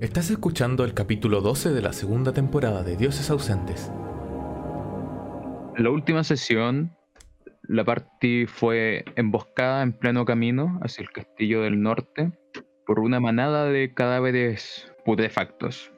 Estás 0.00 0.30
escuchando 0.30 0.84
el 0.84 0.94
capítulo 0.94 1.40
12 1.40 1.70
de 1.70 1.82
la 1.82 1.92
segunda 1.92 2.32
temporada 2.32 2.84
de 2.84 2.96
Dioses 2.96 3.30
Ausentes. 3.30 3.90
En 5.76 5.82
la 5.82 5.90
última 5.90 6.22
sesión, 6.22 6.96
la 7.64 7.84
party 7.84 8.46
fue 8.46 9.04
emboscada 9.16 9.82
en 9.82 9.92
pleno 9.92 10.24
camino 10.24 10.78
hacia 10.84 11.02
el 11.02 11.10
castillo 11.10 11.62
del 11.62 11.82
norte 11.82 12.30
por 12.86 13.00
una 13.00 13.18
manada 13.18 13.64
de 13.64 13.92
cadáveres 13.92 14.88
putrefactos. 15.04 15.92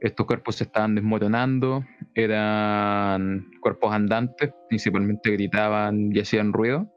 Estos 0.00 0.24
cuerpos 0.24 0.56
se 0.56 0.64
estaban 0.64 0.94
desmoronando, 0.94 1.84
eran 2.14 3.50
cuerpos 3.60 3.92
andantes, 3.92 4.50
principalmente 4.70 5.30
gritaban 5.30 6.10
y 6.10 6.20
hacían 6.20 6.54
ruido. 6.54 6.90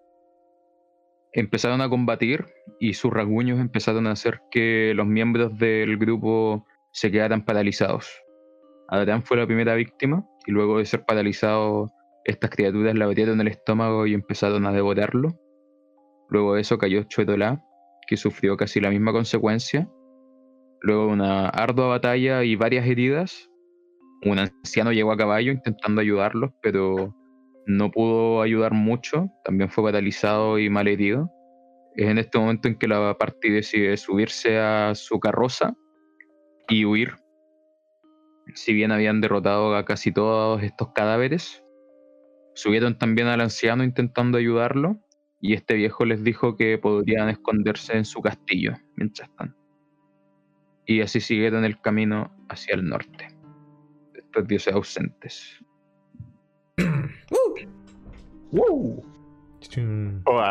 Empezaron 1.34 1.82
a 1.82 1.90
combatir 1.90 2.46
y 2.80 2.94
sus 2.94 3.12
rasguños 3.12 3.60
empezaron 3.60 4.08
a 4.08 4.12
hacer 4.12 4.42
que 4.52 4.94
los 4.96 5.08
miembros 5.08 5.58
del 5.58 5.98
grupo 5.98 6.66
se 6.92 7.12
quedaran 7.12 7.44
paralizados. 7.44 8.10
Adrián 8.90 9.24
fue 9.24 9.38
la 9.38 9.46
primera 9.46 9.76
víctima 9.76 10.26
y 10.46 10.52
luego 10.52 10.78
de 10.78 10.86
ser 10.86 11.04
paralizado, 11.06 11.92
estas 12.26 12.50
criaturas 12.50 12.96
le 12.96 13.04
abrieron 13.04 13.42
el 13.42 13.48
estómago 13.48 14.06
y 14.08 14.14
empezaron 14.14 14.66
a 14.66 14.72
devorarlo. 14.72 15.30
Luego 16.30 16.56
de 16.56 16.62
eso 16.62 16.78
cayó 16.78 17.04
Chuetolá, 17.04 17.64
que 18.08 18.18
sufrió 18.18 18.58
casi 18.58 18.80
la 18.80 18.90
misma 18.90 19.12
consecuencia. 19.12 19.90
Luego 20.82 21.08
una 21.08 21.50
ardua 21.50 21.88
batalla 21.88 22.44
y 22.44 22.56
varias 22.56 22.88
heridas, 22.88 23.50
un 24.24 24.40
anciano 24.40 24.92
llegó 24.92 25.12
a 25.12 25.18
caballo 25.18 25.52
intentando 25.52 26.02
ayudarlos, 26.02 26.52
pero 26.62 27.14
no 27.66 27.92
pudo 27.92 28.42
ayudar 28.42 28.74
mucho, 28.74 29.30
también 29.44 29.70
fue 29.70 29.84
paralizado 29.84 30.58
y 30.60 30.70
mal 30.70 30.88
herido. 30.88 31.30
Es 31.98 32.08
en 32.08 32.20
este 32.20 32.38
momento 32.38 32.68
en 32.68 32.78
que 32.78 32.88
la 32.88 33.18
partida 33.18 33.56
decide 33.56 33.98
subirse 33.98 34.60
a 34.60 34.94
su 34.94 35.20
carroza 35.20 35.76
y 36.70 36.86
huir. 36.86 37.16
Si 38.54 38.72
bien 38.72 38.92
habían 38.92 39.20
derrotado 39.20 39.76
a 39.76 39.84
casi 39.84 40.12
todos 40.12 40.62
estos 40.62 40.90
cadáveres, 40.94 41.64
subieron 42.54 43.00
también 43.00 43.28
al 43.28 43.42
anciano 43.42 43.84
intentando 43.84 44.38
ayudarlo 44.38 45.00
y 45.42 45.54
este 45.54 45.74
viejo 45.74 46.06
les 46.06 46.24
dijo 46.24 46.56
que 46.56 46.78
podrían 46.78 47.30
esconderse 47.30 47.98
en 47.98 48.06
su 48.06 48.22
castillo 48.22 48.74
mientras 48.96 49.28
están. 49.30 49.56
Y 50.86 51.02
así 51.02 51.20
siguieron 51.20 51.66
el 51.66 51.82
camino 51.82 52.32
hacia 52.48 52.76
el 52.76 52.88
norte. 52.88 53.28
Estos 54.14 54.48
dioses 54.48 54.74
ausentes. 54.76 55.66
¡Wow! 58.52 59.04
Oh, 60.26 60.42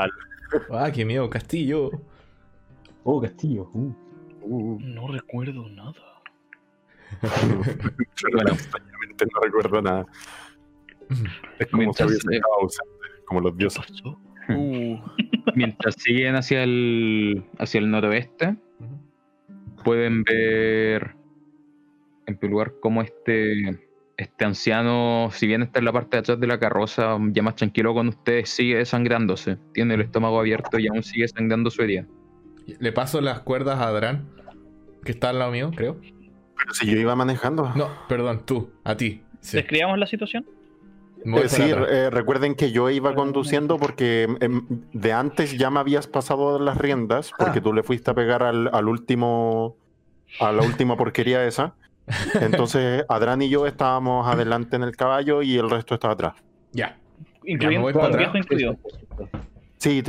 ah, 0.70 0.90
qué 0.92 1.04
miedo, 1.04 1.28
castillo. 1.28 1.90
Oh, 3.04 3.20
castillo. 3.20 3.70
Uh. 3.72 3.92
Uh. 4.42 4.78
No 4.80 5.08
recuerdo 5.08 5.68
nada. 5.68 5.94
no 7.22 7.62
recuerdo 9.42 9.82
nada. 9.82 10.06
Es 11.58 11.66
como 11.68 11.92
si 11.92 12.04
hubiese 12.04 12.40
como 13.26 13.40
los 13.40 13.56
dioses. 13.56 13.86
Uh. 14.48 14.98
Mientras 15.54 15.94
siguen 15.96 16.36
hacia 16.36 16.62
el 16.62 17.44
hacia 17.58 17.78
el 17.78 17.90
noroeste, 17.90 18.56
pueden 19.84 20.24
ver 20.24 21.16
en 22.26 22.36
primer 22.36 22.52
lugar 22.52 22.74
cómo 22.80 23.02
este 23.02 23.85
este 24.16 24.44
anciano, 24.44 25.28
si 25.32 25.46
bien 25.46 25.62
está 25.62 25.78
en 25.78 25.84
la 25.84 25.92
parte 25.92 26.16
de 26.16 26.20
atrás 26.20 26.40
de 26.40 26.46
la 26.46 26.58
carroza, 26.58 27.18
ya 27.32 27.42
más 27.42 27.56
tranquilo 27.56 27.92
con 27.92 28.08
ustedes, 28.08 28.48
sigue 28.48 28.76
desangrándose. 28.76 29.58
Tiene 29.74 29.94
el 29.94 30.00
estómago 30.00 30.40
abierto 30.40 30.78
y 30.78 30.88
aún 30.88 31.02
sigue 31.02 31.28
sangrando 31.28 31.70
su 31.70 31.82
herida. 31.82 32.06
Le 32.78 32.92
paso 32.92 33.20
las 33.20 33.40
cuerdas 33.40 33.78
a 33.78 33.88
Adran, 33.88 34.28
que 35.04 35.12
está 35.12 35.30
al 35.30 35.38
lado 35.38 35.52
mío, 35.52 35.70
creo. 35.74 36.00
Pero 36.00 36.72
si 36.72 36.86
yo 36.86 36.96
iba 36.96 37.14
manejando. 37.14 37.72
No, 37.76 37.90
perdón, 38.08 38.42
tú, 38.46 38.70
a 38.84 38.96
ti. 38.96 39.22
¿Describamos 39.52 39.98
la 39.98 40.06
situación? 40.06 40.46
Eh, 41.24 41.48
sí, 41.48 41.62
eh, 41.62 42.08
recuerden 42.10 42.54
que 42.54 42.72
yo 42.72 42.88
iba 42.88 43.14
conduciendo 43.14 43.78
porque 43.78 44.28
em, 44.40 44.66
de 44.92 45.12
antes 45.12 45.56
ya 45.58 45.70
me 45.70 45.80
habías 45.80 46.06
pasado 46.06 46.58
las 46.58 46.78
riendas, 46.78 47.32
porque 47.36 47.58
ah. 47.58 47.62
tú 47.62 47.72
le 47.72 47.82
fuiste 47.82 48.10
a 48.10 48.14
pegar 48.14 48.42
al, 48.42 48.70
al 48.72 48.88
último, 48.88 49.76
a 50.40 50.52
la 50.52 50.62
última 50.62 50.96
porquería 50.96 51.44
esa. 51.46 51.74
Entonces, 52.40 53.04
Adran 53.08 53.42
y 53.42 53.48
yo 53.48 53.66
estábamos 53.66 54.26
adelante 54.26 54.76
en 54.76 54.82
el 54.82 54.96
caballo 54.96 55.42
y 55.42 55.56
el 55.56 55.68
resto 55.68 55.94
estaba 55.94 56.14
atrás. 56.14 56.34
Ya. 56.72 56.96
Incluyendo 57.44 57.88
el 57.88 58.16
viejo 58.16 58.38
incluido. 58.38 58.76
Sí, 59.78 60.02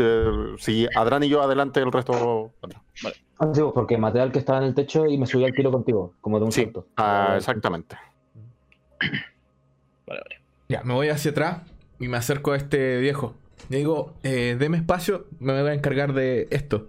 sí, 0.57 0.87
Adran 0.95 1.23
y 1.23 1.29
yo 1.29 1.41
adelante, 1.41 1.79
el 1.79 1.91
resto 1.91 2.53
atrás. 2.61 2.81
Vale. 3.03 3.15
Ah, 3.39 3.51
sí, 3.53 3.61
porque 3.73 3.97
maté 3.97 4.19
al 4.19 4.31
que 4.31 4.39
estaba 4.39 4.59
en 4.59 4.65
el 4.65 4.73
techo 4.73 5.05
y 5.05 5.17
me 5.17 5.27
subí 5.27 5.43
al 5.43 5.53
tiro 5.53 5.71
contigo, 5.71 6.13
como 6.21 6.39
de 6.39 6.45
un 6.45 6.51
sí. 6.51 6.71
Ah, 6.95 7.35
exactamente. 7.37 7.95
Vale, 10.07 10.21
vale. 10.21 10.41
Ya, 10.69 10.83
me 10.83 10.93
voy 10.93 11.09
hacia 11.09 11.31
atrás 11.31 11.61
y 11.99 12.07
me 12.07 12.17
acerco 12.17 12.53
a 12.53 12.57
este 12.57 12.99
viejo. 12.99 13.35
Le 13.69 13.77
digo, 13.77 14.15
eh, 14.23 14.55
deme 14.57 14.77
espacio, 14.77 15.27
me 15.39 15.61
voy 15.61 15.71
a 15.71 15.73
encargar 15.73 16.13
de 16.13 16.47
esto. 16.51 16.87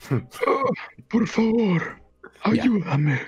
por 1.08 1.26
favor, 1.26 2.00
ayúdame. 2.42 3.20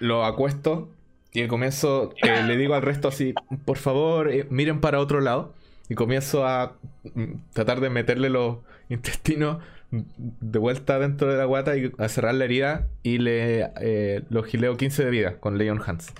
Lo 0.00 0.24
acuesto 0.24 0.90
y 1.32 1.46
comienzo, 1.48 2.14
eh, 2.22 2.42
le 2.44 2.56
digo 2.56 2.74
al 2.74 2.82
resto 2.82 3.08
así, 3.08 3.34
por 3.64 3.76
favor, 3.76 4.30
eh, 4.30 4.46
miren 4.50 4.80
para 4.80 5.00
otro 5.00 5.20
lado. 5.20 5.54
Y 5.88 5.94
comienzo 5.94 6.46
a 6.46 6.76
mm, 7.14 7.34
tratar 7.52 7.80
de 7.80 7.90
meterle 7.90 8.30
los 8.30 8.58
intestinos 8.88 9.58
de 9.90 10.58
vuelta 10.58 10.98
dentro 10.98 11.30
de 11.30 11.36
la 11.36 11.44
guata 11.44 11.76
y 11.76 11.92
a 11.98 12.08
cerrar 12.08 12.34
la 12.34 12.44
herida 12.44 12.88
y 13.02 13.18
le 13.18 13.70
eh, 13.80 14.22
lo 14.30 14.42
gileo 14.42 14.76
15 14.76 15.04
de 15.04 15.10
vida 15.10 15.38
con 15.38 15.58
Leon 15.58 15.80
Hans. 15.86 16.12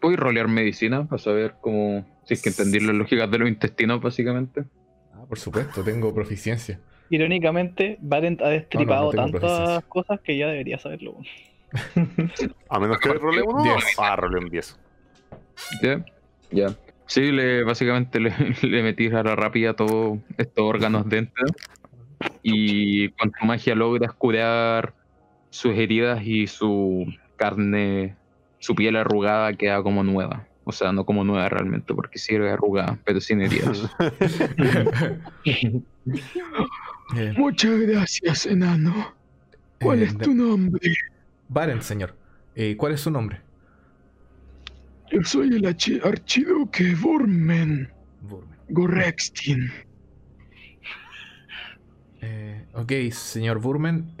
¿Puedo 0.00 0.16
rolear 0.16 0.48
medicina 0.48 1.06
para 1.08 1.22
saber 1.22 1.54
cómo, 1.60 2.04
si 2.24 2.34
es 2.34 2.42
que 2.42 2.50
entender 2.50 2.82
las 2.82 2.94
lógicas 2.94 3.30
de 3.30 3.38
los 3.38 3.48
intestinos 3.48 4.02
básicamente? 4.02 4.64
Ah, 5.14 5.24
por 5.28 5.38
supuesto, 5.38 5.82
tengo 5.82 6.12
proficiencia. 6.12 6.78
Irónicamente, 7.10 7.98
Valen 8.00 8.38
ha 8.42 8.48
destripado 8.48 9.10
tantas 9.10 9.84
cosas 9.84 10.20
que 10.20 10.36
ya 10.36 10.48
debería 10.48 10.78
saberlo. 10.78 11.16
A 12.68 12.78
menos 12.78 12.98
que 12.98 13.12
role 13.12 13.42
uno. 13.42 13.76
Ah, 13.98 14.16
role 14.16 14.38
un 14.38 14.50
10. 14.50 14.78
Ya, 15.82 16.04
ya. 16.50 16.74
Sí, 17.06 17.32
le, 17.32 17.64
básicamente 17.64 18.20
le, 18.20 18.30
le 18.62 18.82
metí 18.82 19.08
a 19.08 19.22
la 19.22 19.36
rápida 19.36 19.74
todos 19.74 20.18
estos 20.38 20.64
órganos 20.64 21.08
dentro. 21.08 21.44
Y 22.42 23.10
con 23.10 23.32
tu 23.32 23.44
magia 23.44 23.74
logras 23.74 24.14
curar 24.14 24.94
sus 25.50 25.76
heridas 25.76 26.22
y 26.24 26.46
su 26.46 27.06
carne, 27.36 28.16
su 28.58 28.74
piel 28.74 28.96
arrugada 28.96 29.52
queda 29.52 29.82
como 29.82 30.02
nueva. 30.02 30.46
O 30.64 30.72
sea, 30.72 30.92
no 30.92 31.04
como 31.04 31.24
nueva 31.24 31.48
realmente, 31.50 31.92
porque 31.92 32.18
sirve 32.18 32.50
arrugada, 32.50 32.98
pero 33.04 33.20
sin 33.20 33.42
heridas. 33.42 33.86
Muchas 37.36 37.80
gracias, 37.80 38.46
enano. 38.46 39.14
¿Cuál 39.80 40.02
eh, 40.02 40.04
es 40.06 40.18
tu 40.18 40.34
nombre? 40.34 40.94
Varen, 41.48 41.82
señor. 41.82 42.16
Eh, 42.54 42.76
¿Cuál 42.76 42.94
es 42.94 43.00
su 43.00 43.10
nombre? 43.10 43.40
Yo 45.10 45.22
soy 45.22 45.48
el 45.48 45.66
archiduque 45.66 46.94
Burmen. 46.94 47.90
Gorextin. 48.68 49.70
Eh, 52.22 52.64
ok, 52.72 52.92
señor 53.12 53.58
Burmen. 53.60 54.14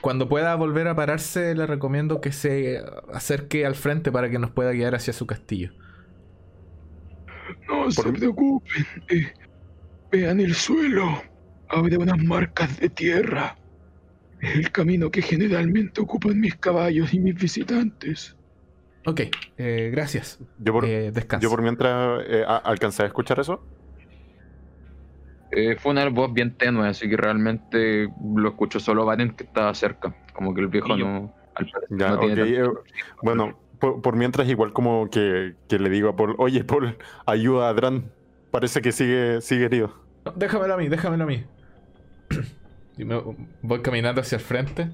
cuando 0.00 0.28
pueda 0.28 0.54
volver 0.54 0.88
a 0.88 0.96
pararse, 0.96 1.54
le 1.54 1.66
recomiendo 1.66 2.20
que 2.20 2.32
se 2.32 2.82
acerque 3.12 3.66
al 3.66 3.74
frente 3.74 4.10
para 4.10 4.30
que 4.30 4.38
nos 4.38 4.50
pueda 4.50 4.72
guiar 4.72 4.94
hacia 4.94 5.12
su 5.12 5.26
castillo. 5.26 5.72
No 7.68 7.90
se 7.90 8.10
preocupen. 8.10 8.86
Vean 10.14 10.38
el 10.38 10.54
suelo. 10.54 11.24
Habrá 11.68 11.98
unas 11.98 12.22
marcas 12.22 12.78
de 12.78 12.88
tierra. 12.88 13.56
Es 14.40 14.54
el 14.54 14.70
camino 14.70 15.10
que 15.10 15.20
generalmente 15.20 16.00
ocupan 16.00 16.38
mis 16.38 16.54
caballos 16.54 17.12
y 17.12 17.18
mis 17.18 17.34
visitantes. 17.34 18.36
Ok, 19.06 19.22
eh, 19.58 19.90
gracias. 19.92 20.38
Yo 20.60 20.72
por, 20.72 20.84
eh, 20.84 21.12
yo 21.40 21.50
por 21.50 21.62
mientras 21.62 22.22
eh, 22.28 22.44
alcancé 22.46 23.02
a 23.02 23.06
escuchar 23.06 23.40
eso. 23.40 23.60
fue 25.78 25.90
una 25.90 26.08
voz 26.10 26.32
bien 26.32 26.56
tenue, 26.56 26.86
así 26.86 27.08
que 27.08 27.16
realmente 27.16 28.08
lo 28.36 28.50
escucho 28.50 28.78
solo 28.78 29.04
Varen 29.04 29.30
que 29.30 29.42
estaba 29.42 29.74
cerca. 29.74 30.14
Como 30.32 30.54
que 30.54 30.60
el 30.60 30.68
viejo 30.68 30.96
no. 30.96 31.34
bueno, 33.20 33.58
por, 33.80 34.14
mientras, 34.14 34.48
igual 34.48 34.72
como 34.72 35.10
que, 35.10 35.56
que, 35.68 35.80
le 35.80 35.90
digo 35.90 36.08
a 36.08 36.14
Paul: 36.14 36.36
Oye, 36.38 36.62
Paul, 36.62 36.96
ayuda 37.26 37.66
a 37.66 37.70
Adran. 37.70 38.12
Parece 38.52 38.80
que 38.80 38.92
sigue, 38.92 39.40
sigue 39.40 39.64
herido 39.64 40.03
déjamelo 40.36 40.74
a 40.74 40.76
mí, 40.76 40.88
déjamelo 40.88 41.24
a 41.24 41.26
mí. 41.26 41.44
Y 42.96 43.04
me 43.04 43.20
voy 43.62 43.82
caminando 43.82 44.20
hacia 44.20 44.36
el 44.36 44.42
frente. 44.42 44.90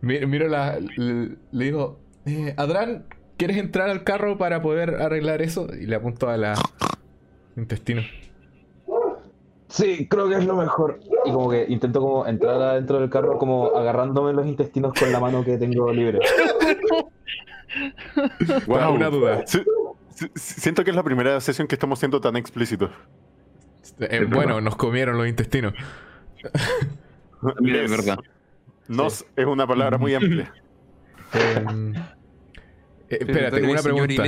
miro, 0.00 0.48
la. 0.48 0.78
Le, 0.78 1.36
digo, 1.52 1.98
eh, 2.26 2.54
Adran, 2.56 3.06
¿quieres 3.36 3.56
entrar 3.56 3.90
al 3.90 4.04
carro 4.04 4.38
para 4.38 4.62
poder 4.62 5.02
arreglar 5.02 5.42
eso? 5.42 5.68
Y 5.74 5.86
le 5.86 5.96
apunto 5.96 6.28
a 6.28 6.36
la 6.36 6.54
intestino. 7.56 8.02
Sí, 9.68 10.08
creo 10.08 10.28
que 10.28 10.36
es 10.36 10.46
lo 10.46 10.56
mejor. 10.56 11.00
Y 11.26 11.32
como 11.32 11.50
que 11.50 11.66
intento 11.68 12.00
como 12.00 12.26
entrar 12.26 12.60
adentro 12.62 13.00
del 13.00 13.10
carro 13.10 13.36
como 13.38 13.76
agarrándome 13.76 14.32
los 14.32 14.46
intestinos 14.46 14.94
con 14.94 15.12
la 15.12 15.20
mano 15.20 15.44
que 15.44 15.58
tengo 15.58 15.92
libre. 15.92 16.20
Wow, 18.66 18.94
una 18.94 19.10
duda. 19.10 19.46
Sí, 19.46 19.62
sí, 20.14 20.30
siento 20.34 20.84
que 20.84 20.90
es 20.90 20.96
la 20.96 21.02
primera 21.02 21.40
sesión 21.40 21.68
que 21.68 21.74
estamos 21.74 21.98
siendo 21.98 22.20
tan 22.20 22.36
explícitos. 22.36 22.90
Eh, 24.00 24.26
bueno, 24.28 24.60
nos 24.60 24.76
comieron 24.76 25.16
los 25.18 25.28
intestinos. 25.28 25.74
Mira, 27.60 27.82
es 27.82 27.90
verdad. 27.90 28.18
Nos 28.88 29.24
es 29.36 29.46
una 29.46 29.66
palabra 29.66 29.98
muy 29.98 30.14
amplia. 30.14 30.52
Em, 31.32 31.94
eh, 31.94 31.98
espérate, 33.20 33.62
una 33.62 33.82
pregunta. 33.82 34.24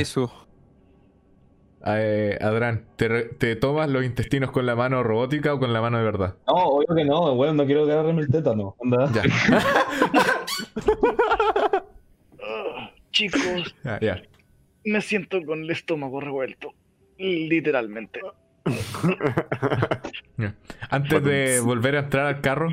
Eh, 1.87 2.37
Adran, 2.43 2.85
¿te, 2.97 3.09
re- 3.09 3.23
¿te 3.39 3.57
tomas 3.57 3.89
los 3.89 4.05
intestinos 4.05 4.51
con 4.51 4.67
la 4.67 4.77
mano 4.77 5.03
robótica 5.03 5.55
o 5.55 5.59
con 5.59 5.73
la 5.73 5.81
mano 5.81 5.97
de 5.97 6.05
verdad? 6.05 6.37
No, 6.47 6.53
obvio 6.55 6.95
que 6.95 7.05
no, 7.07 7.35
bueno, 7.37 7.55
no 7.55 7.65
quiero 7.65 7.85
agarrarme 7.85 8.21
el 8.21 8.29
tétano. 8.29 8.77
Anda. 8.83 9.11
Ya, 9.13 9.23
chicos, 13.29 13.75
ya, 13.85 14.01
ya. 14.01 14.23
me 14.85 15.01
siento 15.01 15.43
con 15.45 15.63
el 15.65 15.71
estómago 15.71 16.21
revuelto. 16.21 16.75
Literalmente. 17.19 18.21
ya. 20.39 20.55
Antes 20.89 21.23
de 21.25 21.61
volver 21.61 21.97
a 21.97 22.01
entrar 22.01 22.27
al 22.27 22.41
carro, 22.41 22.69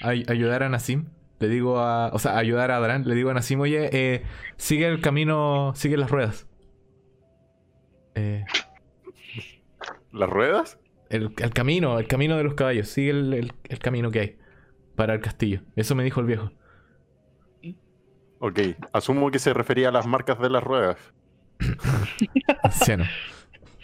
a 0.00 0.08
ayudar 0.10 0.62
a 0.62 0.68
Nassim, 0.68 1.06
le 1.40 1.48
digo 1.48 1.78
a. 1.80 2.08
O 2.12 2.18
sea, 2.18 2.36
ayudar 2.38 2.70
a 2.70 2.76
Adran, 2.76 3.04
le 3.06 3.14
digo 3.14 3.30
a 3.30 3.34
Nassim, 3.34 3.60
oye, 3.60 3.90
eh, 3.92 4.22
sigue 4.56 4.86
el 4.86 5.00
camino, 5.00 5.72
sigue 5.74 5.96
las 5.96 6.10
ruedas. 6.10 6.46
Eh, 8.14 8.44
¿Las 10.12 10.28
ruedas? 10.28 10.78
el, 11.08 11.32
el 11.38 11.50
camino, 11.52 11.98
el 11.98 12.06
camino 12.06 12.36
de 12.36 12.44
los 12.44 12.54
caballos, 12.54 12.88
sigue 12.88 13.10
el, 13.10 13.32
el- 13.34 13.52
el 13.68 13.78
camino 13.80 14.10
que 14.12 14.20
hay 14.20 14.38
para 14.94 15.14
el 15.14 15.20
castillo. 15.20 15.62
Eso 15.74 15.94
me 15.96 16.04
dijo 16.04 16.20
el 16.20 16.26
viejo. 16.26 16.52
Ok, 18.42 18.58
asumo 18.92 19.30
que 19.30 19.38
se 19.38 19.52
refería 19.54 19.90
a 19.90 19.92
las 19.92 20.06
marcas 20.06 20.38
de 20.40 20.50
las 20.50 20.62
ruedas. 20.64 20.96
Anciano. 22.62 23.04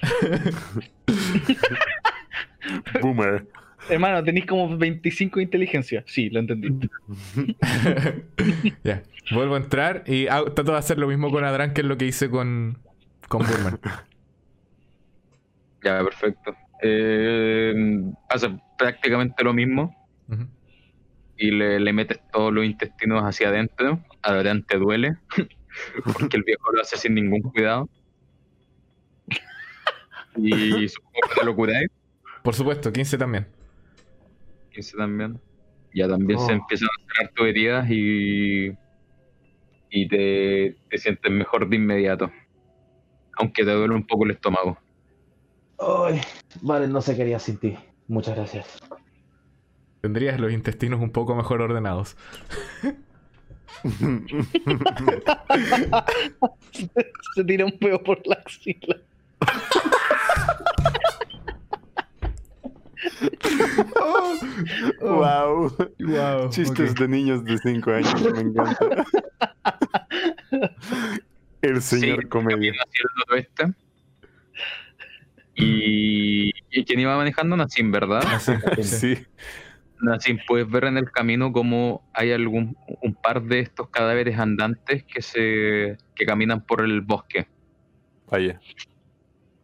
Boomer. 3.01 3.47
Hermano, 3.89 4.23
tenéis 4.25 4.47
como 4.47 4.77
25 4.77 5.39
de 5.39 5.43
inteligencia. 5.45 6.03
Sí, 6.07 6.29
lo 6.31 6.41
entendí. 6.41 6.69
ya. 8.85 9.03
Vuelvo 9.31 9.55
a 9.55 9.59
entrar 9.59 10.03
y 10.07 10.27
hago- 10.27 10.53
trato 10.53 10.73
de 10.73 10.79
hacer 10.79 10.99
lo 10.99 11.07
mismo 11.07 11.31
con 11.31 11.45
Adran 11.45 11.73
que 11.73 11.83
es 11.83 11.87
lo 11.87 11.97
que 11.97 12.07
hice 12.07 12.29
con, 12.31 12.79
con 13.29 13.47
Burman. 13.47 13.79
Ya, 15.85 16.03
perfecto. 16.03 16.57
Eh, 16.83 17.73
hace 18.29 18.51
prácticamente 18.79 19.43
lo 19.45 19.53
mismo 19.55 19.95
y 21.37 21.51
le, 21.51 21.79
le 21.81 21.93
metes 21.93 22.21
todos 22.33 22.53
los 22.53 22.65
intestinos 22.65 23.23
hacia 23.23 23.49
adentro. 23.49 24.01
Adelante 24.27 24.77
duele, 24.77 25.17
porque 26.13 26.37
el 26.37 26.43
viejo 26.43 26.73
lo 26.73 26.81
hace 26.83 26.97
sin 26.97 27.15
ningún 27.15 27.43
cuidado. 27.43 27.89
Y 30.37 30.89
supongo 30.89 31.21
que 31.29 31.41
te 31.41 31.47
lo 31.47 31.55
curáis. 31.57 31.89
Por 32.43 32.55
supuesto, 32.55 32.93
15 32.93 33.17
también. 33.19 33.47
15 34.73 34.97
también. 34.97 35.41
Ya 35.95 36.09
también 36.09 36.39
se 36.41 36.53
Oh. 36.53 36.57
empiezan 36.57 36.89
a 36.89 37.07
cerrar 37.15 37.33
tus 37.35 37.47
heridas 37.47 37.87
y, 37.91 38.73
y 39.91 40.09
te, 40.09 40.77
te 40.91 40.99
sientes 40.99 41.33
mejor 41.33 41.69
de 41.69 41.77
inmediato. 41.77 42.31
Aunque 43.39 43.65
te 43.65 43.71
duele 43.73 43.95
un 43.95 44.07
poco 44.07 44.25
el 44.25 44.33
estómago. 44.33 44.79
Ay, 45.79 46.21
vale, 46.63 46.89
no 46.89 47.01
se 47.01 47.17
quería 47.17 47.39
sin 47.39 47.59
ti. 47.59 47.77
Muchas 48.09 48.35
gracias. 48.37 48.79
Tendrías 50.03 50.39
los 50.39 50.53
intestinos 50.53 51.01
un 51.01 51.11
poco 51.11 51.35
mejor 51.35 51.63
ordenados. 51.63 52.17
Se 57.35 57.45
tira 57.45 57.65
un 57.65 57.79
peo 57.79 58.03
por 58.03 58.21
la 58.27 58.37
axila. 58.37 58.97
wow. 65.01 65.71
Wow. 66.01 66.51
Chistes 66.51 66.95
de 66.95 67.09
niños 67.09 67.45
de 67.45 67.59
5 67.59 67.91
años, 67.91 68.33
me 68.33 68.41
encanta. 68.41 69.05
El 71.63 71.83
señor 71.83 72.23
Sí, 72.23 72.29
comedia. 72.29 72.73
Y, 75.55 76.51
y 76.71 76.85
quien 76.85 77.01
iba 77.01 77.17
manejando, 77.17 77.57
Nassim, 77.57 77.91
¿verdad? 77.91 78.23
Sí. 78.83 79.17
Nassim, 80.01 80.39
puedes 80.47 80.69
ver 80.69 80.85
en 80.85 80.99
el 80.99 81.11
camino 81.11 81.53
cómo 81.53 82.09
hay 82.13 82.33
algún 82.33 82.77
un 83.03 83.15
par 83.15 83.43
de 83.43 83.61
estos 83.61 83.89
cadáveres 83.89 84.39
andantes 84.39 85.05
que 85.05 85.23
se 85.23 85.97
que 86.15 86.27
caminan 86.27 86.61
por 86.65 86.83
el 86.83 87.01
bosque. 87.01 87.47
Vaya. 88.31 88.61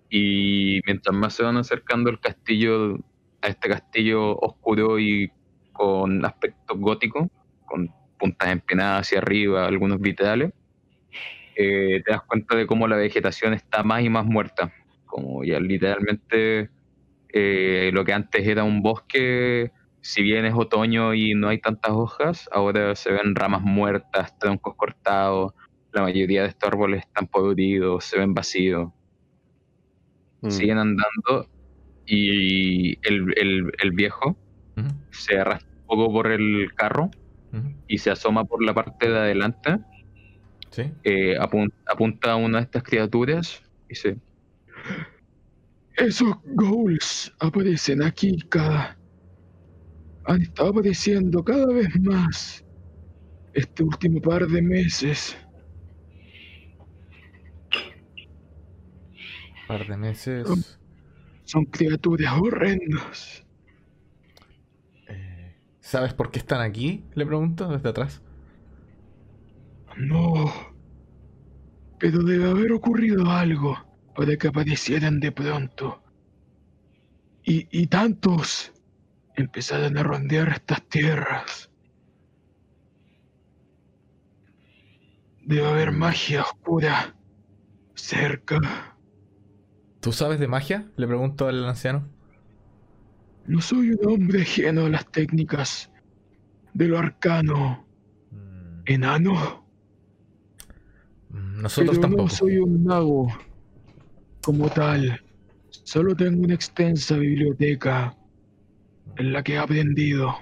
Y 0.08 0.80
mientras 0.86 1.14
más 1.14 1.34
se 1.34 1.42
van 1.42 1.56
acercando 1.56 2.10
al 2.10 2.20
castillo, 2.20 2.98
a 3.40 3.48
este 3.48 3.68
castillo 3.68 4.38
oscuro 4.38 4.98
y 4.98 5.30
con 5.72 6.24
aspecto 6.24 6.76
gótico, 6.76 7.30
con 7.64 7.90
puntas 8.18 8.50
empinadas 8.50 9.06
hacia 9.08 9.18
arriba, 9.18 9.66
algunos 9.66 10.00
vitrales, 10.00 10.52
eh, 11.56 12.02
te 12.04 12.12
das 12.12 12.22
cuenta 12.22 12.56
de 12.56 12.66
cómo 12.66 12.86
la 12.86 12.96
vegetación 12.96 13.54
está 13.54 13.82
más 13.82 14.02
y 14.02 14.08
más 14.08 14.24
muerta. 14.24 14.72
Como 15.06 15.44
ya 15.44 15.60
literalmente 15.60 16.70
eh, 17.32 17.90
lo 17.92 18.04
que 18.04 18.12
antes 18.12 18.46
era 18.46 18.64
un 18.64 18.82
bosque, 18.82 19.72
si 20.02 20.22
bien 20.22 20.44
es 20.44 20.54
otoño 20.54 21.14
y 21.14 21.32
no 21.34 21.48
hay 21.48 21.58
tantas 21.60 21.92
hojas, 21.92 22.48
ahora 22.52 22.94
se 22.96 23.12
ven 23.12 23.34
ramas 23.34 23.62
muertas, 23.62 24.36
troncos 24.38 24.74
cortados, 24.76 25.52
la 25.92 26.02
mayoría 26.02 26.42
de 26.42 26.48
estos 26.48 26.68
árboles 26.68 27.04
están 27.06 27.26
podridos, 27.28 28.04
se 28.04 28.18
ven 28.18 28.34
vacíos 28.34 28.90
Mm. 30.44 30.50
siguen 30.50 30.78
andando 30.78 31.48
y 32.04 32.94
el, 33.06 33.32
el- 33.36 33.72
el 33.80 33.90
viejo 33.92 34.36
se 35.12 35.38
arrastra 35.38 35.70
un 35.72 35.86
poco 35.86 36.12
por 36.12 36.32
el 36.32 36.68
carro 36.74 37.10
y 37.86 37.98
se 37.98 38.10
asoma 38.10 38.44
por 38.44 38.64
la 38.64 38.74
parte 38.74 39.08
de 39.08 39.18
adelante, 39.18 39.78
Sí. 40.72 40.82
eh, 41.04 41.36
apun- 41.38 41.72
apunta 41.86 42.32
a 42.32 42.36
una 42.36 42.58
de 42.58 42.64
estas 42.64 42.82
criaturas 42.82 43.62
y 43.86 43.94
dice, 43.94 44.16
Esos 45.96 46.34
ghouls 46.44 47.32
aparecen 47.38 48.02
aquí 48.02 48.36
cada... 48.48 48.98
Han 50.24 50.42
estado 50.42 50.70
apareciendo 50.70 51.42
cada 51.42 51.66
vez 51.66 51.88
más 52.00 52.64
este 53.54 53.82
último 53.82 54.20
par 54.20 54.46
de 54.46 54.62
meses. 54.62 55.36
Par 59.66 59.86
de 59.86 59.96
meses. 59.96 60.78
Son 61.44 61.64
criaturas 61.64 62.34
horrendas. 62.40 63.44
Eh, 65.08 65.56
¿Sabes 65.80 66.14
por 66.14 66.30
qué 66.30 66.38
están 66.38 66.60
aquí? 66.60 67.04
Le 67.14 67.26
pregunto 67.26 67.68
desde 67.68 67.88
atrás. 67.88 68.22
No. 69.96 70.52
Pero 71.98 72.22
debe 72.22 72.50
haber 72.50 72.72
ocurrido 72.72 73.30
algo 73.30 73.76
para 74.14 74.36
que 74.36 74.48
aparecieran 74.48 75.20
de 75.20 75.32
pronto. 75.32 76.02
Y, 77.44 77.66
y 77.70 77.86
tantos 77.88 78.72
empezaran 79.36 79.96
a 79.98 80.02
rondear 80.02 80.48
estas 80.50 80.82
tierras. 80.88 81.70
Debe 85.44 85.66
haber 85.66 85.92
magia 85.92 86.42
oscura 86.42 87.14
cerca. 87.94 88.58
¿Tú 90.00 90.12
sabes 90.12 90.38
de 90.40 90.48
magia? 90.48 90.90
Le 90.96 91.06
pregunto 91.06 91.48
al 91.48 91.64
anciano. 91.64 92.08
No 93.46 93.60
soy 93.60 93.90
un 93.90 94.08
hombre 94.08 94.42
ajeno 94.42 94.86
a 94.86 94.88
las 94.88 95.06
técnicas 95.10 95.90
de 96.74 96.88
lo 96.88 96.98
arcano 96.98 97.86
Mm, 98.30 98.82
enano, 98.86 99.66
mm, 101.30 101.60
Nosotros 101.62 101.98
pero 101.98 102.00
tampoco. 102.00 102.22
no 102.24 102.28
soy 102.28 102.58
un 102.58 102.84
mago 102.84 103.28
como 104.42 104.68
tal. 104.70 105.20
Solo 105.84 106.14
tengo 106.16 106.42
una 106.44 106.54
extensa 106.54 107.16
biblioteca 107.16 108.16
en 109.16 109.32
la 109.32 109.42
que 109.42 109.54
he 109.54 109.58
aprendido. 109.58 110.34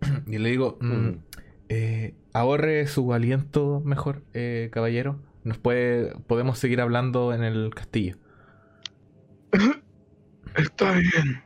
Y 0.26 0.38
le 0.38 0.48
digo, 0.50 0.78
mm, 0.80 0.86
Mm. 0.92 1.24
eh, 1.68 2.14
ahorre 2.32 2.86
su 2.86 3.12
aliento 3.12 3.80
mejor, 3.84 4.22
eh, 4.34 4.70
caballero. 4.72 5.20
Nos 5.44 5.58
puede, 5.58 6.14
podemos 6.26 6.58
seguir 6.58 6.80
hablando 6.80 7.32
en 7.34 7.42
el 7.42 7.74
castillo. 7.74 8.16
Está 10.56 10.92
bien. 10.92 11.42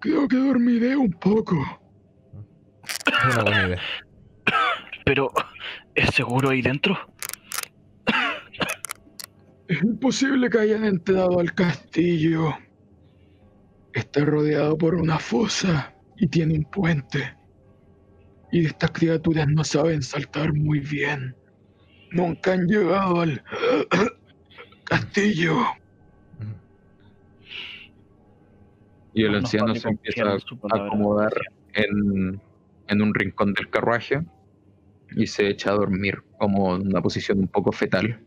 Creo 0.00 0.26
que 0.28 0.36
dormiré 0.36 0.96
un 0.96 1.12
poco. 1.12 1.56
Es 3.06 3.34
una 3.34 3.42
buena 3.42 3.66
idea. 3.68 3.80
Pero 5.04 5.30
¿Es 5.94 6.14
seguro 6.14 6.50
ahí 6.50 6.62
dentro? 6.62 6.96
Es 9.68 9.82
imposible 9.82 10.48
que 10.50 10.58
hayan 10.58 10.84
entrado 10.84 11.38
al 11.38 11.54
castillo. 11.54 12.50
Está 13.94 14.24
rodeado 14.24 14.76
por 14.78 14.94
una 14.94 15.18
fosa 15.18 15.94
y 16.16 16.26
tiene 16.28 16.54
un 16.54 16.64
puente. 16.64 17.36
Y 18.50 18.66
estas 18.66 18.90
criaturas 18.90 19.48
no 19.48 19.64
saben 19.64 20.02
saltar 20.02 20.52
muy 20.54 20.80
bien. 20.80 21.34
Nunca 22.10 22.52
han 22.52 22.66
llegado 22.66 23.22
al 23.22 23.42
castillo. 24.84 25.56
Y 29.14 29.24
el 29.24 29.34
anciano 29.34 29.74
se 29.74 29.88
empieza 29.88 30.24
a 30.24 30.36
acomodar 30.76 31.32
en, 31.74 32.40
en 32.88 33.02
un 33.02 33.14
rincón 33.14 33.52
del 33.54 33.68
carruaje 33.68 34.22
y 35.16 35.26
se 35.26 35.48
echa 35.48 35.70
a 35.70 35.74
dormir 35.74 36.22
como 36.38 36.76
en 36.76 36.86
una 36.88 37.02
posición 37.02 37.38
un 37.40 37.48
poco 37.48 37.72
fetal. 37.72 38.20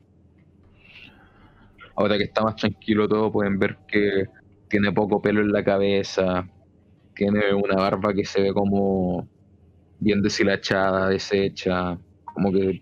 Ahora 1.95 2.17
que 2.17 2.25
está 2.25 2.43
más 2.43 2.55
tranquilo 2.55 3.07
todo, 3.07 3.31
pueden 3.31 3.57
ver 3.57 3.77
que 3.87 4.25
tiene 4.69 4.91
poco 4.91 5.21
pelo 5.21 5.41
en 5.41 5.51
la 5.51 5.63
cabeza, 5.63 6.47
tiene 7.15 7.53
una 7.53 7.75
barba 7.75 8.13
que 8.13 8.25
se 8.25 8.41
ve 8.41 8.53
como 8.53 9.27
bien 9.99 10.21
deshilachada, 10.21 11.09
deshecha, 11.09 11.97
como 12.25 12.51
que 12.51 12.81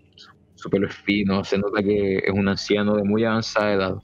su 0.54 0.70
pelo 0.70 0.86
es 0.86 0.94
fino, 0.94 1.44
se 1.44 1.58
nota 1.58 1.82
que 1.82 2.18
es 2.18 2.32
un 2.32 2.48
anciano 2.48 2.96
de 2.96 3.04
muy 3.04 3.24
avanzada 3.24 3.72
edad. 3.72 3.94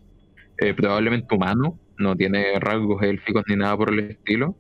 Eh, 0.59 0.75
probablemente 0.75 1.35
humano, 1.35 1.79
no 1.99 2.17
tiene 2.17 2.59
rasgos 2.61 3.03
élficos 3.03 3.45
ni 3.49 3.57
nada 3.57 3.77
por 3.77 3.93
el 3.93 4.11
estilo. 4.11 4.55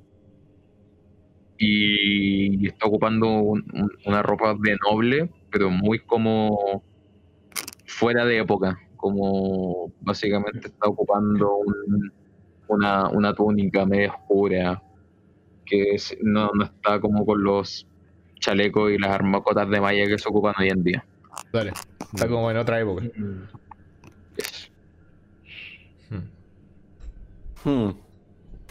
Y 1.59 2.67
está 2.67 2.87
ocupando 2.87 3.29
una 4.07 4.23
ropa 4.23 4.55
de 4.59 4.77
noble, 4.91 5.31
pero 5.50 5.69
muy 5.69 5.99
como 5.99 6.83
fuera 7.87 8.25
de 8.25 8.39
época, 8.39 8.79
como 8.97 9.93
básicamente 10.00 10.69
está 10.69 10.89
ocupando 10.89 11.59
una, 12.71 13.09
una, 13.09 13.35
túnica 13.35 13.85
medio 13.85 14.12
oscura, 14.12 14.83
que 15.67 15.97
no, 16.23 16.50
no 16.55 16.65
está 16.65 17.00
como 17.00 17.25
con 17.25 17.43
los 17.43 17.87
chalecos 18.39 18.91
y 18.91 18.99
las 18.99 19.11
armacotas 19.11 19.69
de 19.69 19.81
malla 19.81 20.07
que 20.07 20.19
se 20.19 20.29
ocupan 20.29 20.55
hoy 20.59 20.69
en 20.69 20.83
día. 20.83 21.05
Dale, 21.53 21.73
está 22.12 22.29
como 22.29 22.50
en 22.50 22.57
otra 22.57 22.81
época. 22.81 23.07
Hmm. 27.65 27.91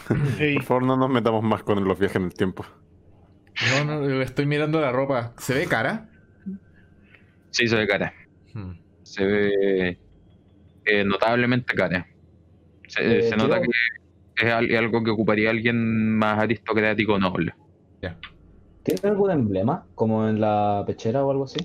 Por 0.07 0.63
favor, 0.63 0.83
no 0.83 0.97
nos 0.97 1.09
metamos 1.09 1.43
más 1.43 1.63
con 1.63 1.83
los 1.83 1.99
viajes 1.99 2.15
en 2.17 2.23
el 2.23 2.33
tiempo. 2.33 2.65
No, 3.85 3.99
no, 3.99 4.21
estoy 4.21 4.45
mirando 4.45 4.81
la 4.81 4.91
ropa. 4.91 5.33
¿Se 5.37 5.53
ve 5.53 5.67
cara? 5.67 6.09
Sí, 7.51 7.67
se 7.67 7.75
ve 7.75 7.87
cara. 7.87 8.13
Hmm. 8.53 8.71
Se 9.03 9.25
ve 9.25 9.97
eh, 10.85 11.03
notablemente 11.03 11.75
cara. 11.75 12.07
Se, 12.89 13.29
eh, 13.29 13.31
nota 13.37 13.61
que 13.61 13.69
es 14.47 14.77
algo 14.77 15.03
que 15.03 15.11
ocuparía 15.11 15.49
alguien 15.49 16.15
más 16.17 16.39
aristocrático 16.39 17.17
noble. 17.19 17.53
Ya. 18.01 18.17
¿Tiene 18.83 19.01
algún 19.03 19.31
emblema? 19.31 19.85
¿Como 19.95 20.27
en 20.27 20.39
la 20.39 20.83
pechera 20.85 21.23
o 21.23 21.31
algo 21.31 21.43
así? 21.45 21.59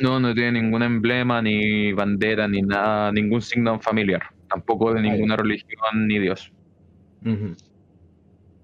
No, 0.00 0.18
no 0.18 0.34
tiene 0.34 0.62
ningún 0.62 0.82
emblema, 0.82 1.40
ni 1.42 1.92
bandera, 1.92 2.48
ni 2.48 2.62
nada, 2.62 3.12
ningún 3.12 3.42
signo 3.42 3.78
familiar. 3.80 4.22
Tampoco 4.48 4.92
de 4.92 5.02
ninguna 5.02 5.36
religión 5.36 6.06
ni 6.06 6.18
Dios. 6.18 6.52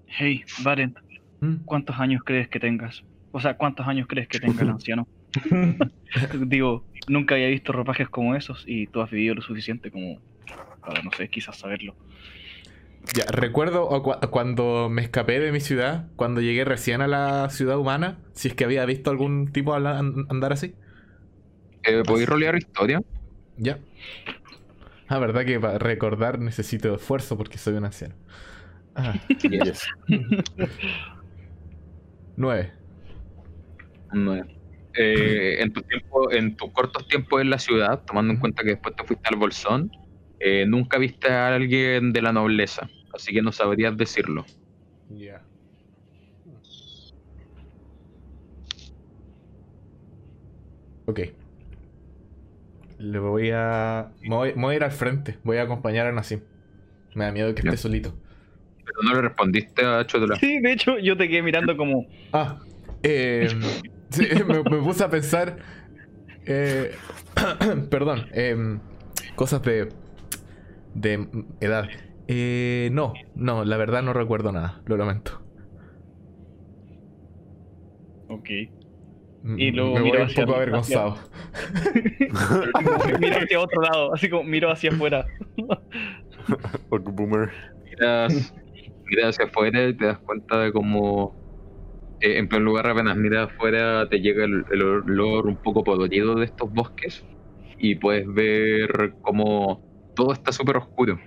Hey, 0.07 0.43
Varen, 0.63 0.95
¿Mm? 1.39 1.55
¿cuántos 1.65 1.97
años 1.99 2.21
crees 2.25 2.47
que 2.49 2.59
tengas? 2.59 3.03
O 3.31 3.39
sea, 3.39 3.55
¿cuántos 3.55 3.87
años 3.87 4.07
crees 4.07 4.27
que 4.27 4.39
tenga 4.39 4.61
el 4.61 4.69
anciano? 4.71 5.07
Digo, 6.47 6.83
nunca 7.07 7.35
había 7.35 7.47
visto 7.47 7.71
ropajes 7.71 8.09
como 8.09 8.35
esos 8.35 8.63
y 8.67 8.87
tú 8.87 9.01
has 9.01 9.09
vivido 9.09 9.35
lo 9.35 9.41
suficiente 9.41 9.91
como 9.91 10.19
para, 10.79 11.01
no 11.01 11.11
sé, 11.11 11.29
quizás 11.29 11.57
saberlo. 11.57 11.95
Ya, 13.15 13.25
recuerdo 13.31 13.87
cuando 14.29 14.89
me 14.89 15.01
escapé 15.01 15.39
de 15.39 15.51
mi 15.51 15.61
ciudad, 15.61 16.07
cuando 16.15 16.41
llegué 16.41 16.65
recién 16.65 17.01
a 17.01 17.07
la 17.07 17.49
ciudad 17.49 17.77
humana, 17.77 18.19
si 18.33 18.49
es 18.49 18.53
que 18.53 18.65
había 18.65 18.85
visto 18.85 19.09
algún 19.09 19.51
tipo 19.51 19.73
andar 19.73 20.53
así. 20.53 20.75
Eh, 21.83 22.03
¿Podéis 22.05 22.27
rolear 22.27 22.57
historia? 22.57 23.01
Ya. 23.57 23.79
Ah, 25.07 25.17
verdad 25.17 25.45
que 25.45 25.59
para 25.59 25.79
recordar 25.79 26.39
necesito 26.39 26.93
esfuerzo 26.95 27.37
porque 27.37 27.57
soy 27.57 27.75
un 27.75 27.85
anciano. 27.85 28.15
Ah. 28.95 29.15
Nueve. 32.35 32.71
Nueve. 34.13 34.55
Eh, 34.95 35.61
en 35.61 35.71
tu 35.73 35.81
tiempo, 35.81 36.31
en 36.31 36.55
tus 36.55 36.71
cortos 36.71 37.07
tiempos 37.07 37.41
en 37.41 37.49
la 37.49 37.59
ciudad, 37.59 38.03
tomando 38.05 38.33
en 38.33 38.39
cuenta 38.39 38.63
que 38.63 38.71
después 38.71 38.95
te 38.95 39.03
fuiste 39.03 39.27
al 39.29 39.37
Bolsón, 39.37 39.91
eh, 40.39 40.65
nunca 40.67 40.97
viste 40.97 41.29
a 41.31 41.55
alguien 41.55 42.13
de 42.13 42.21
la 42.21 42.31
nobleza, 42.31 42.89
así 43.13 43.33
que 43.33 43.41
no 43.41 43.51
sabrías 43.51 43.97
decirlo. 43.97 44.45
Ya. 45.09 45.41
Ok. 51.09 51.21
Le 52.99 53.17
voy 53.17 53.49
a... 53.51 54.11
Me 54.21 54.53
voy, 54.53 54.73
a 54.73 54.75
ir 54.75 54.83
al 54.83 54.91
frente. 54.91 55.37
Voy 55.43 55.57
a 55.57 55.63
acompañar 55.63 56.05
a 56.05 56.11
Nassim. 56.11 56.41
Me 57.15 57.25
da 57.25 57.31
miedo 57.31 57.55
que 57.55 57.61
esté 57.61 57.77
solito. 57.77 58.13
Pero 58.85 59.01
no 59.01 59.15
le 59.15 59.21
respondiste 59.21 59.83
a 59.83 60.05
Chotola. 60.05 60.35
Sí, 60.35 60.59
de 60.59 60.71
hecho, 60.73 60.99
yo 60.99 61.17
te 61.17 61.27
quedé 61.27 61.41
mirando 61.41 61.75
como. 61.75 62.05
Ah. 62.31 62.59
Eh, 63.01 63.49
me, 64.47 64.63
puse 64.63 65.03
a 65.03 65.09
pensar. 65.09 65.57
Eh, 66.45 66.91
perdón. 67.89 68.27
Eh, 68.31 68.77
cosas 69.35 69.63
de. 69.63 69.89
De 70.93 71.27
edad. 71.59 71.87
Eh, 72.27 72.89
no, 72.91 73.13
no, 73.35 73.65
la 73.65 73.77
verdad 73.77 74.03
no 74.03 74.13
recuerdo 74.13 74.51
nada. 74.51 74.81
Lo 74.85 74.97
lamento. 74.97 75.41
Ok. 78.27 78.49
Y 79.57 79.71
luego 79.71 79.95
me 79.95 80.01
voy 80.01 80.17
un 80.17 80.33
poco 80.33 80.55
avergonzado. 80.55 81.17
miro 83.19 83.37
hacia 83.37 83.59
otro 83.59 83.81
lado, 83.81 84.13
así 84.13 84.29
como 84.29 84.43
miro 84.43 84.69
hacia 84.69 84.91
afuera. 84.91 85.25
boomer. 86.89 87.49
Miras, 87.85 88.53
miras 89.05 89.29
hacia 89.29 89.45
afuera 89.45 89.87
y 89.87 89.93
te 89.93 90.05
das 90.05 90.19
cuenta 90.19 90.59
de 90.59 90.71
cómo 90.73 91.39
eh, 92.21 92.37
en 92.37 92.49
primer 92.49 92.65
lugar 92.65 92.87
apenas 92.87 93.15
miras 93.15 93.49
afuera 93.49 94.07
te 94.09 94.19
llega 94.19 94.43
el, 94.43 94.65
olor 94.81 95.47
un 95.47 95.55
poco 95.55 95.83
podrido 95.83 96.35
de 96.35 96.45
estos 96.45 96.71
bosques 96.71 97.25
y 97.77 97.95
puedes 97.95 98.27
ver 98.27 99.13
cómo 99.21 99.88
todo 100.19 100.33
está 100.33 100.51
súper 100.51 100.75
oscuro. 100.75 101.17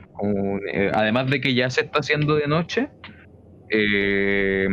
Eh, 0.71 0.91
además 0.93 1.31
de 1.31 1.41
que 1.41 1.55
ya 1.55 1.71
se 1.71 1.81
está 1.81 2.01
haciendo 2.01 2.35
de 2.35 2.47
noche, 2.47 2.91
eh, 3.71 4.69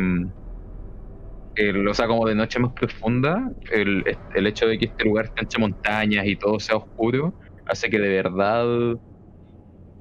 el, 1.54 1.88
o 1.88 1.94
sea, 1.94 2.06
como 2.06 2.28
de 2.28 2.34
noche 2.34 2.58
más 2.58 2.72
profunda, 2.72 3.50
el, 3.72 4.04
el, 4.34 4.46
hecho 4.46 4.66
de 4.66 4.78
que 4.78 4.84
este 4.86 5.04
lugar 5.04 5.24
esté 5.24 5.40
entre 5.40 5.58
montañas 5.58 6.26
y 6.26 6.36
todo 6.36 6.60
sea 6.60 6.76
oscuro, 6.76 7.32
hace 7.66 7.88
que 7.88 7.98
de 7.98 8.08
verdad 8.10 8.98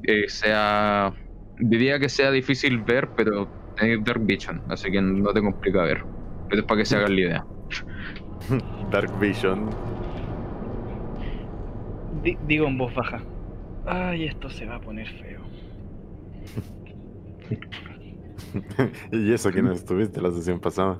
eh, 0.03 0.25
sea. 0.27 1.13
Diría 1.59 1.97
que 1.97 2.09
sea 2.09 2.29
difícil 2.31 2.79
ver, 2.79 3.09
pero 3.15 3.47
tenéis 3.77 4.03
Dark 4.03 4.25
Vision, 4.25 4.61
así 4.67 4.91
que 4.91 5.01
no 5.01 5.31
te 5.31 5.39
complica 5.41 5.83
ver. 5.83 6.03
Pero 6.49 6.61
es 6.61 6.67
para 6.67 6.79
que 6.79 6.85
se 6.85 6.97
hagan 6.97 7.15
la 7.15 7.21
idea. 7.21 7.45
Dark 8.91 9.17
Vision. 9.17 9.69
digo 12.47 12.67
en 12.67 12.77
voz 12.77 12.93
baja. 12.93 13.21
Ay, 13.85 14.25
esto 14.25 14.49
se 14.49 14.65
va 14.65 14.75
a 14.75 14.81
poner 14.81 15.07
feo. 15.07 15.41
y 19.11 19.33
eso 19.33 19.51
que 19.51 19.61
no 19.61 19.71
estuviste 19.71 20.21
la 20.21 20.31
sesión 20.31 20.59
pasada. 20.59 20.99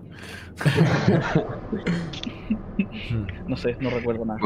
no 3.48 3.58
sé, 3.58 3.76
no 3.80 3.90
recuerdo 3.90 4.26
nada. 4.26 4.40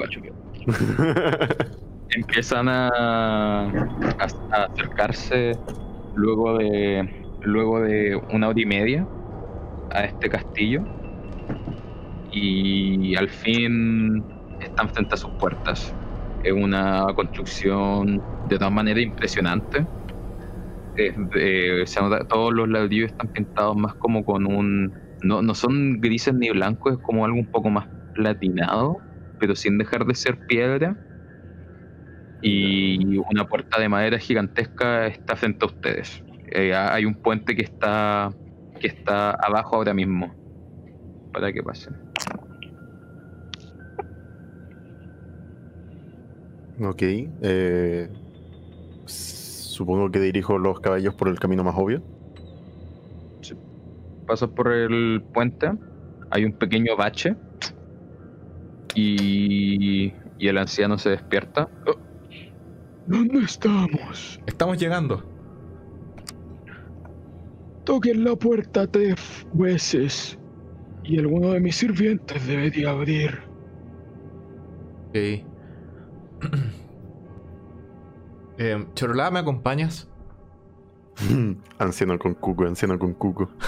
Empiezan 2.15 2.69
a, 2.69 3.71
acercarse 4.51 5.53
luego 6.15 6.57
de 6.57 7.09
luego 7.41 7.81
de 7.81 8.15
una 8.31 8.47
hora 8.49 8.61
y 8.61 8.65
media 8.65 9.07
a 9.89 10.05
este 10.05 10.29
castillo 10.29 10.81
y 12.31 13.15
al 13.15 13.29
fin 13.29 14.23
están 14.61 14.89
frente 14.89 15.15
a 15.15 15.17
sus 15.17 15.31
puertas. 15.31 15.93
Es 16.43 16.51
una 16.51 17.07
construcción 17.15 18.21
de 18.49 18.57
todas 18.57 18.73
maneras 18.73 19.03
impresionante 19.03 19.85
todos 22.29 22.53
los 22.53 22.69
ladrillos 22.69 23.11
están 23.11 23.27
pintados 23.29 23.75
más 23.75 23.95
como 23.95 24.23
con 24.23 24.45
un... 24.45 24.93
No, 25.23 25.41
no 25.41 25.55
son 25.55 26.01
grises 26.01 26.33
ni 26.33 26.49
blancos, 26.49 26.93
es 26.93 26.99
como 26.99 27.25
algo 27.25 27.37
un 27.37 27.49
poco 27.49 27.69
más 27.69 27.87
platinado, 28.13 28.97
pero 29.39 29.55
sin 29.55 29.77
dejar 29.77 30.05
de 30.05 30.15
ser 30.15 30.37
piedra. 30.47 30.97
Y 32.41 33.17
una 33.17 33.45
puerta 33.45 33.79
de 33.79 33.87
madera 33.87 34.19
gigantesca 34.19 35.07
está 35.07 35.37
frente 35.37 35.65
a 35.65 35.67
ustedes. 35.67 36.21
Eh, 36.51 36.75
hay 36.75 37.05
un 37.05 37.15
puente 37.15 37.55
que 37.55 37.63
está, 37.63 38.31
que 38.81 38.87
está 38.87 39.31
abajo 39.31 39.77
ahora 39.77 39.93
mismo, 39.93 40.35
para 41.31 41.53
que 41.53 41.63
pasen. 41.63 41.95
Ok. 46.79 47.01
eh, 47.01 48.09
supongo 49.05 50.09
que 50.11 50.19
dirijo 50.19 50.57
los 50.57 50.79
caballos 50.79 51.13
por 51.15 51.27
el 51.27 51.39
camino 51.39 51.63
más 51.63 51.75
obvio. 51.77 52.01
Pasas 54.27 54.49
por 54.49 54.71
el 54.71 55.21
puente, 55.33 55.69
hay 56.31 56.45
un 56.45 56.53
pequeño 56.53 56.95
bache 56.95 57.35
y, 58.95 60.13
y 60.39 60.47
el 60.47 60.57
anciano 60.57 60.97
se 60.97 61.09
despierta. 61.09 61.69
Oh, 61.85 61.95
¿Dónde 63.05 63.39
estamos? 63.39 64.39
Estamos 64.45 64.77
llegando. 64.77 65.23
Toquen 67.83 68.23
la 68.23 68.35
puerta 68.35 68.87
tres 68.87 69.45
veces 69.53 70.39
y 71.03 71.19
alguno 71.19 71.51
de 71.51 71.59
mis 71.59 71.75
sirvientes 71.75 72.47
debería 72.47 72.91
abrir. 72.91 73.39
Ok. 75.09 75.52
Eh, 78.59 78.85
Chorolá, 78.93 79.31
¿me 79.31 79.39
acompañas? 79.39 80.07
anciano 81.79 82.19
con 82.19 82.35
cuco, 82.35 82.65
anciano 82.65 82.99
con 82.99 83.13
cuco. 83.13 83.49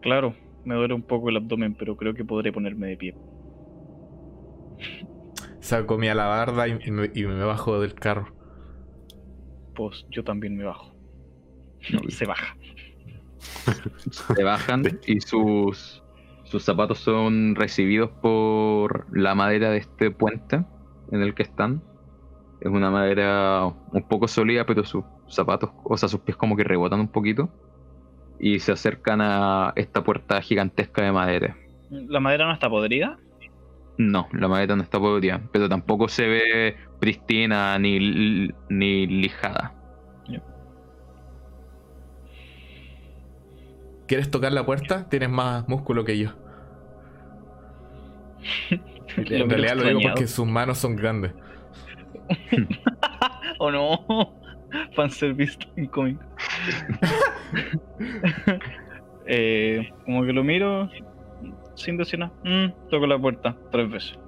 Claro, 0.00 0.34
me 0.64 0.74
duele 0.74 0.94
un 0.94 1.02
poco 1.02 1.28
el 1.28 1.36
abdomen, 1.36 1.74
pero 1.74 1.96
creo 1.96 2.12
que 2.12 2.24
podré 2.24 2.52
ponerme 2.52 2.88
de 2.88 2.96
pie. 2.96 3.14
Saco 5.60 5.96
mi 5.96 6.08
alabarda 6.08 6.66
y, 6.66 6.76
y 6.84 6.90
me, 6.90 7.10
y 7.14 7.24
me 7.24 7.44
bajo 7.44 7.80
del 7.80 7.94
carro. 7.94 8.34
Pues 9.74 10.04
yo 10.10 10.24
también 10.24 10.56
me 10.56 10.64
bajo. 10.64 10.92
Se 12.08 12.26
baja. 12.26 12.56
Se 14.10 14.42
bajan 14.42 14.82
y 15.06 15.20
sus, 15.20 16.01
sus 16.52 16.64
zapatos 16.64 16.98
son 16.98 17.54
recibidos 17.54 18.10
por 18.20 19.06
la 19.10 19.34
madera 19.34 19.70
de 19.70 19.78
este 19.78 20.10
puente 20.10 20.62
en 21.10 21.22
el 21.22 21.34
que 21.34 21.44
están. 21.44 21.82
Es 22.60 22.70
una 22.70 22.90
madera 22.90 23.72
un 23.90 24.02
poco 24.06 24.28
sólida, 24.28 24.66
pero 24.66 24.84
sus 24.84 25.02
zapatos, 25.28 25.70
o 25.82 25.96
sea, 25.96 26.10
sus 26.10 26.20
pies 26.20 26.36
como 26.36 26.54
que 26.54 26.62
rebotan 26.62 27.00
un 27.00 27.08
poquito. 27.08 27.48
Y 28.38 28.58
se 28.58 28.70
acercan 28.70 29.22
a 29.22 29.72
esta 29.76 30.04
puerta 30.04 30.42
gigantesca 30.42 31.02
de 31.02 31.12
madera. 31.12 31.56
¿La 31.88 32.20
madera 32.20 32.44
no 32.44 32.52
está 32.52 32.68
podrida? 32.68 33.18
No, 33.96 34.28
la 34.32 34.46
madera 34.46 34.76
no 34.76 34.82
está 34.82 35.00
podrida, 35.00 35.40
pero 35.54 35.70
tampoco 35.70 36.06
se 36.08 36.26
ve 36.26 36.76
pristina 37.00 37.78
ni, 37.78 38.50
ni 38.68 39.06
lijada. 39.06 39.74
¿Quieres 44.06 44.30
tocar 44.30 44.52
la 44.52 44.66
puerta? 44.66 45.08
Tienes 45.08 45.30
más 45.30 45.66
músculo 45.66 46.04
que 46.04 46.18
yo. 46.18 46.41
Lo 49.16 49.36
En 49.36 49.50
realidad 49.50 49.76
lo 49.76 49.84
digo 49.84 50.00
porque 50.02 50.26
sus 50.26 50.46
manos 50.46 50.78
son 50.78 50.96
grandes. 50.96 51.32
¿O 53.58 53.70
no? 53.70 54.34
Fanservice 54.96 55.58
incoming. 55.76 56.18
eh, 59.26 59.92
como 60.04 60.24
que 60.24 60.32
lo 60.32 60.42
miro 60.42 60.88
sin 61.74 61.96
decir 61.96 62.18
nada. 62.18 62.32
Mm, 62.44 62.88
toco 62.90 63.06
la 63.06 63.18
puerta 63.18 63.56
tres 63.70 63.90
veces. 63.90 64.18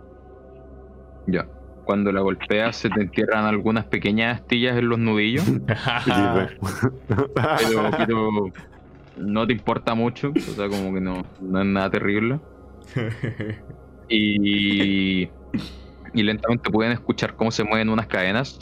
Ya. 1.26 1.46
Cuando 1.84 2.12
la 2.12 2.20
golpeas 2.20 2.76
se 2.76 2.88
te 2.88 3.02
entierran 3.02 3.44
algunas 3.44 3.84
pequeñas 3.84 4.40
astillas 4.40 4.78
en 4.78 4.88
los 4.88 4.98
nudillos, 4.98 5.44
pero, 6.06 7.90
pero 7.98 8.52
no 9.18 9.46
te 9.46 9.52
importa 9.52 9.94
mucho, 9.94 10.32
o 10.34 10.40
sea, 10.40 10.68
como 10.70 10.94
que 10.94 11.00
no, 11.02 11.26
no 11.42 11.60
es 11.60 11.66
nada 11.66 11.90
terrible. 11.90 12.40
Y, 14.08 15.28
y 16.12 16.22
lentamente 16.22 16.70
pueden 16.70 16.92
escuchar 16.92 17.36
cómo 17.36 17.50
se 17.50 17.64
mueven 17.64 17.88
unas 17.88 18.06
cadenas 18.06 18.58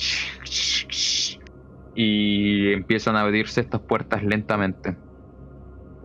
y 1.94 2.72
empiezan 2.72 3.16
a 3.16 3.22
abrirse 3.22 3.60
estas 3.60 3.80
puertas 3.80 4.22
lentamente, 4.22 4.96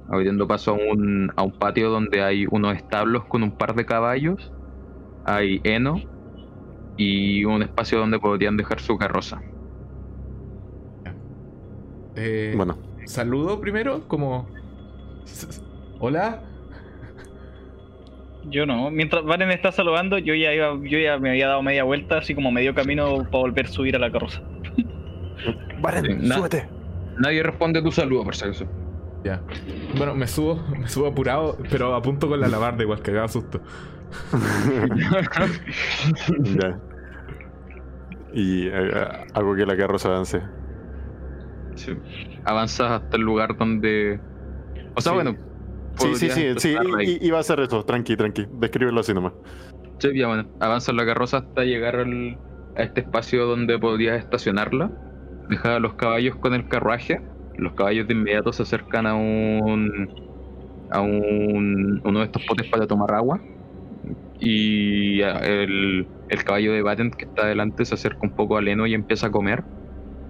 abriendo 0.10 0.47
paso 0.47 0.71
a 0.71 0.73
un, 0.73 1.32
a 1.36 1.43
un 1.43 1.58
patio 1.58 1.89
donde 1.89 2.21
hay 2.21 2.45
unos 2.50 2.76
establos 2.76 3.26
con 3.26 3.43
un 3.43 3.52
par 3.58 3.76
de 3.76 3.86
caballos, 3.86 4.52
hay 5.26 5.62
heno 5.63 6.02
y 6.97 7.45
un 7.45 7.62
espacio 7.62 8.00
donde 8.00 8.19
podrían 8.19 8.58
dejar 8.58 8.80
su 8.80 8.97
carroza. 8.97 9.41
Eh, 12.15 12.54
bueno, 12.58 12.78
Saludo 13.08 13.62
primero, 13.62 14.06
como. 14.10 14.50
Hola. 16.00 16.43
Yo 18.49 18.65
no. 18.65 18.89
Mientras 18.91 19.23
Varen 19.23 19.51
está 19.51 19.71
saludando, 19.71 20.17
yo 20.17 20.33
ya 20.33 20.53
iba, 20.53 20.73
yo 20.83 20.99
ya 20.99 21.17
me 21.19 21.29
había 21.31 21.47
dado 21.47 21.62
media 21.63 21.83
vuelta, 21.83 22.19
así 22.19 22.33
como 22.33 22.51
medio 22.51 22.73
camino 22.73 23.17
para 23.23 23.39
volver 23.39 23.65
a 23.65 23.69
subir 23.69 23.95
a 23.95 23.99
la 23.99 24.12
carroza. 24.12 24.41
Varen, 25.81 26.21
Sí, 26.21 26.27
na- 26.27 26.36
súbete. 26.36 26.67
Nadie 27.19 27.43
responde 27.43 27.81
tu 27.81 27.91
saludo, 27.91 28.23
por 28.23 28.36
si 28.36 28.45
acaso. 28.45 28.65
Ya. 29.23 29.41
Bueno, 29.97 30.13
me 30.15 30.27
subo, 30.27 30.55
me 30.79 30.88
subo 30.88 31.07
apurado, 31.07 31.57
pero 31.69 31.95
apunto 31.95 32.27
con 32.29 32.39
la 32.39 32.45
alabarda 32.45 32.83
igual 32.83 33.01
que 33.01 33.12
haga 33.12 33.27
susto. 33.27 33.60
ya. 36.43 36.79
Y 38.33 38.67
eh, 38.67 39.07
hago 39.33 39.55
que 39.55 39.65
la 39.65 39.75
carroza 39.75 40.10
avance. 40.10 40.41
Sí. 41.75 41.93
Avanzas 42.45 42.91
hasta 42.91 43.17
el 43.17 43.23
lugar 43.23 43.57
donde. 43.57 44.19
O 44.95 45.01
sea, 45.01 45.12
Sí. 45.12 45.15
bueno. 45.15 45.36
Sí, 45.97 46.13
sí, 46.15 46.29
sí, 46.29 46.53
sí, 46.57 46.69
i- 47.03 47.25
iba 47.27 47.38
a 47.38 47.41
hacer 47.41 47.60
eso, 47.60 47.83
tranqui, 47.83 48.15
tranqui. 48.15 48.45
Descríbelo 48.51 48.99
así 48.99 49.13
nomás. 49.13 49.33
Sí, 49.99 50.10
ya 50.17 50.27
bueno. 50.27 50.51
Avanzas 50.60 50.95
la 50.95 51.05
carroza 51.05 51.38
hasta 51.38 51.63
llegar 51.63 51.95
al- 51.95 52.39
a 52.75 52.83
este 52.83 53.01
espacio 53.01 53.45
donde 53.45 53.79
podrías 53.79 54.19
estacionarla. 54.19 54.91
Dejas 55.47 55.77
a 55.77 55.79
los 55.79 55.95
caballos 55.95 56.38
con 56.39 56.53
el 56.53 56.67
carruaje. 56.67 57.19
Los 57.55 57.73
caballos 57.73 58.07
de 58.07 58.13
inmediato 58.13 58.53
se 58.53 58.63
acercan 58.63 59.07
a 59.07 59.15
un. 59.15 60.10
a 60.89 61.01
un. 61.01 62.01
uno 62.03 62.19
de 62.19 62.25
estos 62.25 62.43
potes 62.47 62.69
para 62.69 62.88
tomar 62.88 63.13
agua. 63.13 63.41
Y 64.39 65.21
el, 65.21 66.12
el 66.29 66.43
caballo 66.43 66.73
de 66.73 66.81
Batent 66.83 67.15
que 67.15 67.25
está 67.25 67.43
adelante 67.43 67.86
se 67.86 67.95
acerca 67.95 68.19
un 68.23 68.33
poco 68.36 68.57
al 68.57 68.67
heno 68.67 68.88
y 68.88 68.93
empieza 68.93 69.27
a 69.27 69.31
comer. 69.31 69.65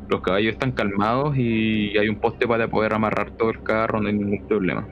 Los 0.10 0.22
caballos 0.22 0.54
están 0.54 0.74
calmados 0.74 1.36
y 1.38 1.98
hay 1.98 2.10
un 2.10 2.20
poste 2.20 2.48
para 2.48 2.70
poder 2.70 2.94
amarrar 2.94 3.32
todo 3.38 3.52
el 3.52 3.62
carro, 3.64 4.02
no 4.02 4.10
hay 4.10 4.16
ningún 4.16 4.42
problema. 4.48 4.90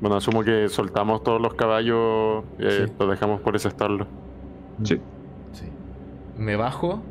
Bueno, 0.00 0.16
asumo 0.16 0.42
que 0.44 0.68
soltamos 0.68 1.22
todos 1.22 1.40
los 1.40 1.54
caballos, 1.54 2.44
eh, 2.58 2.86
Sí. 2.86 2.92
los 2.98 3.08
dejamos 3.10 3.40
por 3.40 3.56
ese 3.56 3.68
establo. 3.68 4.06
Sí. 4.82 5.00
Sí. 5.52 5.68
Me 6.36 6.56
bajo. 6.56 7.02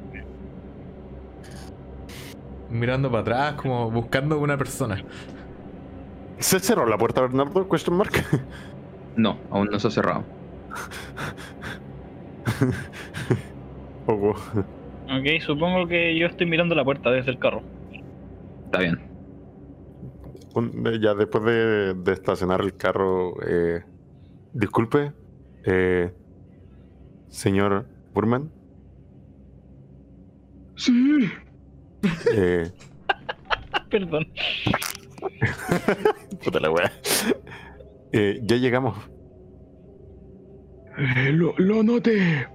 Mirando 2.70 3.10
para 3.10 3.22
atrás, 3.22 3.54
como 3.54 3.90
buscando 3.90 4.40
una 4.40 4.58
persona. 4.58 5.04
¿Se 6.40 6.60
cerró 6.60 6.86
la 6.86 6.98
puerta, 6.98 7.22
Bernardo? 7.22 7.68
Question 7.70 7.98
mark. 7.98 8.12
No, 9.16 9.38
aún 9.52 9.70
no 9.72 9.80
se 9.80 9.88
ha 9.88 9.92
cerrado. 9.92 10.24
Poco. 14.06 14.30
Ok, 14.32 15.42
supongo 15.42 15.88
que 15.88 16.18
yo 16.18 16.28
estoy 16.28 16.48
mirando 16.48 16.74
la 16.76 16.84
puerta 16.84 17.12
desde 17.12 17.32
el 17.32 17.40
carro. 17.40 17.62
Está 18.66 18.80
bien. 18.80 19.00
Un- 20.56 21.00
ya 21.02 21.14
después 21.16 21.44
de, 21.46 21.94
de 21.96 22.12
estacionar 22.14 22.62
el 22.62 22.76
carro, 22.76 23.34
eh, 23.48 23.84
disculpe, 24.54 25.12
eh, 25.66 26.14
señor 27.30 27.88
Burman, 28.14 28.52
Sí, 30.76 31.30
eh, 32.36 32.72
Perdón. 33.90 34.28
puta 36.44 36.60
la 36.60 36.72
wea. 36.72 36.92
Eh, 38.12 38.40
ya 38.44 38.58
llegamos. 38.58 38.98
eh, 40.98 41.32
lo, 41.32 41.54
lo 41.58 41.84
noté. 41.84 42.48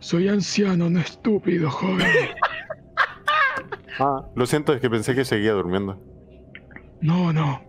Soy 0.00 0.28
anciano, 0.28 0.90
no 0.90 0.98
estúpido, 1.00 1.70
joven. 1.70 2.06
Ah, 4.00 4.26
lo 4.34 4.46
siento, 4.46 4.72
es 4.72 4.80
que 4.80 4.90
pensé 4.90 5.14
que 5.14 5.24
seguía 5.24 5.52
durmiendo. 5.52 6.00
No, 7.00 7.32
no. 7.32 7.60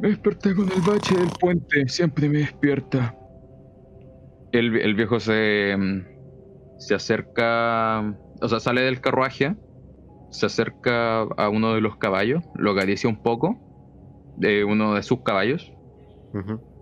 Me 0.00 0.08
desperté 0.08 0.54
con 0.54 0.70
el 0.72 0.80
bache 0.80 1.14
del 1.14 1.28
puente, 1.38 1.88
siempre 1.88 2.28
me 2.28 2.38
despierta. 2.38 3.14
El, 4.52 4.76
el 4.76 4.94
viejo 4.94 5.20
se, 5.20 5.76
mm, 5.76 6.78
se 6.78 6.94
acerca, 6.94 8.16
o 8.40 8.48
sea, 8.48 8.60
sale 8.60 8.80
del 8.80 9.00
carruaje, 9.00 9.54
se 10.30 10.46
acerca 10.46 11.20
a 11.20 11.48
uno 11.50 11.74
de 11.74 11.82
los 11.82 11.96
caballos, 11.98 12.42
lo 12.54 12.70
acaricia 12.72 13.10
un 13.10 13.22
poco, 13.22 13.58
de 14.38 14.64
uno 14.64 14.94
de 14.94 15.02
sus 15.02 15.20
caballos, 15.22 15.70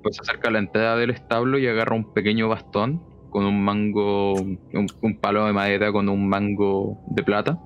pues 0.02 0.16
se 0.16 0.22
acerca 0.22 0.48
a 0.48 0.52
la 0.52 0.60
entrada 0.60 0.96
del 0.96 1.10
establo 1.10 1.58
y 1.58 1.66
agarra 1.66 1.96
un 1.96 2.12
pequeño 2.14 2.48
bastón 2.48 3.02
con 3.30 3.44
un 3.44 3.64
mango, 3.64 4.34
un, 4.34 4.60
un 5.02 5.20
palo 5.20 5.44
de 5.46 5.52
madera 5.52 5.90
con 5.90 6.08
un 6.08 6.28
mango 6.28 7.02
de 7.08 7.22
plata. 7.24 7.58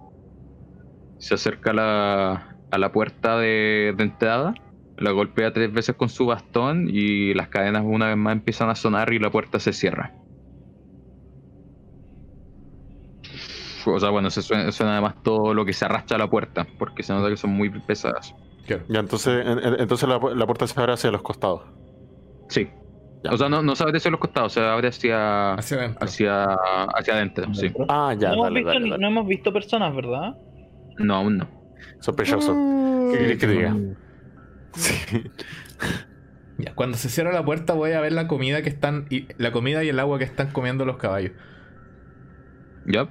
Se 1.19 1.35
acerca 1.35 1.71
a 1.71 1.75
la, 1.75 2.52
a 2.73 2.79
la 2.79 2.91
puerta 2.91 3.39
de, 3.39 3.95
de 3.97 4.03
entrada 4.03 4.55
La 4.97 5.11
golpea 5.13 5.53
tres 5.53 5.73
veces 5.73 5.95
con 5.97 6.09
su 6.09 6.27
bastón 6.27 6.89
y 6.91 7.33
las 7.35 7.49
cadenas 7.49 7.83
una 7.87 8.09
vez 8.09 8.17
más 8.17 8.33
empiezan 8.33 8.69
a 8.71 8.75
sonar 8.75 9.13
y 9.13 9.19
la 9.19 9.31
puerta 9.31 9.59
se 9.61 9.73
cierra. 9.73 10.13
O 13.85 13.99
sea, 13.99 14.11
bueno, 14.11 14.31
se 14.31 14.43
suena, 14.43 14.71
suena 14.71 14.93
además 14.93 15.17
todo 15.25 15.55
lo 15.55 15.65
que 15.65 15.73
se 15.73 15.85
arrastra 15.85 16.15
a 16.17 16.19
la 16.19 16.31
puerta, 16.31 16.67
porque 16.79 17.03
se 17.03 17.13
nota 17.13 17.29
que 17.29 17.37
son 17.37 17.51
muy 17.51 17.69
pesadas. 17.81 18.33
Claro. 18.67 18.85
Ya, 18.89 19.01
entonces, 19.01 19.45
en- 19.45 19.59
en- 19.59 19.81
entonces 19.81 20.09
la, 20.09 20.21
pu- 20.21 20.35
la 20.35 20.47
puerta 20.47 20.67
se 20.69 20.79
abre 20.79 20.93
hacia 20.93 21.11
los 21.11 21.23
costados. 21.23 21.63
Sí. 22.49 22.71
Ya. 23.25 23.33
O 23.33 23.37
sea, 23.37 23.49
no, 23.49 23.61
no 23.63 23.75
se 23.75 23.83
abre 23.83 23.97
hacia 23.97 24.11
los 24.13 24.21
costados, 24.21 24.53
se 24.53 24.61
abre 24.61 24.89
hacia, 24.89 25.55
Hacia 25.55 25.79
adentro. 25.79 26.05
hacia, 26.05 26.45
hacia 26.95 27.15
adentro, 27.15 27.55
sí. 27.55 27.73
Ah, 27.89 28.15
ya, 28.17 28.29
no, 28.29 28.47
hemos 28.47 28.55
visto, 28.55 28.69
dale, 28.69 28.81
ni- 28.85 28.91
dale. 28.91 29.03
no 29.03 29.09
hemos 29.09 29.27
visto 29.27 29.53
personas, 29.53 29.95
¿verdad? 29.97 30.35
No, 30.99 31.17
aún 31.17 31.39
no. 31.39 31.62
Sospechoso. 32.01 32.55
¿Qué 33.13 33.19
querés 33.19 33.39
que 33.39 33.47
diga? 33.47 33.71
Mm, 33.75 33.95
Sí. 34.75 34.95
Ya, 36.59 36.75
cuando 36.75 36.97
se 36.97 37.09
cierra 37.09 37.33
la 37.33 37.45
puerta 37.45 37.73
voy 37.73 37.93
a 37.93 38.01
ver 38.01 38.13
la 38.13 38.29
comida 38.29 38.63
que 38.63 38.69
están 38.69 39.07
y 39.11 39.27
la 39.37 39.51
comida 39.51 39.83
y 39.83 39.89
el 39.89 39.99
agua 39.99 40.19
que 40.19 40.25
están 40.25 40.51
comiendo 40.53 40.85
los 40.85 40.97
caballos. 40.99 41.33
¿Ya? 42.87 43.09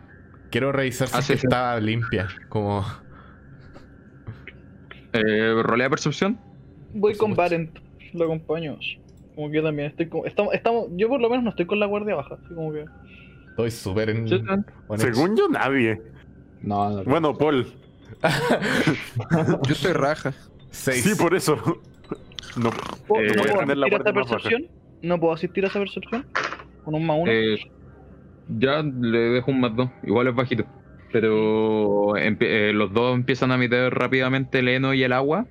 Quiero 0.51 0.71
revisar 0.71 1.07
si 1.09 1.17
Ah, 1.17 1.21
sí, 1.21 1.35
sí. 1.35 1.47
está 1.47 1.77
limpia, 1.79 2.27
como 2.49 2.85
Eh, 5.13 5.61
¿Rolea 5.63 5.89
percepción? 5.89 6.39
Voy 6.93 7.15
con. 7.15 7.35
Barent, 7.35 7.77
lo 8.13 8.25
acompaño. 8.25 8.77
Como 9.35 9.49
que 9.49 9.57
yo 9.57 9.63
también 9.63 9.89
estoy 9.89 10.07
con... 10.07 10.25
Estamos, 10.27 10.53
estamos, 10.53 10.87
yo 10.95 11.09
por 11.09 11.19
lo 11.19 11.29
menos 11.29 11.43
no 11.43 11.49
estoy 11.49 11.65
con 11.65 11.79
la 11.79 11.85
guardia 11.87 12.15
baja, 12.15 12.35
así 12.35 12.53
como 12.53 12.71
que... 12.71 12.85
estoy 13.49 13.71
súper 13.71 14.09
en. 14.11 14.27
Según 14.97 15.35
yo, 15.35 15.49
nadie. 15.49 16.01
No, 16.61 16.89
no. 16.89 17.03
Bueno, 17.03 17.37
Paul. 17.37 17.65
Yo 19.67 19.73
estoy 19.73 19.93
raja. 19.93 20.33
Seis. 20.69 21.03
Sí, 21.03 21.15
por 21.15 21.35
eso. 21.35 21.55
No, 22.57 22.71
¿Puedo, 23.07 23.23
Eh, 23.23 23.33
no 23.35 23.41
voy 23.43 23.49
a 23.49 23.53
puedo 23.53 23.59
tener 23.59 23.77
la 23.77 23.85
asistir 23.87 23.93
a 23.93 23.97
esta 23.97 24.13
percepción? 24.13 24.67
¿No 25.01 25.19
puedo 25.19 25.33
asistir 25.33 25.63
a 25.63 25.67
esa 25.67 25.79
percepción? 25.79 26.25
¿Con 26.83 26.95
un 26.95 27.05
más 27.05 27.17
uno? 27.19 27.31
Eh, 27.31 27.59
ya 28.49 28.83
le 28.83 29.19
dejo 29.19 29.51
un 29.51 29.61
más 29.61 29.75
dos, 29.75 29.89
igual 30.03 30.27
es 30.27 30.35
bajito. 30.35 30.65
Pero 31.11 32.15
eh, 32.17 32.71
los 32.73 32.93
dos 32.93 33.15
empiezan 33.15 33.51
a 33.51 33.57
meter 33.57 33.93
rápidamente 33.93 34.59
el 34.59 34.69
heno 34.69 34.93
y 34.93 35.03
el 35.03 35.13
agua. 35.13 35.47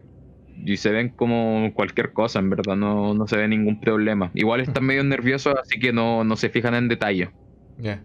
Y 0.63 0.77
se 0.77 0.91
ven 0.91 1.11
como 1.11 1.73
cualquier 1.75 2.13
cosa, 2.13 2.39
en 2.39 2.51
verdad, 2.51 2.77
no, 2.77 3.15
no 3.15 3.27
se 3.27 3.37
ve 3.37 3.49
ningún 3.49 3.81
problema. 3.81 4.31
Igual 4.35 4.61
están 4.61 4.85
medio 4.87 5.05
nerviosos, 5.05 5.55
así 5.61 5.79
que 5.79 5.93
no, 5.93 6.25
no 6.25 6.37
se 6.37 6.51
fijan 6.51 6.75
en 6.75 6.89
detalle. 6.89 7.31
Ya. 7.79 8.03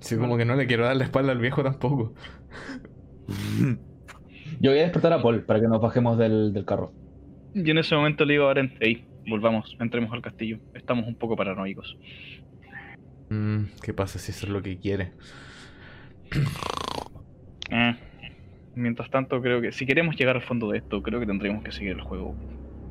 Sí, 0.00 0.16
como 0.16 0.36
que 0.36 0.44
no 0.44 0.56
le 0.56 0.66
quiero 0.66 0.84
dar 0.84 0.96
la 0.96 1.04
espalda 1.04 1.32
al 1.32 1.38
viejo 1.38 1.62
tampoco. 1.62 2.14
Yo 4.60 4.70
voy 4.70 4.80
a 4.80 4.82
despertar 4.82 5.12
a 5.12 5.22
Paul 5.22 5.42
para 5.42 5.60
que 5.60 5.68
nos 5.68 5.80
bajemos 5.80 6.18
del, 6.18 6.52
del 6.52 6.64
carro. 6.64 6.92
Y 7.54 7.70
en 7.70 7.78
ese 7.78 7.94
momento 7.94 8.24
le 8.24 8.34
digo 8.34 8.48
a 8.48 8.54
hey, 8.80 9.06
volvamos, 9.28 9.76
entremos 9.80 10.12
al 10.12 10.22
castillo. 10.22 10.58
Estamos 10.74 11.06
un 11.06 11.14
poco 11.16 11.36
paranoicos. 11.36 11.96
Mm, 13.30 13.64
¿Qué 13.82 13.94
pasa 13.94 14.18
si 14.18 14.30
eso 14.30 14.46
es 14.46 14.52
lo 14.52 14.62
que 14.62 14.78
quiere? 14.78 15.12
Eh, 17.70 17.96
Mientras 18.74 19.10
tanto, 19.10 19.40
creo 19.42 19.60
que 19.60 19.72
si 19.72 19.84
queremos 19.84 20.16
llegar 20.16 20.36
al 20.36 20.42
fondo 20.42 20.70
de 20.70 20.78
esto, 20.78 21.02
creo 21.02 21.20
que 21.20 21.26
tendríamos 21.26 21.62
que 21.62 21.72
seguir 21.72 21.92
el 21.92 22.00
juego, 22.00 22.34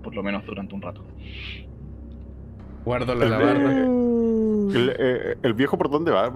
por 0.04 0.14
lo 0.14 0.22
menos 0.22 0.46
durante 0.46 0.76
un 0.76 0.82
rato. 0.82 1.04
Guardo 2.86 3.16
la 3.16 3.26
El, 3.26 3.34
alabarda. 3.34 3.72
el, 3.84 4.96
eh, 5.00 5.36
el 5.42 5.54
viejo 5.54 5.78
por 5.78 5.90
dónde 5.90 6.12
va? 6.12 6.32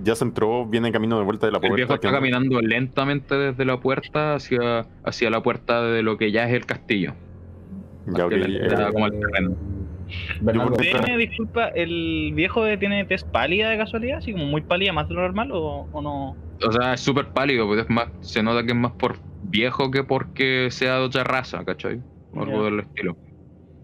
Pues, 0.00 0.06
Ya 0.06 0.14
se 0.16 0.24
entró, 0.24 0.66
viene 0.66 0.92
camino 0.92 1.18
de 1.18 1.24
vuelta 1.24 1.46
de 1.46 1.52
la 1.52 1.58
El 1.58 1.68
puerta. 1.68 1.76
viejo 1.76 1.94
está 1.94 2.08
que- 2.08 2.14
caminando 2.14 2.60
lentamente 2.60 3.34
desde 3.36 3.64
la 3.64 3.80
puerta 3.80 4.34
hacia, 4.34 4.88
hacia 5.02 5.30
la 5.30 5.42
puerta 5.42 5.82
de 5.82 6.02
lo 6.02 6.16
que 6.16 6.32
ya 6.32 6.44
es 6.48 6.54
el 6.54 6.66
castillo. 6.66 7.16
Ya, 8.06 8.26
ok, 8.26 8.32
Hacia 8.32 8.38
la 8.38 8.88
eh, 8.88 8.92
como 8.92 9.04
al 9.04 9.12
terreno. 9.12 9.56
Bernardo, 10.40 10.76
¿Tiene, 10.76 11.16
disculpa, 11.18 11.68
el 11.68 12.32
viejo 12.34 12.64
tiene 12.78 13.04
tez 13.04 13.24
pálida 13.24 13.70
de 13.70 13.78
casualidad? 13.78 14.18
¿Así 14.18 14.32
como 14.32 14.46
muy 14.46 14.62
pálida, 14.62 14.92
más 14.92 15.08
de 15.08 15.14
lo 15.14 15.20
normal 15.22 15.50
o, 15.52 15.88
o 15.90 16.02
no? 16.02 16.38
O 16.62 16.72
sea, 16.72 16.94
es 16.94 17.00
súper 17.00 17.32
pálido, 17.32 17.68
pero 17.68 17.82
es 17.82 17.90
más, 17.90 18.10
se 18.20 18.42
nota 18.42 18.62
que 18.64 18.72
es 18.72 18.76
más 18.78 18.92
por 18.96 19.20
viejo 19.40 19.90
que 19.90 20.04
porque 20.04 20.68
sea 20.70 20.96
de 20.96 21.04
otra 21.04 21.24
raza, 21.24 21.64
¿cachai? 21.64 22.02
O 22.32 22.42
algo 22.42 22.64
del 22.64 22.80
estilo. 22.80 23.16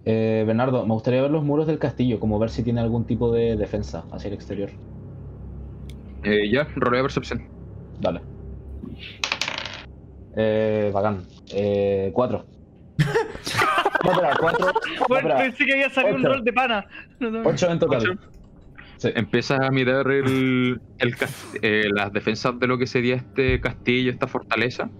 eh, 0.05 0.44
Bernardo, 0.46 0.87
me 0.87 0.94
gustaría 0.94 1.22
ver 1.22 1.31
los 1.31 1.44
muros 1.44 1.66
del 1.66 1.79
castillo, 1.79 2.20
como 2.20 2.38
ver 2.38 2.50
si 2.50 2.62
tiene 2.64 2.81
algún 2.81 3.07
tipo 3.07 3.33
de 3.33 3.57
defensa 3.57 4.09
hacia 4.11 4.29
el 4.29 4.35
exterior. 4.35 4.72
Eh, 6.26 6.50
ya, 6.50 6.66
rolea 6.74 7.02
percepción. 7.02 7.46
Dale. 8.00 8.20
Eh, 10.36 10.90
bacán. 10.92 11.22
Eh, 11.54 12.10
cuatro. 12.12 12.44
no, 14.04 14.10
espera, 14.10 14.36
cuatro. 14.40 14.72
Bueno, 15.08 15.28
espera. 15.28 15.36
pensé 15.36 15.64
que 15.64 15.72
había 15.72 15.90
salido 15.90 16.16
un 16.16 16.24
rol 16.24 16.42
de 16.42 16.52
pana. 16.52 16.84
No, 17.20 17.30
no. 17.30 17.48
Ocho 17.48 17.70
en 17.70 17.78
total. 17.78 18.00
Ocho. 18.00 18.20
Sí. 18.96 19.10
Empiezas 19.14 19.60
a 19.60 19.70
mirar 19.70 20.10
el, 20.10 20.80
eh, 21.62 21.84
las 21.94 22.12
defensas 22.12 22.58
de 22.58 22.66
lo 22.66 22.76
que 22.76 22.88
sería 22.88 23.14
este 23.14 23.60
castillo, 23.60 24.10
esta 24.10 24.26
fortaleza. 24.26 24.90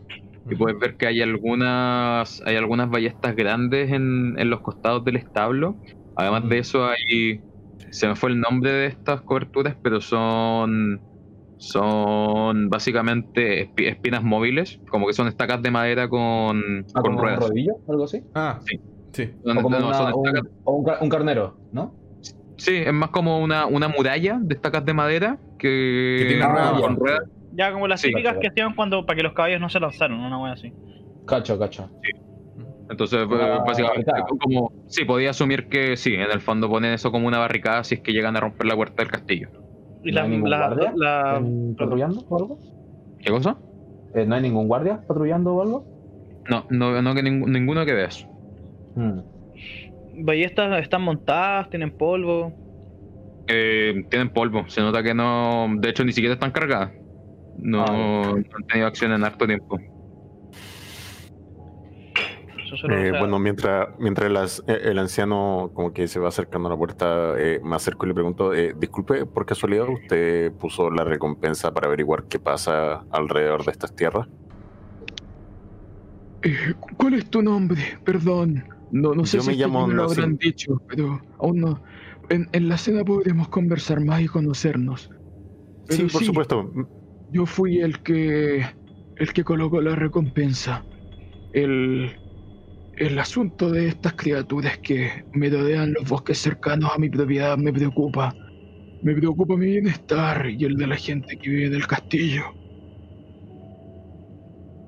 Y 0.49 0.55
puedes 0.55 0.79
ver 0.79 0.97
que 0.97 1.09
hay 1.09 1.23
algunas 1.23 2.41
hay 2.47 2.55
algunas 2.55 2.89
ballestas 2.89 3.35
grandes 3.35 3.91
en, 3.91 4.39
en 4.39 4.49
los 4.49 4.61
costados 4.61 5.05
del 5.05 5.17
establo. 5.17 5.77
Además 6.15 6.49
de 6.49 6.59
eso 6.59 6.87
hay 6.87 7.41
se 7.91 8.07
me 8.07 8.15
fue 8.15 8.31
el 8.31 8.41
nombre 8.41 8.71
de 8.71 8.87
estas 8.87 9.23
coberturas, 9.23 9.77
pero 9.83 10.01
son 10.01 11.01
son 11.59 12.69
básicamente 12.69 13.69
espi- 13.75 13.89
espinas 13.89 14.23
móviles, 14.23 14.79
como 14.91 15.07
que 15.07 15.13
son 15.15 15.27
estacas 15.29 15.63
de 15.63 15.71
madera 15.71 16.09
con, 16.09 16.85
Ah, 16.95 17.01
con 17.01 17.03
como 17.03 17.17
un 17.19 17.23
ruedas. 17.23 17.41
rodillo, 17.49 17.73
algo 17.89 18.05
así. 18.05 18.23
Ah, 18.35 18.61
Sí. 18.67 18.81
sí. 19.13 19.31
O 19.45 19.55
como 19.63 19.71
no, 19.79 19.89
una- 19.89 19.95
son 19.97 20.13
o 20.13 20.17
un, 20.19 20.49
o 20.65 20.73
un 20.73 20.87
un 21.01 21.09
carnero, 21.09 21.57
¿no? 21.73 21.95
sí, 22.59 22.75
es 22.77 22.93
más 22.93 23.11
como 23.11 23.39
una, 23.41 23.67
una 23.67 23.87
muralla 23.89 24.39
de 24.41 24.55
estacas 24.55 24.83
de 24.85 24.95
madera 24.95 25.39
que, 25.59 26.17
Que 26.21 26.25
tiene 26.29 26.47
ruedas. 26.49 26.81
con 26.81 26.97
ruedas. 26.97 27.21
Ya 27.53 27.73
como 27.73 27.87
las 27.89 28.01
Sí. 28.01 28.09
típicas 28.09 28.37
que 28.41 28.49
hacían 28.49 28.75
cuando 28.75 29.05
para 29.07 29.17
que 29.17 29.23
los 29.23 29.33
caballos 29.35 29.61
no 29.61 29.69
se 29.69 29.79
lanzaron, 29.81 30.21
una 30.21 30.39
wea 30.43 30.53
así. 30.53 30.73
Cacho, 31.27 31.59
cacho. 31.59 31.91
Entonces, 32.89 33.27
Una 33.27 33.57
eh, 33.57 33.59
básicamente, 33.67 34.11
barricada. 34.11 34.39
como, 34.41 34.73
sí, 34.87 35.05
podía 35.05 35.31
asumir 35.31 35.69
que 35.69 35.97
sí, 35.97 36.15
en 36.15 36.21
el 36.31 36.41
fondo 36.41 36.69
ponen 36.69 36.93
eso 36.93 37.11
como 37.11 37.27
una 37.27 37.39
barricada 37.39 37.83
si 37.85 37.97
es 37.97 38.01
que 38.01 38.13
llegan 38.13 38.37
a 38.37 38.41
romper 38.41 38.67
la 38.67 38.77
puerta 38.77 39.03
del 39.03 39.11
castillo. 39.11 39.49
Y 40.07 40.13
¿No 40.13 40.17
la, 40.17 40.23
hay 40.23 40.31
ningún 40.31 40.51
la- 40.51 40.59
guardia? 40.69 40.93
la- 40.97 41.37
¿En- 41.39 41.77
¿Patrullando 41.77 42.25
o 42.29 42.37
algo? 42.37 42.59
¿Qué 43.19 43.31
cosa? 43.31 43.59
Eh, 44.15 44.25
¿No 44.25 44.35
hay 44.37 44.43
ningún 44.43 44.69
guardia 44.69 45.03
patrullando 45.07 45.55
o 45.55 45.63
algo? 45.63 45.87
No, 46.49 46.65
no, 46.71 47.03
no 47.03 47.15
que 47.15 47.23
ning- 47.23 47.47
ninguno 47.47 47.85
que 47.85 47.93
veas. 47.93 48.25
Hmm. 48.95 49.21
ballestas 50.25 50.81
están 50.81 51.03
montadas, 51.03 51.69
tienen 51.69 51.91
polvo. 51.91 52.55
Eh, 53.49 54.07
tienen 54.11 54.31
polvo, 54.31 54.65
se 54.69 54.81
nota 54.81 55.03
que 55.03 55.15
no, 55.15 55.69
de 55.77 55.91
hecho 55.91 56.05
ni 56.05 56.13
siquiera 56.13 56.35
están 56.35 56.51
cargadas. 56.53 56.93
No, 57.55 57.83
Ah, 57.83 57.93
no 57.93 58.35
han 58.37 58.45
tenido 58.69 58.87
acción 58.89 59.13
en 59.13 59.25
harto 59.25 59.47
tiempo. 59.47 59.79
Eh, 62.89 63.13
o 63.13 63.13
sea, 63.13 63.19
bueno, 63.19 63.39
mientras, 63.39 63.89
mientras 63.99 64.31
las- 64.31 64.63
eh, 64.67 64.79
el 64.85 64.99
anciano 64.99 65.71
como 65.75 65.93
que 65.93 66.09
se 66.09 66.21
va 66.21 66.29
acercando 66.29 66.69
a 66.69 66.73
la 66.73 66.77
puerta, 66.77 67.35
eh, 67.39 67.61
me 67.63 67.77
acerco 67.77 68.07
y 68.07 68.09
le 68.09 68.15
pregunto, 68.15 68.55
eh, 68.55 68.75
disculpe, 68.77 69.27
por 69.27 69.47
casualidad 69.47 69.89
usted 69.89 70.53
puso 70.55 70.91
la 70.91 71.05
recompensa 71.05 71.73
para 71.73 71.87
averiguar 71.89 72.27
qué 72.29 72.39
pasa 72.39 73.07
alrededor 73.11 73.65
de 73.65 73.73
estas 73.73 73.95
tierras. 73.95 74.29
Eh, 76.43 76.75
¿Cuál 76.97 77.15
es 77.15 77.29
tu 77.31 77.43
nombre? 77.43 77.99
Perdón. 78.05 78.65
No, 78.91 79.15
no 79.15 79.25
sé 79.27 79.39
Yo 79.39 79.43
si 79.43 79.51
me 79.51 79.57
llamo 79.57 79.87
lo 79.89 80.05
habrán 80.05 80.37
dicho, 80.37 80.81
pero 80.87 81.21
aún 81.39 81.61
no. 81.61 81.83
En, 82.29 82.49
en 82.53 82.69
la 82.69 82.79
cena 82.79 83.05
podremos 83.05 83.49
conversar 83.49 84.05
más 84.05 84.21
y 84.23 84.27
conocernos. 84.27 85.11
sí, 85.89 85.97
Pero 85.97 86.09
por 86.09 86.21
sí. 86.21 86.27
supuesto. 86.27 86.71
Yo 87.29 87.47
fui 87.47 87.81
el 87.81 88.01
que 88.03 88.65
el 89.17 89.33
que 89.33 89.45
colocó 89.45 89.81
la 89.81 89.97
recompensa. 89.97 90.85
El 91.53 92.17
el 92.97 93.19
asunto 93.19 93.71
de 93.71 93.89
estas 93.89 94.15
criaturas 94.15 94.79
que 94.83 95.25
merodean 95.33 95.93
los 95.93 96.09
bosques 96.09 96.39
cercanos 96.39 96.91
a 96.95 96.99
mi 96.99 97.11
propiedad 97.11 97.57
me 97.59 97.73
preocupa. 97.73 98.37
Me 99.03 99.15
preocupa 99.15 99.57
mi 99.57 99.67
bienestar 99.67 100.49
y 100.51 100.65
el 100.65 100.77
de 100.77 100.87
la 100.89 100.97
gente 100.97 101.37
que 101.39 101.51
vive 101.51 101.67
en 101.69 101.75
el 101.75 101.87
castillo. 101.87 102.45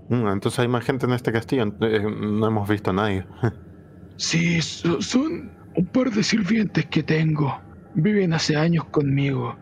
Mm, 0.09 0.27
entonces 0.29 0.59
hay 0.61 0.69
más 0.69 0.85
gente 0.85 1.07
en 1.07 1.13
este 1.13 1.33
castillo. 1.33 1.65
eh, 1.81 2.01
no 2.11 2.47
hemos 2.47 2.69
visto 2.69 2.91
a 2.91 2.93
nadie. 2.95 3.27
Sí, 4.17 4.61
so- 4.61 5.01
son 5.01 5.51
un 5.77 5.87
par 5.89 6.11
de 6.11 6.23
sirvientes 6.23 6.87
que 6.91 7.03
tengo. 7.03 7.59
Viven 7.95 8.33
hace 8.35 8.55
años 8.57 8.85
conmigo. 8.91 9.59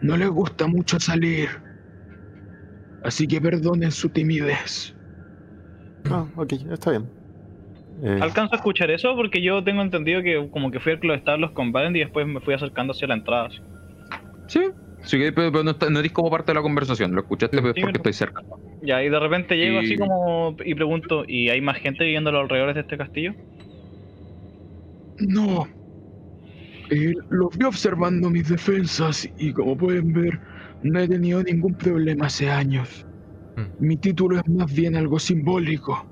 No 0.00 0.16
les 0.16 0.28
gusta 0.30 0.66
mucho 0.68 1.00
salir. 1.00 1.50
Así 3.02 3.28
que 3.28 3.38
perdonen 3.40 3.92
su 3.92 4.08
timidez. 4.08 4.94
Ah, 6.08 6.30
ok, 6.36 6.52
está 6.70 6.90
bien. 6.90 7.12
Eh, 8.04 8.18
Alcanzo 8.20 8.54
a 8.54 8.58
escuchar 8.58 8.90
eso 8.90 9.14
porque 9.14 9.40
yo 9.40 9.62
tengo 9.62 9.80
entendido 9.80 10.22
que 10.22 10.48
como 10.50 10.70
que 10.72 10.80
fui 10.80 10.92
a 10.92 10.98
los 11.02 11.16
establos 11.16 11.52
con 11.52 11.70
Valent 11.70 11.96
y 11.96 12.00
después 12.00 12.26
me 12.26 12.40
fui 12.40 12.52
acercando 12.54 12.90
hacia 12.92 13.06
la 13.08 13.14
entrada. 13.14 13.46
así. 13.46 13.58
Sí, 14.48 14.60
sí 15.04 15.18
que- 15.18 15.32
pero, 15.32 15.52
pero 15.52 15.62
no, 15.64 15.76
no 15.90 15.98
eres 16.00 16.12
como 16.12 16.28
parte 16.30 16.50
de 16.50 16.56
la 16.56 16.62
conversación, 16.62 17.12
lo 17.14 17.20
escuchaste 17.20 17.56
Sí, 17.56 17.62
porque 17.80 17.98
estoy 17.98 18.12
cerca. 18.12 18.42
Ya, 18.80 19.02
y 19.04 19.08
de 19.08 19.20
repente 19.20 19.56
llego 19.56 19.80
Y- 19.80 19.84
así 19.86 19.96
como 19.96 20.56
y 20.64 20.74
pregunto, 20.74 21.24
¿y 21.28 21.48
hay 21.48 21.60
más 21.60 21.78
gente 21.78 22.02
viviendo 22.04 22.30
a 22.30 22.32
los 22.32 22.42
alrededores 22.42 22.74
de 22.74 22.80
este 22.80 22.98
castillo? 22.98 23.34
No. 25.18 25.68
Eh, 26.90 27.12
los 27.30 27.56
vi 27.56 27.64
observando 27.64 28.28
mis 28.30 28.48
defensas 28.48 29.28
y 29.38 29.52
como 29.52 29.76
pueden 29.76 30.12
ver, 30.12 30.40
no 30.82 30.98
he 30.98 31.06
tenido 31.08 31.42
ningún 31.42 31.74
problema 31.74 32.26
hace 32.26 32.50
años. 32.50 33.06
Mm. 33.54 33.62
Mi 33.78 33.96
título 33.96 34.36
es 34.38 34.48
más 34.48 34.74
bien 34.74 34.96
algo 34.96 35.18
simbólico. 35.20 36.04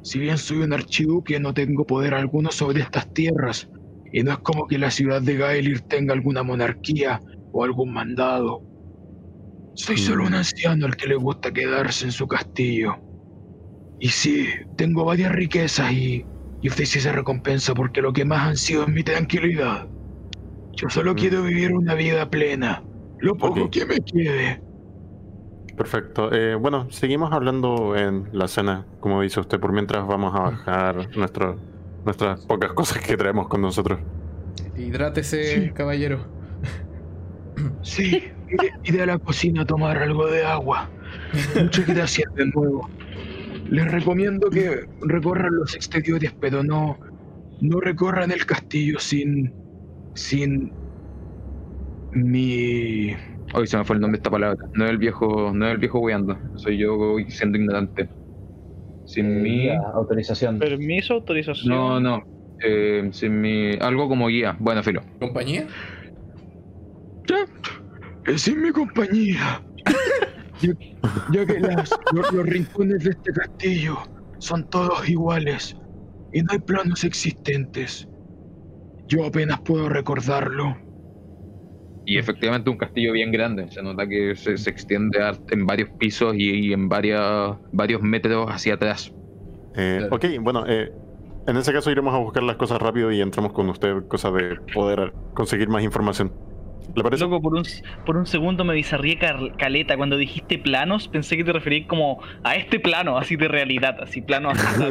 Si 0.00 0.18
bien 0.18 0.38
soy 0.38 0.58
un 0.58 0.72
archiduque, 0.72 1.38
no 1.40 1.54
tengo 1.54 1.86
poder 1.86 2.14
alguno 2.14 2.50
sobre 2.50 2.80
estas 2.80 3.12
tierras. 3.12 3.68
Y 4.10 4.22
no 4.24 4.32
es 4.32 4.38
como 4.38 4.66
que 4.66 4.78
la 4.78 4.90
ciudad 4.90 5.22
de 5.22 5.36
Gaelir 5.36 5.82
tenga 5.82 6.14
alguna 6.14 6.42
monarquía 6.42 7.22
o 7.52 7.64
algún 7.64 7.92
mandado. 7.92 8.64
Soy 9.72 9.96
solo 9.96 10.24
un 10.26 10.34
anciano 10.34 10.84
al 10.84 10.94
que 10.94 11.06
le 11.06 11.14
gusta 11.14 11.50
quedarse 11.52 12.04
en 12.04 12.12
su 12.12 12.26
castillo. 12.28 12.96
Y 13.98 14.08
sí, 14.10 14.48
tengo 14.76 15.04
varias 15.04 15.32
riquezas 15.32 15.92
y, 15.92 16.28
y 16.60 16.68
usted 16.68 16.84
sí 16.84 17.00
se 17.00 17.12
recompensa 17.12 17.74
porque 17.74 18.02
lo 18.02 18.12
que 18.12 18.24
más 18.24 18.48
han 18.48 18.56
sido 18.56 18.82
es 18.84 18.88
mi 18.88 19.02
tranquilidad. 19.04 19.90
Yo 20.76 20.88
solo 20.90 21.14
Mm. 21.14 21.18
quiero 21.18 21.42
vivir 21.44 21.72
una 21.74 21.94
vida 21.94 22.30
plena, 22.30 22.88
lo 23.18 23.36
poco 23.38 23.70
que 23.70 23.86
me 23.86 23.98
quede. 24.00 24.62
Perfecto. 25.78 26.32
Eh, 26.32 26.56
bueno, 26.56 26.90
seguimos 26.90 27.32
hablando 27.32 27.96
en 27.96 28.28
la 28.32 28.48
cena, 28.48 28.84
como 29.00 29.22
dice 29.22 29.38
usted, 29.40 29.60
por 29.60 29.72
mientras 29.72 30.06
vamos 30.06 30.34
a 30.34 30.40
bajar 30.40 31.16
nuestro, 31.16 31.56
nuestras 32.04 32.44
pocas 32.46 32.72
cosas 32.72 32.98
que 32.98 33.16
traemos 33.16 33.46
con 33.48 33.62
nosotros. 33.62 34.00
Hidrátese, 34.76 35.66
Sí. 35.66 35.70
caballero. 35.70 36.26
Sí, 37.82 38.24
iré, 38.48 38.70
iré 38.84 39.02
a 39.02 39.06
la 39.06 39.18
cocina 39.18 39.62
a 39.62 39.64
tomar 39.66 39.98
algo 39.98 40.26
de 40.26 40.44
agua. 40.44 40.88
Muchas 41.60 41.86
gracias 41.86 42.32
de 42.34 42.46
nuevo. 42.46 42.88
Les 43.68 43.90
recomiendo 43.90 44.50
que 44.50 44.86
recorran 45.02 45.54
los 45.56 45.74
exteriores, 45.74 46.32
pero 46.40 46.62
no, 46.62 46.98
no 47.60 47.80
recorran 47.80 48.30
el 48.32 48.46
castillo 48.46 48.98
sin, 48.98 49.52
sin 50.14 50.72
mi 52.12 53.14
Hoy 53.54 53.66
se 53.66 53.76
me 53.78 53.84
fue 53.84 53.96
el 53.96 54.00
nombre 54.02 54.18
de 54.18 54.20
esta 54.20 54.30
palabra. 54.30 54.58
No 54.74 54.84
es 54.84 54.90
el 54.90 54.98
viejo, 54.98 55.52
no 55.54 55.66
es 55.66 55.72
el 55.72 55.78
viejo 55.78 55.98
weando. 56.00 56.38
Soy 56.56 56.78
yo 56.78 57.16
siendo 57.28 57.58
ignorante. 57.58 58.08
Sin 59.06 59.42
mi. 59.42 59.62
Guía, 59.62 59.80
autorización. 59.94 60.58
Permiso, 60.58 61.14
autorización. 61.14 61.68
No, 61.74 61.98
no. 62.00 62.22
Eh, 62.62 63.08
sin 63.12 63.40
mi. 63.40 63.72
Algo 63.80 64.08
como 64.08 64.28
guía. 64.28 64.56
Bueno, 64.58 64.82
filo. 64.82 65.00
¿Compañía? 65.18 65.66
Es 68.26 68.42
sin 68.42 68.60
mi 68.62 68.70
compañía. 68.70 69.62
Ya, 70.60 70.72
ya 71.32 71.46
que 71.46 71.60
las- 71.60 71.90
los, 72.12 72.32
los 72.32 72.44
rincones 72.46 73.04
de 73.04 73.10
este 73.10 73.32
castillo 73.32 73.96
son 74.38 74.68
todos 74.68 75.08
iguales 75.08 75.76
y 76.32 76.42
no 76.42 76.48
hay 76.52 76.58
planos 76.58 77.04
existentes. 77.04 78.08
Yo 79.06 79.24
apenas 79.24 79.60
puedo 79.60 79.88
recordarlo. 79.88 80.76
Y 82.10 82.16
efectivamente 82.16 82.70
un 82.70 82.78
castillo 82.78 83.12
bien 83.12 83.30
grande. 83.30 83.70
Se 83.70 83.82
nota 83.82 84.06
que 84.08 84.34
se, 84.34 84.56
se 84.56 84.70
extiende 84.70 85.22
a- 85.22 85.36
en 85.50 85.66
varios 85.66 85.90
pisos 85.90 86.34
y, 86.36 86.68
y 86.68 86.72
en 86.72 86.88
varias, 86.88 87.56
varios 87.70 88.00
metros 88.00 88.46
hacia 88.50 88.74
atrás. 88.74 89.12
Eh. 89.76 90.08
Ok, 90.10 90.24
bueno, 90.40 90.64
eh, 90.66 90.90
en 91.46 91.56
ese 91.58 91.70
caso 91.70 91.90
iremos 91.90 92.14
a 92.14 92.18
buscar 92.18 92.42
las 92.44 92.56
cosas 92.56 92.80
rápido 92.80 93.12
y 93.12 93.20
entramos 93.20 93.52
con 93.52 93.68
usted, 93.68 94.06
cosa 94.08 94.30
de 94.30 94.56
poder 94.72 95.12
conseguir 95.34 95.68
más 95.68 95.82
información. 95.84 96.32
¿Le 96.96 97.02
parece? 97.02 97.24
Loco, 97.24 97.42
por 97.42 97.54
un, 97.54 97.64
por 98.06 98.16
un 98.16 98.24
segundo 98.24 98.64
me 98.64 98.72
bizarrié 98.72 99.18
cal- 99.18 99.54
caleta. 99.58 99.94
Cuando 99.98 100.16
dijiste 100.16 100.56
planos, 100.58 101.08
pensé 101.08 101.36
que 101.36 101.44
te 101.44 101.52
referías 101.52 101.86
como 101.88 102.22
a 102.42 102.56
este 102.56 102.80
plano, 102.80 103.18
así 103.18 103.36
de 103.36 103.48
realidad, 103.48 103.98
así 104.00 104.22
plano 104.22 104.48
así. 104.52 104.82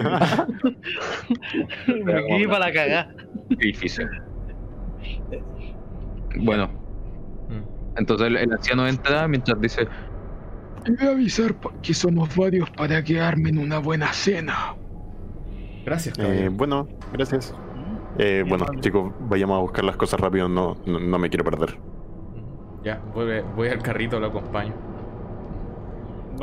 me 1.87 2.25
quedé 2.27 2.47
para 2.47 2.59
la 2.59 2.71
cagada. 2.71 3.15
Qué 3.59 3.65
difícil. 3.65 4.07
Bueno. 6.37 6.85
Entonces 7.97 8.27
el, 8.27 8.37
el 8.37 8.51
anciano 8.51 8.87
entra 8.87 9.27
mientras 9.27 9.59
dice: 9.59 9.87
Y 10.85 10.91
voy 10.91 11.07
a 11.07 11.11
avisar 11.11 11.55
que 11.81 11.93
somos 11.93 12.35
varios 12.35 12.69
para 12.71 13.03
quedarme 13.03 13.49
en 13.49 13.57
una 13.59 13.79
buena 13.79 14.13
cena. 14.13 14.75
Gracias, 15.85 16.17
Eh, 16.19 16.49
bueno, 16.51 16.87
gracias. 17.13 17.53
Eh, 18.19 18.43
bueno, 18.47 18.65
chicos, 18.81 19.13
vayamos 19.29 19.57
a 19.57 19.61
buscar 19.61 19.83
las 19.85 19.95
cosas 19.95 20.19
rápido, 20.19 20.49
no, 20.49 20.75
no, 20.85 20.99
no 20.99 21.19
me 21.19 21.29
quiero 21.29 21.45
perder. 21.45 21.77
Ya, 22.83 23.01
voy, 23.13 23.41
voy 23.55 23.69
al 23.69 23.81
carrito, 23.81 24.19
lo 24.19 24.27
acompaño. 24.27 24.73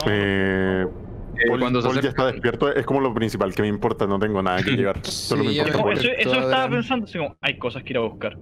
Eh, 0.06 0.86
eh, 0.86 1.46
Paul, 1.48 1.60
cuando 1.60 1.80
se 1.82 1.88
Paul 1.88 2.00
ya 2.00 2.08
está 2.10 2.26
despierto, 2.26 2.72
es 2.72 2.86
como 2.86 3.00
lo 3.00 3.12
principal, 3.14 3.54
que 3.54 3.62
me 3.62 3.68
importa, 3.68 4.06
no 4.06 4.18
tengo 4.18 4.42
nada 4.42 4.62
que 4.62 4.70
llevar. 4.76 5.04
Solo 5.04 5.44
me 5.44 5.50
Sí, 5.50 5.58
importa 5.58 5.82
Paul. 5.82 5.98
eso, 5.98 6.08
estaba 6.40 6.68
pensando, 6.68 7.04
así 7.06 7.18
como, 7.18 7.36
hay 7.40 7.58
cosas 7.58 7.82
que 7.82 7.92
ir 7.92 7.96
a 7.98 8.00
buscar. 8.02 8.36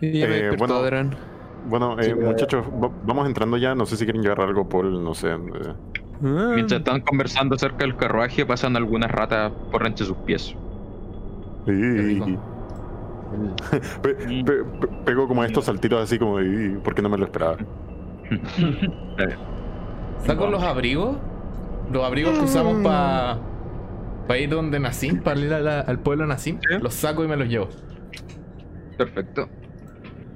Sí, 0.00 0.12
ya 0.18 0.26
me 0.26 0.38
Eh, 0.38 0.50
bueno. 0.56 1.10
Bueno, 1.68 1.98
eh, 1.98 2.04
Sí, 2.04 2.12
pero- 2.14 2.26
muchachos, 2.30 2.66
va- 2.66 2.90
vamos 3.04 3.26
entrando 3.26 3.56
ya, 3.56 3.74
no 3.74 3.86
sé 3.86 3.96
si 3.96 4.04
quieren 4.04 4.22
llevar 4.22 4.40
algo, 4.42 4.68
Paul, 4.68 5.02
no 5.02 5.14
sé. 5.14 5.28
eh. 5.30 5.36
Ah, 6.24 6.52
Mientras 6.54 6.80
están 6.80 7.00
conversando 7.00 7.56
cerca 7.58 7.78
del 7.78 7.96
carruaje, 7.96 8.44
pasan 8.46 8.76
algunas 8.76 9.10
ratas 9.10 9.52
por 9.70 9.86
entre 9.86 10.06
sus 10.06 10.16
pies. 10.18 10.54
Pe- 14.02 14.14
pe- 14.14 14.44
pe- 14.44 14.88
pego 15.06 15.26
como 15.26 15.42
estos 15.42 15.64
saltitos 15.64 16.02
así 16.02 16.18
como, 16.18 16.38
"Y, 16.40 16.76
¿por 16.84 16.94
qué 16.94 17.00
no 17.00 17.08
me 17.08 17.16
lo 17.16 17.24
esperaba? 17.24 17.56
¿Saco 20.26 20.46
los 20.48 20.62
abrigos? 20.62 21.16
Los 21.90 22.04
abrigos 22.04 22.38
que 22.38 22.44
usamos 22.44 22.82
para 22.82 24.38
ir 24.38 24.50
donde 24.50 24.78
nací, 24.80 25.12
para 25.12 25.40
ir 25.40 25.52
a 25.52 25.60
la- 25.60 25.80
al 25.80 25.98
pueblo 25.98 26.26
nací. 26.26 26.52
Sí. 26.52 26.78
Los 26.80 26.94
saco 26.94 27.24
y 27.24 27.28
me 27.28 27.36
los 27.36 27.48
llevo. 27.48 27.68
Perfecto. 28.98 29.48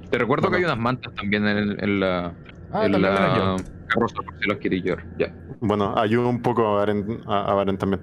Te 0.09 0.17
recuerdo 0.17 0.49
que 0.49 0.57
hay 0.57 0.63
unas 0.63 0.77
mantas 0.77 1.13
también 1.15 1.47
en, 1.47 1.83
en 1.83 1.99
la, 1.99 2.37
Ah, 2.71 2.85
en 2.85 2.91
las 2.93 3.01
la 3.01 3.57
carroza, 3.87 4.15
por 4.23 4.33
si 4.41 4.49
los 4.49 4.57
queréis 4.59 4.83
llevar. 4.83 5.03
Ya. 5.17 5.33
Bueno, 5.59 5.97
ayudo 5.97 6.29
un 6.29 6.41
poco 6.41 6.65
a 6.67 6.73
Baren, 6.75 7.21
a, 7.25 7.51
a 7.51 7.53
Baren 7.53 7.77
también. 7.77 8.01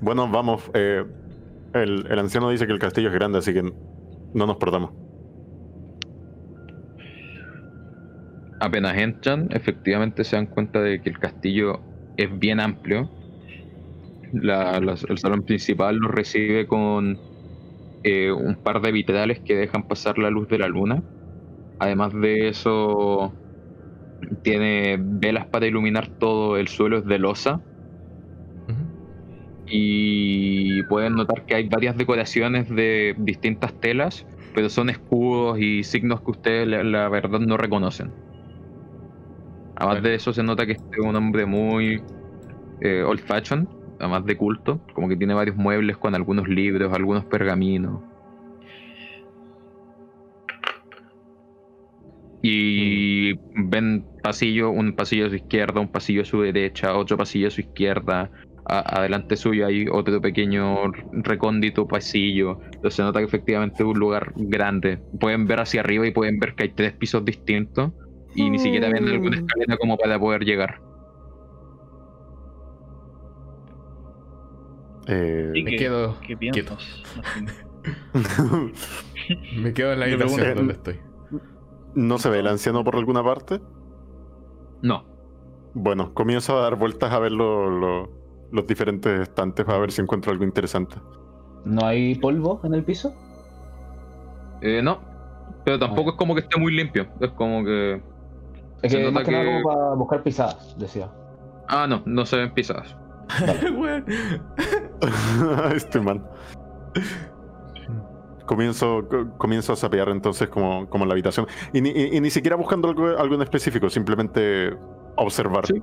Bueno, 0.00 0.28
vamos. 0.30 0.62
eh, 0.74 1.04
el, 1.72 2.06
el 2.10 2.18
anciano 2.18 2.50
dice 2.50 2.66
que 2.66 2.72
el 2.72 2.78
castillo 2.78 3.08
es 3.08 3.14
grande, 3.14 3.38
así 3.38 3.52
que 3.52 3.62
no 3.62 4.46
nos 4.46 4.56
perdamos. 4.56 4.92
Apenas 8.60 8.96
entran, 8.98 9.48
efectivamente 9.50 10.24
se 10.24 10.36
dan 10.36 10.46
cuenta 10.46 10.80
de 10.82 11.00
que 11.00 11.08
el 11.10 11.18
castillo 11.18 11.84
es 12.16 12.36
bien 12.38 12.58
amplio. 12.60 13.10
La- 14.32 14.80
la- 14.80 14.96
el 15.08 15.18
salón 15.18 15.44
principal 15.44 15.96
los 15.96 16.10
recibe 16.10 16.66
con 16.66 17.20
eh, 18.02 18.32
un 18.32 18.56
par 18.56 18.80
de 18.80 18.92
vitrales 18.92 19.40
que 19.44 19.56
dejan 19.56 19.84
pasar 19.84 20.18
la 20.18 20.30
luz 20.30 20.48
de 20.48 20.58
la 20.58 20.68
luna. 20.68 21.02
Además 21.78 22.12
de 22.14 22.48
eso, 22.48 23.34
tiene 24.42 24.98
velas 25.00 25.46
para 25.48 25.66
iluminar 25.66 26.08
todo. 26.18 26.56
El 26.56 26.68
suelo 26.68 26.98
es 26.98 27.04
de 27.04 27.18
losa. 27.18 27.60
Y 29.70 30.82
pueden 30.84 31.14
notar 31.14 31.44
que 31.44 31.54
hay 31.54 31.68
varias 31.68 31.96
decoraciones 31.96 32.68
de 32.68 33.14
distintas 33.18 33.78
telas, 33.80 34.26
pero 34.54 34.70
son 34.70 34.88
escudos 34.88 35.58
y 35.60 35.84
signos 35.84 36.22
que 36.22 36.30
ustedes 36.30 36.66
la, 36.66 36.82
la 36.84 37.08
verdad 37.08 37.40
no 37.40 37.56
reconocen. 37.56 38.14
Además 39.76 40.02
de 40.02 40.14
eso 40.14 40.32
se 40.32 40.42
nota 40.42 40.66
que 40.66 40.72
este 40.72 40.86
es 40.90 41.04
un 41.04 41.14
hombre 41.16 41.46
muy 41.46 42.02
eh, 42.80 43.02
old 43.02 43.20
fashion, 43.20 43.68
además 43.98 44.24
de 44.24 44.36
culto, 44.36 44.84
como 44.94 45.08
que 45.08 45.16
tiene 45.16 45.34
varios 45.34 45.56
muebles 45.56 45.98
con 45.98 46.14
algunos 46.14 46.48
libros, 46.48 46.92
algunos 46.92 47.26
pergaminos. 47.26 48.07
Y 52.40 53.34
ven 53.54 54.04
pasillo, 54.22 54.70
un 54.70 54.94
pasillo 54.94 55.26
a 55.26 55.30
su 55.30 55.36
izquierda, 55.36 55.80
un 55.80 55.90
pasillo 55.90 56.22
a 56.22 56.24
su 56.24 56.40
derecha, 56.40 56.96
otro 56.96 57.16
pasillo 57.16 57.48
a 57.48 57.50
su 57.50 57.60
izquierda, 57.62 58.30
a- 58.64 58.98
adelante 59.00 59.36
suyo 59.36 59.66
hay 59.66 59.86
otro 59.90 60.20
pequeño 60.20 60.90
recóndito 61.12 61.86
pasillo. 61.88 62.58
Entonces 62.66 62.94
se 62.94 63.02
nota 63.02 63.18
que 63.20 63.24
efectivamente 63.26 63.82
es 63.82 63.88
un 63.88 63.98
lugar 63.98 64.32
grande. 64.36 65.00
Pueden 65.18 65.46
ver 65.46 65.60
hacia 65.60 65.80
arriba 65.80 66.06
y 66.06 66.12
pueden 66.12 66.38
ver 66.38 66.54
que 66.54 66.64
hay 66.64 66.72
tres 66.74 66.92
pisos 66.96 67.24
distintos 67.24 67.92
y 68.34 68.48
ni 68.50 68.58
siquiera 68.58 68.88
ven 68.90 69.08
alguna 69.08 69.36
escalera 69.36 69.76
como 69.78 69.96
para 69.96 70.18
poder 70.18 70.44
llegar. 70.44 70.80
Eh, 75.06 75.52
¿Y 75.54 75.62
Me 75.62 75.70
qué, 75.70 75.76
quedo 75.78 76.18
qué 76.20 76.36
quieto. 76.36 76.76
Me 79.56 79.72
quedo 79.72 79.92
en 79.92 80.00
la 80.00 80.04
habitación 80.06 80.54
donde 80.54 80.74
estoy. 80.74 81.07
¿No 81.94 82.18
se 82.18 82.28
ve 82.30 82.40
el 82.40 82.46
anciano 82.46 82.84
por 82.84 82.96
alguna 82.96 83.22
parte? 83.24 83.60
No, 84.82 85.04
Bueno, 85.74 86.12
comienzo 86.14 86.56
a 86.58 86.62
dar 86.62 86.76
vueltas 86.76 87.12
a 87.12 87.18
ver 87.18 87.30
lo- 87.32 87.68
lo- 87.70 88.08
los 88.50 88.66
diferentes 88.66 89.20
estantes 89.20 89.64
para 89.66 89.78
ver 89.78 89.92
si 89.92 90.00
encuentro 90.00 90.32
algo 90.32 90.42
interesante. 90.44 90.96
¿No 91.64 91.84
hay 91.86 92.14
polvo 92.16 92.60
en 92.64 92.74
el 92.74 92.84
piso? 92.84 93.12
eh, 94.60 94.80
no. 94.82 94.98
Pero 95.64 95.78
tampoco 95.78 96.10
es 96.10 96.16
como 96.16 96.34
que 96.34 96.40
esté 96.40 96.58
muy 96.58 96.72
limpio. 96.74 97.06
Es 97.20 97.30
como 97.32 97.64
que 97.64 98.02
Es 98.82 98.92
que 98.94 99.10
más 99.10 99.22
que, 99.24 99.30
nada 99.30 99.44
que- 99.44 99.50
como 99.62 99.62
para 99.68 99.94
buscar 99.94 100.22
pisadas, 100.22 100.74
decía. 100.78 101.10
Ah, 101.68 101.86
no, 101.88 102.02
no 102.06 102.24
se 102.26 102.36
ven 102.36 102.52
pisadas. 102.54 102.96
Estoy 105.74 106.00
mal. 106.00 106.22
Comienzo, 108.48 109.06
co- 109.08 109.36
comienzo 109.36 109.74
a 109.74 109.76
sapear 109.76 110.08
entonces 110.08 110.48
como, 110.48 110.88
como 110.88 111.04
la 111.04 111.12
habitación. 111.12 111.46
Y 111.72 111.80
ni, 111.82 111.90
y- 111.90 112.16
y 112.16 112.20
ni 112.20 112.30
siquiera 112.30 112.56
buscando 112.56 112.88
algo, 112.88 113.06
algo 113.18 113.34
en 113.34 113.42
específico, 113.42 113.90
simplemente 113.90 114.74
observar. 115.16 115.66
Sí. 115.66 115.82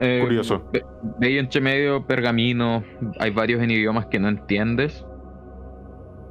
Eh, 0.00 0.20
Curioso. 0.22 0.62
ve- 0.72 0.84
ahí 1.22 1.36
entre 1.38 1.60
medio 1.60 2.06
pergamino, 2.06 2.84
hay 3.18 3.30
varios 3.30 3.60
en 3.62 3.70
idiomas 3.72 4.06
que 4.06 4.18
no 4.20 4.28
entiendes. 4.28 5.04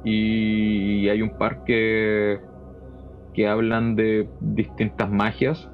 Y 0.04 1.08
hay 1.08 1.22
un 1.22 1.36
par 1.38 1.64
que, 1.64 2.38
que 3.34 3.46
hablan 3.48 3.96
de 3.96 4.28
distintas 4.40 5.10
magias. 5.10 5.68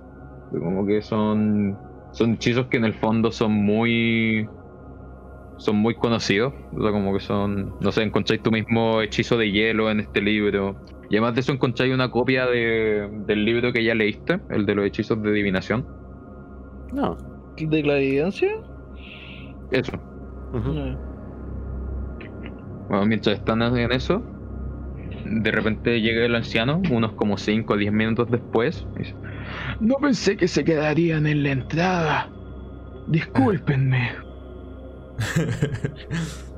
Como 0.51 0.87
que 0.87 1.01
son, 1.03 1.79
son 2.13 2.35
hechizos 2.35 2.67
que 2.67 2.77
en 2.77 2.85
el 2.85 2.95
fondo 2.95 3.31
son 3.33 3.53
muy 3.53 4.49
son 5.61 5.77
muy 5.77 5.95
conocidos. 5.95 6.55
O 6.73 6.83
sea, 6.83 6.91
como 6.93 7.13
que 7.15 7.21
son, 7.21 7.77
no 7.81 7.93
sé, 7.93 8.03
encontráis 8.03 8.43
tu 8.43 8.51
mismo 8.51 9.03
hechizo 9.03 9.37
de 9.39 9.51
hielo 9.53 9.91
en 9.91 10.01
este 10.01 10.21
libro. 10.23 10.81
Y 11.09 11.17
además 11.17 11.35
de 11.35 11.41
eso 11.43 11.53
encontráis 11.53 11.93
una 11.93 12.11
copia 12.11 12.47
de- 12.47 13.09
del 13.13 13.45
libro 13.45 13.73
que 13.73 13.85
ya 13.85 13.95
leíste, 13.95 14.41
el 14.49 14.67
de 14.67 14.75
los 14.75 14.87
hechizos 14.87 15.21
de 15.23 15.31
adivinación. 15.31 15.89
No. 16.93 17.19
¿De 17.57 17.83
clarividencia? 17.83 18.49
Eso. 19.71 19.93
Bueno, 22.89 23.07
mientras 23.07 23.39
están 23.39 23.63
en 23.63 23.93
eso, 23.93 24.25
de 25.25 25.51
repente 25.51 26.01
llega 26.01 26.27
el 26.27 26.35
anciano, 26.35 26.81
unos 26.91 27.15
como 27.15 27.39
5 27.39 27.75
o 27.75 27.77
10 27.77 27.93
minutos 27.93 28.29
después. 28.31 28.89
y 28.97 29.01
dice, 29.01 29.17
No 29.81 29.97
pensé 29.97 30.37
que 30.37 30.49
se 30.49 30.65
quedarían 30.65 31.27
en 31.27 31.43
la 31.43 31.53
entrada. 31.53 32.35
Discúlpenme. 33.07 34.13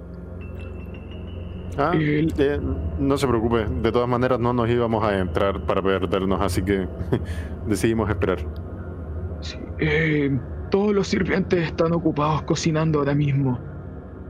Ah, 1.79 1.93
eh, 1.95 2.61
no 2.99 3.17
se 3.17 3.27
preocupe. 3.27 3.65
De 3.83 3.91
todas 3.93 4.07
maneras, 4.09 4.39
no 4.39 4.53
nos 4.53 4.69
íbamos 4.69 5.03
a 5.05 5.19
entrar 5.19 5.59
para 5.63 5.81
perdernos, 5.81 6.39
así 6.43 6.63
que 6.63 6.87
decidimos 7.67 8.11
esperar. 8.11 8.39
Sí, 9.41 9.57
eh, 9.79 10.39
todos 10.71 10.95
los 10.95 11.09
sirvientes 11.09 11.67
están 11.69 11.93
ocupados 11.95 12.43
cocinando 12.43 12.99
ahora 12.99 13.15
mismo. 13.15 13.59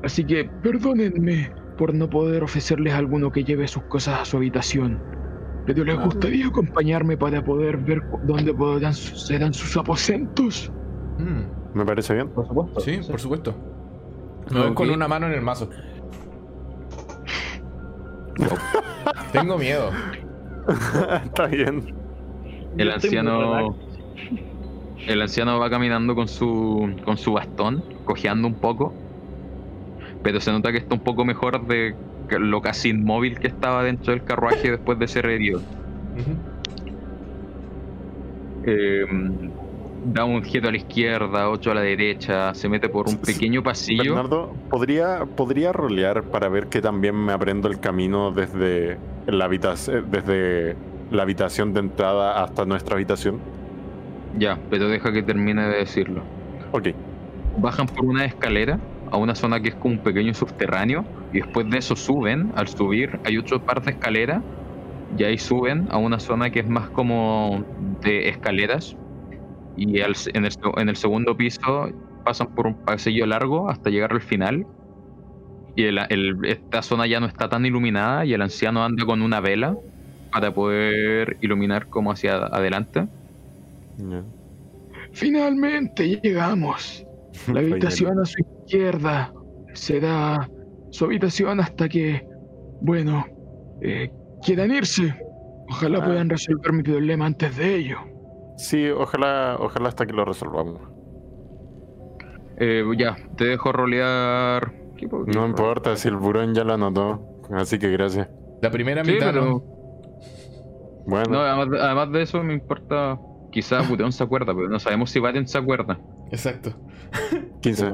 Así 0.04 0.24
que 0.24 0.44
perdónenme 0.62 1.50
por 1.76 1.92
no 1.94 2.08
poder 2.08 2.44
ofrecerles 2.44 2.94
alguno 2.94 3.32
que 3.32 3.42
lleve 3.42 3.66
sus 3.66 3.82
cosas 3.84 4.20
a 4.20 4.24
su 4.24 4.36
habitación. 4.36 5.00
Pero 5.66 5.84
les 5.84 5.98
Ah. 5.98 6.04
gustaría 6.04 6.46
acompañarme 6.46 7.16
para 7.16 7.42
poder 7.42 7.76
ver 7.78 8.02
dónde 8.24 8.54
podrán 8.54 8.94
su- 8.94 9.16
serán 9.16 9.52
sus 9.52 9.76
aposentos. 9.76 10.72
Mm, 11.18 11.76
¿Me 11.78 11.84
parece 11.84 12.14
bien? 12.14 12.28
Por 12.28 12.46
supuesto. 12.46 12.80
sí, 12.80 13.00
por 13.10 13.18
supuesto. 13.20 13.54
Me 14.50 14.60
voy 14.60 14.74
con 14.74 14.90
una 14.90 15.08
mano 15.08 15.26
en 15.26 15.32
el 15.32 15.42
mazo. 15.42 15.70
Tengo 19.32 19.58
miedo. 19.58 19.90
Está 21.24 21.46
bien. 21.46 21.94
El 22.76 22.88
Yo 22.88 22.94
anciano. 22.94 23.76
El 25.06 25.20
anciano 25.20 25.58
va 25.58 25.68
caminando 25.70 26.14
con 26.14 26.28
su. 26.28 26.94
con 27.04 27.16
su 27.16 27.32
bastón, 27.32 27.82
cojeando 28.04 28.46
un 28.48 28.54
poco. 28.54 28.94
Pero 30.22 30.40
se 30.40 30.52
nota 30.52 30.70
que 30.70 30.78
está 30.78 30.94
un 30.94 31.02
poco 31.02 31.24
mejor 31.24 31.66
de 31.66 31.96
lo 32.38 32.62
casi 32.62 32.90
inmóvil 32.90 33.38
que 33.38 33.48
estaba 33.48 33.82
dentro 33.82 34.12
del 34.12 34.24
carruaje 34.24 34.70
después 34.70 34.98
de 34.98 35.08
ser 35.08 35.26
herido. 35.26 35.60
Eh, 38.64 39.04
da 40.04 40.24
un 40.24 40.42
giro 40.42 40.68
a 40.68 40.70
la 40.70 40.76
izquierda, 40.76 41.48
otro 41.48 41.72
a 41.72 41.74
la 41.74 41.82
derecha, 41.82 42.54
se 42.54 42.68
mete 42.68 42.88
por 42.88 43.08
un 43.08 43.18
pequeño 43.18 43.62
pasillo. 43.62 44.14
Bernardo, 44.14 44.54
¿podría, 44.70 45.24
¿podría 45.24 45.72
rolear 45.72 46.24
para 46.24 46.48
ver 46.48 46.66
que 46.68 46.80
también 46.80 47.14
me 47.14 47.32
aprendo 47.32 47.68
el 47.68 47.80
camino 47.80 48.30
desde 48.32 48.98
la, 49.26 49.44
habitación, 49.44 50.10
desde 50.10 50.76
la 51.10 51.22
habitación 51.22 51.72
de 51.72 51.80
entrada 51.80 52.42
hasta 52.42 52.64
nuestra 52.64 52.96
habitación? 52.96 53.40
Ya, 54.38 54.58
pero 54.70 54.88
deja 54.88 55.12
que 55.12 55.22
termine 55.22 55.68
de 55.68 55.78
decirlo. 55.78 56.22
Ok. 56.72 56.88
bajan 57.58 57.86
por 57.86 58.06
una 58.06 58.24
escalera 58.24 58.80
a 59.10 59.18
una 59.18 59.34
zona 59.34 59.60
que 59.60 59.68
es 59.68 59.74
como 59.74 59.94
un 59.94 60.00
pequeño 60.00 60.32
subterráneo 60.32 61.04
y 61.34 61.40
después 61.40 61.68
de 61.68 61.78
eso 61.78 61.94
suben, 61.96 62.50
al 62.56 62.66
subir 62.66 63.20
hay 63.24 63.36
otro 63.36 63.60
par 63.60 63.82
de 63.82 63.90
escaleras 63.92 64.42
y 65.18 65.24
ahí 65.24 65.36
suben 65.36 65.86
a 65.90 65.98
una 65.98 66.18
zona 66.18 66.48
que 66.48 66.60
es 66.60 66.68
más 66.68 66.88
como 66.88 67.62
de 68.00 68.30
escaleras 68.30 68.96
y 69.76 70.00
al- 70.00 70.14
en, 70.34 70.44
el, 70.44 70.52
en 70.76 70.88
el 70.88 70.96
segundo 70.96 71.36
piso 71.36 71.90
pasan 72.24 72.48
por 72.54 72.66
un 72.66 72.74
pasillo 72.74 73.26
largo 73.26 73.68
hasta 73.68 73.90
llegar 73.90 74.12
al 74.12 74.20
final 74.20 74.66
y 75.76 75.84
el- 75.84 75.98
el- 76.10 76.36
esta 76.44 76.82
zona 76.82 77.06
ya 77.06 77.20
no 77.20 77.26
está 77.26 77.48
tan 77.48 77.64
iluminada 77.66 78.24
y 78.24 78.34
el 78.34 78.42
anciano 78.42 78.84
anda 78.84 79.04
con 79.06 79.22
una 79.22 79.40
vela 79.40 79.76
para 80.32 80.52
poder 80.54 81.36
iluminar 81.40 81.86
como 81.88 82.10
hacia 82.12 82.36
adelante. 82.36 83.06
Finalmente 85.12 86.20
llegamos. 86.22 87.04
La 87.52 87.60
habitación 87.60 88.18
a 88.20 88.24
su 88.24 88.40
izquierda 88.40 89.32
será 89.74 90.48
su 90.90 91.04
habitación 91.06 91.60
hasta 91.60 91.88
que, 91.88 92.26
bueno, 92.80 93.24
eh, 93.80 94.10
quieran 94.44 94.70
irse. 94.72 95.14
Ojalá 95.68 95.98
Ah. 96.00 96.04
puedan 96.04 96.28
resolver 96.28 96.72
mi 96.72 96.82
problema 96.82 97.26
antes 97.26 97.56
de 97.56 97.74
ello. 97.76 97.98
Sí, 98.62 98.88
ojalá, 98.90 99.56
ojalá 99.58 99.88
hasta 99.88 100.06
que 100.06 100.12
lo 100.12 100.24
resolvamos. 100.24 100.80
Eh, 102.58 102.84
ya, 102.96 103.16
te 103.36 103.44
dejo 103.46 103.72
rolear. 103.72 104.72
¿Qué 104.96 105.08
puedo- 105.08 105.24
No 105.26 105.46
importa 105.46 105.96
si 105.96 106.08
el 106.08 106.16
burón 106.16 106.54
ya 106.54 106.62
lo 106.64 106.74
anotó. 106.74 107.40
Así 107.52 107.78
que 107.78 107.90
gracias. 107.90 108.28
La 108.62 108.70
primera 108.70 109.04
Sí, 109.04 109.12
mitad, 109.12 109.32
pero- 109.32 109.44
¿no? 109.44 109.62
Bueno, 111.06 111.24
No, 111.32 111.40
además 111.40 111.70
de, 111.70 111.80
además 111.80 112.12
de 112.12 112.22
eso 112.22 112.42
me 112.44 112.54
importa. 112.54 113.18
Quizás 113.50 113.88
Buteón 113.88 114.12
se 114.12 114.22
acuerda, 114.22 114.54
pero 114.54 114.68
no 114.68 114.78
sabemos 114.78 115.10
si 115.10 115.18
Valen 115.18 115.48
se 115.48 115.58
acuerda. 115.58 115.98
Exacto. 116.30 116.70
15. 117.60 117.92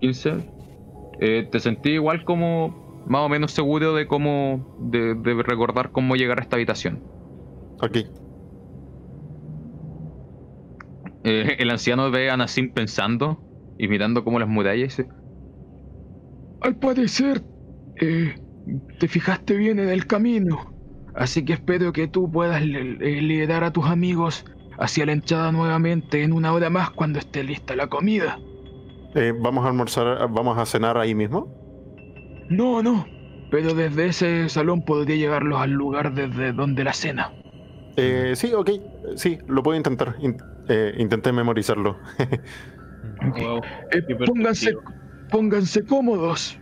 15. 0.00 0.34
Eh, 1.20 1.48
te 1.50 1.58
sentí 1.60 1.90
igual 1.90 2.24
como 2.24 3.02
más 3.06 3.22
o 3.22 3.28
menos 3.28 3.50
seguro 3.50 3.92
de 3.94 4.06
cómo. 4.06 4.76
De, 4.78 5.14
de 5.16 5.42
recordar 5.42 5.90
cómo 5.90 6.14
llegar 6.14 6.38
a 6.38 6.42
esta 6.42 6.54
habitación. 6.56 7.02
Ok. 7.82 7.98
Eh, 11.24 11.56
el 11.58 11.70
anciano 11.70 12.10
ve 12.10 12.30
a 12.30 12.36
Nassim 12.36 12.72
pensando 12.72 13.40
y 13.78 13.88
mirando 13.88 14.24
como 14.24 14.38
las 14.38 14.48
murallas 14.48 14.98
y 14.98 15.02
dice: 15.02 15.08
Al 16.60 16.76
parecer, 16.76 17.42
eh, 18.00 18.34
te 18.98 19.08
fijaste 19.08 19.56
bien 19.56 19.78
en 19.78 19.88
el 19.88 20.06
camino. 20.06 20.72
Así 21.14 21.44
que 21.44 21.52
espero 21.54 21.92
que 21.92 22.08
tú 22.08 22.30
puedas 22.30 22.62
li- 22.62 23.20
liderar 23.20 23.64
a 23.64 23.72
tus 23.72 23.86
amigos 23.86 24.44
hacia 24.78 25.06
la 25.06 25.12
entrada 25.12 25.52
nuevamente 25.52 26.22
en 26.22 26.32
una 26.32 26.52
hora 26.52 26.70
más 26.70 26.90
cuando 26.90 27.18
esté 27.18 27.44
lista 27.44 27.76
la 27.76 27.86
comida. 27.86 28.38
Eh, 29.14 29.32
¿Vamos 29.40 29.64
a 29.64 29.68
almorzar, 29.68 30.28
vamos 30.30 30.56
a 30.56 30.64
cenar 30.64 30.96
ahí 30.96 31.14
mismo? 31.14 31.46
No, 32.48 32.82
no. 32.82 33.06
Pero 33.50 33.74
desde 33.74 34.06
ese 34.06 34.48
salón 34.48 34.82
podría 34.82 35.16
llevarlos 35.16 35.60
al 35.60 35.72
lugar 35.72 36.14
desde 36.14 36.52
donde 36.52 36.84
la 36.84 36.94
cena. 36.94 37.30
Eh, 37.96 38.32
sí, 38.34 38.54
ok. 38.54 38.70
Sí, 39.16 39.38
lo 39.46 39.62
puedo 39.62 39.76
intentar. 39.76 40.16
Eh, 40.68 40.94
intenté 40.98 41.32
memorizarlo. 41.32 41.98
Wow, 43.20 43.60
Eh, 43.92 44.02
pónganse, 44.26 44.74
pónganse 45.30 45.84
cómodos. 45.84 46.58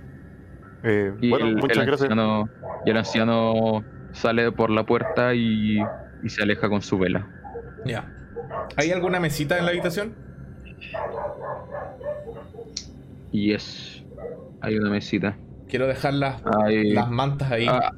Eh, 0.82 1.12
Y 1.20 1.30
bueno, 1.30 1.46
el, 1.48 1.56
muchas 1.56 1.78
el 1.78 1.86
gracias. 1.86 2.10
anciano, 2.10 2.48
y 2.84 2.90
el 2.90 2.96
anciano 2.96 3.84
sale 4.12 4.52
por 4.52 4.70
la 4.70 4.84
puerta 4.84 5.34
y, 5.34 5.78
y 6.22 6.28
se 6.28 6.42
aleja 6.42 6.68
con 6.68 6.82
su 6.82 6.98
vela. 6.98 7.26
Ya. 7.86 8.12
¿Hay 8.76 8.90
alguna 8.90 9.20
mesita 9.20 9.58
en 9.58 9.64
la 9.64 9.70
habitación? 9.70 10.14
Y 13.32 13.52
es. 13.52 14.04
Hay 14.60 14.76
una 14.76 14.90
mesita. 14.90 15.36
Quiero 15.68 15.86
dejar 15.86 16.14
las, 16.14 16.42
Hay, 16.64 16.92
las 16.92 17.10
mantas 17.10 17.50
ahí. 17.52 17.66
Ah, 17.68 17.92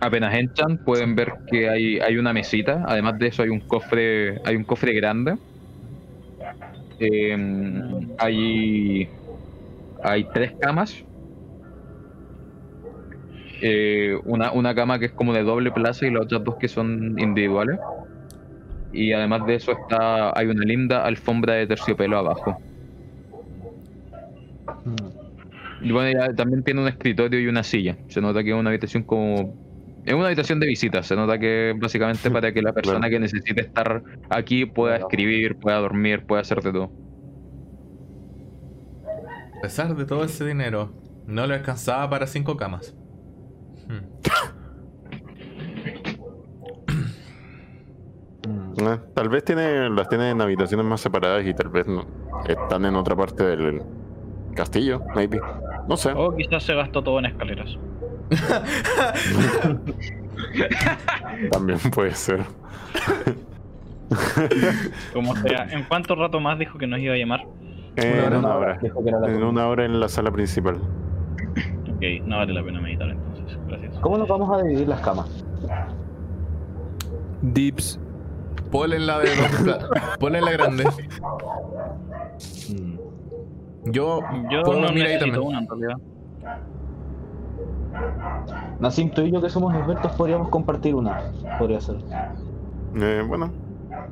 apenas 0.00 0.34
entran 0.34 0.78
pueden 0.78 1.14
ver 1.14 1.32
que 1.50 1.68
hay, 1.68 1.98
hay 2.00 2.16
una 2.16 2.32
mesita. 2.32 2.84
Además 2.86 3.18
de 3.18 3.28
eso 3.28 3.42
hay 3.42 3.48
un 3.48 3.60
cofre, 3.60 4.40
hay 4.44 4.56
un 4.56 4.64
cofre 4.64 4.92
grande. 4.92 5.36
Em, 6.98 8.08
hay, 8.18 9.08
hay 10.02 10.24
tres 10.32 10.52
camas. 10.60 11.04
Eh, 13.60 14.18
una, 14.24 14.52
una 14.52 14.74
cama 14.74 14.98
que 14.98 15.06
es 15.06 15.12
como 15.12 15.32
de 15.32 15.42
doble 15.44 15.70
plaza 15.70 16.06
y 16.06 16.10
las 16.10 16.22
otras 16.22 16.44
dos 16.44 16.56
que 16.56 16.68
son 16.68 17.18
individuales. 17.18 17.78
Y 18.92 19.12
además 19.12 19.46
de 19.46 19.54
eso 19.54 19.72
está, 19.72 20.36
hay 20.38 20.46
una 20.46 20.64
linda 20.64 21.04
alfombra 21.04 21.54
de 21.54 21.66
terciopelo 21.66 22.18
abajo. 22.18 22.58
Y 25.82 25.90
bueno, 25.90 26.18
ya 26.18 26.34
también 26.34 26.62
tiene 26.62 26.80
un 26.80 26.88
escritorio 26.88 27.40
y 27.40 27.46
una 27.46 27.62
silla. 27.62 27.96
Se 28.08 28.20
nota 28.20 28.42
que 28.42 28.50
es 28.50 28.56
una 28.56 28.70
habitación 28.70 29.02
como. 29.02 29.56
Es 30.04 30.14
una 30.14 30.26
habitación 30.26 30.60
de 30.60 30.66
visitas. 30.66 31.06
Se 31.06 31.16
nota 31.16 31.38
que 31.38 31.70
es 31.70 31.78
básicamente 31.78 32.30
para 32.30 32.52
que 32.52 32.62
la 32.62 32.72
persona 32.74 33.08
que 33.08 33.18
necesite 33.18 33.60
estar 33.60 34.02
aquí 34.30 34.66
pueda 34.66 34.96
escribir, 34.96 35.56
pueda 35.56 35.78
dormir, 35.78 36.24
pueda 36.24 36.42
hacer 36.42 36.60
de 36.62 36.72
todo. 36.72 36.92
A 39.58 39.60
pesar 39.62 39.94
de 39.94 40.04
todo 40.04 40.24
ese 40.24 40.44
dinero, 40.44 40.92
no 41.26 41.46
le 41.46 41.54
alcanzaba 41.54 42.08
para 42.10 42.26
cinco 42.26 42.56
camas. 42.56 42.94
Hmm. 43.88 43.94
Mm. 43.94 44.52
Eh, 48.82 48.98
tal 49.14 49.28
vez 49.28 49.44
tiene, 49.44 49.90
las 49.90 50.08
tiene 50.08 50.30
en 50.30 50.40
habitaciones 50.40 50.84
más 50.84 51.00
separadas 51.00 51.46
y 51.46 51.54
tal 51.54 51.68
vez 51.68 51.86
no, 51.86 52.04
están 52.48 52.84
en 52.84 52.96
otra 52.96 53.14
parte 53.14 53.44
del 53.44 53.82
castillo, 54.54 55.02
maybe. 55.14 55.40
No 55.88 55.96
sé. 55.96 56.12
O 56.12 56.36
quizás 56.36 56.62
se 56.62 56.74
gastó 56.74 57.02
todo 57.02 57.18
en 57.18 57.26
escaleras. 57.26 57.76
También 61.50 61.78
puede 61.94 62.14
ser. 62.14 62.44
Como 65.12 65.34
sea, 65.36 65.66
¿en 65.70 65.84
cuánto 65.84 66.14
rato 66.14 66.40
más 66.40 66.58
dijo 66.58 66.78
que 66.78 66.86
nos 66.86 67.00
iba 67.00 67.14
a 67.14 67.16
llamar? 67.16 67.44
Eh, 67.96 68.24
en 68.26 68.36
una 68.36 68.56
hora. 68.56 68.78
Dijo 68.80 69.02
que 69.02 69.10
era 69.10 69.20
la 69.20 69.28
En 69.28 69.42
una 69.42 69.68
hora 69.68 69.84
en 69.84 70.00
la 70.00 70.08
sala 70.08 70.30
principal. 70.30 70.76
Ok, 70.76 72.04
no 72.24 72.38
vale 72.38 72.52
la 72.52 72.62
pena 72.62 72.80
meditar 72.80 73.08
entonces. 73.08 73.58
Gracias. 73.68 73.98
¿Cómo 74.00 74.18
nos 74.18 74.28
vamos 74.28 74.58
a 74.58 74.62
dividir 74.62 74.88
las 74.88 75.00
camas? 75.00 75.44
Dips. 77.42 77.98
Ponle 78.70 78.98
la 78.98 79.18
de 79.18 79.28
Ponle 80.18 80.40
la 80.40 80.52
grande. 80.52 80.84
Yo, 83.84 84.20
Yo 84.50 84.62
puedo 84.62 84.80
no 84.80 84.86
dormir 84.86 85.06
ahí 85.06 85.18
también. 85.18 85.40
una 85.42 85.58
en 85.60 85.66
realidad. 85.68 85.96
Nassim, 88.80 89.10
tú 89.10 89.22
y 89.22 89.32
yo 89.32 89.40
que 89.40 89.48
somos 89.50 89.74
expertos 89.74 90.12
podríamos 90.12 90.48
compartir 90.48 90.94
una. 90.94 91.20
Podría 91.58 91.80
ser. 91.80 91.96
Eh, 92.96 93.22
bueno, 93.26 93.52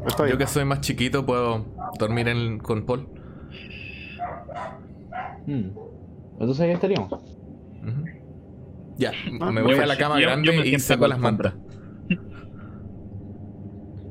está 0.06 0.24
bien. 0.24 0.34
Yo 0.34 0.38
que 0.38 0.46
soy 0.46 0.64
más 0.64 0.80
chiquito 0.80 1.24
puedo 1.24 1.64
dormir 1.98 2.28
en- 2.28 2.58
con 2.58 2.84
Paul. 2.84 3.08
Mm. 5.46 5.70
Entonces 6.32 6.60
ahí 6.60 6.70
estaríamos. 6.70 7.10
Ya, 8.96 9.12
Ah, 9.40 9.50
me 9.50 9.62
voy 9.62 9.76
yo 9.76 9.82
a 9.82 9.86
la 9.86 9.96
cama 9.96 10.16
yo- 10.20 10.26
grande 10.26 10.68
y 10.68 10.78
saco 10.78 11.06
las 11.06 11.18
mantas. 11.18 11.54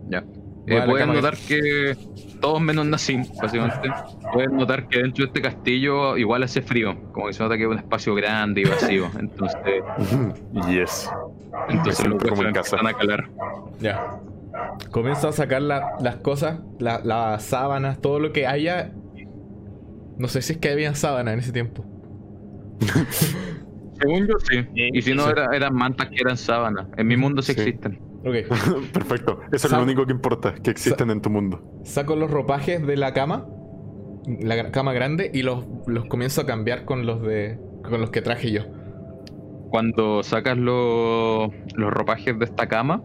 Ya. 0.10 0.24
Eh, 0.70 0.82
pueden 0.86 1.14
notar 1.14 1.36
que 1.36 1.96
todos 2.40 2.62
menos 2.62 2.86
Nassim, 2.86 3.26
básicamente, 3.42 3.90
pueden 4.34 4.56
notar 4.58 4.88
que 4.88 5.00
dentro 5.00 5.26
de 5.26 5.28
este 5.28 5.42
castillo 5.42 6.16
igual 6.18 6.44
hace 6.44 6.62
frío, 6.62 6.96
como 7.12 7.28
que 7.28 7.34
se 7.34 7.44
nota 7.44 7.58
que 7.58 7.64
es 7.64 7.70
un 7.70 7.78
espacio 7.78 8.14
grande 8.16 8.62
y 8.62 8.64
vacío. 8.66 9.10
Entonces, 9.20 9.84
Yes. 10.70 11.10
entonces 11.70 12.08
los 12.08 12.24
como 12.24 12.44
en 12.44 12.54
casa. 12.54 12.78
a 12.84 12.94
calar. 12.94 13.30
Ya. 13.80 14.20
Comienzo 14.92 15.28
a 15.30 15.32
sacar 15.32 15.62
la- 15.62 15.96
las 16.00 16.18
cosas, 16.18 16.60
la- 16.80 17.02
las 17.04 17.44
sábanas, 17.44 18.00
todo 18.00 18.20
lo 18.20 18.32
que 18.32 18.46
haya. 18.48 18.92
No 20.18 20.28
sé 20.28 20.42
si 20.42 20.54
es 20.54 20.60
que 20.60 20.70
había 20.70 20.94
sábanas 20.96 21.34
en 21.34 21.40
ese 21.40 21.52
tiempo. 21.52 21.86
Según 24.00 24.28
yo, 24.28 24.34
sí. 24.50 24.62
Sí, 24.74 24.90
Y 24.94 25.02
si 25.02 25.14
no, 25.14 25.24
sí. 25.26 25.30
era- 25.32 25.48
eran 25.56 25.74
mantas 25.76 26.08
que 26.10 26.16
eran 26.22 26.38
sábanas. 26.38 26.88
En 26.98 27.08
mi 27.08 27.18
mundo 27.18 27.42
sí, 27.42 27.54
Sí. 27.54 27.62
existen. 27.62 28.00
Ok. 28.26 28.36
Perfecto. 28.94 29.40
Eso 29.52 29.68
es 29.68 29.74
lo 29.74 29.84
único 29.84 30.06
que 30.06 30.12
importa, 30.12 30.54
que 30.56 30.72
existen 30.72 31.10
en 31.10 31.22
tu 31.22 31.30
mundo. 31.30 31.62
Saco 31.84 32.16
los 32.16 32.30
ropajes 32.30 32.86
de 32.86 32.98
la 32.98 33.14
cama, 33.14 33.48
la 34.42 34.72
cama 34.72 34.94
grande, 34.94 35.32
y 35.34 35.42
los, 35.44 35.66
los 35.88 36.06
comienzo 36.06 36.42
a 36.42 36.46
cambiar 36.46 36.86
con 36.86 37.06
los 37.06 37.22
de. 37.22 37.60
con 37.84 38.02
los 38.02 38.10
que 38.10 38.22
traje 38.22 38.52
yo. 38.52 38.64
Cuando 39.70 40.24
sacas 40.24 40.58
los, 40.58 41.52
los 41.76 41.92
ropajes 41.92 42.38
de 42.40 42.46
esta 42.46 42.68
cama, 42.68 43.04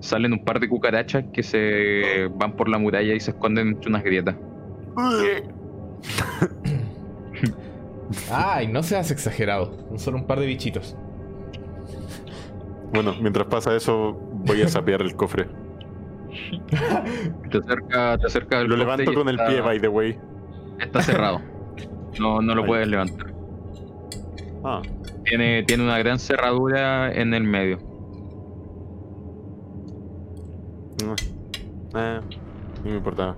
salen 0.00 0.32
un 0.32 0.44
par 0.44 0.58
de 0.60 0.68
cucarachas 0.68 1.24
que 1.32 1.42
se 1.42 2.28
van 2.34 2.56
por 2.56 2.68
la 2.68 2.78
muralla 2.78 3.14
y 3.14 3.20
se 3.20 3.32
esconden 3.32 3.68
entre 3.68 3.90
unas 3.90 4.02
grietas. 4.02 4.36
Ay, 8.30 8.68
no 8.68 8.82
seas 8.82 9.10
exagerado. 9.10 9.86
Son 9.88 9.98
solo 9.98 10.18
un 10.18 10.26
par 10.26 10.40
de 10.40 10.46
bichitos. 10.46 10.96
Bueno, 12.92 13.14
mientras 13.20 13.46
pasa 13.48 13.76
eso, 13.76 14.18
voy 14.44 14.62
a 14.62 14.68
sapear 14.68 15.02
el 15.02 15.14
cofre. 15.14 15.48
Te 17.50 17.58
acerca, 17.58 18.18
te 18.18 18.26
acerca 18.26 18.62
Lo 18.62 18.76
levanto 18.76 19.12
con 19.14 19.28
el 19.28 19.36
pie, 19.36 19.60
by 19.60 19.80
the 19.80 19.88
way. 19.88 20.18
Está 20.78 21.02
cerrado. 21.02 21.40
No, 22.18 22.40
no 22.42 22.54
lo 22.54 22.64
puedes 22.64 22.88
levantar. 22.88 23.32
Ah, 24.64 24.82
Tiene, 25.24 25.62
tiene 25.62 25.84
una 25.84 25.98
gran 25.98 26.18
cerradura 26.18 27.12
en 27.12 27.32
el 27.34 27.44
medio. 27.44 27.78
no. 31.04 31.14
Eh, 31.94 32.20
no 32.84 32.90
me 32.90 32.96
importa. 32.96 33.34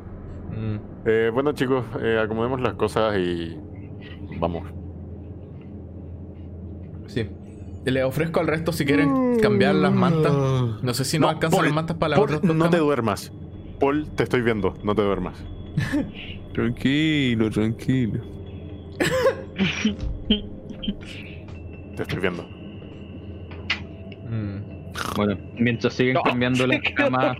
Mm. 0.50 0.76
Eh, 1.06 1.30
bueno, 1.32 1.52
chicos, 1.52 1.84
eh, 2.02 2.18
acomodemos 2.22 2.60
las 2.60 2.74
cosas 2.74 3.16
y. 3.18 3.56
Vamos. 4.38 4.68
Sí. 7.06 7.28
Le 7.84 8.04
ofrezco 8.04 8.40
al 8.40 8.46
resto 8.46 8.72
si 8.72 8.84
quieren 8.84 9.38
cambiar 9.40 9.74
las 9.74 9.92
mantas. 9.92 10.32
No 10.32 10.92
sé 10.94 11.04
si 11.04 11.18
no, 11.18 11.26
No, 11.26 11.30
alcanzan 11.30 11.56
Paul, 11.58 11.64
las 11.66 11.74
mantas 11.74 11.96
para 11.96 12.20
otras 12.20 12.42
dos 12.42 12.54
no 12.54 12.68
te 12.70 12.76
duermas. 12.78 13.32
Paul, 13.78 14.06
te 14.14 14.24
estoy 14.24 14.42
viendo, 14.42 14.74
no 14.84 14.94
te 14.94 15.02
duermas. 15.02 15.42
Tranquilo, 16.52 17.48
tranquilo. 17.50 18.20
Te 21.96 22.02
estoy 22.02 22.18
viendo. 22.20 22.42
Mm. 24.28 24.80
Bueno, 25.16 25.38
mientras 25.58 25.94
siguen 25.94 26.14
No. 26.14 26.22
cambiando 26.22 26.66
las 26.66 26.80
camas, 26.96 27.36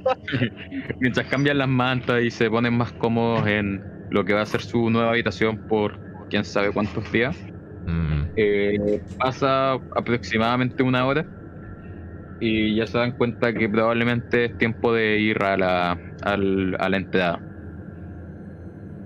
mientras 1.00 1.26
cambian 1.26 1.58
las 1.58 1.68
mantas 1.68 2.22
y 2.22 2.30
se 2.30 2.48
ponen 2.50 2.74
más 2.76 2.92
cómodos 2.92 3.46
en 3.46 3.82
lo 4.10 4.24
que 4.24 4.32
va 4.32 4.42
a 4.42 4.46
ser 4.46 4.62
su 4.62 4.90
nueva 4.90 5.10
habitación 5.10 5.66
por 5.68 5.98
quién 6.30 6.44
sabe 6.44 6.72
cuántos 6.72 7.10
días, 7.12 7.36
Mm. 7.90 8.28
eh, 8.36 9.00
pasa 9.18 9.72
aproximadamente 9.96 10.82
una 10.82 11.04
hora 11.06 11.26
y 12.40 12.76
ya 12.76 12.86
se 12.86 12.96
dan 12.98 13.12
cuenta 13.12 13.52
que 13.52 13.68
probablemente 13.68 14.46
es 14.46 14.58
tiempo 14.58 14.92
de 14.92 15.18
ir 15.18 15.42
a 15.42 15.56
la, 15.56 15.98
al- 16.22 16.76
a 16.78 16.88
la 16.88 16.96
entrada. 16.96 17.38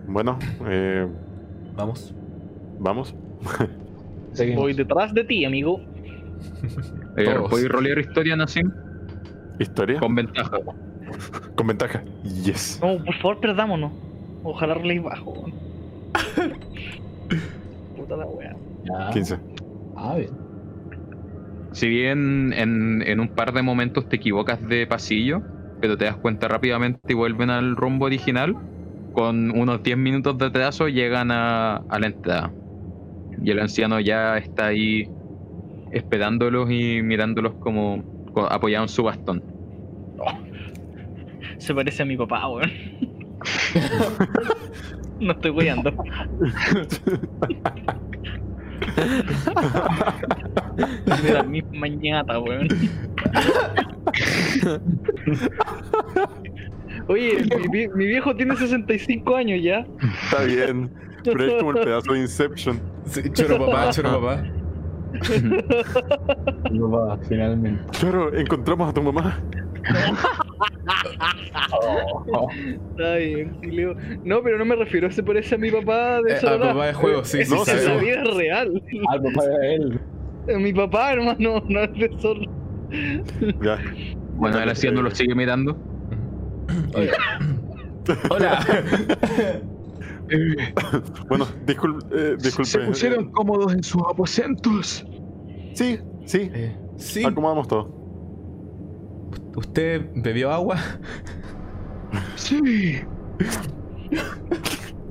Bueno, 0.07 0.39
eh, 0.69 1.07
Vamos. 1.77 2.15
vamos. 2.79 3.15
Seguimos. 4.33 4.63
Voy 4.63 4.73
detrás 4.75 5.13
de 5.15 5.25
ti, 5.25 5.45
amigo. 5.45 5.81
Eh. 7.17 7.27
¿Podéis 7.49 7.69
rolear 7.69 7.99
historia, 7.99 8.37
Nassim? 8.37 8.71
Historia. 9.59 9.99
Con 10.01 10.15
ventaja. 10.15 10.59
Con 11.57 11.67
ventaja. 11.67 12.03
Yes. 12.45 12.79
No, 12.83 13.03
por 13.05 13.15
favor, 13.17 13.41
perdámonos. 13.41 13.93
Ojalá 14.43 14.75
roleéis 14.75 15.03
bajo. 15.03 15.47
Puta 17.97 18.17
la 18.17 18.27
wea. 18.27 18.55
Ya. 18.85 19.11
15. 19.11 19.39
Ah, 19.97 20.15
bien. 20.17 20.31
Si 21.73 21.89
bien 21.89 22.53
en, 22.53 23.03
en 23.03 23.21
un 23.21 23.29
par 23.29 23.53
de 23.53 23.63
momentos 23.63 24.09
te 24.09 24.17
equivocas 24.17 24.61
de 24.69 24.87
pasillo, 24.87 25.43
pero 25.81 25.97
te 25.97 26.05
das 26.05 26.17
cuenta 26.17 26.49
rápidamente 26.49 27.01
y 27.09 27.15
vuelven 27.15 27.51
al 27.51 27.77
rumbo 27.77 28.07
original, 28.07 28.57
con 29.13 29.51
unos 29.51 29.83
10 29.83 29.97
minutos 29.97 30.39
de 30.39 30.47
atraso 30.47 30.89
llegan 30.89 31.31
a, 31.31 31.77
a 31.77 31.99
la 31.99 32.07
entrada. 32.07 32.53
Y 33.43 33.51
el 33.51 33.61
anciano 33.61 34.01
ya 34.01 34.39
está 34.39 34.67
ahí 34.67 35.09
esperándolos 35.91 36.71
y 36.71 37.03
mirándolos 37.03 37.55
como 37.55 38.03
co- 38.33 38.51
apoyado 38.51 38.85
en 38.85 38.89
su 38.89 39.03
bastón. 39.03 39.43
Se 41.59 41.75
parece 41.75 42.03
a 42.03 42.07
mi 42.07 42.17
papá, 42.17 42.49
weón. 42.49 42.71
no 45.21 45.33
estoy 45.33 45.51
weyando. 45.51 45.93
De 51.25 51.33
la 51.33 51.43
misma 51.43 51.89
ñata, 51.89 52.39
weón. 52.39 52.69
Oye, 57.09 57.45
mi, 57.71 57.89
mi 57.89 58.07
viejo 58.07 58.35
tiene 58.35 58.57
65 58.57 59.37
años 59.37 59.61
ya. 59.63 59.87
Está 60.25 60.45
bien. 60.45 60.91
Pero 61.25 61.45
es 61.45 61.55
como 61.55 61.71
el 61.73 61.85
pedazo 61.85 62.13
de 62.13 62.21
Inception. 62.21 62.81
Sí, 63.07 63.23
choro 63.33 63.67
papá, 63.67 63.91
choro 63.91 64.21
papá. 64.21 64.45
No 66.71 66.91
va, 66.91 67.19
finalmente. 67.29 67.83
Claro, 67.99 68.35
encontramos 68.35 68.91
a 68.91 68.93
tu 68.93 69.03
mamá. 69.03 69.39
Está 72.91 73.15
bien, 73.17 73.57
sí, 73.61 73.71
Leo. 73.71 73.95
No, 74.25 74.43
pero 74.43 74.59
no 74.59 74.65
me 74.65 74.77
refiero, 74.77 75.11
se 75.11 75.23
parece 75.23 75.55
a 75.55 75.59
mi 75.59 75.71
papá 75.71 76.21
de 76.23 76.33
Eh, 76.33 76.37
al 76.47 76.61
papá 76.61 76.87
de 76.87 76.95
juego, 76.95 77.25
sí, 77.25 77.41
Es 77.41 77.49
sí, 77.49 77.55
no, 77.55 77.63
en 77.67 77.85
la 77.87 77.97
vida 77.97 78.25
real. 78.37 78.83
Al 79.09 79.23
papá 79.23 79.45
de 79.47 79.75
él. 79.75 80.01
Eh, 80.49 80.59
Mi 80.59 80.73
papá, 80.73 81.13
hermano, 81.13 81.63
no 81.69 81.81
es 81.81 81.93
de 81.95 82.11
Sorora. 82.19 82.51
Ya. 83.63 83.79
Bueno, 84.37 84.59
el 84.61 84.69
anciano 84.69 85.03
los 85.03 85.15
sigue 85.15 85.35
mirando. 85.35 85.77
Hola. 88.31 88.65
Bueno, 91.29 91.47
discul- 91.67 92.03
eh, 92.17 92.37
disculpe. 92.39 92.71
Se 92.71 92.79
pusieron 92.79 93.31
cómodos 93.31 93.75
en 93.75 93.83
sus 93.83 94.01
aposentos. 94.09 95.07
Sí, 95.75 95.99
sí. 96.25 96.51
Eh, 96.55 96.75
sí. 96.97 97.23
Acomodamos 97.27 97.69
todo. 97.69 97.95
¿Usted 99.57 100.07
bebió 100.17 100.51
agua? 100.51 100.77
Sí. 102.37 103.01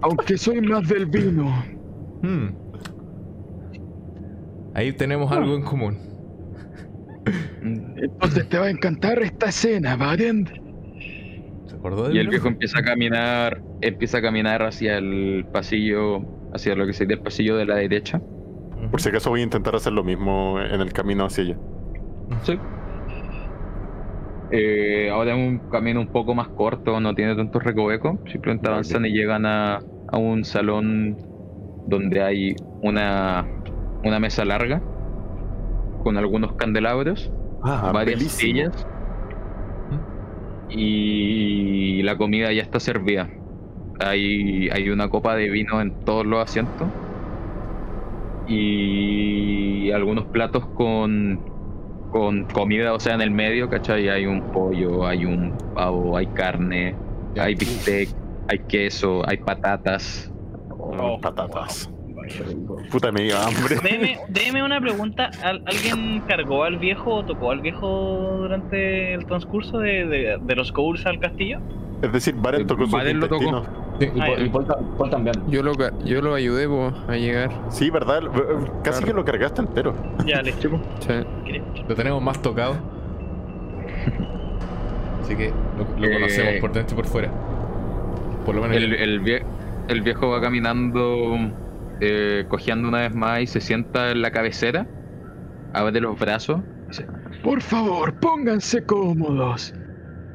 Aunque 0.02 0.38
soy 0.38 0.62
más 0.62 0.88
del 0.88 1.06
vino. 1.06 1.50
Hmm. 2.22 2.50
Ahí 4.76 4.92
tenemos 4.94 5.32
algo 5.32 5.56
en 5.56 5.62
común. 5.64 5.98
Entonces 7.62 8.50
te 8.50 8.58
va 8.58 8.66
a 8.66 8.70
encantar 8.70 9.22
esta 9.22 9.48
escena, 9.48 9.96
Baden. 9.96 10.46
¿Se 11.68 11.76
acordó 11.76 12.10
de 12.10 12.16
Y 12.16 12.20
el 12.20 12.28
viejo 12.28 12.46
nombre? 12.46 12.56
empieza 12.66 12.80
a 12.80 12.84
caminar, 12.84 13.62
empieza 13.82 14.18
a 14.18 14.22
caminar 14.22 14.62
hacia 14.64 14.98
el 14.98 15.46
pasillo, 15.52 16.22
hacia 16.54 16.76
lo 16.76 16.86
que 16.86 16.94
sería 16.94 17.16
el 17.16 17.22
pasillo 17.22 17.56
de 17.56 17.66
la 17.66 17.76
derecha. 17.76 18.22
Por 18.92 19.02
si 19.02 19.10
acaso 19.10 19.30
voy 19.30 19.42
a 19.42 19.44
intentar 19.44 19.76
hacer 19.76 19.94
lo 19.94 20.04
mismo 20.04 20.60
en 20.60 20.82
el 20.82 20.92
camino 20.92 21.26
hacia 21.26 21.44
allá. 21.46 21.58
Sí. 22.44 22.60
Eh, 24.56 25.10
ahora 25.10 25.32
es 25.32 25.38
un 25.38 25.68
camino 25.70 26.00
un 26.00 26.12
poco 26.12 26.36
más 26.36 26.50
corto, 26.50 27.00
no 27.00 27.16
tiene 27.16 27.36
tantos 27.36 27.64
recovecos. 27.64 28.20
Simplemente 28.32 28.70
avanzan 28.70 29.06
y 29.06 29.12
llegan 29.12 29.46
a, 29.48 29.78
a 30.08 30.18
un 30.20 30.44
salón 30.46 31.18
donde 31.88 32.22
hay 32.22 32.56
una, 32.82 33.52
una 34.04 34.20
mesa 34.20 34.46
larga 34.46 34.86
con 35.98 36.18
algunos 36.18 36.54
candelabros, 36.56 37.34
Ah, 37.62 37.92
varias 37.94 38.24
sillas 38.24 38.88
y 40.68 42.02
la 42.04 42.18
comida 42.18 42.52
ya 42.54 42.62
está 42.64 42.80
servida. 42.80 43.30
Hay, 44.00 44.70
hay 44.70 44.90
una 44.90 45.10
copa 45.10 45.36
de 45.36 45.50
vino 45.50 45.82
en 45.82 45.96
todos 46.04 46.26
los 46.26 46.42
asientos 46.44 46.94
y 48.46 49.92
algunos 49.92 50.28
platos 50.28 50.68
con, 50.74 51.46
con 52.14 52.46
comida, 52.46 52.94
o 52.94 53.00
sea, 53.00 53.16
en 53.16 53.22
el 53.22 53.32
medio, 53.32 53.68
¿cachai? 53.68 54.08
Hay 54.08 54.28
un 54.28 54.40
pollo, 54.52 55.08
hay 55.08 55.26
un 55.26 55.52
pavo, 55.74 56.16
hay 56.16 56.28
carne, 56.28 56.96
hay 57.36 57.56
bistec, 57.56 58.08
hay 58.48 58.60
queso, 58.60 59.28
hay 59.28 59.38
patatas. 59.38 60.32
Mm, 60.70 61.20
patatas. 61.20 61.90
Puta, 62.92 63.12
me 63.12 63.24
dio 63.24 63.38
hambre. 63.38 63.78
Deme, 63.84 64.18
deme 64.30 64.64
una 64.64 64.80
pregunta. 64.80 65.30
¿Al- 65.44 65.64
¿Alguien 65.66 66.22
cargó 66.28 66.64
al 66.64 66.78
viejo 66.78 67.16
o 67.16 67.26
tocó 67.26 67.52
al 67.52 67.62
viejo 67.62 68.38
durante 68.40 69.14
el 69.14 69.26
transcurso 69.26 69.80
de, 69.80 70.06
de- 70.06 70.38
de 70.42 70.56
los 70.56 70.72
goals 70.74 71.06
al 71.06 71.20
castillo? 71.20 71.60
Es 72.02 72.12
decir, 72.12 72.36
Baren 72.36 72.68
tocó 72.68 72.84
sus 72.84 72.92
Baren 72.92 73.20
lo 73.20 73.28
tocó. 73.30 73.64
Sí. 74.00 74.10
Y, 74.14 74.20
Ah, 74.20 74.26
Paul- 74.26 74.38
ya. 74.40 74.44
y 74.46 74.50
Paul, 74.50 74.66
ta- 74.68 74.78
Paul 74.98 75.10
también. 75.10 75.36
Yo 75.48 75.64
lo, 75.64 75.74
ca- 75.76 75.94
yo 76.04 76.22
lo 76.22 76.34
ayudé 76.34 76.68
po, 76.68 76.92
a 77.08 77.16
llegar. 77.16 77.52
Sí, 77.70 77.90
¿verdad? 77.90 78.22
Casi 78.84 79.04
que 79.04 79.14
lo 79.14 79.24
cargaste 79.24 79.62
entero. 79.62 79.94
Ya. 80.26 80.44
Sí. 80.44 80.54
Quería- 81.46 81.64
Lo 81.88 81.96
tenemos 81.96 82.22
más 82.22 82.42
tocado. 82.42 82.76
Así 85.22 85.36
que 85.36 85.52
lo, 85.78 86.00
lo 86.00 86.08
Eh, 86.08 86.14
conocemos 86.14 86.54
por 86.60 86.74
dentro 86.74 86.96
y 86.96 86.98
por 87.02 87.06
fuera. 87.06 87.32
Por 88.46 88.56
lo 88.56 88.62
menos. 88.62 88.76
El, 88.78 88.94
el 88.94 89.22
vie- 89.22 89.44
el 89.88 90.02
viejo 90.02 90.30
va 90.30 90.42
caminando, 90.42 91.38
eh, 92.02 92.46
cojeando 92.50 92.88
una 92.88 93.02
vez 93.02 93.16
más 93.16 93.42
y 93.42 93.48
se 93.48 93.62
sienta 93.62 94.12
en 94.12 94.22
la 94.22 94.32
cabecera, 94.32 94.88
abre 95.74 96.00
los 96.02 96.20
brazos. 96.20 96.62
dice, 96.88 97.08
Por 97.44 97.62
favor, 97.62 98.14
pónganse 98.20 98.84
cómodos. 98.86 99.74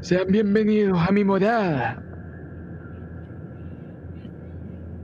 Sean 0.01 0.29
bienvenidos 0.29 0.99
a 1.01 1.11
mi 1.11 1.25
morada. 1.25 2.03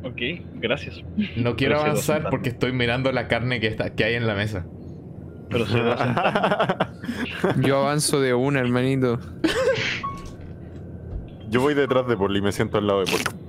Ok, 0.04 0.20
gracias. 0.54 1.02
no 1.36 1.56
quiero 1.56 1.74
Procedo 1.76 1.90
avanzar 1.90 2.30
porque 2.30 2.50
estoy 2.50 2.72
mirando 2.72 3.10
la 3.10 3.26
carne 3.26 3.58
que, 3.60 3.66
está, 3.68 3.90
que 3.94 4.04
hay 4.04 4.14
en 4.14 4.26
la 4.26 4.34
mesa. 4.34 4.66
Pero 5.50 5.66
se 5.66 5.80
va 5.80 5.94
a 5.94 5.98
sentar. 5.98 7.60
Yo 7.62 7.78
avanzo 7.78 8.20
de 8.20 8.34
una, 8.34 8.60
hermanito. 8.60 9.18
Yo 11.48 11.60
voy 11.60 11.74
detrás 11.74 12.06
de 12.06 12.16
Paul 12.16 12.36
y 12.36 12.42
me 12.42 12.52
siento 12.52 12.78
al 12.78 12.86
lado 12.86 13.00
de 13.00 13.06
Paul. 13.06 13.43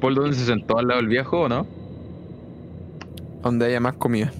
¿Paul 0.00 0.14
dónde 0.14 0.34
se 0.36 0.44
sentó 0.44 0.78
al 0.78 0.88
lado 0.88 1.00
del 1.00 1.08
viejo 1.08 1.40
o 1.42 1.48
no? 1.48 1.66
Donde 3.42 3.66
haya 3.66 3.80
más 3.80 3.94
comida. 3.94 4.32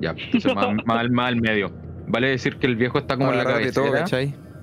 Ya, 0.00 0.10
entonces 0.10 0.54
más, 0.54 0.66
más, 0.86 1.10
más 1.10 1.28
al 1.28 1.40
medio. 1.40 1.70
Vale 2.08 2.28
decir 2.28 2.56
que 2.58 2.66
el 2.66 2.76
viejo 2.76 2.98
está 2.98 3.16
como 3.16 3.32
en 3.32 3.38
la 3.38 3.44
cabecera 3.44 4.04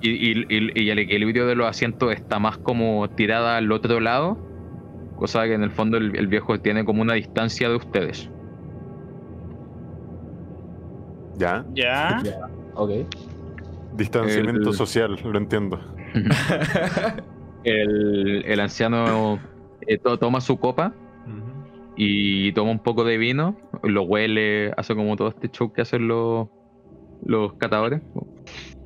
y, 0.02 0.10
y- 0.10 0.46
y- 0.50 0.72
y 0.84 0.90
el 0.90 1.00
equilibrio 1.00 1.46
de 1.48 1.56
los 1.56 1.68
asientos 1.68 2.14
está 2.14 2.40
más 2.40 2.58
como 2.58 3.10
tirada 3.10 3.58
al 3.58 3.72
otro 3.72 4.00
lado, 4.00 4.38
cosa 5.18 5.44
que 5.46 5.54
en 5.54 5.64
el 5.64 5.72
fondo 5.72 5.98
el, 5.98 6.16
el 6.18 6.28
viejo 6.28 6.60
tiene 6.60 6.86
como 6.86 7.02
una 7.02 7.14
distancia 7.16 7.70
de 7.70 7.76
ustedes. 7.76 8.30
Ya. 11.38 11.66
Ya. 11.74 12.22
Ok. 12.76 12.90
Distanciamiento 13.96 14.70
El- 14.72 14.76
social, 14.76 15.16
lo 15.24 15.38
entiendo. 15.38 15.80
El, 17.64 18.44
el 18.46 18.60
anciano 18.60 19.40
eh, 19.88 19.98
to- 19.98 20.18
toma 20.18 20.42
su 20.42 20.58
copa 20.58 20.94
y 21.96 22.52
toma 22.54 22.72
un 22.72 22.80
poco 22.80 23.04
de 23.04 23.18
vino, 23.18 23.56
lo 23.84 24.04
huele, 24.04 24.72
hace 24.78 24.96
como 24.96 25.16
todo 25.16 25.28
este 25.30 25.50
show 25.50 25.72
que 25.72 25.82
hacen 25.84 26.08
los, 26.08 26.48
los 27.24 27.54
catadores. 27.54 28.02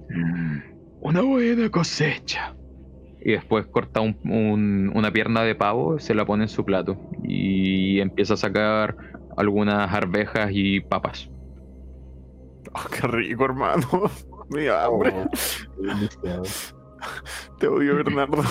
Mm, 0.09 0.57
Una 1.01 1.21
buena 1.21 1.69
cosecha. 1.69 2.55
Y 3.23 3.31
después 3.31 3.65
corta 3.67 4.01
un- 4.01 4.17
un- 4.25 4.91
una 4.95 5.11
pierna 5.11 5.41
de 5.43 5.55
pavo, 5.55 5.99
se 5.99 6.13
la 6.15 6.25
pone 6.25 6.43
en 6.43 6.49
su 6.49 6.63
plato 6.65 6.97
y 7.23 7.99
empieza 7.99 8.33
a 8.35 8.37
sacar 8.37 8.95
algunas 9.37 9.93
arvejas 9.93 10.49
y 10.53 10.79
papas. 10.81 11.29
Oh, 12.73 12.89
qué 12.89 13.07
rico, 13.07 13.45
hermano. 13.45 13.87
Me 14.49 14.61
dio 14.61 14.77
hambre. 14.77 15.13
Oh. 15.13 16.43
Te 17.59 17.67
odio, 17.67 17.95
Bernardo. 17.95 18.43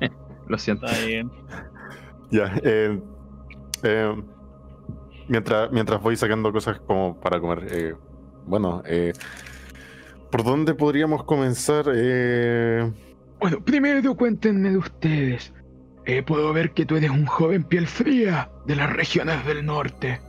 Lo 0.48 0.58
siento. 0.58 0.86
Está 0.86 1.06
bien. 1.06 1.30
ya. 2.30 2.54
eh, 2.62 3.00
eh, 3.82 4.22
mientras, 5.28 5.70
mientras 5.72 6.02
voy 6.02 6.16
sacando 6.16 6.52
cosas 6.52 6.80
como 6.80 7.18
para 7.20 7.40
comer. 7.40 7.66
eh, 7.70 7.94
bueno, 8.46 8.82
eh, 8.86 9.12
¿por 10.30 10.44
dónde 10.44 10.74
podríamos 10.74 11.24
comenzar? 11.24 11.86
Eh, 11.94 12.90
Bueno, 13.40 13.60
primero 13.64 14.14
cuéntenme 14.16 14.70
de 14.70 14.76
ustedes. 14.78 15.52
Eh, 16.06 16.22
puedo 16.22 16.52
ver 16.52 16.72
que 16.72 16.84
tú 16.84 16.96
eres 16.96 17.10
un 17.10 17.24
joven 17.24 17.64
piel 17.64 17.86
fría 17.86 18.50
de 18.66 18.76
las 18.76 18.92
regiones 18.92 19.44
del 19.46 19.64
norte. 19.64 20.20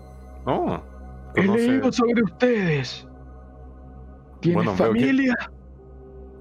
oh, 0.46 0.80
He 1.36 1.44
leído 1.46 1.92
sobre 1.92 2.24
ustedes. 2.24 3.06
¿Tienes 4.40 4.56
Bueno, 4.66 4.76
veo 4.78 4.94
que- 4.94 5.00
familia? 5.00 5.36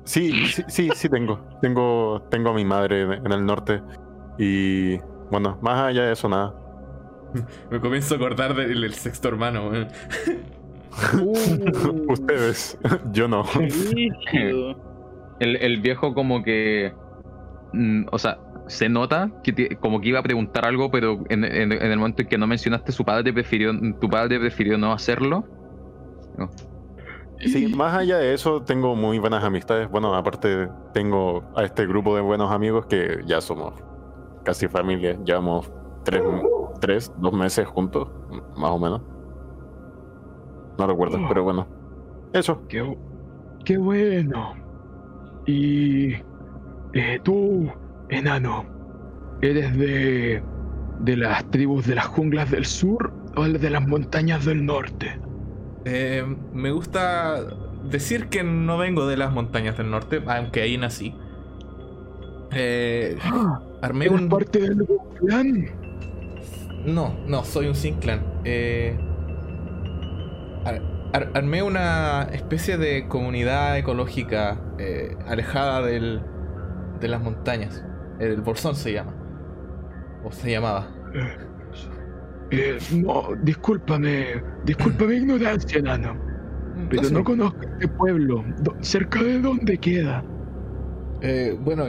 Sí, 0.05 0.47
sí, 0.49 0.63
sí, 0.69 0.91
sí 0.95 1.09
tengo. 1.09 1.41
Tengo, 1.61 2.23
tengo 2.31 2.51
a 2.51 2.55
mi 2.55 2.65
madre 2.65 3.03
en, 3.03 3.33
el 3.33 3.45
norte. 3.47 3.81
Y 4.39 4.99
bueno, 5.31 5.59
más 5.63 5.81
allá 5.81 6.05
de 6.05 6.13
eso, 6.13 6.29
nada. 6.29 6.55
Me 7.71 7.81
comienzo 7.81 8.15
a 8.15 8.17
acordar 8.19 8.55
del, 8.55 8.81
del 8.81 8.95
sexto 8.95 9.29
hermano. 9.29 9.71
Uh, 11.21 12.07
Ustedes, 12.13 12.79
yo 13.13 13.29
no. 13.29 13.45
El, 15.41 15.57
el 15.57 15.81
viejo 15.81 16.15
como 16.15 16.43
que... 16.43 16.93
mm, 17.73 18.05
o 18.13 18.19
sea, 18.19 18.39
se 18.69 18.89
nota 18.89 19.31
que 19.43 19.53
ti- 19.53 19.69
como 19.77 20.01
que 20.01 20.09
iba 20.11 20.21
a 20.21 20.23
preguntar 20.23 20.65
algo, 20.65 20.91
pero 20.91 21.19
en, 21.29 21.45
en- 21.45 21.73
en 21.73 21.91
el 21.93 21.99
momento 21.99 22.23
en 22.23 22.29
que 22.29 22.39
no 22.39 22.47
mencionaste 22.47 22.93
su 22.93 23.05
padre 23.05 23.33
prefirió, 23.33 23.73
tu 24.01 24.09
padre 24.09 24.39
prefirió 24.39 24.79
no 24.79 24.93
hacerlo. 24.93 25.45
Sí, 27.41 27.69
más 27.77 27.95
allá 27.97 28.19
de 28.19 28.35
eso, 28.35 28.63
tengo 28.63 28.95
muy 28.97 29.19
buenas 29.19 29.45
amistades. 29.45 29.89
Bueno, 29.91 30.15
aparte 30.15 30.69
tengo 30.93 31.45
a 31.57 31.65
este 31.65 31.87
grupo 31.87 32.15
de 32.15 32.23
buenos 32.23 32.51
amigos 32.51 32.87
que 32.87 33.23
ya 33.27 33.41
somos 33.41 33.75
casi 34.45 34.69
familia. 34.69 35.19
Llevamos 35.25 35.71
tres, 36.05 36.23
tres 36.81 37.13
dos 37.19 37.33
meses 37.33 37.67
juntos, 37.67 38.09
más 38.57 38.71
o 38.71 38.79
menos. 38.79 39.03
No 40.79 40.87
recuerdo, 40.87 41.19
pero 41.29 41.45
bueno. 41.45 41.67
Eso. 42.33 42.63
qué 42.69 43.77
bueno. 43.79 44.55
Y 45.47 46.15
eh, 46.95 47.21
tú, 47.23 47.71
enano, 48.09 48.65
¿eres 49.43 49.77
de, 49.77 50.43
de 51.01 51.17
las 51.17 51.49
tribus 51.51 51.87
de 51.87 51.97
las 51.97 52.07
junglas 52.07 52.51
del 52.51 52.65
sur 52.65 53.13
o 53.37 53.45
de 53.45 53.71
las 53.71 53.87
montañas 53.87 54.45
del 54.45 54.65
norte? 54.65 55.19
Eh, 55.85 56.25
me 56.53 56.71
gusta 56.71 57.45
decir 57.85 58.29
que 58.29 58.43
no 58.43 58.79
vengo 58.79 59.07
de 59.07 59.17
las 59.17 59.33
montañas 59.33 59.77
del 59.77 59.91
norte, 59.91 60.23
aunque 60.27 60.63
ahí 60.63 60.79
nací. 60.79 61.15
Eh, 62.53 63.17
Ah, 63.23 63.61
armé 63.83 64.07
¿Eres 64.07 64.21
un. 64.21 64.29
parte 64.29 64.61
del 64.61 64.87
clan? 65.19 65.67
No, 66.87 67.15
no, 67.27 67.45
soy 67.45 67.67
un 67.69 67.75
sin 67.75 67.97
clan. 67.97 68.23
Eh, 68.45 68.97
ar- 70.65 70.83
ar- 71.13 71.31
armé 71.35 71.63
una 71.63 72.29
especie 72.33 72.77
de 72.79 73.09
comunidad 73.09 73.77
ecológica 73.79 74.61
eh, 74.79 75.17
alejada 75.27 75.83
del, 75.83 76.23
de 77.01 77.09
las 77.09 77.21
montañas. 77.23 77.85
El 78.21 78.41
Bolsón 78.43 78.75
se 78.77 78.93
llama. 78.93 79.15
O 80.25 80.31
se 80.33 80.51
llamaba. 80.51 80.89
Eh, 82.57 82.79
no, 82.93 83.29
discúlpame, 83.43 84.43
disculpa 84.65 85.05
mi 85.05 85.17
ignorancia, 85.17 85.79
enano, 85.79 86.17
pero 86.91 87.05
sé. 87.05 87.15
no 87.15 87.25
conozco 87.25 87.61
este 87.63 87.89
pueblo. 87.89 88.45
¿Cerca 88.81 89.23
de 89.23 89.41
dónde 89.41 89.79
queda? 89.79 90.23
Eh, 91.21 91.57
bueno, 91.61 91.87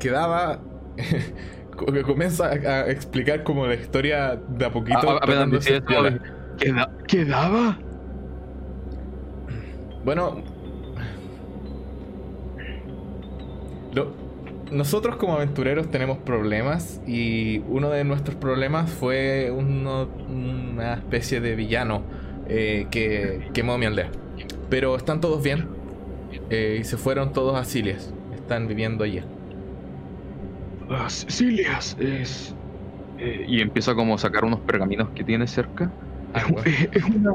quedaba. 0.00 0.60
que 1.92 2.02
comienza 2.02 2.46
a, 2.46 2.50
a 2.52 2.90
explicar 2.90 3.42
como 3.44 3.66
la 3.66 3.74
historia 3.74 4.40
de 4.48 4.64
a 4.64 4.72
poquito. 4.72 5.10
A- 5.10 5.20
a- 5.22 5.46
de 5.46 5.82
piola. 5.82 6.18
¿Queda- 6.58 6.90
¿Quedaba? 7.06 7.78
Bueno. 10.04 10.42
lo- 13.92 14.25
nosotros 14.70 15.16
como 15.16 15.34
aventureros 15.34 15.90
tenemos 15.90 16.18
problemas 16.18 17.00
y 17.06 17.58
uno 17.68 17.90
de 17.90 18.04
nuestros 18.04 18.36
problemas 18.36 18.90
fue 18.90 19.50
uno- 19.50 20.08
una 20.28 20.94
especie 20.94 21.40
de 21.40 21.54
villano 21.56 22.02
eh, 22.48 22.88
que 22.90 23.50
quemó 23.52 23.78
mi 23.78 23.86
aldea. 23.86 24.10
Pero 24.68 24.96
están 24.96 25.20
todos 25.20 25.42
bien 25.42 25.68
eh, 26.50 26.78
y 26.80 26.84
se 26.84 26.96
fueron 26.98 27.32
todos 27.32 27.56
a 27.56 27.64
Silias. 27.64 28.14
Están 28.34 28.68
viviendo 28.68 29.04
allí. 29.04 29.22
Ah, 30.88 31.08
Cecilias 31.10 31.96
es. 31.98 32.54
eh, 33.18 33.44
Y 33.48 33.60
empieza 33.60 33.94
como 33.94 34.14
a 34.14 34.18
sacar 34.18 34.44
unos 34.44 34.60
pergaminos 34.60 35.10
que 35.14 35.24
tiene 35.24 35.46
cerca. 35.46 35.90
Ah, 36.32 36.40
es, 36.40 36.48
bueno. 36.48 36.62
es- 36.64 36.88
es 36.92 37.04
una, 37.04 37.32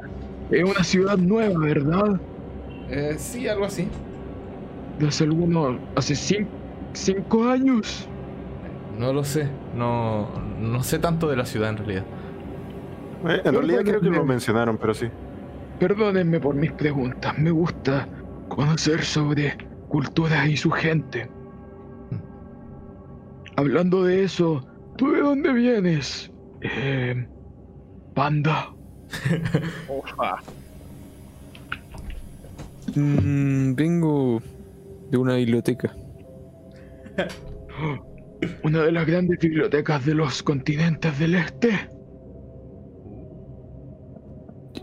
es 0.49 0.63
una 0.63 0.83
ciudad 0.83 1.17
nueva, 1.17 1.59
¿verdad? 1.65 2.21
Eh, 2.89 3.15
sí, 3.17 3.47
algo 3.47 3.65
así. 3.65 3.89
Hace 5.05 5.23
algunos. 5.23 5.79
hace 5.95 6.13
cin- 6.15 6.47
cinco 6.93 7.45
años. 7.45 8.07
No 8.97 9.13
lo 9.13 9.23
sé. 9.23 9.47
No, 9.75 10.29
no 10.59 10.83
sé 10.83 10.99
tanto 10.99 11.27
de 11.27 11.35
la 11.35 11.45
ciudad 11.45 11.69
en 11.69 11.77
realidad. 11.77 12.05
Eh, 13.27 13.41
en 13.43 13.53
realidad 13.53 13.81
creo 13.83 14.01
que 14.01 14.09
lo 14.09 14.25
mencionaron, 14.25 14.77
pero 14.77 14.93
sí. 14.93 15.07
Perdónenme 15.79 16.39
por 16.39 16.55
mis 16.55 16.71
preguntas. 16.71 17.37
Me 17.37 17.51
gusta 17.51 18.07
conocer 18.49 19.03
sobre 19.03 19.57
culturas 19.87 20.47
y 20.47 20.57
su 20.57 20.71
gente. 20.71 21.29
Hablando 23.55 24.03
de 24.03 24.23
eso, 24.23 24.65
¿tú 24.97 25.11
de 25.11 25.21
dónde 25.21 25.51
vienes? 25.53 26.31
Eh, 26.61 27.27
panda. 28.13 28.69
Ufa. 29.89 30.37
Mm, 32.95 33.75
vengo 33.75 34.41
de 35.09 35.17
una 35.17 35.35
biblioteca. 35.35 35.95
Una 38.63 38.81
de 38.83 38.91
las 38.91 39.05
grandes 39.05 39.39
bibliotecas 39.39 40.05
de 40.05 40.15
los 40.15 40.41
continentes 40.43 41.17
del 41.19 41.35
este. 41.35 41.69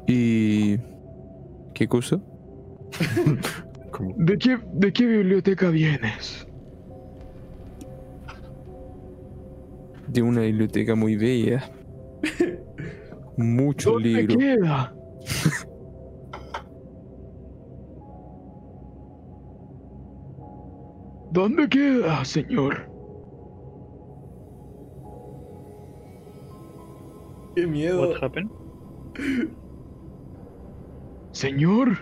¿Y 0.07 0.77
qué 1.75 1.89
cosa? 1.89 2.21
Como- 3.91 4.15
¿De 4.19 4.39
qué, 4.39 4.59
de 4.75 4.93
qué 4.93 5.07
biblioteca 5.07 5.71
vienes? 5.71 6.47
De 10.07 10.23
una 10.23 10.43
biblioteca 10.43 10.95
muy 10.95 11.17
bella. 11.17 11.71
Muchos 13.37 13.93
¿Dónde 13.95 14.09
libros. 14.09 14.37
queda? 14.39 14.95
¿Dónde 21.33 21.69
queda, 21.69 22.25
señor? 22.25 22.89
Qué 27.55 27.67
miedo. 27.67 28.09
What 28.09 28.23
happened? 28.23 28.51
Señor, 31.33 31.99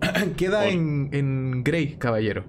Queda 0.36 0.66
en, 0.68 1.10
en 1.12 1.62
Grey, 1.62 1.96
caballero. 1.96 2.44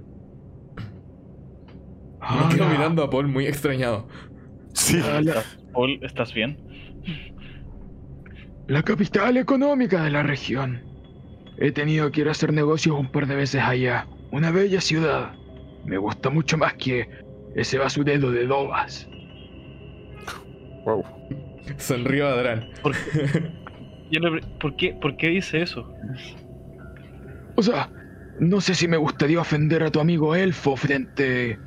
Ah, 2.19 2.47
Me 2.49 2.55
quedo 2.55 2.69
mirando 2.69 3.03
a 3.03 3.09
Paul 3.09 3.27
muy 3.27 3.45
extrañado. 3.45 4.07
Sí. 4.73 4.99
a 5.01 5.21
la, 5.21 5.43
Paul, 5.73 5.99
¿estás 6.03 6.33
bien? 6.33 6.57
la 8.67 8.83
capital 8.83 9.35
económica 9.37 10.03
de 10.03 10.11
la 10.11 10.23
región. 10.23 10.81
He 11.57 11.71
tenido 11.71 12.11
que 12.11 12.21
ir 12.21 12.27
a 12.27 12.31
hacer 12.31 12.53
negocios 12.53 12.97
un 12.97 13.11
par 13.11 13.27
de 13.27 13.35
veces 13.35 13.61
allá. 13.61 14.07
Una 14.31 14.51
bella 14.51 14.81
ciudad. 14.81 15.33
Me 15.85 15.97
gusta 15.97 16.29
mucho 16.29 16.57
más 16.57 16.73
que 16.75 17.07
ese 17.55 17.77
basurero 17.77 18.31
de 18.31 18.45
Dobas. 18.47 19.07
Wow. 20.85 21.03
Sonrió 21.77 22.27
a 22.27 22.33
Adran. 22.33 22.69
Yo 24.09 24.19
le 24.19 24.31
pre- 24.31 24.49
¿por, 24.59 24.75
qué, 24.75 24.93
¿Por 25.01 25.17
qué 25.17 25.29
dice 25.29 25.61
eso? 25.61 25.87
O 27.55 27.61
sea, 27.61 27.89
no 28.39 28.59
sé 28.61 28.73
si 28.73 28.87
me 28.87 28.97
gustaría 28.97 29.39
ofender 29.39 29.83
a 29.83 29.91
tu 29.91 29.99
amigo 29.99 30.35
elfo 30.35 30.75
frente... 30.75 31.59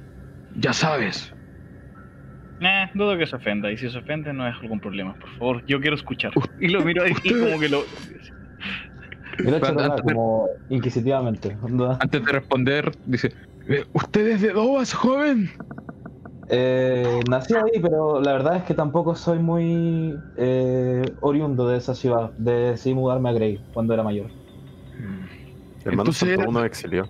Ya 0.57 0.73
sabes. 0.73 1.33
Nah, 2.61 2.87
dudo 2.95 3.19
que 3.19 3.27
se 3.27 3.35
ofenda. 3.37 3.71
Y 3.73 3.77
si 3.77 3.91
se 3.91 3.99
ofende, 3.99 4.33
no 4.33 4.47
es 4.49 4.55
algún 4.63 4.81
problema. 4.81 5.15
Por 5.15 5.29
favor, 5.39 5.65
yo 5.67 5.81
quiero 5.81 5.97
escuchar. 5.97 6.33
Y 6.61 6.69
lo 6.69 6.81
miro 6.85 7.03
ahí 7.03 7.13
y 7.25 7.31
como 7.31 7.59
que 7.59 7.69
lo. 7.69 7.85
Antes 9.39 9.77
de- 9.77 10.03
como 10.03 10.49
inquisitivamente. 10.69 11.57
Antes 12.01 12.25
de 12.25 12.33
responder, 12.33 12.93
dice: 13.05 13.33
Eh, 13.67 13.85
¿Usted 13.93 14.29
es 14.29 14.41
de 14.43 14.53
Dobas, 14.53 14.93
joven? 14.93 15.51
Eh, 16.49 17.21
nací 17.31 17.55
ahí, 17.55 17.81
pero 17.81 18.21
la 18.21 18.33
verdad 18.33 18.57
es 18.57 18.65
que 18.65 18.75
tampoco 18.75 19.15
soy 19.15 19.39
muy 19.39 20.19
eh, 20.37 21.03
oriundo 21.21 21.67
de 21.69 21.79
esa 21.79 21.95
ciudad. 21.95 22.33
Decidí 22.37 22.95
mudarme 22.95 23.31
a 23.31 23.33
Grey 23.33 23.65
cuando 23.73 23.95
era 23.95 24.03
mayor. 24.03 24.31
Hermano 25.85 26.03
Entonces 26.11 26.17
Santo 26.29 26.41
era- 26.41 26.49
uno 26.49 26.65
exilió. 26.65 27.09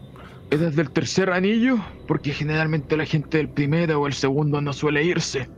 ¿Eres 0.50 0.76
del 0.76 0.90
tercer 0.90 1.30
anillo? 1.30 1.76
Porque 2.06 2.32
generalmente 2.32 2.96
la 2.96 3.06
gente 3.06 3.38
del 3.38 3.48
primero 3.48 4.00
o 4.00 4.06
el 4.06 4.12
segundo 4.12 4.60
no 4.60 4.72
suele 4.72 5.02
irse. 5.02 5.48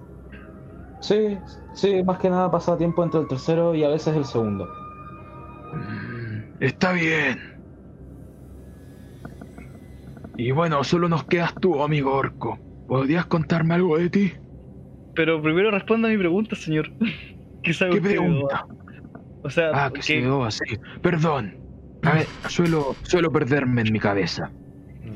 Sí, 1.00 1.36
sí, 1.74 2.02
más 2.02 2.18
que 2.18 2.30
nada 2.30 2.50
pasaba 2.50 2.78
tiempo 2.78 3.04
entre 3.04 3.20
el 3.20 3.28
tercero 3.28 3.74
y 3.74 3.84
a 3.84 3.88
veces 3.88 4.16
el 4.16 4.24
segundo. 4.24 4.66
Mm, 5.72 6.05
Está 6.60 6.92
bien. 6.92 7.38
Y 10.36 10.50
bueno, 10.50 10.84
solo 10.84 11.08
nos 11.08 11.24
quedas 11.24 11.54
tú, 11.60 11.82
amigo 11.82 12.14
orco. 12.14 12.58
¿Podrías 12.86 13.26
contarme 13.26 13.74
algo 13.74 13.98
de 13.98 14.10
ti? 14.10 14.32
Pero 15.14 15.40
primero 15.42 15.70
responda 15.70 16.08
a 16.08 16.10
mi 16.10 16.18
pregunta, 16.18 16.54
señor. 16.56 16.90
¿Qué 17.62 17.72
sabe 17.72 17.92
¿Qué 17.92 18.00
pregunta? 18.00 18.66
O 19.42 19.50
sea, 19.50 19.70
Ah, 19.72 19.88
que 19.90 19.96
¿qué- 20.00 20.02
se 20.02 20.20
quedó 20.20 20.44
así. 20.44 20.64
Perdón. 21.02 21.54
A 22.02 22.12
ver, 22.14 22.26
suelo, 22.48 22.94
suelo 23.02 23.30
perderme 23.32 23.82
en 23.82 23.92
mi 23.92 23.98
cabeza. 23.98 24.50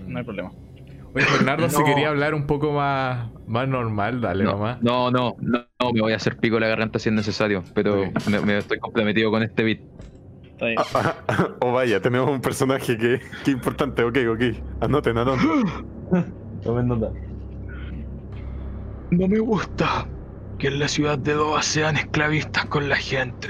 no 0.07 0.18
hay 0.18 0.24
problema. 0.24 0.51
Oye, 1.12 1.24
Bernardo, 1.32 1.68
si 1.68 1.78
No. 1.80 1.84
quería 1.84 2.09
hablar 2.09 2.34
un 2.34 2.47
poco 2.47 2.72
más, 2.72 3.30
más 3.47 3.68
normal, 3.68 4.20
dale 4.20 4.45
no, 4.45 4.53
nomás. 4.53 4.80
no, 4.82 5.11
no, 5.11 5.36
no, 5.41 5.66
no, 5.80 5.93
me 5.93 6.01
voy 6.01 6.12
a 6.12 6.16
hacer 6.16 6.36
pico 6.36 6.59
la 6.61 6.68
garganta 6.68 6.99
si 7.01 7.09
es 7.09 7.14
necesario, 7.14 7.62
pero 7.74 8.11
me, 8.30 8.41
me 8.41 8.59
estoy 8.59 8.78
comprometido 8.78 9.30
con 9.30 9.43
este 9.43 9.62
beat. 9.64 9.80
Está 10.61 10.67
bien. 10.67 11.57
oh, 11.61 11.73
vaya, 11.73 12.01
tenemos 12.01 12.31
un 12.31 12.41
personaje 12.41 12.97
que, 12.99 13.21
que 13.45 13.51
importante. 13.51 14.05
Ok, 14.05 14.19
ok. 14.33 14.43
Anoten, 14.81 15.19
anoten. 15.19 15.49
Tomen 16.63 16.89
nota. 16.89 17.17
No 19.11 19.29
me 19.29 19.39
gusta 19.39 20.11
que 20.59 20.67
en 20.69 20.79
la 20.81 20.89
ciudad 20.89 21.19
de 21.19 21.35
Doha 21.35 21.63
sean 21.63 21.97
esclavistas 21.97 22.67
con 22.67 22.89
la 22.89 22.97
gente. 22.97 23.49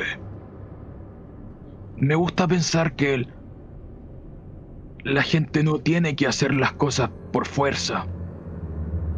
Me 1.95 2.17
gusta 2.17 2.49
pensar 2.49 2.97
que 2.97 3.15
el- 3.15 3.37
la 5.05 5.23
gente 5.23 5.63
no 5.63 5.79
tiene 5.81 6.17
que 6.17 6.27
hacer 6.27 6.55
las 6.55 6.73
cosas 6.73 7.11
por 7.31 7.47
fuerza. 7.47 8.09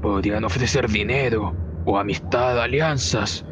Podrían 0.01 0.45
ofrecer 0.45 0.89
dinero 0.89 1.57
o 1.85 1.99
amistad, 1.99 2.61
alianzas. 2.61 3.45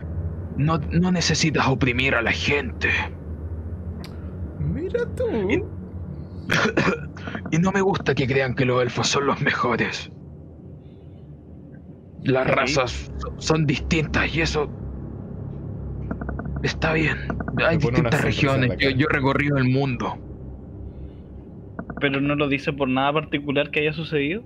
No, 0.57 0.79
no 0.91 1.13
necesitas 1.13 1.69
oprimir 1.69 2.15
a 2.15 2.23
la 2.23 2.33
gente. 2.33 2.91
Mira 4.93 5.07
tú. 5.15 5.25
Y 7.53 7.59
no 7.59 7.73
me 7.73 7.81
gusta 7.81 8.15
que 8.15 8.27
crean 8.27 8.55
que 8.55 8.65
los 8.65 8.83
elfos 8.83 9.09
son 9.09 9.27
los 9.27 9.41
mejores. 9.41 10.11
Las 12.23 12.47
razas 12.47 13.13
son 13.39 13.67
distintas 13.67 14.35
y 14.35 14.43
eso 14.43 14.71
está 16.63 16.93
bien. 16.93 17.19
Hay 17.65 17.79
distintas 17.79 18.23
regiones. 18.23 18.77
Yo, 18.79 19.07
he 19.09 19.13
recorrido 19.13 19.57
el 19.57 19.69
mundo. 19.71 20.19
Pero 22.01 22.21
no 22.21 22.35
lo 22.35 22.49
dice 22.49 22.73
por 22.73 22.89
nada 22.89 23.13
particular 23.13 23.71
que 23.71 23.81
haya 23.81 23.93
sucedido. 23.93 24.43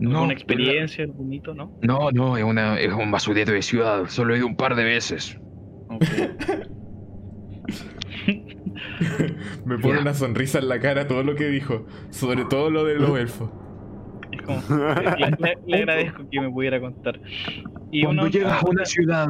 No, 0.00 0.22
¿Una 0.22 0.32
experiencia, 0.32 1.06
hito, 1.30 1.54
no? 1.54 1.72
No, 1.82 2.10
no, 2.12 2.36
es, 2.36 2.44
una, 2.44 2.78
es 2.78 2.92
un 2.92 3.10
basurero 3.10 3.52
de 3.52 3.62
ciudad. 3.62 4.06
Solo 4.06 4.34
he 4.34 4.38
ido 4.38 4.46
un 4.46 4.56
par 4.56 4.76
de 4.76 4.84
veces. 4.84 5.38
Ok. 5.88 6.04
Me 9.64 9.78
pone 9.78 10.00
una 10.00 10.14
sonrisa 10.14 10.58
en 10.58 10.68
la 10.68 10.80
cara 10.80 11.06
todo 11.08 11.22
lo 11.22 11.34
que 11.34 11.48
dijo. 11.48 11.86
Sobre 12.10 12.44
todo 12.44 12.70
lo 12.70 12.84
de 12.84 12.96
los 12.96 13.10
elfos. 13.18 13.50
Es 14.32 14.42
como, 14.42 14.60
le, 15.18 15.30
le- 15.38 15.58
le 15.66 15.76
agradezco 15.78 16.22
que 16.30 16.40
me 16.40 16.50
pudiera 16.50 16.80
contar. 16.80 17.20
Y 17.90 18.02
Cuando 18.04 18.22
uno- 18.22 18.30
llegas 18.30 18.62
a 18.62 18.66
una 18.68 18.84
ciudad, 18.84 19.28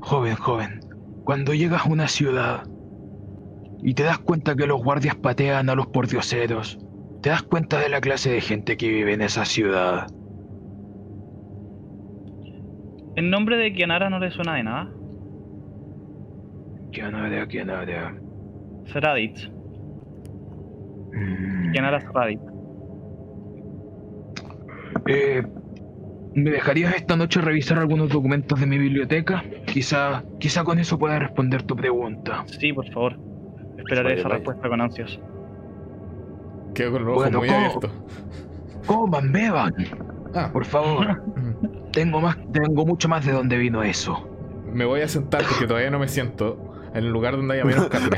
joven, 0.00 0.34
joven, 0.36 0.80
cuando 1.24 1.54
llegas 1.54 1.86
a 1.86 1.88
una 1.88 2.08
ciudad 2.08 2.62
y 3.82 3.94
te 3.94 4.02
das 4.04 4.18
cuenta 4.18 4.54
que 4.54 4.66
los 4.66 4.82
guardias 4.82 5.16
patean 5.16 5.68
a 5.68 5.74
los 5.74 5.86
pordioseros, 5.88 6.78
te 7.22 7.30
das 7.30 7.42
cuenta 7.42 7.80
de 7.80 7.88
la 7.88 8.00
clase 8.00 8.30
de 8.30 8.40
gente 8.40 8.76
que 8.76 8.88
vive 8.88 9.12
en 9.14 9.22
esa 9.22 9.44
ciudad. 9.44 10.06
¿El 13.16 13.30
nombre 13.30 13.56
de 13.56 13.72
Kianara 13.72 14.10
no 14.10 14.18
le 14.18 14.30
suena 14.30 14.54
de 14.54 14.62
nada? 14.62 14.90
Kianara, 16.92 17.46
Kianara. 17.48 18.14
Raditz. 18.94 19.48
Mm. 21.12 21.72
Kianara 21.72 21.98
Raditz. 22.12 22.42
Eh, 25.08 25.42
¿Me 26.34 26.50
dejarías 26.50 26.94
esta 26.94 27.16
noche 27.16 27.40
revisar 27.40 27.78
algunos 27.78 28.10
documentos 28.10 28.60
de 28.60 28.66
mi 28.66 28.76
biblioteca? 28.78 29.42
Quizá, 29.66 30.22
quizá 30.38 30.64
con 30.64 30.78
eso 30.78 30.98
pueda 30.98 31.18
responder 31.18 31.62
tu 31.62 31.74
pregunta. 31.76 32.44
Sí, 32.46 32.72
por 32.72 32.86
favor. 32.92 33.18
Esperaré 33.78 34.08
Vaya, 34.10 34.14
esa 34.20 34.28
vaya. 34.28 34.38
respuesta 34.38 34.68
con 34.68 34.80
ansias. 34.80 35.20
Quedo 36.74 36.92
con 36.92 37.04
los 37.04 37.12
ojos 37.12 37.22
Bueno, 37.24 37.38
muy 37.38 37.48
¿cómo? 37.48 37.58
abiertos. 37.60 37.90
Coman, 38.86 39.32
beban, 39.32 39.74
Ah, 40.34 40.50
por 40.52 40.64
favor. 40.66 41.22
Tengo 41.92 42.20
más, 42.20 42.36
tengo 42.52 42.84
mucho 42.84 43.08
más 43.08 43.24
de 43.24 43.32
dónde 43.32 43.56
vino 43.56 43.82
eso. 43.82 44.28
me 44.70 44.84
voy 44.84 45.00
a 45.00 45.08
sentar 45.08 45.42
porque 45.48 45.66
todavía 45.66 45.90
no 45.90 45.98
me 45.98 46.08
siento 46.08 46.65
en 46.96 47.04
el 47.04 47.10
lugar 47.10 47.36
donde 47.36 47.54
haya 47.54 47.64
menos 47.64 47.86
carne. 47.90 48.16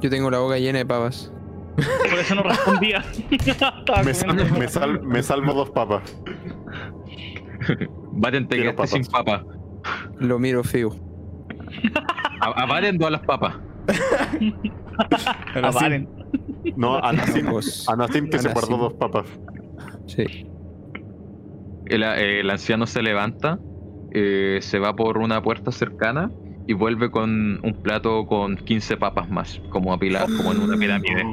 Yo 0.00 0.10
tengo 0.10 0.30
la 0.30 0.38
boca 0.38 0.58
llena 0.58 0.78
de 0.78 0.86
pavas. 0.86 1.32
Por 1.76 2.18
eso 2.18 2.34
no 2.36 2.42
respondía. 2.44 3.04
Me, 4.04 4.14
sal- 4.14 4.52
me 4.58 4.68
sal- 4.68 5.02
me 5.02 5.22
salvo 5.22 5.52
dos 5.54 5.70
papas. 5.70 6.02
Baten 8.12 8.46
te 8.46 8.56
quedaste 8.56 8.86
sin 8.86 9.04
papas. 9.06 9.42
papa. 9.42 9.54
Lo 10.18 10.38
miro 10.38 10.62
feo. 10.62 10.94
A, 12.40 12.62
a 12.62 12.66
Baten 12.66 12.98
todas 12.98 13.12
las 13.12 13.22
papas. 13.22 13.56
Avaren. 15.62 16.08
No, 16.76 16.96
Anasim, 16.98 17.46
Vamos. 17.46 17.88
Anasim 17.88 18.28
que 18.30 18.38
se 18.38 18.48
guardó 18.50 18.76
dos 18.76 18.92
papas. 18.94 19.26
Sí. 20.06 20.46
El, 21.86 22.02
el 22.02 22.48
anciano 22.50 22.86
se 22.86 23.02
levanta, 23.02 23.58
eh, 24.14 24.58
se 24.62 24.78
va 24.78 24.94
por 24.94 25.18
una 25.18 25.42
puerta 25.42 25.72
cercana 25.72 26.30
y 26.66 26.72
vuelve 26.72 27.10
con 27.10 27.60
un 27.62 27.82
plato 27.82 28.26
con 28.26 28.56
15 28.56 28.96
papas 28.96 29.28
más, 29.28 29.60
como 29.70 29.92
apiladas 29.92 30.30
como 30.30 30.52
en 30.52 30.60
una 30.60 30.76
pirámide. 30.78 31.24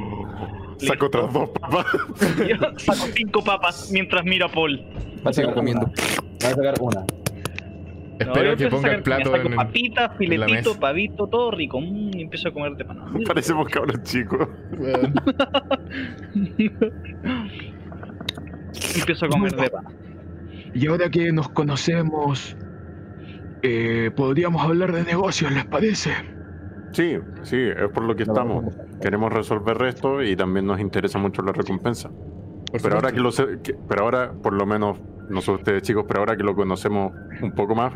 Saco 0.78 1.06
otras 1.06 1.32
dos 1.32 1.50
papas. 1.50 1.86
Yo 2.48 2.56
saco 2.76 3.06
cinco 3.14 3.42
papas 3.44 3.90
mientras 3.92 4.24
miro 4.24 4.46
a 4.46 4.48
Paul. 4.48 4.84
Va 5.24 5.30
a 5.30 5.32
sacar 5.32 5.54
comiendo. 5.54 5.86
una. 5.86 5.94
Va 6.44 6.48
a 6.48 6.54
sacar 6.54 6.74
una. 6.80 7.06
espero 8.18 8.50
No, 8.50 8.56
que 8.56 8.66
ponga 8.68 8.94
el 8.94 9.02
plato 9.02 9.36
en, 9.36 9.54
papitas, 9.54 10.10
la 10.10 10.16
filetito, 10.16 10.52
mesa. 10.70 10.80
pavito, 10.80 11.26
todo 11.28 11.50
rico. 11.52 11.80
Mm, 11.80 12.10
y 12.16 12.22
empiezo 12.22 12.48
a 12.48 12.52
comer 12.52 12.72
de 12.76 12.84
pan. 12.84 12.98
Parecemos 13.26 13.68
cabros 13.68 14.02
chicos. 14.02 14.48
Empiezo 18.96 19.26
a 19.26 19.28
comer 19.28 19.54
de 19.54 19.70
pan. 19.70 19.84
Y 20.74 20.86
ahora 20.88 21.10
que 21.10 21.32
nos 21.32 21.48
conocemos, 21.50 22.56
eh, 23.62 24.10
podríamos 24.14 24.62
hablar 24.64 24.92
de 24.92 25.04
negocios, 25.04 25.52
¿les 25.52 25.66
parece? 25.66 26.12
Sí, 26.92 27.16
sí, 27.42 27.56
es 27.58 27.90
por 27.90 28.02
lo 28.04 28.14
que 28.16 28.22
estamos. 28.24 28.66
Queremos 29.00 29.32
resolver 29.32 29.80
esto 29.84 30.22
y 30.22 30.36
también 30.36 30.66
nos 30.66 30.78
interesa 30.80 31.18
mucho 31.18 31.42
la 31.42 31.52
recompensa. 31.52 32.14
Pero 32.80 32.96
ahora 32.96 33.12
que 33.14 33.20
lo 33.20 33.32
sé, 33.32 33.60
que- 33.62 33.74
pero 33.86 34.04
ahora, 34.04 34.34
por 34.40 34.54
lo 34.54 34.66
menos, 34.66 35.00
no 35.28 35.42
sé 35.42 35.52
ustedes 35.52 35.82
chicos, 35.82 36.04
pero 36.08 36.20
ahora 36.20 36.36
que 36.36 36.44
lo 36.44 36.54
conocemos 36.56 37.14
un 37.40 37.54
poco 37.54 37.74
más, 37.76 37.94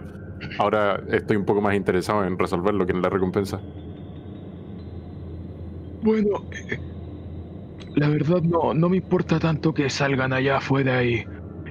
ahora 0.57 1.03
estoy 1.09 1.37
un 1.37 1.47
poco 1.47 1.61
más 1.63 1.77
interesado 1.77 2.25
en 2.25 2.39
resolver 2.39 2.75
lo 2.75 2.87
que 2.87 2.93
es 2.93 2.99
la 3.01 3.11
recompensa. 3.11 3.65
Bueno, 6.01 6.47
eh, 6.71 6.79
la 7.95 8.09
verdad 8.09 8.43
no, 8.43 8.75
no 8.75 8.89
me 8.89 8.97
importa 8.99 9.39
tanto 9.41 9.73
que 9.75 9.91
salgan 9.91 10.33
allá 10.33 10.59
afuera 10.59 11.03
y 11.05 11.25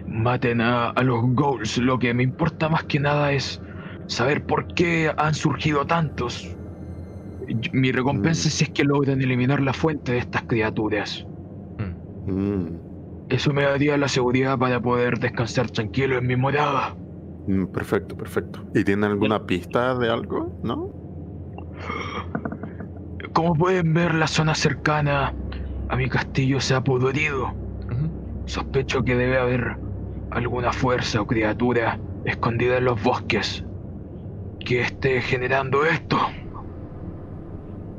maten 0.06 0.62
a, 0.62 0.90
a 0.90 1.04
los 1.04 1.22
Ghouls. 1.24 1.78
Lo 1.78 2.00
que 2.00 2.14
me 2.14 2.24
importa 2.24 2.70
más 2.70 2.86
que 2.86 3.00
nada 3.00 3.32
es 3.34 3.62
saber 4.08 4.46
por 4.46 4.68
qué 4.68 5.14
han 5.18 5.36
surgido 5.36 5.86
tantos. 5.86 6.60
Mi 7.74 7.92
recompensa 7.94 8.48
Mm. 8.48 8.50
es 8.50 8.56
si 8.56 8.66
es 8.66 8.72
que 8.72 8.84
logran 8.84 9.22
eliminar 9.22 9.62
la 9.62 9.74
fuente 9.74 10.12
de 10.14 10.18
estas 10.20 10.44
criaturas. 10.46 11.28
Mm. 12.28 12.86
Eso 13.30 13.54
me 13.54 13.62
daría 13.62 13.98
la 14.00 14.08
seguridad 14.08 14.58
para 14.58 14.82
poder 14.82 15.20
descansar 15.20 15.70
tranquilo 15.70 16.18
en 16.18 16.26
mi 16.26 16.36
morada. 16.36 16.98
mm, 17.46 17.68
perfecto, 17.68 18.16
perfecto. 18.18 18.60
¿Y 18.74 18.84
tienen 18.84 19.06
alguna 19.12 19.46
pista 19.46 19.96
de 19.98 20.10
algo? 20.10 20.56
¿No? 20.62 20.90
Como 23.34 23.56
pueden 23.56 23.94
ver, 23.94 24.14
la 24.16 24.28
zona 24.28 24.56
cercana 24.56 25.38
a 25.88 25.96
mi 25.96 26.10
castillo 26.10 26.60
se 26.60 26.74
ha 26.76 26.82
pudrido. 26.82 27.58
Ujú. 27.90 28.14
Sospecho 28.46 29.04
que 29.04 29.16
debe 29.16 29.40
haber 29.40 29.80
alguna 30.30 30.74
fuerza 30.74 31.22
o 31.22 31.28
criatura 31.28 32.02
escondida 32.24 32.78
en 32.78 32.86
los 32.86 33.02
bosques 33.04 33.66
que 34.66 34.82
esté 34.82 35.22
generando 35.22 35.86
esto. 35.86 36.18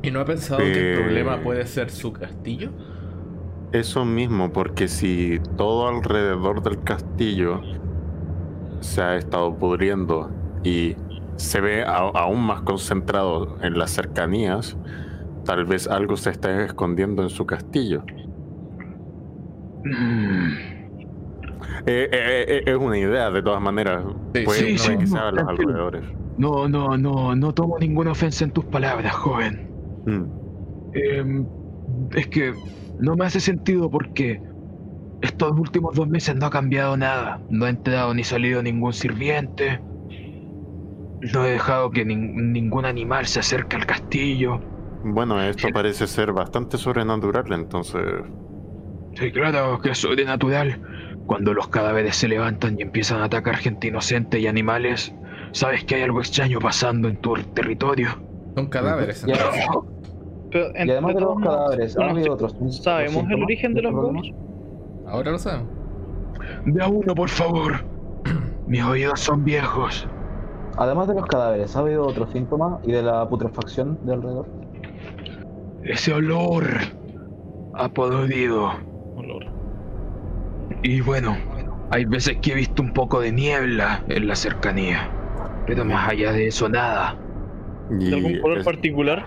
¿Y 0.03 0.11
no 0.11 0.21
ha 0.21 0.25
pensado 0.25 0.73
que 0.73 0.81
el 0.81 0.89
Eh. 0.89 0.91
problema 0.91 1.43
puede 1.43 1.67
ser 1.67 1.91
su 1.91 2.13
castillo? 2.13 2.77
Eso 3.73 4.05
mismo, 4.05 4.53
porque 4.53 4.89
si 4.89 5.39
todo 5.57 5.87
alrededor 5.89 6.63
del 6.63 6.83
castillo 6.83 7.69
se 8.81 9.03
ha 9.03 9.17
estado 9.17 9.59
pudriendo 9.59 10.37
y 10.63 10.97
se 11.37 11.61
ve 11.61 11.83
a- 11.85 11.99
aún 12.15 12.41
más 12.47 12.63
concentrado 12.63 13.57
en 13.61 13.79
las 13.79 13.93
cercanías, 13.93 14.79
tal 15.45 15.67
vez 15.67 15.89
algo 15.89 16.17
se 16.17 16.31
esté 16.31 16.65
escondiendo 16.67 17.23
en 17.23 17.31
su 17.31 17.47
castillo. 17.47 18.09
Mm, 19.87 20.57
Eh, 21.87 22.09
eh, 22.13 22.45
eh, 22.49 22.63
es 22.67 22.77
una 22.77 22.99
idea, 22.99 23.31
de 23.31 23.43
todas 23.43 23.61
maneras. 23.61 24.05
Sí, 24.35 24.47
Puede, 24.47 24.49
sí, 24.49 24.77
puede 24.77 24.77
sí, 24.79 24.99
que 24.99 25.07
no, 25.07 25.07
sea 25.07 25.29
a 25.29 25.33
los 25.33 25.47
alrededores. 25.49 26.05
No, 26.39 26.69
no, 26.69 26.97
no, 26.99 27.35
no 27.35 27.55
tomo 27.55 27.79
ninguna 27.79 28.13
ofensa 28.13 28.45
en 28.45 28.51
tus 28.53 28.65
palabras, 28.67 29.15
joven. 29.15 29.69
Mm, 30.07 30.25
Em, 30.93 31.47
es 32.15 32.27
que 32.29 32.55
no 32.99 33.17
me 33.17 33.27
hace 33.27 33.41
sentido 33.41 33.91
porque 33.91 34.41
estos 35.23 35.53
últimos 35.59 35.95
dos 35.95 36.09
meses 36.09 36.37
no 36.37 36.47
ha 36.47 36.51
cambiado 36.51 36.97
nada. 36.97 37.41
No 37.51 37.65
ha 37.67 37.71
entrado 37.71 38.15
ni 38.15 38.25
salido 38.25 38.63
ningún 38.63 38.93
sirviente. 38.93 39.81
No 41.33 41.45
he 41.45 41.51
dejado 41.53 41.91
que 41.91 42.05
nin- 42.07 42.53
ningún 42.53 42.85
animal 42.85 43.27
se 43.27 43.41
acerque 43.41 43.77
al 43.77 43.87
castillo. 43.87 44.61
Bueno, 45.03 45.41
esto 45.43 45.69
parece 45.73 46.07
ser 46.07 46.33
bastante 46.33 46.79
sobrenatural, 46.79 47.53
entonces... 47.53 48.03
Sí, 49.15 49.33
claro 49.33 49.79
que 49.81 49.91
es 49.91 49.99
sobrenatural. 49.99 50.81
Cuando 51.27 51.55
los 51.55 51.69
cadáveres 51.69 52.17
se 52.17 52.29
levantan 52.29 52.79
y 52.79 52.83
empiezan 52.83 53.21
a 53.21 53.25
atacar 53.25 53.57
gente 53.57 53.89
inocente 53.89 54.39
y 54.39 54.47
animales, 54.47 55.15
sabes 55.57 55.85
que 55.85 55.95
hay 55.95 56.03
algo 56.03 56.21
extraño 56.21 56.59
pasando 56.61 57.09
en 57.09 57.17
tu 57.17 57.35
territorio. 57.55 58.11
Son 58.55 58.67
cadáveres. 58.67 59.25
Y, 59.27 59.31
entonces. 59.33 59.65
Pero, 60.51 60.67
y 60.75 60.91
además 60.91 61.15
de 61.15 61.21
los 61.21 61.41
cadáveres, 61.41 61.97
¿ha 61.97 62.01
bueno, 62.01 62.13
habido 62.13 62.35
otros? 62.35 62.55
¿Sabemos 62.71 63.17
el 63.17 63.21
síntomas 63.21 63.43
origen 63.43 63.75
de 63.75 63.83
los 63.83 63.93
ghouls? 63.93 64.33
Ahora 65.07 65.33
lo 65.33 65.39
sabemos. 65.39 65.69
De 66.67 66.83
a 66.83 66.89
uno, 66.89 67.15
por 67.15 67.29
favor. 67.29 67.85
Mis 68.67 68.83
oídos 68.83 69.21
son 69.21 69.45
viejos. 69.45 70.07
Además 70.77 71.09
de 71.09 71.15
los 71.15 71.27
cadáveres, 71.27 71.75
¿ha 71.75 71.81
habido 71.81 72.07
otros 72.07 72.31
síntomas 72.33 72.81
y 72.85 72.93
de 72.93 73.03
la 73.03 73.27
putrefacción 73.29 73.99
de 74.05 74.13
alrededor? 74.13 74.47
Ese 75.85 76.13
olor 76.13 76.67
ha 77.75 77.89
podrido. 77.89 78.73
Olor. 79.17 79.47
Y 80.83 81.01
bueno, 81.01 81.37
hay 81.91 82.05
veces 82.05 82.37
que 82.43 82.53
he 82.53 82.55
visto 82.57 82.83
un 82.83 82.93
poco 82.93 83.21
de 83.21 83.33
niebla 83.33 84.05
en 84.09 84.29
la 84.29 84.35
cercanía. 84.35 85.11
Pero 85.67 85.85
más 85.85 86.09
allá 86.11 86.33
de 86.33 86.49
eso, 86.49 86.69
nada. 86.69 87.17
¿De 87.89 88.15
algún 88.15 88.41
color 88.41 88.59
es- 88.59 88.65
particular? 88.65 89.27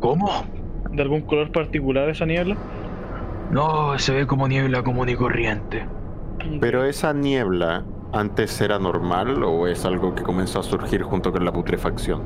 ¿Cómo? 0.00 0.46
¿De 0.90 1.02
algún 1.02 1.22
color 1.22 1.50
particular 1.50 2.08
esa 2.08 2.26
niebla? 2.26 2.56
No, 3.50 3.98
se 3.98 4.12
ve 4.12 4.26
como 4.26 4.48
niebla 4.48 4.82
común 4.82 5.08
y 5.08 5.14
corriente. 5.16 5.86
Pero 6.60 6.84
esa 6.84 7.12
niebla, 7.12 7.84
¿antes 8.12 8.60
era 8.60 8.78
normal 8.78 9.42
o 9.42 9.66
es 9.66 9.84
algo 9.84 10.14
que 10.14 10.22
comenzó 10.22 10.60
a 10.60 10.62
surgir 10.62 11.02
junto 11.02 11.32
con 11.32 11.44
la 11.44 11.52
putrefacción? 11.52 12.22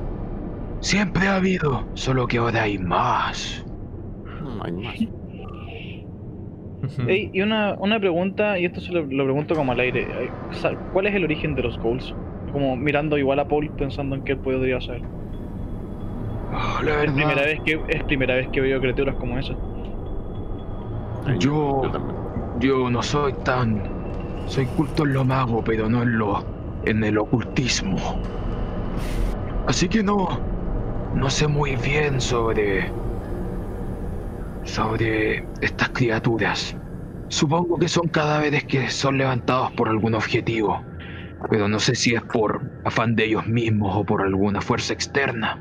Siempre 0.80 1.28
ha 1.28 1.36
habido, 1.36 1.86
solo 1.94 2.26
que 2.26 2.38
ahora 2.38 2.62
hay 2.64 2.78
más. 2.78 3.64
Mm, 4.40 4.62
hay 4.62 4.72
más. 4.72 4.94
Ujú. 6.82 7.02
Ey, 7.10 7.30
y 7.32 7.40
una, 7.42 7.76
una 7.78 7.98
pregunta, 8.00 8.58
y 8.58 8.64
esto 8.64 8.80
se 8.80 8.92
lo, 8.92 9.02
lo 9.06 9.24
pregunto 9.24 9.54
como 9.54 9.72
al 9.72 9.80
aire. 9.80 10.30
¿Cuál 10.92 11.06
es 11.06 11.14
el 11.14 11.24
origen 11.24 11.54
de 11.54 11.62
los 11.62 11.78
ghouls? 11.78 12.12
Como 12.52 12.76
mirando 12.76 13.18
igual 13.18 13.40
a 13.40 13.48
Paul 13.48 13.74
pensando 13.76 14.14
en 14.16 14.22
qué 14.24 14.32
él 14.32 14.40
podría 14.40 14.80
ser. 14.80 15.02
Oh, 16.50 16.82
la 16.82 17.04
Es 17.04 17.12
primera 17.12 17.42
verdad, 17.42 17.44
vez 17.44 17.60
que 17.64 17.84
es 17.88 18.04
primera 18.04 18.34
vez 18.36 18.48
que 18.50 18.60
veo 18.60 18.80
criaturas 18.80 19.16
como 19.16 19.38
esas. 19.38 19.58
yo, 21.38 22.00
yo 22.54 22.90
no 22.90 23.02
soy 23.02 23.34
tan, 23.44 23.94
soy 24.44 24.68
culto 24.68 25.04
en 25.04 25.12
lo 25.14 25.24
mago, 25.24 25.64
pero 25.64 25.88
no 25.88 26.02
en 26.02 26.18
lo, 26.18 26.44
en 26.84 27.04
el 27.04 27.18
ocultismo. 27.18 28.22
Así 29.66 29.88
que 29.88 30.02
no, 30.02 30.48
no 31.12 31.30
sé 31.30 31.48
muy 31.48 31.76
bien 31.76 32.20
sobre, 32.20 32.96
sobre 34.64 35.50
estas 35.60 35.90
criaturas. 35.90 36.78
Supongo 37.28 37.78
que 37.78 37.88
son 37.88 38.08
cadáveres 38.08 38.64
que 38.64 38.90
son 38.90 39.18
levantados 39.18 39.72
por 39.72 39.88
algún 39.88 40.14
objetivo. 40.14 40.91
Pero 41.50 41.68
no 41.68 41.78
sé 41.78 41.94
si 41.94 42.14
es 42.14 42.22
por 42.22 42.60
afán 42.84 43.14
de 43.16 43.24
ellos 43.26 43.46
mismos 43.46 43.94
o 43.96 44.04
por 44.04 44.22
alguna 44.22 44.60
fuerza 44.60 44.92
externa. 44.92 45.58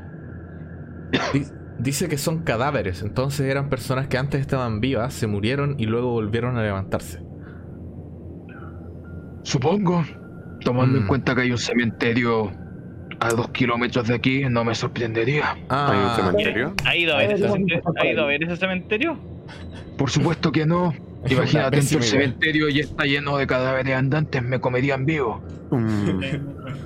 Di- 1.34 1.46
Dice 1.80 2.08
que 2.08 2.18
son 2.20 2.44
cadáveres, 2.44 3.02
entonces 3.02 3.48
eran 3.50 3.68
personas 3.70 4.08
que 4.08 4.18
antes 4.20 4.40
estaban 4.40 4.82
vivas, 4.82 5.16
se 5.16 5.26
murieron 5.26 5.76
y 5.80 5.86
luego 5.88 6.12
volvieron 6.12 6.56
a 6.58 6.62
levantarse. 6.62 7.20
Supongo, 9.44 10.04
tomando 10.64 11.00
Mm. 11.00 11.02
en 11.02 11.08
cuenta 11.08 11.34
que 11.36 11.42
hay 11.42 11.52
un 11.52 11.58
cementerio 11.58 12.52
a 13.20 13.30
dos 13.30 13.50
kilómetros 13.50 14.08
de 14.08 14.16
aquí, 14.16 14.44
no 14.50 14.64
me 14.64 14.76
sorprendería. 14.76 15.54
¿Hay 15.54 15.58
un 15.58 15.68
Ah, 15.70 16.14
cementerio? 16.16 16.74
¿Ha 16.86 16.96
ido 16.96 17.14
a 17.16 17.18
ver, 17.18 17.32
ese, 17.32 17.48
cementerio? 17.50 17.84
¿Ha 18.00 18.06
ido 18.06 18.24
a 18.24 18.26
ver 18.28 18.44
ese 18.44 18.58
cementerio? 18.58 19.18
Por 19.98 20.10
supuesto 20.12 20.52
que 20.52 20.66
no. 20.66 20.94
Imagínate, 21.30 21.78
del 21.78 21.86
idea. 21.86 22.02
cementerio 22.02 22.70
y 22.70 22.80
está 22.80 23.04
lleno 23.06 23.38
de 23.38 23.46
cadáveres 23.48 23.96
andantes, 23.96 24.42
me 24.44 24.60
comerían 24.60 25.06
vivo. 25.06 25.42
Mm, 25.72 26.10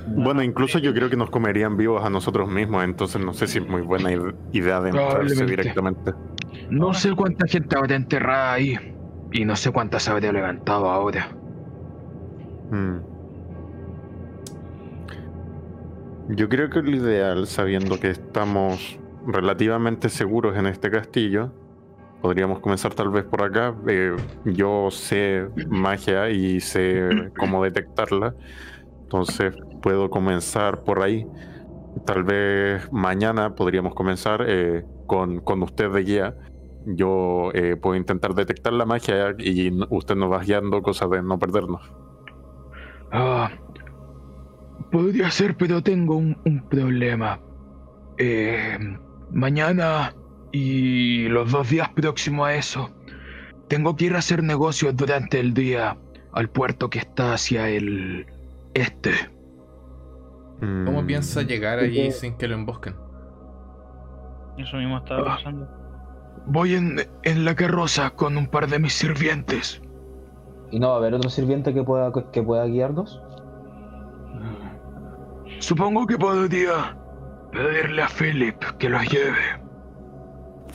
Bueno, 0.18 0.44
incluso 0.44 0.80
yo 0.80 0.94
creo 0.94 1.10
que 1.10 1.18
nos 1.18 1.30
comerían 1.30 1.76
vivos 1.78 2.04
a 2.06 2.10
nosotros 2.10 2.48
mismos, 2.50 2.84
entonces 2.84 3.22
no 3.24 3.34
sé 3.34 3.48
si 3.48 3.58
es 3.60 3.68
muy 3.68 3.82
buena 3.82 4.12
ide- 4.12 4.36
idea 4.54 4.80
de 4.80 4.90
entrarse 4.92 5.46
directamente. 5.46 6.14
No 6.70 6.94
sé 6.94 7.14
cuánta 7.16 7.48
gente 7.48 7.76
habrá 7.78 7.96
enterrada 7.96 8.54
ahí. 8.54 8.78
Y 9.32 9.44
no 9.44 9.56
sé 9.56 9.72
cuántas 9.72 10.08
habrá 10.08 10.32
levantado 10.32 10.90
ahora. 10.90 11.28
Mm. 12.72 12.98
Yo 16.30 16.50
creo 16.50 16.70
que 16.70 16.82
lo 16.82 16.92
ideal, 16.96 17.46
sabiendo 17.48 18.00
que 18.00 18.10
estamos 18.12 18.98
relativamente 19.28 20.10
seguros 20.10 20.56
en 20.58 20.66
este 20.68 20.90
castillo, 20.90 21.52
podríamos 22.22 22.60
comenzar 22.60 22.94
tal 22.94 23.10
vez 23.10 23.24
por 23.24 23.44
acá. 23.44 23.76
Eh, 23.88 24.16
yo 24.46 24.90
sé 24.92 25.48
magia 25.70 26.30
y 26.30 26.60
sé 26.60 27.32
cómo 27.38 27.64
detectarla, 27.64 28.34
entonces 29.04 29.56
puedo 29.82 30.10
comenzar 30.10 30.84
por 30.84 31.02
ahí. 31.02 31.28
Tal 32.06 32.24
vez 32.24 32.92
mañana 32.92 33.56
podríamos 33.56 33.94
comenzar 33.94 34.44
eh, 34.48 34.84
con, 35.08 35.40
con 35.40 35.64
usted 35.64 35.92
de 35.92 36.04
guía. 36.04 36.36
Yo 36.88 37.52
eh, 37.54 37.76
puedo 37.76 37.96
intentar 37.96 38.36
detectar 38.36 38.74
la 38.74 38.86
magia 38.86 39.36
y 39.40 39.72
usted 39.90 40.16
nos 40.16 40.32
va 40.32 40.40
guiando, 40.40 40.82
cosa 40.82 41.08
de 41.08 41.24
no 41.24 41.40
perdernos. 41.40 41.82
Ah, 43.12 43.52
podría 44.92 45.32
ser, 45.32 45.56
pero 45.56 45.82
tengo 45.82 46.16
un, 46.18 46.36
problema. 46.70 47.40
Mañana 49.32 50.14
y 50.58 51.28
los 51.28 51.52
dos 51.52 51.70
días 51.70 51.90
próximos 51.90 52.48
a 52.48 52.56
eso, 52.56 52.90
tengo 53.68 53.96
que 53.96 54.06
ir 54.06 54.16
a 54.16 54.20
hacer 54.20 54.42
negocios 54.42 54.96
durante 54.96 55.40
el 55.40 55.54
día 55.54 55.98
al 56.32 56.50
puerto 56.50 56.90
que 56.90 57.00
está 57.00 57.34
hacia 57.34 57.68
el 57.70 58.26
este. 58.74 59.12
¿cómo 60.60 61.02
Mm. 61.02 61.08
piensa 61.08 61.42
llegar 61.42 61.80
allí 61.80 62.10
sin 62.12 62.38
que 62.38 62.48
lo 62.48 62.56
embosquen? 62.56 62.96
Eso 64.58 64.78
mismo 64.78 64.98
estaba 65.00 65.34
Ah. 65.34 65.36
pensando. 65.36 65.68
Voy 66.48 66.76
en, 66.76 67.02
en 67.24 67.44
la 67.44 67.56
carroza 67.56 68.12
con 68.12 68.38
un 68.38 68.48
par 68.48 68.68
de 68.68 68.80
mis 68.80 68.94
sirvientes. 68.94 69.82
¿Y 70.72 70.80
no 70.80 70.90
va 70.90 70.94
a 70.96 70.98
haber 70.98 71.14
otro 71.16 71.30
sirviente 71.30 71.74
que 71.74 71.84
pueda, 71.84 72.12
que 72.32 72.42
pueda 72.44 72.66
guiarnos? 72.66 73.22
Supongo 75.60 76.06
que 76.08 76.18
podría 76.18 76.98
pedirle 77.52 78.02
a 78.04 78.08
Philip 78.08 78.58
que 78.80 78.90
los 78.90 79.04
lleve. 79.12 79.65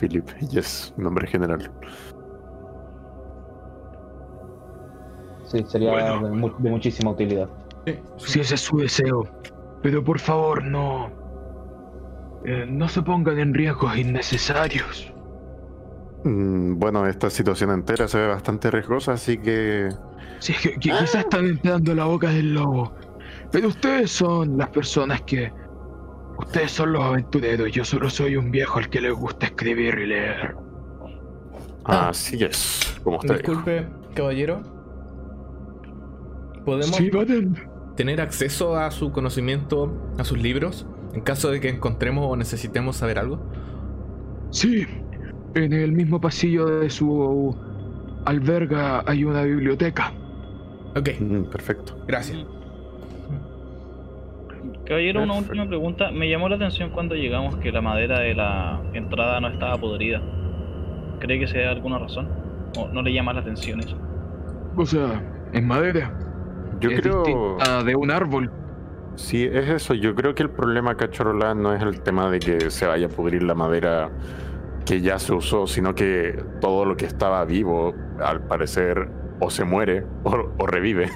Philip, 0.01 0.27
yes, 0.49 0.93
nombre 0.97 1.27
general. 1.27 1.69
Sí, 5.45 5.63
sería 5.67 5.91
Bueno. 5.91 6.27
de, 6.27 6.35
mu- 6.35 6.57
de 6.57 6.69
muchísima 6.71 7.11
utilidad. 7.11 7.47
Si 8.17 8.39
ese 8.39 8.55
es 8.55 8.61
su 8.61 8.77
deseo. 8.77 9.27
Pero 9.83 10.03
por 10.03 10.17
favor, 10.19 10.63
no. 10.63 11.09
eh, 12.45 12.65
no 12.67 12.87
se 12.87 13.01
pongan 13.03 13.37
en 13.39 13.53
riesgos 13.53 13.95
innecesarios. 13.97 15.13
Mm, 16.23 16.77
bueno, 16.79 17.05
esta 17.07 17.29
situación 17.29 17.69
entera 17.71 18.07
se 18.07 18.19
ve 18.19 18.27
bastante 18.27 18.69
riesgosa, 18.71 19.13
así 19.13 19.37
que 19.37 19.89
Si 20.39 20.51
es 20.53 20.59
que, 20.61 20.69
que 20.73 20.79
quizás 20.79 21.13
están 21.15 21.45
entrando 21.45 21.91
a 21.91 21.95
la 21.95 22.05
boca 22.05 22.29
del 22.29 22.53
lobo. 22.55 22.91
Pero 23.51 23.67
ustedes 23.67 24.11
son 24.11 24.57
las 24.57 24.69
personas 24.69 25.21
que. 25.21 25.51
Ustedes 26.41 26.71
son 26.71 26.93
los 26.93 27.03
aventureros. 27.03 27.71
Yo 27.71 27.83
solo 27.85 28.09
soy 28.09 28.35
un 28.35 28.51
viejo 28.51 28.79
al 28.79 28.89
que 28.89 29.01
le 29.01 29.11
gusta 29.11 29.45
escribir 29.47 29.97
y 29.99 30.07
leer. 30.07 30.55
Ah. 31.85 32.09
así 32.09 32.43
es, 32.43 32.99
como 33.03 33.17
usted 33.17 33.37
dijo. 33.39 33.51
Disculpe, 33.53 33.87
caballero. 34.13 34.61
¿Podemos 36.65 36.95
Sí, 36.95 37.09
tener 37.95 38.21
acceso 38.21 38.75
a 38.77 38.91
su 38.91 39.11
conocimiento, 39.11 40.13
a 40.19 40.23
sus 40.23 40.37
libros, 40.37 40.85
en 41.13 41.21
caso 41.21 41.49
de 41.49 41.59
que 41.59 41.69
encontremos 41.69 42.25
o 42.29 42.35
necesitemos 42.35 42.97
saber 42.97 43.17
algo? 43.17 43.39
Sí. 44.51 44.85
En 45.55 45.73
el 45.73 45.91
mismo 45.91 46.21
pasillo 46.21 46.65
de 46.67 46.89
su 46.89 47.55
alberga 48.25 49.03
hay 49.07 49.23
una 49.23 49.41
biblioteca. 49.43 50.13
Ok, 50.95 51.09
Mm, 51.19 51.43
perfecto. 51.45 51.97
gracias. 52.07 52.45
Caballero, 54.91 55.23
una 55.23 55.35
última 55.35 55.65
pregunta. 55.65 56.11
Me 56.11 56.29
llamó 56.29 56.49
la 56.49 56.57
atención 56.57 56.89
cuando 56.89 57.15
llegamos 57.15 57.55
que 57.55 57.71
la 57.71 57.79
madera 57.79 58.19
de 58.19 58.35
la 58.35 58.81
entrada 58.91 59.39
no 59.39 59.47
estaba 59.47 59.77
podrida. 59.77 60.21
¿Cree 61.19 61.39
que 61.39 61.47
sea 61.47 61.71
alguna 61.71 61.97
razón? 61.97 62.27
¿O 62.77 62.89
no 62.89 63.01
le 63.01 63.13
llama 63.13 63.31
la 63.31 63.39
atención 63.39 63.79
eso? 63.79 63.97
O 64.75 64.85
sea, 64.85 65.23
en 65.53 65.65
madera. 65.65 66.13
Yo 66.81 66.89
es 66.89 66.99
creo, 66.99 67.23
distinta 67.23 67.85
de 67.85 67.95
un 67.95 68.11
árbol. 68.11 68.51
sí, 69.15 69.45
es 69.45 69.69
eso. 69.69 69.93
Yo 69.93 70.13
creo 70.13 70.35
que 70.35 70.43
el 70.43 70.49
problema, 70.49 70.97
Cachorola, 70.97 71.55
no 71.55 71.73
es 71.73 71.81
el 71.81 72.01
tema 72.01 72.29
de 72.29 72.39
que 72.39 72.69
se 72.69 72.85
vaya 72.85 73.05
a 73.05 73.09
pudrir 73.09 73.43
la 73.43 73.55
madera 73.55 74.09
que 74.85 74.99
ya 74.99 75.19
se 75.19 75.31
usó, 75.31 75.67
sino 75.67 75.95
que 75.95 76.43
todo 76.59 76.83
lo 76.83 76.97
que 76.97 77.05
estaba 77.05 77.45
vivo, 77.45 77.95
al 78.21 78.41
parecer, 78.41 79.07
o 79.39 79.49
se 79.49 79.63
muere 79.63 80.05
o, 80.25 80.49
o 80.57 80.67
revive. 80.67 81.09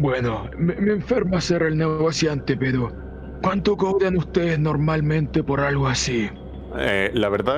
Bueno, 0.00 0.48
me, 0.56 0.74
me 0.76 0.92
enferma 0.92 1.40
ser 1.40 1.62
el 1.62 1.76
negociante, 1.76 2.56
pero 2.56 2.90
¿cuánto 3.42 3.76
cobran 3.76 4.16
ustedes 4.16 4.58
normalmente 4.58 5.42
por 5.42 5.60
algo 5.60 5.86
así? 5.86 6.30
Eh, 6.78 7.10
la 7.14 7.28
verdad. 7.28 7.56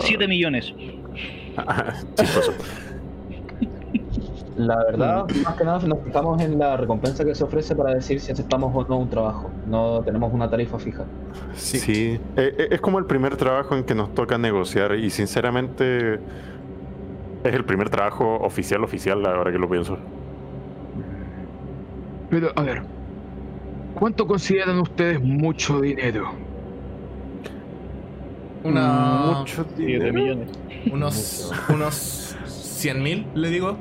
7 0.00 0.28
millones. 0.28 0.74
Chistoso. 2.16 2.52
La 4.56 4.76
verdad, 4.84 5.24
más 5.44 5.54
que 5.56 5.64
nada 5.64 5.78
nos 5.86 6.04
fijamos 6.04 6.42
en 6.42 6.58
la 6.58 6.76
recompensa 6.76 7.24
que 7.24 7.34
se 7.34 7.42
ofrece 7.42 7.74
para 7.74 7.94
decir 7.94 8.20
si 8.20 8.32
aceptamos 8.32 8.70
o 8.74 8.86
no 8.86 8.98
un 8.98 9.08
trabajo. 9.08 9.50
No 9.66 10.02
tenemos 10.04 10.30
una 10.34 10.50
tarifa 10.50 10.78
fija. 10.78 11.04
Sí. 11.54 12.20
Eh, 12.36 12.54
eh, 12.58 12.68
es 12.70 12.80
como 12.82 12.98
el 12.98 13.06
primer 13.06 13.36
trabajo 13.36 13.74
en 13.74 13.84
que 13.84 13.94
nos 13.94 14.14
toca 14.14 14.36
negociar 14.36 14.94
y 14.96 15.08
sinceramente 15.08 16.20
es 17.44 17.54
el 17.54 17.64
primer 17.64 17.88
trabajo 17.88 18.36
oficial 18.36 18.84
oficial 18.84 19.24
ahora 19.24 19.50
que 19.50 19.58
lo 19.58 19.70
pienso. 19.70 19.96
Pero, 22.32 22.50
a 22.56 22.62
ver, 22.62 22.82
¿cuánto 23.94 24.26
consideran 24.26 24.78
ustedes 24.80 25.20
mucho 25.20 25.82
dinero? 25.82 26.30
Una, 28.64 29.34
Mucho 29.40 29.66
7 29.76 29.82
dinero. 29.86 30.14
millones. 30.14 30.48
unos, 30.90 31.52
unos 31.68 31.94
100 32.46 33.02
mil, 33.02 33.26
le 33.34 33.50
digo. 33.50 33.76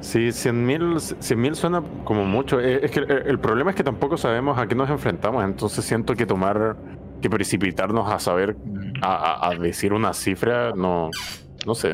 Sí, 0.00 0.32
100 0.32 0.66
mil 0.66 0.98
100 1.00 1.40
mil 1.40 1.54
suena 1.54 1.80
como 2.02 2.24
mucho. 2.24 2.58
Eh, 2.60 2.80
Es 2.84 2.90
que 2.90 2.98
el, 3.00 3.10
el 3.28 3.38
problema 3.38 3.70
es 3.70 3.76
que 3.76 3.84
tampoco 3.84 4.16
sabemos 4.16 4.58
a 4.58 4.66
qué 4.66 4.74
nos 4.74 4.90
enfrentamos, 4.90 5.44
entonces 5.44 5.84
siento 5.84 6.14
que 6.16 6.26
tomar, 6.26 6.74
que 7.22 7.30
precipitarnos 7.30 8.10
a 8.10 8.18
saber, 8.18 8.56
a, 9.00 9.14
a- 9.46 9.50
a 9.50 9.54
decir 9.54 9.92
una 9.92 10.12
cifra, 10.12 10.72
no, 10.74 11.08
no 11.66 11.74
sé. 11.76 11.92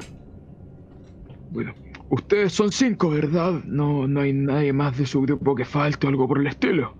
Bueno, 1.50 1.74
ustedes 2.10 2.52
son 2.52 2.70
cinco, 2.72 3.10
¿verdad? 3.10 3.52
No, 3.64 4.06
no 4.06 4.20
hay 4.20 4.32
nadie 4.32 4.72
más 4.72 4.98
de 4.98 5.06
su 5.06 5.22
grupo 5.22 5.54
que 5.54 5.64
falte 5.64 6.06
o 6.06 6.10
algo 6.10 6.28
por 6.28 6.38
el 6.40 6.46
estilo. 6.46 6.94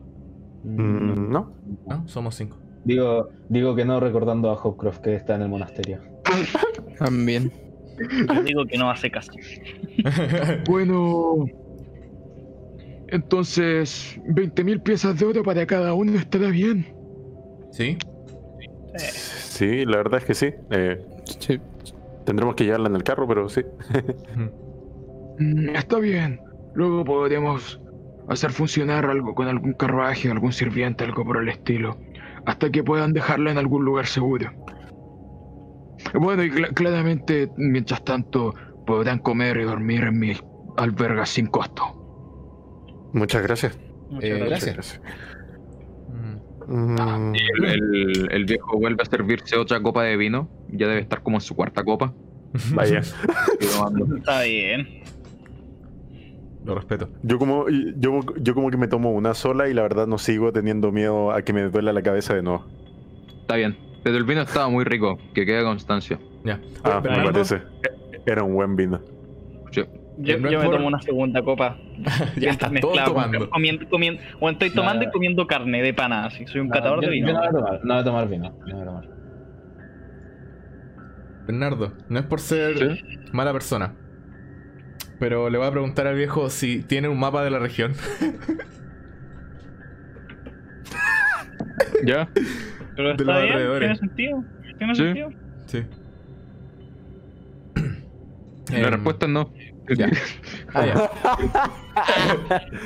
Mm, 0.64 1.30
no. 1.30 1.52
¿No? 1.86 2.08
Somos 2.08 2.34
cinco. 2.34 2.56
Digo, 2.84 3.28
digo 3.48 3.74
que 3.76 3.84
no 3.84 4.00
recordando 4.00 4.50
a 4.50 4.54
Hopcroft 4.54 5.00
que 5.00 5.14
está 5.14 5.34
en 5.34 5.42
el 5.42 5.48
monasterio. 5.48 6.00
También. 6.98 7.52
Yo 8.34 8.42
digo 8.42 8.64
que 8.66 8.78
no 8.78 8.90
hace 8.90 9.11
caso. 9.11 9.32
Bueno, 10.68 11.44
entonces, 13.08 14.18
20.000 14.28 14.82
piezas 14.82 15.18
de 15.18 15.26
oro 15.26 15.42
para 15.42 15.66
cada 15.66 15.92
uno 15.94 16.16
estará 16.18 16.48
bien. 16.48 16.86
¿Sí? 17.72 17.98
Sí, 18.96 19.84
la 19.84 19.98
verdad 19.98 20.20
es 20.20 20.24
que 20.24 20.34
sí. 20.34 20.46
Eh, 20.70 21.04
Sí. 21.38 21.61
tendremos 22.24 22.54
que 22.54 22.64
llevarla 22.64 22.88
en 22.88 22.96
el 22.96 23.02
carro, 23.02 23.26
pero 23.28 23.48
sí. 23.48 23.62
Mm, 25.41 25.70
Está 25.74 25.99
bien. 25.99 26.41
Luego 26.74 27.05
podremos 27.05 27.80
hacer 28.28 28.53
funcionar 28.53 29.07
algo 29.07 29.34
con 29.34 29.49
algún 29.49 29.72
carruaje, 29.72 30.30
algún 30.30 30.53
sirviente, 30.53 31.03
algo 31.05 31.24
por 31.24 31.38
el 31.43 31.49
estilo. 31.49 31.99
Hasta 32.47 32.70
que 32.70 32.82
puedan 32.84 33.12
dejarla 33.12 33.51
en 33.51 33.59
algún 33.59 33.84
lugar 33.84 34.07
seguro. 34.07 34.53
Bueno, 36.14 36.43
y 36.45 36.51
cla- 36.51 36.72
claramente, 36.72 37.51
mientras 37.57 38.05
tanto, 38.05 38.55
podrán 38.86 39.18
comer 39.18 39.57
y 39.59 39.64
dormir 39.64 40.05
en 40.05 40.18
mi 40.18 40.32
alberga 40.76 41.26
sin 41.26 41.47
costo. 41.47 41.84
Muchas 43.12 43.43
gracias. 43.43 43.78
Muchas 44.11 44.30
Eh, 44.30 44.45
gracias. 44.47 44.74
gracias. 44.74 45.01
Mm, 46.09 46.51
Mm, 46.72 47.34
El, 47.34 47.64
el- 47.64 48.28
el 48.30 48.45
viejo 48.45 48.78
vuelve 48.78 49.03
a 49.03 49.07
servirse 49.07 49.57
otra 49.57 49.82
copa 49.82 50.05
de 50.05 50.16
vino. 50.16 50.49
Ya 50.68 50.86
debe 50.86 51.01
estar 51.01 51.20
como 51.22 51.38
en 51.38 51.41
su 51.41 51.57
cuarta 51.57 51.82
copa. 51.82 52.14
Vaya. 52.74 53.01
Está 54.16 54.43
bien. 54.43 54.86
Lo 56.64 56.74
respeto. 56.74 57.08
Yo 57.22 57.38
como, 57.38 57.66
yo, 57.96 58.20
yo 58.40 58.54
como 58.54 58.70
que 58.70 58.76
me 58.76 58.86
tomo 58.86 59.12
una 59.12 59.32
sola 59.34 59.68
y 59.68 59.74
la 59.74 59.82
verdad 59.82 60.06
no 60.06 60.18
sigo 60.18 60.52
teniendo 60.52 60.92
miedo 60.92 61.32
a 61.32 61.42
que 61.42 61.52
me 61.52 61.62
duela 61.62 61.92
la 61.92 62.02
cabeza 62.02 62.34
de 62.34 62.42
nuevo. 62.42 62.66
Está 63.40 63.56
bien. 63.56 63.76
Pero 64.02 64.16
el 64.16 64.24
vino 64.24 64.42
estaba 64.42 64.68
muy 64.68 64.84
rico. 64.84 65.18
Que 65.34 65.44
quede 65.46 65.62
constancia. 65.64 66.18
Ya. 66.44 66.61
Ah, 66.84 67.00
me 67.02 67.08
Bernardo, 67.08 67.32
parece. 67.32 67.62
Era 68.26 68.42
un 68.42 68.54
buen 68.54 68.76
vino. 68.76 69.00
Sí. 69.72 69.82
Yo, 70.18 70.38
No 70.38 70.48
es 70.48 70.52
yo 70.52 70.58
me 70.58 70.64
por- 70.66 70.74
tomo 70.76 70.86
una 70.88 71.00
segunda 71.00 71.42
copa. 71.42 71.78
ya 72.36 72.50
está 72.50 72.66
todo 72.66 72.72
mezclado, 72.74 73.08
tomando. 73.14 73.50
Comiendo, 73.50 73.88
comiendo, 73.88 74.22
bueno, 74.38 74.52
estoy 74.52 74.70
tomando 74.70 75.04
y 75.06 75.11
comiendo 75.11 75.46
carne 75.46 75.82
de 75.82 75.94
pana, 75.94 76.26
así. 76.26 76.46
Soy 76.46 76.61
un 76.61 76.68
No, 76.68 76.74
catador 76.74 77.02
yo, 77.02 77.11
de 77.11 77.20
yo 77.20 77.26
vino. 77.26 77.32
no 77.32 77.38
voy 77.40 77.48
a 77.48 77.50
tomar, 77.52 77.80
no 77.84 77.94
voy 77.94 78.00
a 78.00 78.04
tomar 78.04 78.28
vino. 78.28 78.50
No 78.66 78.72
voy 78.74 78.82
a 78.82 78.84
tomar. 78.84 79.08
Bernardo, 81.46 81.92
no 82.08 82.18
es 82.18 82.26
por 82.26 82.40
ser 82.40 82.96
Sí. 82.96 83.04
mala 83.32 83.52
persona. 83.52 83.94
Pero 85.20 85.48
le 85.50 85.58
voy 85.58 85.66
a 85.68 85.70
preguntar 85.70 86.06
al 86.08 86.16
viejo 86.16 86.50
si 86.50 86.82
tiene 86.82 87.08
un 87.08 87.18
mapa 87.20 87.44
de 87.44 87.50
la 87.50 87.58
región. 87.60 87.92
¿Ya? 92.04 92.28
Pero 92.96 93.08
de 93.08 93.14
está 93.14 93.24
los 93.24 93.42
bien, 93.42 93.52
alrededores. 93.52 93.80
tiene 93.80 93.96
sentido. 93.98 94.44
Tiene 94.78 94.94
Sí. 94.94 95.02
sentido. 95.02 95.30
Sí. 95.66 95.82
La 98.72 98.78
Em, 98.78 98.84
respuesta 98.92 99.26
es 99.26 99.32
no. 99.32 99.52
Ya. 99.96 100.08
Ah, 100.74 100.86
ya. 100.86 101.10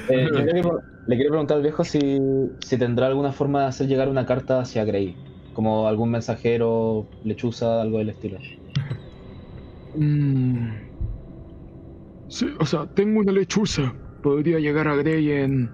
Eh, 0.09 0.27
yo 0.33 0.39
le, 0.41 0.51
quiero, 0.53 0.81
le 1.07 1.17
quiero 1.17 1.31
preguntar 1.31 1.59
al 1.59 1.63
viejo 1.63 1.85
si, 1.85 2.19
si 2.61 2.79
tendrá 2.79 3.07
alguna 3.09 3.31
forma 3.33 3.61
de 3.61 3.67
hacer 3.67 3.87
llegar 3.87 4.09
una 4.09 4.25
carta 4.27 4.61
hacia 4.61 4.85
Grey. 4.85 5.15
Como 5.53 5.87
algún 5.87 6.11
mensajero, 6.11 7.07
lechuza, 7.23 7.81
algo 7.83 7.99
del 7.99 8.09
estilo. 8.11 8.39
Mm. 9.95 10.69
Sí, 12.35 12.49
o 12.59 12.67
sea, 12.67 12.85
tengo 12.87 13.21
una 13.21 13.31
lechuza. 13.31 13.95
Podría 14.21 14.59
llegar 14.59 14.89
a 14.89 14.97
Grey 14.97 15.31
en. 15.31 15.71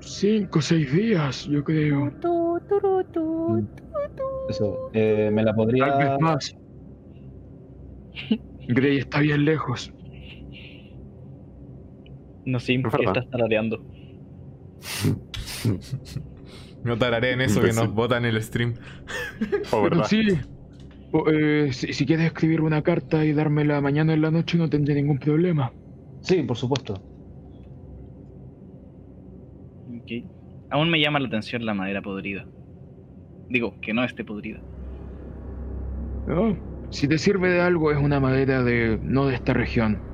Cinco 0.00 0.58
o 0.58 0.62
seis 0.62 0.92
días, 0.92 1.46
yo 1.46 1.62
creo. 1.62 2.10
Eso, 4.48 4.90
eh, 4.92 5.30
me 5.32 5.44
la 5.44 5.52
Tal 5.52 5.54
podría. 5.54 5.96
vez 5.96 6.18
más. 6.18 6.56
Grey 8.66 8.98
está 8.98 9.20
bien 9.20 9.44
lejos. 9.44 9.92
No 12.44 12.58
¿qué 12.90 12.96
verdad. 13.06 13.18
estás 13.18 13.30
tarareando? 13.30 13.84
No 16.82 16.96
tararé 16.96 17.32
en 17.32 17.42
eso 17.42 17.60
que 17.60 17.72
sí. 17.72 17.78
nos 17.78 17.92
botan 17.94 18.24
el 18.24 18.42
stream. 18.42 18.74
Oh, 19.70 19.82
Pero 19.82 19.84
¿verdad? 19.98 20.04
sí. 20.06 20.22
Eh, 21.12 21.72
si, 21.72 21.92
si 21.92 22.06
quieres 22.06 22.26
escribir 22.26 22.60
una 22.62 22.82
carta 22.82 23.24
y 23.24 23.32
dármela 23.32 23.80
mañana 23.80 24.14
en 24.14 24.22
la 24.22 24.30
noche, 24.30 24.58
no 24.58 24.68
tendré 24.70 24.94
ningún 24.94 25.18
problema. 25.18 25.76
Sí, 26.20 26.42
por 26.42 26.56
supuesto. 26.56 27.04
Ok. 29.86 30.10
Aún 30.70 30.90
me 30.90 31.00
llama 31.00 31.18
la 31.20 31.26
atención 31.28 31.64
la 31.66 31.74
madera 31.74 32.00
podrida. 32.02 32.50
Digo, 33.48 33.78
que 33.82 33.92
no 33.94 34.02
esté 34.04 34.24
podrida. 34.24 34.64
¿no? 36.26 36.58
Si 36.90 37.08
te 37.08 37.18
sirve 37.18 37.50
de 37.50 37.60
algo, 37.60 37.92
es 37.92 37.98
una 37.98 38.20
madera 38.20 38.62
de 38.62 38.98
no 39.02 39.26
de 39.26 39.34
esta 39.34 39.52
región. 39.54 40.04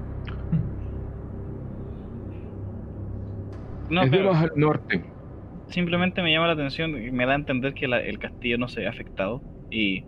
No, 3.89 4.05
es 4.05 4.11
de 4.11 4.23
más 4.23 4.43
al 4.43 4.51
norte. 4.57 5.13
simplemente 5.69 6.23
me 6.23 6.33
llama 6.33 6.47
la 6.49 6.55
atención 6.55 6.91
y 7.03 7.11
me 7.11 7.27
da 7.27 7.33
a 7.33 7.37
entender 7.37 7.75
que 7.75 7.89
la- 7.89 8.01
el 8.03 8.19
castillo 8.19 8.59
no 8.59 8.69
se 8.69 8.81
ve 8.81 8.89
afectado. 8.89 9.45
Y 9.71 10.07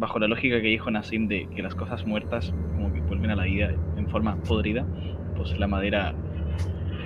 bajo 0.00 0.18
la 0.18 0.26
lógica 0.26 0.60
que 0.60 0.68
dijo 0.68 0.90
Nassim 0.90 1.28
de 1.28 1.46
que 1.54 1.62
las 1.62 1.74
cosas 1.74 2.04
muertas 2.06 2.52
como 2.74 2.92
que 2.92 3.00
vuelven 3.02 3.30
a 3.30 3.36
la 3.36 3.44
vida 3.44 3.70
en 3.96 4.08
forma 4.08 4.34
podrida, 4.42 4.84
pues 5.36 5.56
la 5.58 5.68
madera 5.68 6.14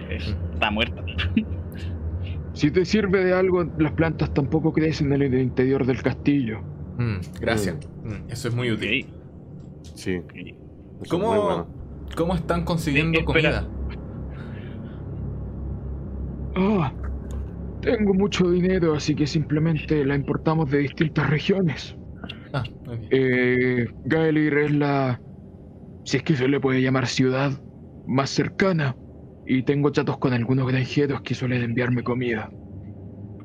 está 0.08 0.70
muerta. 0.70 1.04
Si 2.54 2.70
te 2.70 2.84
sirve 2.84 3.24
de 3.24 3.34
algo, 3.34 3.64
las 3.78 3.90
plantas 3.94 4.32
tampoco 4.32 4.72
crecen 4.72 5.12
en 5.12 5.22
el 5.22 5.34
interior 5.40 5.84
del 5.84 6.00
castillo. 6.00 6.60
Mm, 6.98 7.16
gracias. 7.40 7.76
Mm, 8.04 8.30
eso 8.30 8.46
es 8.46 8.54
muy 8.54 8.70
útil. 8.70 9.08
Sí. 9.96 10.20
es 11.02 11.08
¿Cómo, 11.10 11.26
bueno. 11.26 11.66
¿Cómo 12.16 12.32
están 12.32 12.64
consiguiendo 12.64 13.24
comida? 13.24 13.66
Ah, 16.54 16.92
tengo 17.80 18.14
mucho 18.14 18.48
dinero, 18.48 18.94
así 18.94 19.16
que 19.16 19.26
simplemente 19.26 20.04
la 20.04 20.14
importamos 20.14 20.70
de 20.70 20.78
distintas 20.78 21.28
regiones. 21.28 21.96
Ah, 22.54 22.62
ok. 22.86 22.98
Eh, 23.10 23.86
Gaelir 24.04 24.56
es 24.58 24.72
la, 24.72 25.20
si 26.04 26.18
es 26.18 26.22
que 26.22 26.36
se 26.36 26.46
le 26.46 26.60
puede 26.60 26.80
llamar 26.80 27.06
ciudad, 27.06 27.52
más 28.06 28.30
cercana. 28.30 28.96
Y 29.46 29.62
tengo 29.64 29.90
chatos 29.90 30.16
con 30.18 30.32
algunos 30.32 30.66
granjeros 30.66 31.20
que 31.20 31.34
suelen 31.34 31.62
enviarme 31.62 32.02
comida. 32.02 32.50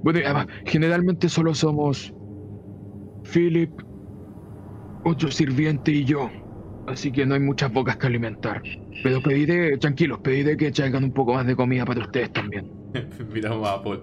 Bueno, 0.01 0.19
y 0.19 0.23
además, 0.23 0.47
generalmente 0.65 1.27
solo 1.27 1.53
somos 1.53 2.13
Philip, 3.33 3.71
otro 5.03 5.29
sirviente 5.29 5.91
y 5.91 6.05
yo. 6.05 6.29
Así 6.87 7.11
que 7.11 7.25
no 7.25 7.33
hay 7.33 7.41
muchas 7.41 7.73
bocas 7.73 7.97
que 7.97 8.07
alimentar. 8.07 8.61
Pero 9.03 9.21
pediré, 9.21 9.77
tranquilos, 9.77 10.19
pediré 10.19 10.55
que 10.55 10.71
traigan 10.71 11.03
un 11.03 11.11
poco 11.11 11.33
más 11.33 11.45
de 11.45 11.55
comida 11.55 11.83
para 11.85 12.01
ustedes 12.01 12.31
también. 12.31 12.71
Miramos 13.33 13.67
a 13.67 13.83
Paul. 13.83 14.01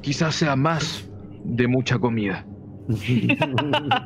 Quizás 0.00 0.34
sea 0.36 0.54
más 0.54 1.10
de 1.44 1.66
mucha 1.66 1.98
comida. 1.98 2.46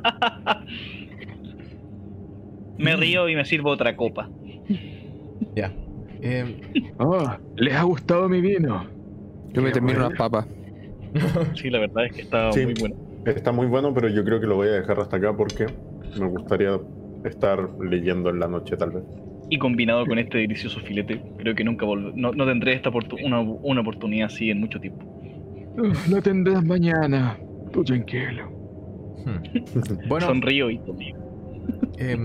Me 2.78 2.96
río 2.96 3.28
y 3.28 3.36
me 3.36 3.44
sirvo 3.44 3.70
otra 3.70 3.96
copa. 3.96 4.30
Ya. 5.54 5.74
Em, 6.20 6.56
Ah, 6.98 7.40
¿les 7.56 7.74
ha 7.74 7.82
gustado 7.82 8.28
mi 8.28 8.40
vino? 8.40 8.86
Yo 9.52 9.62
me 9.62 9.70
termino 9.72 9.98
unas 10.00 10.14
papas. 10.16 10.46
Sí, 11.56 11.70
la 11.70 11.78
verdad 11.78 12.06
es 12.06 12.12
que 12.12 12.26
Sí. 12.52 12.64
muy 12.64 12.74
bueno. 12.74 12.96
Está 13.24 13.50
muy 13.52 13.66
bueno, 13.66 13.92
pero 13.92 14.08
yo 14.08 14.24
creo 14.24 14.40
que 14.40 14.46
lo 14.46 14.54
voy 14.56 14.68
a 14.68 14.72
dejar 14.72 15.00
hasta 15.00 15.16
acá 15.16 15.36
porque 15.36 15.66
me 16.14 16.28
gustaría 16.28 16.78
estar 17.24 17.70
leyendo 17.80 18.30
en 18.30 18.38
la 18.38 18.46
noche 18.48 18.76
tal 18.76 18.90
vez. 18.92 19.04
Y 19.48 19.58
combinado 19.58 20.06
con 20.06 20.18
este 20.18 20.38
delicioso 20.38 20.80
filete, 20.80 21.20
creo 21.36 21.54
que 21.54 21.64
nunca 21.64 21.86
volver, 21.86 22.12
no, 22.14 22.32
no 22.32 22.46
tendré 22.46 22.74
esta 22.74 22.90
una, 23.22 23.40
una 23.40 23.80
oportunidad 23.80 24.26
así 24.26 24.50
en 24.50 24.60
mucho 24.60 24.80
tiempo. 24.80 25.04
Lo 26.08 26.22
tendrás 26.22 26.64
mañana. 26.64 27.38
Tú 27.72 27.84
tranquilo. 27.84 28.55
Hmm. 29.24 30.08
Bueno, 30.08 30.26
Sonrío 30.26 30.70
y 30.70 30.78
conmigo. 30.78 31.18
em, 31.98 32.24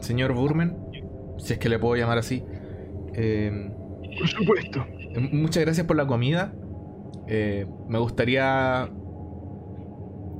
señor 0.00 0.32
Burmen, 0.32 0.76
si 1.38 1.54
es 1.54 1.58
que 1.58 1.68
le 1.68 1.78
puedo 1.78 1.96
llamar 1.96 2.18
así. 2.18 2.44
em, 3.14 3.70
Por 4.18 4.28
supuesto. 4.28 4.86
em, 5.14 5.28
muchas 5.32 5.64
gracias 5.64 5.86
por 5.86 5.96
la 5.96 6.06
comida. 6.06 6.54
Eh, 7.26 7.66
me 7.88 7.98
gustaría, 7.98 8.90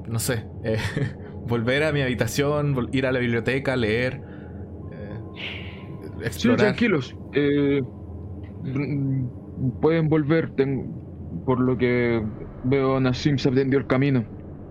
no 0.06 0.18
sé, 0.18 0.44
eh, 0.64 0.78
volver 1.44 1.84
a 1.84 1.92
mi 1.92 2.00
habitación, 2.02 2.88
ir 2.92 3.06
a 3.06 3.12
la 3.12 3.18
biblioteca, 3.18 3.76
leer, 3.76 4.20
eh, 4.92 5.18
Sí, 6.10 6.24
explorar. 6.24 6.58
tranquilos. 6.66 7.14
Eh, 7.34 7.82
mm, 8.62 9.26
pueden 9.80 10.08
volver. 10.08 10.50
ten- 10.54 10.92
por 11.44 11.60
lo 11.60 11.76
que 11.76 12.22
veo, 12.62 12.98
Nassim 13.00 13.36
se 13.38 13.48
aprendió 13.48 13.78
el 13.78 13.86
camino. 13.86 14.24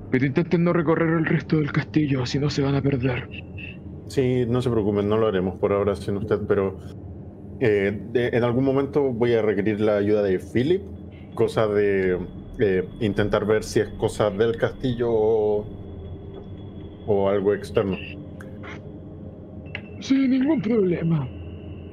Pero 0.09 0.25
intenten 0.25 0.63
no 0.63 0.73
recorrer 0.73 1.09
el 1.17 1.25
resto 1.25 1.57
del 1.57 1.71
castillo, 1.71 2.25
si 2.25 2.39
no 2.39 2.49
se 2.49 2.61
van 2.61 2.75
a 2.75 2.81
perder. 2.81 3.27
Sí, 4.07 4.45
no 4.47 4.61
se 4.61 4.69
preocupen, 4.69 5.07
no 5.09 5.17
lo 5.17 5.27
haremos 5.27 5.59
por 5.59 5.73
ahora 5.73 5.95
sin 5.95 6.17
usted, 6.17 6.39
pero 6.47 6.79
eh, 7.59 7.91
de- 7.95 8.29
en 8.33 8.43
algún 8.43 8.65
momento 8.65 9.13
voy 9.13 9.33
a 9.35 9.41
requerir 9.43 9.81
la 9.81 9.97
ayuda 9.97 10.23
de 10.23 10.39
Philip, 10.39 10.89
cosa 11.33 11.67
de 11.67 12.29
eh, 12.59 12.89
intentar 12.99 13.45
ver 13.45 13.63
si 13.63 13.81
es 13.81 13.89
cosa 13.97 14.31
del 14.31 14.57
castillo 14.57 15.09
o, 15.11 15.71
o 17.05 17.27
algo 17.29 17.53
externo. 17.53 17.97
Sin 19.99 20.29
ningún 20.29 20.61
problema. 20.61 21.27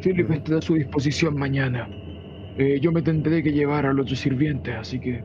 Philip 0.02 0.30
estará 0.30 0.58
a 0.58 0.62
su 0.62 0.74
disposición 0.74 1.36
mañana. 1.36 1.90
Eh, 2.56 2.80
yo 2.80 2.92
me 2.92 3.02
tendré 3.02 3.42
que 3.42 3.52
llevar 3.52 3.86
al 3.86 4.00
otro 4.00 4.16
sirviente, 4.16 4.72
así 4.74 5.00
que 5.00 5.24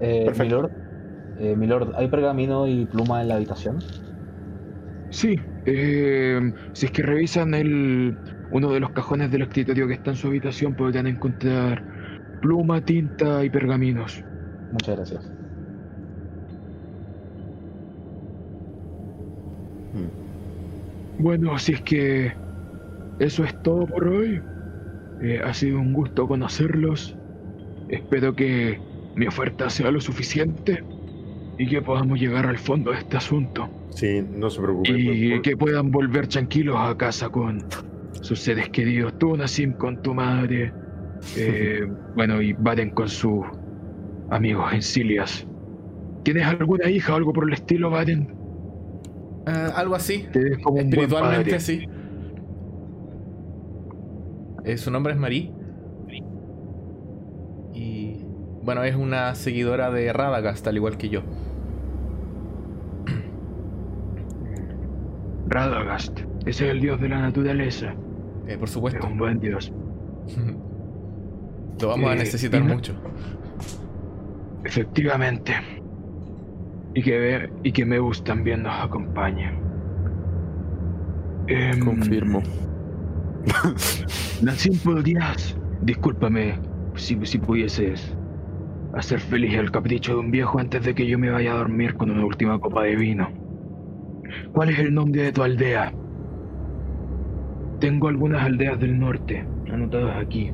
Eh, 0.00 0.24
Perfecto. 0.26 0.44
Milord, 0.44 0.72
eh, 1.34 1.56
Milord, 1.56 1.92
¿hay 1.96 2.08
pergamino 2.08 2.66
y 2.66 2.86
pluma 2.86 3.20
en 3.22 3.28
la 3.28 3.34
habitación? 3.36 3.84
Sí, 5.10 5.36
eh, 5.64 6.40
si 6.72 6.86
es 6.86 6.92
que 6.92 7.02
revisan 7.02 7.54
el, 7.54 8.18
uno 8.48 8.72
de 8.72 8.80
los 8.80 8.92
cajones 8.92 9.30
del 9.30 9.42
escritorio 9.42 9.86
que 9.86 9.94
está 9.94 10.10
en 10.10 10.16
su 10.16 10.28
habitación, 10.28 10.74
podrán 10.74 11.06
encontrar 11.06 11.84
pluma, 12.40 12.82
tinta 12.82 13.44
y 13.44 13.50
pergaminos. 13.50 14.26
Muchas 14.70 14.96
gracias. 14.96 15.32
Bueno, 21.16 21.54
así 21.54 21.72
es 21.72 21.82
que 21.82 22.34
eso 23.18 23.44
es 23.44 23.60
todo 23.62 23.86
por 23.86 24.08
hoy. 24.08 24.44
Eh, 25.20 25.40
ha 25.44 25.54
sido 25.54 25.80
un 25.80 25.92
gusto 25.94 26.28
conocerlos. 26.28 27.18
Espero 27.88 28.34
que 28.34 28.82
mi 29.14 29.26
oferta 29.28 29.70
sea 29.70 29.90
lo 29.92 30.00
suficiente 30.00 30.86
y 31.62 31.66
que 31.66 31.82
podamos 31.82 32.18
llegar 32.20 32.46
al 32.46 32.58
fondo 32.58 32.90
de 32.92 32.98
este 32.98 33.16
asunto. 33.16 33.68
Sí, 33.90 34.22
no 34.36 34.48
se 34.50 34.60
preocupe. 34.60 34.90
Y 34.90 35.30
por- 35.32 35.42
que 35.42 35.56
puedan 35.56 35.90
volver 35.90 36.26
tranquilos 36.26 36.76
a 36.78 36.96
casa 36.96 37.28
con 37.28 37.64
sus 38.20 38.40
seres 38.40 38.68
queridos. 38.70 39.18
Tú, 39.18 39.36
Nassim, 39.36 39.72
con 39.72 40.02
tu 40.02 40.14
madre. 40.14 40.72
eh, 41.36 41.86
bueno, 42.16 42.40
y 42.42 42.52
Baden 42.52 42.90
con 42.90 43.08
sus 43.08 43.44
amigos 44.30 44.72
en 44.72 44.82
Silias. 44.82 45.46
¿Tienes 46.24 46.46
alguna 46.46 46.88
hija 46.88 47.12
o 47.12 47.16
algo 47.16 47.32
por 47.32 47.46
el 47.48 47.52
estilo, 47.54 47.90
Baden? 47.90 48.34
Ah, 49.46 49.72
algo 49.76 49.94
así. 49.94 50.26
Te 50.32 50.38
ves 50.38 50.58
como 50.58 50.76
un 50.76 50.90
buen 50.90 50.92
Espiritualmente 50.92 51.60
sí. 51.60 51.86
Eh, 54.64 54.76
su 54.78 54.90
nombre 54.90 55.12
es 55.12 55.18
Marie. 55.18 55.50
Y 57.74 58.24
bueno, 58.62 58.84
es 58.84 58.94
una 58.94 59.34
seguidora 59.34 59.90
de 59.90 60.12
Radagast, 60.12 60.66
al 60.68 60.76
igual 60.76 60.96
que 60.96 61.08
yo. 61.08 61.22
Radagast. 65.52 66.20
Ese 66.46 66.64
es 66.66 66.70
el 66.72 66.80
dios 66.80 67.00
de 67.00 67.08
la 67.08 67.20
naturaleza. 67.20 67.94
Eh, 68.46 68.56
por 68.56 68.64
Es 68.68 68.70
supuesto. 68.74 69.06
un 69.06 69.18
buen 69.18 69.38
dios. 69.40 69.72
Lo 71.80 71.88
vamos 71.88 72.10
a 72.10 72.14
Eh, 72.14 72.18
necesitar 72.18 72.62
mucho. 72.62 72.94
Efectivamente. 74.64 75.52
Y 76.94 77.02
que, 77.02 77.18
ve- 77.18 77.50
y 77.62 77.72
que 77.72 77.84
Meus 77.84 78.22
también 78.22 78.62
nos 78.62 78.74
acompañe. 78.84 79.50
Em, 81.48 81.80
Confirmo. 81.84 82.42
Nassim, 84.42 84.78
podrías. 84.78 85.56
Discúlpame 85.82 86.54
si, 86.94 87.18
si 87.26 87.38
pudieses 87.38 88.14
hacer 88.94 89.18
feliz 89.20 89.54
el 89.54 89.70
capricho 89.70 90.12
de 90.14 90.20
un 90.20 90.30
viejo 90.30 90.58
antes 90.60 90.84
de 90.84 90.94
que 90.94 91.06
yo 91.06 91.18
me 91.18 91.30
vaya 91.30 91.52
a 91.52 91.56
dormir 91.56 91.94
con 91.94 92.10
una 92.10 92.24
última 92.24 92.58
copa 92.60 92.84
de 92.84 92.94
vino. 92.94 93.28
¿Cuál 94.52 94.70
es 94.70 94.78
el 94.78 94.94
nombre 94.94 95.22
de 95.22 95.32
tu 95.32 95.42
aldea? 95.42 95.92
Tengo 97.80 98.08
algunas 98.08 98.42
aldeas 98.44 98.78
del 98.78 98.98
norte 98.98 99.44
anotadas 99.72 100.16
aquí. 100.24 100.52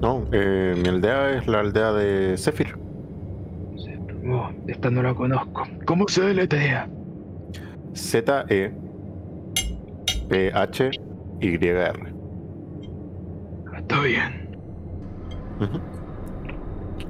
No, 0.00 0.24
eh, 0.32 0.74
mi 0.82 0.88
aldea 0.88 1.32
es 1.38 1.46
la 1.46 1.60
aldea 1.60 1.92
de 1.92 2.36
Zephyr. 2.38 2.76
Oh, 4.26 4.50
esta 4.66 4.90
no 4.90 5.02
la 5.02 5.14
conozco. 5.14 5.62
¿Cómo 5.86 6.06
se 6.08 6.22
deletrea? 6.22 6.88
Z-E 7.94 8.72
P-H-Y-R. 10.28 12.14
Está 13.76 14.00
bien. 14.02 14.48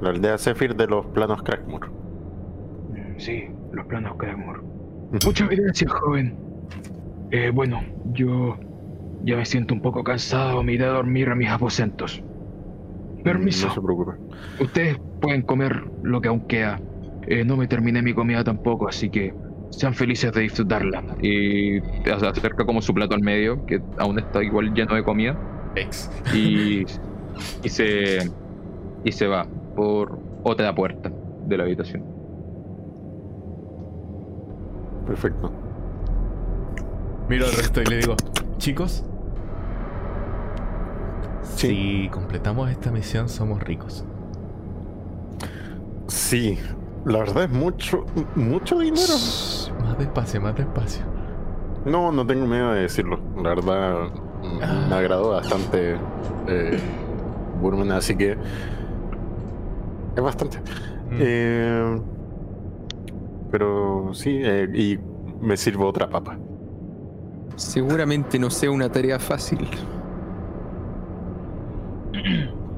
La 0.01 0.09
aldea 0.09 0.37
Zephyr 0.37 0.75
de 0.75 0.87
los 0.87 1.05
planos 1.07 1.43
Crackmore. 1.43 1.87
Mm, 1.89 3.17
Sí, 3.19 3.47
los 3.71 3.85
planos 3.85 4.15
Crackmore. 4.17 4.61
Muchas 5.11 5.49
gracias, 5.49 5.91
joven. 5.91 6.35
Eh, 7.31 7.51
bueno, 7.53 7.81
yo 8.13 8.57
ya 9.23 9.37
me 9.37 9.45
siento 9.45 9.73
un 9.73 9.81
poco 9.81 10.03
cansado. 10.03 10.63
Me 10.63 10.73
iré 10.73 10.85
a 10.85 10.89
dormir 10.89 11.29
a 11.29 11.35
mis 11.35 11.49
aposentos. 11.49 12.23
Permiso. 13.23 13.67
No 13.67 13.73
se 13.73 13.81
preocupe. 13.81 14.11
Ustedes 14.59 14.97
pueden 15.19 15.41
comer 15.43 15.83
lo 16.03 16.21
que 16.21 16.29
aún 16.29 16.41
queda. 16.41 16.79
Eh, 17.27 17.45
no 17.45 17.55
me 17.55 17.67
terminé 17.67 18.01
mi 18.01 18.13
comida 18.13 18.43
tampoco, 18.43 18.87
así 18.87 19.09
que 19.09 19.33
sean 19.69 19.93
felices 19.93 20.31
de 20.33 20.41
disfrutarla. 20.41 21.03
Y 21.21 21.79
se 22.03 22.11
acerca 22.11 22.65
como 22.65 22.81
su 22.81 22.93
plato 22.93 23.15
al 23.15 23.21
medio, 23.21 23.65
que 23.65 23.81
aún 23.97 24.17
está 24.17 24.43
igual 24.43 24.73
lleno 24.73 24.95
de 24.95 25.03
comida. 25.03 25.37
Ex. 25.75 26.09
Y, 26.33 26.83
y 27.63 27.69
se 27.69 28.29
y 29.03 29.11
se 29.11 29.27
va 29.27 29.47
por 29.75 30.19
otra 30.43 30.73
puerta 30.73 31.11
de 31.47 31.57
la 31.57 31.63
habitación. 31.63 32.20
Perfecto. 35.05 35.51
Miro 37.29 37.45
al 37.45 37.53
resto 37.53 37.81
y 37.81 37.85
le 37.85 37.97
digo, 37.97 38.15
chicos, 38.57 39.03
Sí. 41.43 41.67
si 42.03 42.09
completamos 42.09 42.69
esta 42.69 42.91
misión 42.91 43.29
somos 43.29 43.61
ricos. 43.63 44.05
Sí, 46.07 46.59
la 47.05 47.19
verdad 47.19 47.43
es 47.45 47.49
mucho, 47.51 48.05
mucho 48.35 48.79
dinero. 48.79 49.13
Más 49.81 49.97
despacio, 49.97 50.41
más 50.41 50.55
despacio. 50.55 51.03
No, 51.85 52.11
no 52.11 52.25
tengo 52.27 52.45
miedo 52.45 52.71
de 52.73 52.81
decirlo. 52.81 53.19
La 53.37 53.49
verdad, 53.49 53.95
mm, 54.43 54.89
me 54.89 54.95
agradó 54.95 55.31
bastante 55.31 55.95
eh, 56.47 56.79
Burman, 57.59 57.91
así 57.91 58.15
que 58.15 58.37
es 60.15 60.21
bastante. 60.23 60.59
Mm. 61.09 61.17
Eh, 61.19 62.01
pero 63.51 64.09
sí, 64.13 64.39
eh, 64.43 64.67
y 64.73 64.99
me 65.41 65.57
sirvo 65.57 65.87
otra 65.87 66.09
papa. 66.09 66.37
Seguramente 67.55 68.39
no 68.39 68.49
sea 68.49 68.71
una 68.71 68.89
tarea 68.89 69.19
fácil. 69.19 69.67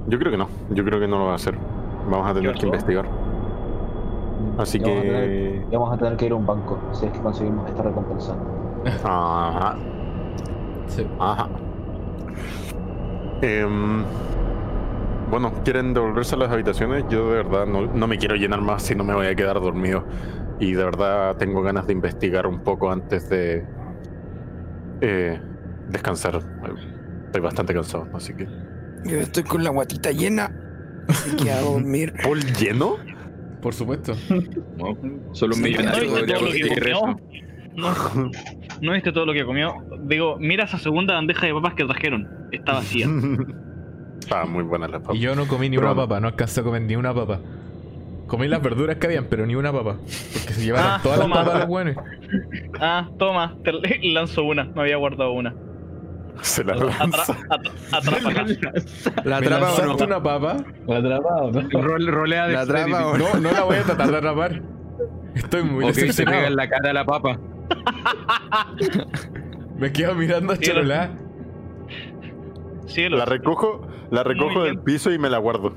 Yo 0.07 0.19
creo 0.19 0.31
que 0.31 0.37
no, 0.37 0.47
yo 0.71 0.83
creo 0.83 0.99
que 0.99 1.07
no 1.07 1.17
lo 1.19 1.25
va 1.25 1.31
a 1.33 1.35
hacer. 1.35 1.55
Vamos 2.09 2.27
a 2.29 2.33
tener 2.33 2.53
que 2.55 2.65
investigar. 2.65 3.05
Así 4.57 4.77
vamos 4.79 5.01
tener- 5.01 5.29
que... 5.29 5.65
y 5.69 5.73
vamos 5.73 5.93
a 5.93 5.97
tener 5.97 6.17
que 6.17 6.25
ir 6.25 6.31
a 6.33 6.35
un 6.35 6.45
banco 6.45 6.77
si 6.91 7.05
es 7.05 7.11
que 7.11 7.19
conseguimos 7.19 7.69
esta 7.69 7.83
recompensa. 7.83 8.35
Ajá, 9.05 9.75
Sí. 10.87 11.07
ajá. 11.19 11.47
Em, 13.41 14.03
bueno, 15.31 15.51
¿quieren 15.63 15.93
devolverse 15.93 16.35
a 16.35 16.39
las 16.39 16.51
habitaciones? 16.51 17.05
Yo 17.09 17.29
de 17.29 17.37
verdad 17.37 17.65
no, 17.65 17.85
no 17.87 18.07
me 18.07 18.17
quiero 18.17 18.35
llenar 18.35 18.61
más 18.61 18.83
si 18.83 18.95
no 18.95 19.03
me 19.03 19.13
voy 19.13 19.27
a 19.27 19.35
quedar 19.35 19.59
dormido. 19.59 20.03
Y 20.63 20.73
de 20.73 20.83
verdad 20.85 21.35
tengo 21.37 21.61
ganas 21.61 21.87
de 21.87 21.93
investigar 21.93 22.47
un 22.47 22.59
poco 22.63 22.89
antes 22.91 23.29
de 23.29 23.65
eh, 25.01 25.39
descansar. 25.89 26.39
Estoy 27.25 27.41
bastante 27.41 27.73
cansado, 27.73 28.07
así 28.13 28.33
que... 28.33 28.47
Yo 29.05 29.17
estoy 29.19 29.43
con 29.43 29.63
la 29.63 29.71
guatita 29.71 30.11
llena. 30.11 30.51
Así 31.09 31.35
que 31.35 31.51
a 31.51 31.59
dormir. 31.61 32.13
¿Paul 32.23 32.39
lleno? 32.59 32.95
Por 33.61 33.73
supuesto. 33.73 34.13
¿no? 34.77 34.97
Solo 35.33 35.55
un 35.55 35.61
millonario 35.61 36.09
¿No 36.09 36.15
viste 36.15 36.19
podría 36.19 36.35
todo 36.37 36.45
lo 36.45 36.51
que 36.51 36.59
conseguir 36.61 36.87
eso. 36.87 36.99
comió? 37.01 37.19
No, 37.75 38.31
¿No 38.81 38.91
viste 38.93 39.11
todo 39.11 39.25
lo 39.25 39.33
que 39.33 39.45
comió? 39.45 39.73
Digo, 40.03 40.37
mira 40.39 40.63
esa 40.65 40.77
segunda 40.77 41.15
bandeja 41.15 41.45
de 41.47 41.53
papas 41.53 41.73
que 41.73 41.83
trajeron. 41.85 42.29
Está 42.51 42.73
vacía. 42.73 43.07
Estaban 44.19 44.49
muy 44.53 44.63
buenas 44.63 44.91
las 44.91 45.01
papas. 45.01 45.17
Y 45.17 45.19
yo 45.19 45.35
no 45.35 45.45
comí 45.47 45.69
ni 45.69 45.77
Pero- 45.77 45.91
una 45.91 46.01
papa, 46.03 46.19
no 46.21 46.27
alcancé 46.27 46.61
a 46.61 46.63
comer 46.63 46.83
ni 46.83 46.95
una 46.95 47.13
papa. 47.13 47.41
Comí 48.27 48.47
las 48.47 48.61
verduras 48.61 48.97
que 48.97 49.07
habían, 49.07 49.25
pero 49.25 49.45
ni 49.45 49.55
una 49.55 49.71
papa. 49.71 49.97
Porque 50.33 50.53
se 50.53 50.65
llevaron 50.65 50.91
Ah, 50.91 50.99
todas 51.03 51.19
toma. 51.19 51.35
las 51.35 51.45
papas 51.45 51.59
los 51.61 51.69
buenos. 51.69 51.95
Ah, 52.79 53.09
toma, 53.19 53.55
te 53.63 53.71
lanzo 54.03 54.43
una. 54.43 54.65
Me 54.65 54.81
había 54.81 54.97
guardado 54.97 55.31
una. 55.33 55.53
Se 56.41 56.63
la 56.63 56.73
Atra- 56.73 56.97
lanza. 56.99 57.33
atra- 57.49 57.71
Atrapa 57.91 58.31
¿La 59.23 59.39
¿Me 59.39 59.45
atrapa 59.47 59.73
o 59.73 59.85
no? 59.85 59.95
una 60.05 60.23
papa? 60.23 60.57
¿Lo 60.87 60.95
atrapado, 60.95 61.51
no? 61.51 61.61
Role- 61.81 62.11
rolea 62.11 62.47
¿La 62.47 62.61
atrapa 62.61 63.07
o 63.07 63.17
no? 63.17 63.25
No, 63.35 63.39
no 63.39 63.51
la 63.51 63.63
voy 63.63 63.77
a 63.77 63.83
tratar 63.83 64.09
de 64.09 64.17
atrapar. 64.17 64.61
Estoy 65.35 65.63
muy 65.63 65.83
O 65.83 65.87
que 65.87 65.93
se 65.93 66.01
decepcionado. 66.01 66.37
pega 66.37 66.47
en 66.47 66.55
la 66.55 66.69
cara 66.69 66.89
a 66.89 66.93
la 66.93 67.05
papa. 67.05 67.39
Me 69.77 69.91
quedo 69.91 70.15
mirando 70.15 70.53
a. 70.53 70.57
Cielo. 72.87 73.17
La 73.17 73.25
recojo, 73.25 73.87
la 74.11 74.23
recojo 74.23 74.63
del 74.63 74.79
piso 74.79 75.11
y 75.11 75.17
me 75.19 75.29
la 75.29 75.37
guardo. 75.39 75.73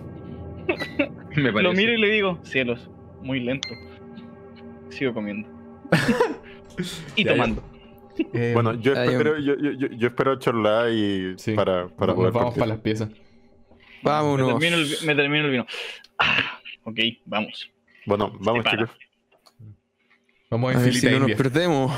Me 1.36 1.52
parece. 1.52 1.62
Lo 1.62 1.72
miro 1.72 1.92
y 1.92 1.98
le 1.98 2.10
digo, 2.10 2.38
cielos, 2.42 2.90
muy 3.22 3.40
lento. 3.40 3.68
Sigo 4.90 5.12
comiendo. 5.14 5.48
y 7.16 7.24
Ya, 7.24 7.30
ya. 7.30 7.32
tomando. 7.32 7.62
Eh, 8.32 8.52
Bueno, 8.54 8.74
yo 8.74 8.94
espero, 8.94 9.38
yo, 9.38 9.56
yo, 9.58 9.72
yo, 9.72 9.88
yo 9.88 10.08
espero 10.08 10.32
a 10.32 10.38
Chorla 10.38 10.90
y 10.90 11.34
Sí. 11.38 11.52
para, 11.54 11.88
para 11.88 12.08
nos 12.08 12.16
poder 12.16 12.32
vamos 12.32 12.54
partir. 12.54 12.60
para 12.60 12.68
las 12.74 12.80
piezas. 12.80 13.10
Me 13.10 13.16
Vámonos. 14.02 14.48
termino, 14.58 14.76
el, 14.76 14.84
vi- 14.84 15.06
me 15.06 15.14
termino 15.14 15.44
el 15.44 15.50
vino. 15.50 15.66
Ah, 16.18 16.60
ok, 16.84 16.98
vamos. 17.26 17.70
Bueno, 18.06 18.32
vamos 18.40 18.64
chicos. 18.64 18.90
Vamos 20.48 20.76
A 20.76 20.78
ver 20.78 20.94
si 20.94 21.10
no 21.10 21.20
nos 21.20 21.32
perdemos. 21.32 21.92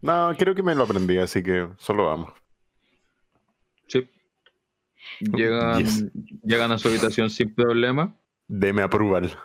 No, 0.00 0.34
creo 0.38 0.54
que 0.54 0.62
me 0.62 0.74
lo 0.74 0.84
aprendí, 0.84 1.18
así 1.18 1.42
que 1.42 1.68
solo 1.78 2.06
vamos. 2.06 2.32
Sí. 3.86 4.08
Llegan, 5.20 5.78
Yes. 5.78 6.04
llegan 6.44 6.72
a 6.72 6.78
su 6.78 6.88
habitación 6.88 7.30
sin 7.30 7.54
problema 7.54 8.14
Deme 8.46 8.82
approval. 8.82 9.36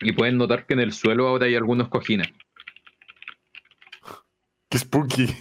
y 0.00 0.12
pueden 0.12 0.38
notar 0.38 0.66
que 0.66 0.74
en 0.74 0.80
el 0.80 0.92
suelo 0.92 1.26
ahora 1.28 1.46
hay 1.46 1.54
algunos 1.56 1.88
cojines. 1.88 2.28
Qué 4.68 4.78
spooky. 4.78 5.26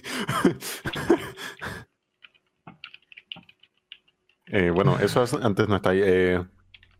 Eh, 4.47 4.69
bueno, 4.69 4.99
eso 4.99 5.23
es- 5.23 5.33
antes 5.33 5.67
no 5.67 5.77
está 5.77 5.91
ahí. 5.91 6.01
Eh, 6.03 6.43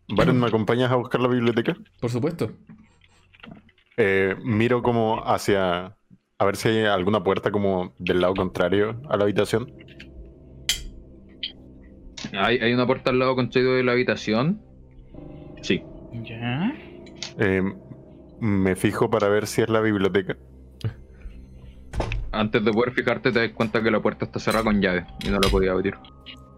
Varen, 0.08 0.40
¿me 0.40 0.46
acompañas 0.46 0.90
a 0.90 0.96
buscar 0.96 1.20
la 1.20 1.28
biblioteca? 1.28 1.76
Por 2.00 2.10
supuesto. 2.10 2.52
Eh, 3.96 4.34
miro 4.42 4.82
como 4.82 5.22
hacia. 5.24 5.96
A 6.38 6.44
ver 6.44 6.56
si 6.56 6.68
hay 6.68 6.84
alguna 6.86 7.22
puerta 7.22 7.52
como 7.52 7.94
del 7.98 8.20
lado 8.20 8.34
contrario 8.34 9.00
a 9.08 9.16
la 9.16 9.24
habitación. 9.24 9.72
¿Hay, 12.36 12.58
hay 12.58 12.72
una 12.72 12.86
puerta 12.86 13.10
al 13.10 13.18
lado 13.18 13.36
contrario 13.36 13.74
de 13.74 13.84
la 13.84 13.92
habitación? 13.92 14.60
Sí. 15.62 15.82
¿Ya? 16.24 16.72
Eh, 17.38 17.62
me 18.40 18.76
fijo 18.76 19.10
para 19.10 19.28
ver 19.28 19.46
si 19.46 19.62
es 19.62 19.68
la 19.68 19.80
biblioteca. 19.80 20.36
Antes 22.32 22.64
de 22.64 22.72
poder 22.72 22.92
fijarte 22.92 23.30
te 23.30 23.38
das 23.38 23.50
cuenta 23.52 23.82
que 23.82 23.90
la 23.90 24.02
puerta 24.02 24.24
está 24.24 24.40
cerrada 24.40 24.64
con 24.64 24.80
llave 24.80 25.06
y 25.24 25.28
no 25.28 25.38
la 25.38 25.48
podía 25.48 25.72
abrir. 25.72 25.94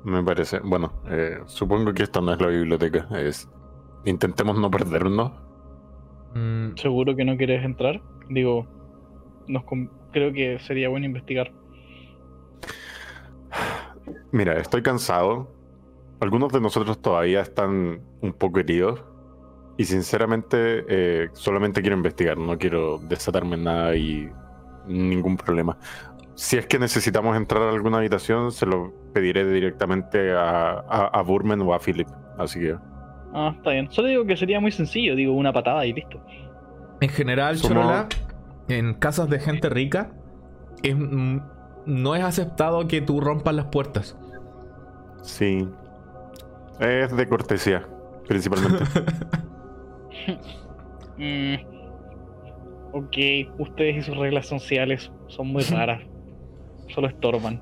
Me 0.04 0.22
parece. 0.22 0.60
Bueno, 0.60 1.02
eh, 1.08 1.38
supongo 1.46 1.92
que 1.92 2.04
esta 2.04 2.20
no 2.20 2.32
es 2.32 2.40
la 2.40 2.48
biblioteca. 2.48 3.08
Es. 3.18 3.48
Intentemos 4.04 4.58
no 4.58 4.70
perdernos. 4.70 5.32
Mm, 6.34 6.76
¿Seguro 6.76 7.14
que 7.14 7.24
no 7.24 7.36
quieres 7.36 7.64
entrar? 7.64 8.00
Digo, 8.30 8.66
nos 9.48 9.64
creo 10.12 10.32
que 10.32 10.58
sería 10.60 10.88
bueno 10.88 11.06
investigar. 11.06 11.52
Mira, 14.32 14.58
estoy 14.60 14.82
cansado. 14.82 15.55
Algunos 16.20 16.52
de 16.52 16.60
nosotros 16.60 17.00
todavía 17.00 17.40
están 17.40 18.00
un 18.20 18.32
poco 18.32 18.60
heridos. 18.60 19.02
Y 19.78 19.84
sinceramente, 19.84 20.84
eh, 20.88 21.28
solamente 21.34 21.82
quiero 21.82 21.96
investigar. 21.96 22.38
No 22.38 22.56
quiero 22.56 22.98
desatarme 22.98 23.56
en 23.56 23.64
nada 23.64 23.94
y 23.94 24.28
ningún 24.86 25.36
problema. 25.36 25.76
Si 26.34 26.56
es 26.56 26.66
que 26.66 26.78
necesitamos 26.78 27.36
entrar 27.36 27.62
a 27.62 27.70
alguna 27.70 27.98
habitación, 27.98 28.52
se 28.52 28.64
lo 28.66 28.92
pediré 29.12 29.44
directamente 29.50 30.32
a, 30.32 30.70
a, 30.80 31.06
a 31.12 31.22
Burman 31.22 31.60
o 31.62 31.74
a 31.74 31.78
Philip. 31.78 32.08
Así 32.38 32.60
que. 32.60 32.76
Ah, 33.34 33.52
está 33.56 33.70
bien. 33.72 33.90
Solo 33.90 34.08
digo 34.08 34.24
que 34.24 34.36
sería 34.36 34.60
muy 34.60 34.70
sencillo, 34.72 35.14
digo, 35.14 35.34
una 35.34 35.52
patada 35.52 35.84
y 35.84 35.92
listo. 35.92 36.22
En 37.00 37.08
general, 37.10 37.56
Somos- 37.58 37.68
Chorola, 37.84 38.08
en 38.68 38.94
casas 38.94 39.28
de 39.28 39.38
gente 39.40 39.68
rica, 39.68 40.12
es, 40.82 40.96
mm, 40.96 41.38
no 41.84 42.14
es 42.14 42.22
aceptado 42.24 42.88
que 42.88 43.02
tú 43.02 43.20
rompas 43.20 43.54
las 43.54 43.66
puertas. 43.66 44.16
Sí. 45.22 45.68
Es 46.80 47.16
de 47.16 47.28
cortesía, 47.28 47.86
principalmente. 48.26 48.84
Mm. 51.16 51.54
Ok, 52.92 53.16
ustedes 53.58 53.96
y 53.98 54.02
sus 54.02 54.16
reglas 54.16 54.46
sociales 54.46 55.12
son 55.26 55.48
muy 55.48 55.62
raras. 55.70 56.02
Solo 56.88 57.08
estorban. 57.08 57.60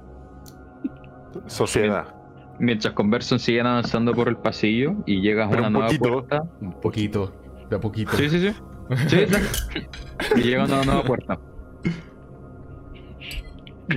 Sociedad. 1.47 2.15
Mientras 2.61 2.95
conversan, 2.95 3.41
siguen 3.41 3.67
avanzando 3.67 4.15
por 4.15 4.29
el 4.29 4.37
pasillo 4.37 4.95
y 5.07 5.21
llegas 5.23 5.53
a 5.53 5.57
una 5.57 5.67
un 5.67 5.73
nueva 5.73 5.89
poquito. 5.89 6.09
puerta. 6.09 6.43
Un 6.61 6.81
poquito, 6.81 7.33
de 7.69 7.77
a 7.77 7.81
poquito. 7.81 8.13
Sí, 8.13 8.31
sí, 8.31 8.49
sí. 9.09 9.27
Y 10.37 10.41
llegan 10.43 10.71
a 10.71 10.75
una 10.77 10.85
nueva 10.85 11.03
puerta. 11.03 11.41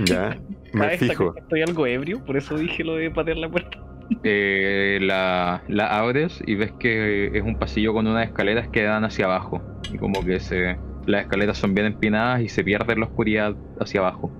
Ya. 0.06 0.36
Me 0.72 0.98
fijo. 0.98 1.36
Estoy 1.36 1.62
algo 1.62 1.86
ebrio, 1.86 2.24
por 2.24 2.36
eso 2.36 2.56
dije 2.56 2.82
lo 2.82 2.96
de 2.96 3.12
patear 3.12 3.36
la 3.36 3.48
puerta. 3.48 3.78
Eh, 4.22 4.98
la, 5.02 5.62
la 5.68 5.98
abres 5.98 6.42
y 6.46 6.54
ves 6.54 6.72
que 6.78 7.30
es 7.36 7.42
un 7.42 7.56
pasillo 7.58 7.92
con 7.92 8.06
unas 8.06 8.26
escaleras 8.26 8.68
que 8.68 8.82
dan 8.82 9.04
hacia 9.04 9.26
abajo. 9.26 9.60
Y 9.92 9.98
como 9.98 10.24
que 10.24 10.40
se, 10.40 10.76
las 11.06 11.22
escaleras 11.22 11.58
son 11.58 11.74
bien 11.74 11.86
empinadas 11.86 12.40
y 12.42 12.48
se 12.48 12.64
pierde 12.64 12.94
en 12.94 13.00
la 13.00 13.06
oscuridad 13.06 13.54
hacia 13.80 14.00
abajo. 14.00 14.30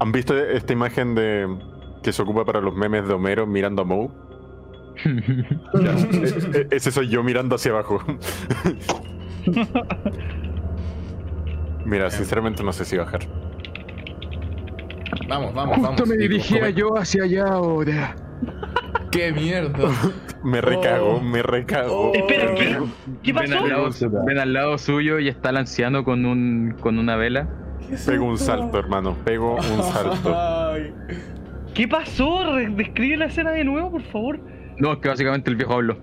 ¿Han 0.00 0.10
visto 0.12 0.36
esta 0.36 0.72
imagen 0.72 1.14
de 1.14 1.46
que 2.02 2.12
se 2.12 2.22
ocupa 2.22 2.44
para 2.44 2.60
los 2.60 2.74
memes 2.74 3.06
de 3.06 3.14
Homero 3.14 3.46
mirando 3.46 3.82
a 3.82 3.84
Moe? 3.84 4.08
E- 5.74 6.58
e- 6.58 6.76
ese 6.76 6.90
soy 6.90 7.08
yo 7.08 7.22
mirando 7.22 7.54
hacia 7.56 7.70
abajo. 7.72 8.00
Mira, 11.84 12.10
sinceramente 12.10 12.62
no 12.62 12.72
sé 12.72 12.84
si 12.84 12.96
bajar. 12.96 13.20
Vamos, 15.28 15.54
vamos, 15.54 15.76
vamos. 15.80 15.88
Justo 16.00 16.06
me 16.06 16.16
Nico, 16.16 16.28
dirigía 16.34 16.70
yo 16.70 16.96
hacia 16.96 17.24
allá 17.24 17.46
ahora. 17.48 18.14
¡Qué 19.12 19.32
mierda! 19.32 19.88
Me 20.42 20.60
recago, 20.60 21.16
Oh. 21.16 21.20
me 21.20 21.40
recago. 21.40 22.10
Espera, 22.14 22.52
¿qué? 22.56 22.76
¿Qué 23.22 23.32
Ven 23.32 23.52
al, 23.52 23.68
lado, 23.68 23.84
pasó? 23.84 24.10
ven 24.26 24.38
al 24.40 24.52
lado 24.52 24.76
suyo 24.76 25.20
y 25.20 25.28
está 25.28 25.50
el 25.50 25.58
anciano 25.58 26.02
con, 26.02 26.26
un, 26.26 26.74
con 26.80 26.98
una 26.98 27.14
vela. 27.14 27.48
Pego 28.04 28.24
un 28.24 28.38
salto, 28.38 28.76
hermano. 28.76 29.16
Pego 29.24 29.54
un 29.54 29.82
salto. 29.84 30.34
Ay. 30.36 30.92
¿Qué 31.74 31.86
pasó? 31.86 32.40
Describe 32.76 33.18
la 33.18 33.26
escena 33.26 33.52
de 33.52 33.62
nuevo, 33.62 33.92
por 33.92 34.02
favor. 34.02 34.40
No, 34.78 34.94
es 34.94 34.98
que 34.98 35.08
básicamente 35.10 35.48
el 35.48 35.54
viejo 35.56 35.74
habló. 35.74 35.98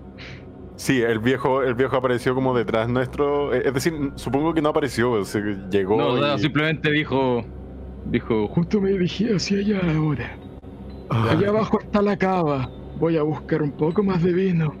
Sí, 0.76 1.02
el 1.02 1.18
viejo, 1.18 1.62
el 1.62 1.74
viejo 1.74 1.96
apareció 1.98 2.34
como 2.34 2.56
detrás 2.56 2.88
nuestro. 2.88 3.52
eh, 3.52 3.62
Es 3.66 3.74
decir, 3.74 3.92
supongo 4.14 4.54
que 4.54 4.62
no 4.62 4.70
apareció. 4.70 5.20
llegó. 5.70 5.98
No, 5.98 6.16
no, 6.16 6.34
y- 6.36 6.38
simplemente 6.38 6.90
dijo. 6.90 7.44
Dijo, 8.06 8.48
Justo 8.48 8.80
me 8.80 8.88
dirigía 8.92 9.36
hacia 9.36 9.58
allá 9.58 9.80
ahora. 9.94 10.30
Allá 11.10 11.50
abajo 11.50 11.78
está 11.80 12.00
la 12.00 12.16
cava. 12.16 12.70
Voy 13.00 13.16
a 13.16 13.24
buscar 13.24 13.62
un 13.62 13.72
poco 13.72 14.04
más 14.04 14.22
de 14.22 14.32
vino. 14.32 14.78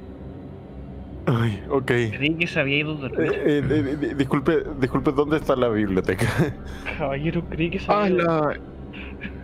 Ay, 1.26 1.62
ok. 1.68 1.90
Creí 2.10 2.36
que 2.38 2.46
se 2.46 2.60
había 2.60 2.78
ido 2.78 2.92
a 2.92 3.00
dormir. 3.00 3.32
eh, 3.46 3.62
eh, 3.70 3.96
di- 3.98 4.14
disculpe, 4.14 4.62
disculpe, 4.76 5.12
¿dónde 5.12 5.36
está 5.38 5.56
la 5.56 5.68
biblioteca? 5.68 6.26
Caballero, 6.84 7.46
creí 7.48 7.70
que 7.70 7.78
se 7.80 7.90
Ah, 7.90 7.94
había 7.94 8.08
ido 8.10 8.20
a 8.22 8.28
la... 8.28 8.54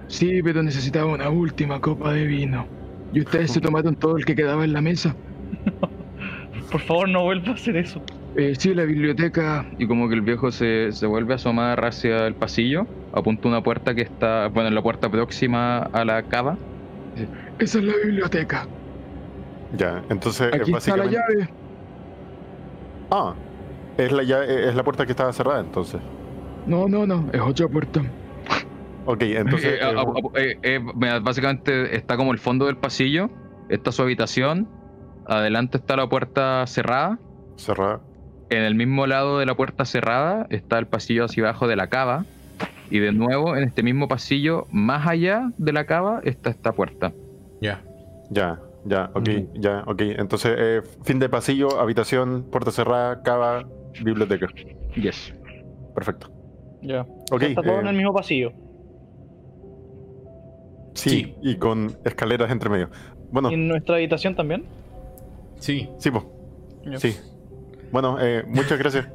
Sí, 0.08 0.42
pero 0.42 0.62
necesitaba 0.62 1.12
una 1.12 1.30
última 1.30 1.80
copa 1.80 2.12
de 2.12 2.26
vino. 2.26 2.70
¿Y 3.10 3.20
ustedes 3.20 3.52
se 3.52 3.60
tomaron 3.60 3.96
todo 3.96 4.16
el 4.16 4.24
que 4.24 4.34
quedaba 4.34 4.64
en 4.64 4.72
la 4.72 4.80
mesa? 4.82 5.18
Por 6.70 6.80
favor, 6.80 7.08
no 7.08 7.24
vuelva 7.24 7.52
a 7.52 7.54
hacer 7.54 7.76
eso. 7.76 8.04
Eh, 8.34 8.54
sí, 8.58 8.74
la 8.74 8.84
biblioteca... 8.84 9.66
y 9.78 9.86
como 9.88 10.08
que 10.08 10.14
el 10.14 10.20
viejo 10.22 10.50
se, 10.52 10.92
se 10.92 11.06
vuelve 11.06 11.32
a 11.34 11.36
asomar 11.36 11.84
hacia 11.84 12.26
el 12.26 12.36
pasillo, 12.36 12.90
apunta 13.12 13.48
una 13.48 13.62
puerta 13.62 13.94
que 13.94 14.02
está, 14.02 14.48
bueno, 14.48 14.70
la 14.70 14.82
puerta 14.82 15.10
próxima 15.10 15.78
a 15.78 16.04
la 16.04 16.22
cava. 16.24 16.60
Esa 17.58 17.78
es 17.78 17.84
la 17.84 17.94
biblioteca. 18.04 18.66
ya, 19.76 20.02
entonces 20.10 20.52
Aquí 20.52 20.72
eh, 20.72 20.76
está 20.76 20.96
la 20.96 21.04
básicamente. 21.04 21.16
llave. 21.38 21.48
Ah, 23.10 23.34
es 23.96 24.12
la, 24.12 24.22
llave- 24.22 24.68
es 24.68 24.74
la 24.74 24.82
puerta 24.84 25.06
que 25.06 25.12
estaba 25.12 25.32
cerrada 25.32 25.60
entonces. 25.60 26.00
No, 26.66 26.88
no, 26.88 27.06
no, 27.06 27.28
es 27.32 27.40
otra 27.40 27.68
puerta. 27.68 28.02
Ok, 29.06 29.22
entonces. 29.22 29.74
Eh, 29.74 29.78
eh, 29.80 29.84
a- 29.84 30.00
a- 30.00 30.40
eh, 30.40 30.58
eh, 30.62 30.80
básicamente 31.22 31.94
está 31.96 32.16
como 32.16 32.32
el 32.32 32.38
fondo 32.38 32.66
del 32.66 32.76
pasillo, 32.76 33.30
está 33.68 33.92
su 33.92 34.02
habitación, 34.02 34.68
adelante 35.26 35.78
está 35.78 35.96
la 35.96 36.08
puerta 36.08 36.66
cerrada, 36.66 37.18
cerrada. 37.56 38.00
en 38.50 38.62
el 38.62 38.74
mismo 38.74 39.06
lado 39.06 39.38
de 39.38 39.46
la 39.46 39.54
puerta 39.56 39.84
cerrada 39.84 40.46
está 40.50 40.78
el 40.78 40.86
pasillo 40.88 41.24
hacia 41.24 41.44
abajo 41.44 41.68
de 41.68 41.76
la 41.76 41.86
cava, 41.88 42.24
y 42.90 42.98
de 42.98 43.12
nuevo 43.12 43.56
en 43.56 43.64
este 43.64 43.82
mismo 43.82 44.08
pasillo, 44.08 44.66
más 44.70 45.06
allá 45.06 45.50
de 45.58 45.72
la 45.72 45.86
cava, 45.86 46.20
está 46.24 46.50
esta 46.50 46.72
puerta. 46.72 47.12
Ya. 47.60 47.82
Ya, 48.30 48.60
ya, 48.84 49.10
ok, 49.14 49.28
ya, 49.54 49.84
ok. 49.86 50.00
Entonces, 50.02 50.54
eh, 50.58 50.82
fin 51.04 51.18
de 51.18 51.28
pasillo, 51.28 51.78
habitación, 51.80 52.44
puerta 52.50 52.70
cerrada, 52.70 53.22
cava, 53.22 53.64
biblioteca. 54.02 54.48
Yes. 54.94 55.32
Perfecto. 55.94 56.28
Ya. 56.82 57.02
Ok, 57.30 57.42
está 57.42 57.62
todo 57.62 57.76
eh, 57.76 57.80
en 57.80 57.86
el 57.88 57.96
mismo 57.96 58.12
pasillo. 58.12 58.52
sí, 60.94 61.10
Sí. 61.10 61.34
y 61.42 61.56
con 61.56 61.96
escaleras 62.04 62.50
entre 62.50 62.68
medio. 62.70 62.90
Bueno, 63.30 63.50
¿Y 63.50 63.54
en 63.54 63.68
nuestra 63.68 63.96
habitación 63.96 64.34
también? 64.34 64.64
Sí. 65.58 65.88
sí, 65.98 66.10
po, 66.10 66.24
Ya. 66.84 66.98
sí. 66.98 67.16
Bueno, 67.92 68.18
eh, 68.20 68.44
muchas 68.46 68.78
gracias. 68.78 69.08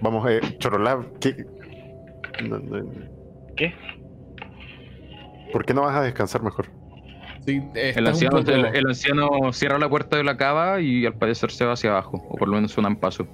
Vamos, 0.00 0.28
eh, 0.30 0.40
Chorolab, 0.58 1.18
¿qué? 1.18 1.46
No, 2.46 2.58
no, 2.58 2.84
¿Qué? 3.56 3.72
¿Por 5.52 5.64
qué 5.64 5.72
no 5.74 5.82
vas 5.82 5.96
a 5.96 6.02
descansar 6.02 6.42
mejor? 6.42 6.66
Sí, 7.46 7.62
El 7.74 8.06
anciano, 8.06 8.38
poco- 8.38 8.50
el, 8.50 8.64
el 8.66 8.86
anciano 8.88 9.52
cierra 9.52 9.78
la 9.78 9.88
puerta 9.88 10.16
de 10.16 10.24
la 10.24 10.36
cava 10.36 10.80
y 10.80 11.06
al 11.06 11.14
parecer 11.14 11.50
se 11.52 11.64
va 11.64 11.74
hacia 11.74 11.90
abajo, 11.90 12.22
o 12.28 12.36
por 12.36 12.48
lo 12.48 12.56
menos 12.56 12.72
suena 12.72 12.88
un 12.88 12.96
paso. 12.96 13.26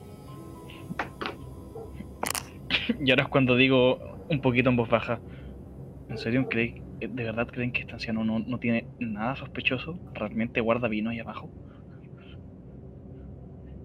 Y 3.03 3.11
ahora 3.11 3.23
es 3.25 3.29
cuando 3.29 3.57
digo 3.57 3.99
un 4.29 4.41
poquito 4.41 4.69
en 4.71 4.77
voz 4.77 4.89
baja. 4.89 5.19
¿En 6.09 6.19
serio 6.19 6.47
creen, 6.49 6.83
de 7.01 7.25
verdad 7.25 7.47
creen 7.49 7.73
que 7.73 7.81
este 7.81 7.93
anciano 7.95 8.23
no, 8.25 8.39
no 8.41 8.59
tiene 8.59 8.87
nada 8.99 9.35
sospechoso? 9.37 9.99
¿Realmente 10.15 10.61
guarda 10.61 10.89
vino 10.89 11.11
ahí 11.11 11.19
abajo? 11.21 11.51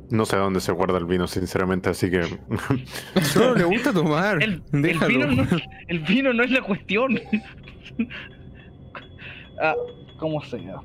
No 0.10 0.26
sé 0.26 0.38
dónde 0.38 0.60
se 0.62 0.72
guarda 0.72 0.98
el 0.98 1.06
vino, 1.06 1.28
sinceramente, 1.28 1.90
así 1.90 2.10
que. 2.10 2.22
Solo 3.22 3.56
le 3.56 3.64
gusta 3.66 3.94
tomar. 3.94 4.42
El, 4.42 4.62
vino 4.72 5.28
no, 5.28 5.48
el 5.88 6.00
vino 6.00 6.34
no 6.34 6.44
es 6.44 6.52
la 6.52 6.62
cuestión. 6.62 7.20
ah, 9.62 9.76
como 10.18 10.42
sea. 10.42 10.76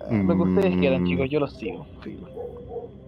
Ah, 0.00 0.12
Lo 0.12 0.36
que 0.36 0.42
ustedes 0.42 0.76
Mm. 0.76 0.78
quieran, 0.80 1.06
chicos, 1.06 1.28
yo 1.30 1.40
los 1.40 1.56
sigo. 1.56 1.86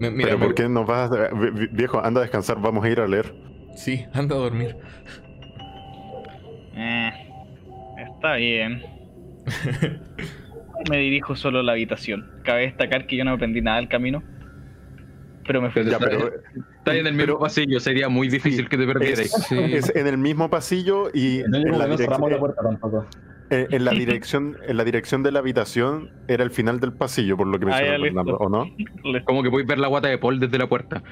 Me- 0.00 0.10
mira, 0.10 0.28
Pero 0.30 0.38
me- 0.38 0.44
¿por 0.46 0.54
qué 0.54 0.68
no 0.68 0.84
vas 0.84 1.10
a... 1.12 1.28
vi- 1.28 1.50
vi- 1.50 1.68
Viejo, 1.72 2.00
anda 2.04 2.20
a 2.20 2.22
descansar, 2.22 2.60
vamos 2.60 2.84
a 2.84 2.88
ir 2.88 3.00
a 3.00 3.06
leer. 3.06 3.32
Sí, 3.76 4.04
anda 4.12 4.34
a 4.34 4.38
dormir. 4.38 4.76
Eh, 6.74 7.10
está 7.98 8.34
bien. 8.36 8.82
Me 10.90 10.96
dirijo 10.96 11.36
solo 11.36 11.58
a 11.60 11.62
la 11.62 11.72
habitación. 11.72 12.26
Cabe 12.44 12.62
destacar 12.62 13.06
que 13.06 13.16
yo 13.16 13.24
no 13.24 13.32
aprendí 13.32 13.60
nada 13.60 13.76
del 13.78 13.88
camino. 13.88 14.22
Pero 15.46 15.60
me 15.62 15.70
fui. 15.70 15.82
Ya, 15.84 15.92
está, 15.92 15.98
pero 15.98 16.30
está 16.78 16.94
en 16.96 17.06
el 17.06 17.14
mismo 17.14 17.38
pasillo, 17.38 17.80
sería 17.80 18.08
muy 18.08 18.28
difícil 18.28 18.68
que 18.68 18.76
te 18.78 18.86
perdierais. 18.86 19.20
es, 19.20 19.32
Sí. 19.46 19.58
es 19.58 19.94
en 19.96 20.06
el 20.06 20.16
mismo 20.16 20.48
pasillo 20.48 21.10
y 21.12 21.42
No 21.48 21.58
en 21.58 21.78
la, 21.78 21.86
no 21.86 21.96
cerramos 21.98 22.30
la 22.30 22.38
puerta 22.38 22.62
tampoco. 22.62 23.06
Eh, 23.50 23.66
en 23.70 23.84
la 23.84 23.90
dirección 23.92 24.56
en 24.66 24.76
la 24.76 24.84
dirección 24.84 25.22
de 25.22 25.32
la 25.32 25.38
habitación 25.40 26.10
era 26.28 26.42
el 26.44 26.50
final 26.50 26.80
del 26.80 26.92
pasillo, 26.92 27.36
por 27.36 27.46
lo 27.46 27.58
que 27.58 27.66
me 27.66 27.72
Ah, 27.74 27.98
listo. 27.98 28.20
¿o 28.20 28.48
no? 28.48 28.66
Como 29.24 29.42
que 29.42 29.50
podéis 29.50 29.68
ver 29.68 29.78
la 29.78 29.88
guata 29.88 30.08
de 30.08 30.18
Paul 30.18 30.38
desde 30.40 30.58
la 30.58 30.68
puerta. 30.68 31.02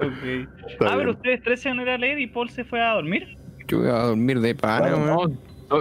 ok. 0.00 0.48
Está 0.68 0.86
Ah, 0.92 0.94
pero 0.96 1.10
ustedes 1.12 1.42
tres 1.42 1.60
se 1.60 1.68
van 1.68 1.80
a 1.80 1.96
leer 1.98 2.18
y 2.18 2.26
Paul 2.26 2.50
se 2.50 2.64
fue 2.64 2.80
a 2.80 2.94
dormir. 2.94 3.36
Yo 3.66 3.78
voy 3.80 3.88
a 3.88 3.98
dormir 4.04 4.40
de 4.40 4.54
pana, 4.54 4.94
Bueno, 4.94 5.32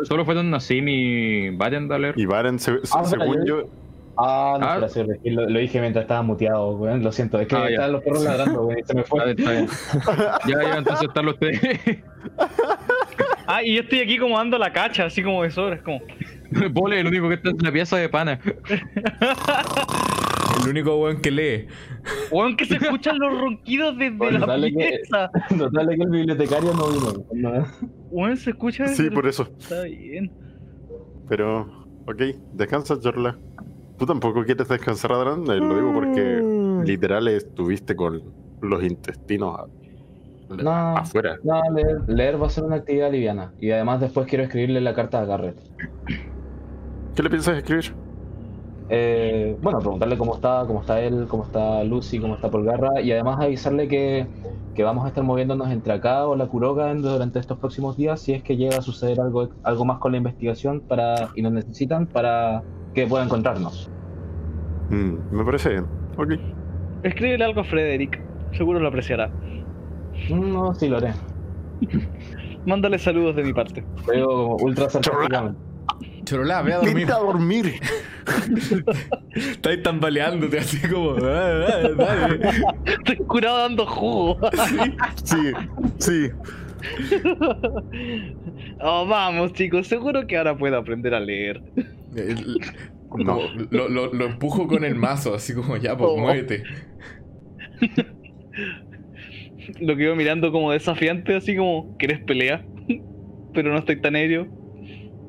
Solo 0.03 0.25
fueron 0.25 0.49
Nassim 0.51 0.85
y 0.89 1.49
Valendaler. 1.55 2.13
Y 2.17 2.25
Varen, 2.25 2.59
se- 2.59 2.85
se- 2.85 2.97
Ah, 2.97 3.05
según 3.05 3.45
yo- 3.45 3.69
Ah, 4.19 4.57
no, 4.59 4.65
Ah. 4.67 4.79
lo, 5.25 5.49
lo 5.49 5.59
dije 5.59 5.79
mientras 5.79 6.01
estaba 6.03 6.23
muteado, 6.23 6.71
weón. 6.71 7.03
Lo 7.03 7.11
siento, 7.11 7.39
es 7.39 7.47
que 7.47 7.55
Ah, 7.55 7.69
estaban 7.69 7.91
los 7.93 8.03
perros 8.03 8.23
ladrando, 8.23 8.63
weón, 8.65 8.79
y 8.79 8.83
se 8.83 8.95
me 8.95 9.03
fue. 9.03 9.29
está 9.31 9.51
bien. 9.51 9.67
Ya, 10.47 10.63
ya, 10.63 10.77
entonces 10.79 11.07
están 11.07 11.25
los 11.27 11.37
tres. 11.39 11.61
Ah, 13.49 13.63
y 13.63 13.75
yo 13.75 13.81
estoy 13.81 13.99
aquí 13.99 14.17
como 14.17 14.37
dando 14.37 14.57
la 14.57 14.73
cacha, 14.73 15.05
así 15.05 15.23
como 15.23 15.41
de 15.43 15.51
sobra. 15.51 15.75
Es 15.75 15.81
como. 15.81 16.01
Paul 16.75 16.93
es 16.93 16.99
el 16.99 17.07
único 17.07 17.29
que 17.29 17.35
está 17.35 17.49
en 17.49 17.57
la 17.59 17.71
pieza 17.71 17.95
de 17.97 18.09
pana. 18.09 18.39
El 20.63 20.69
único 20.71 20.95
weón 20.97 21.21
que 21.21 21.29
lee. 21.31 21.67
Weón, 22.31 22.57
que 22.57 22.65
se 22.65 22.75
escuchan 22.75 23.19
los 23.19 23.39
ronquidos 23.39 23.97
desde 23.97 24.15
Bueno, 24.17 24.39
la 24.39 24.45
dale 24.47 24.71
que- 24.71 24.77
pieza. 24.77 25.29
Notable 25.55 25.95
que 25.97 26.03
el 26.03 26.09
bibliotecario 26.09 26.73
no 26.73 26.87
vino. 26.89 27.25
No. 27.33 27.65
Weón, 28.09 28.37
se 28.37 28.49
escucha 28.51 28.83
desde 28.83 29.03
sí, 29.05 29.09
por 29.11 29.27
eso. 29.27 29.47
Está 29.59 29.83
bien. 29.83 30.31
Pero, 31.29 31.85
ok, 32.07 32.21
descansa, 32.53 32.97
Jorla. 33.01 33.37
Tú 33.99 34.05
tampoco 34.05 34.43
quieres 34.43 34.67
descansar, 34.67 35.11
Adran. 35.11 35.43
Eh, 35.43 35.57
Lo 35.59 35.75
digo 35.75 35.93
porque 35.93 36.41
literal 36.85 37.27
estuviste 37.27 37.95
con 37.95 38.23
los 38.61 38.83
intestinos 38.83 39.69
No. 40.49 40.97
afuera. 40.97 41.37
No, 41.43 41.61
leer, 41.73 42.01
leer 42.07 42.41
va 42.41 42.47
a 42.47 42.49
ser 42.49 42.63
una 42.63 42.77
actividad 42.77 43.11
liviana. 43.11 43.51
Y 43.59 43.71
además 43.71 44.01
después 44.01 44.27
quiero 44.27 44.43
escribirle 44.43 44.81
la 44.81 44.93
carta 44.93 45.21
a 45.21 45.25
Garrett. 45.25 45.57
¿Qué 47.15 47.23
le 47.23 47.29
piensas 47.29 47.57
escribir? 47.57 47.93
Eh, 48.89 49.57
bueno, 49.61 49.79
preguntarle 49.79 50.17
cómo 50.17 50.35
está, 50.35 50.63
cómo 50.65 50.79
está 50.81 51.01
él, 51.01 51.25
cómo 51.27 51.43
está 51.43 51.83
Lucy, 51.83 52.19
cómo 52.19 52.35
está 52.35 52.49
Polgarra. 52.49 53.01
Y 53.01 53.11
además 53.11 53.39
avisarle 53.39 53.87
que, 53.87 54.27
que 54.75 54.83
vamos 54.83 55.05
a 55.05 55.09
estar 55.09 55.23
moviéndonos 55.23 55.69
entre 55.71 55.93
acá 55.93 56.25
o 56.25 56.35
la 56.35 56.47
Kuroga 56.47 56.93
durante 56.93 57.39
estos 57.39 57.57
próximos 57.57 57.97
días 57.97 58.21
si 58.21 58.33
es 58.33 58.43
que 58.43 58.55
llega 58.55 58.77
a 58.77 58.81
suceder 58.81 59.19
algo, 59.19 59.49
algo 59.63 59.85
más 59.85 59.99
con 59.99 60.11
la 60.11 60.19
investigación 60.19 60.81
para, 60.81 61.29
y 61.35 61.41
nos 61.41 61.51
necesitan 61.51 62.07
para 62.07 62.63
que 62.93 63.05
pueda 63.07 63.25
encontrarnos. 63.25 63.89
Mm, 64.89 65.35
me 65.35 65.43
parece 65.43 65.69
bien. 65.69 65.85
Ok. 66.17 66.33
Escríbele 67.03 67.43
algo 67.43 67.61
a 67.61 67.63
Frederick. 67.65 68.21
Seguro 68.53 68.79
lo 68.79 68.87
apreciará. 68.87 69.29
No, 70.29 70.73
sí 70.75 70.87
lo 70.87 70.97
haré. 70.97 71.13
Mándale 72.65 72.99
saludos 72.99 73.35
de 73.35 73.43
mi 73.43 73.53
parte. 73.53 73.83
Veo 74.07 74.27
como 74.27 74.55
ultra 74.57 74.89
sarcásticamente. 74.89 75.59
Chorolá, 76.25 76.61
ve 76.61 76.73
a 76.73 76.77
dormir. 76.79 76.95
Vete 76.95 77.11
a 77.13 77.17
dormir. 77.19 77.73
Estáis 79.35 79.81
tambaleándote 79.83 80.59
así 80.59 80.77
como. 80.89 81.11
"Ah, 81.23 81.65
ah, 81.67 81.89
dale". 81.97 82.39
Estoy 82.85 83.15
curado 83.27 83.59
dando 83.59 83.85
jugo. 83.85 84.37
Sí, 85.23 85.51
sí. 85.99 86.29
Oh, 88.81 89.07
vamos, 89.07 89.53
chicos. 89.53 89.87
Seguro 89.87 90.27
que 90.27 90.37
ahora 90.37 90.55
puedo 90.57 90.77
aprender 90.77 91.13
a 91.15 91.19
leer. 91.19 91.61
El- 92.15 92.59
No. 93.17 93.39
Lo, 93.71 93.87
lo- 93.89 94.13
lo 94.13 94.25
empujo 94.25 94.67
con 94.67 94.83
el 94.83 94.93
mazo, 94.95 95.33
así 95.33 95.53
como 95.55 95.77
ya, 95.77 95.97
pues 95.97 96.09
Oh. 96.13 96.17
muévete. 96.17 96.63
Lo 99.79 99.95
quedo 99.95 100.15
mirando 100.15 100.51
como 100.51 100.71
desafiante, 100.71 101.35
así 101.35 101.55
como, 101.55 101.95
¿querés 101.97 102.19
pelea? 102.23 102.63
Pero 103.53 103.71
no 103.71 103.79
estoy 103.79 103.99
tan 104.01 104.15
ebrio. 104.15 104.47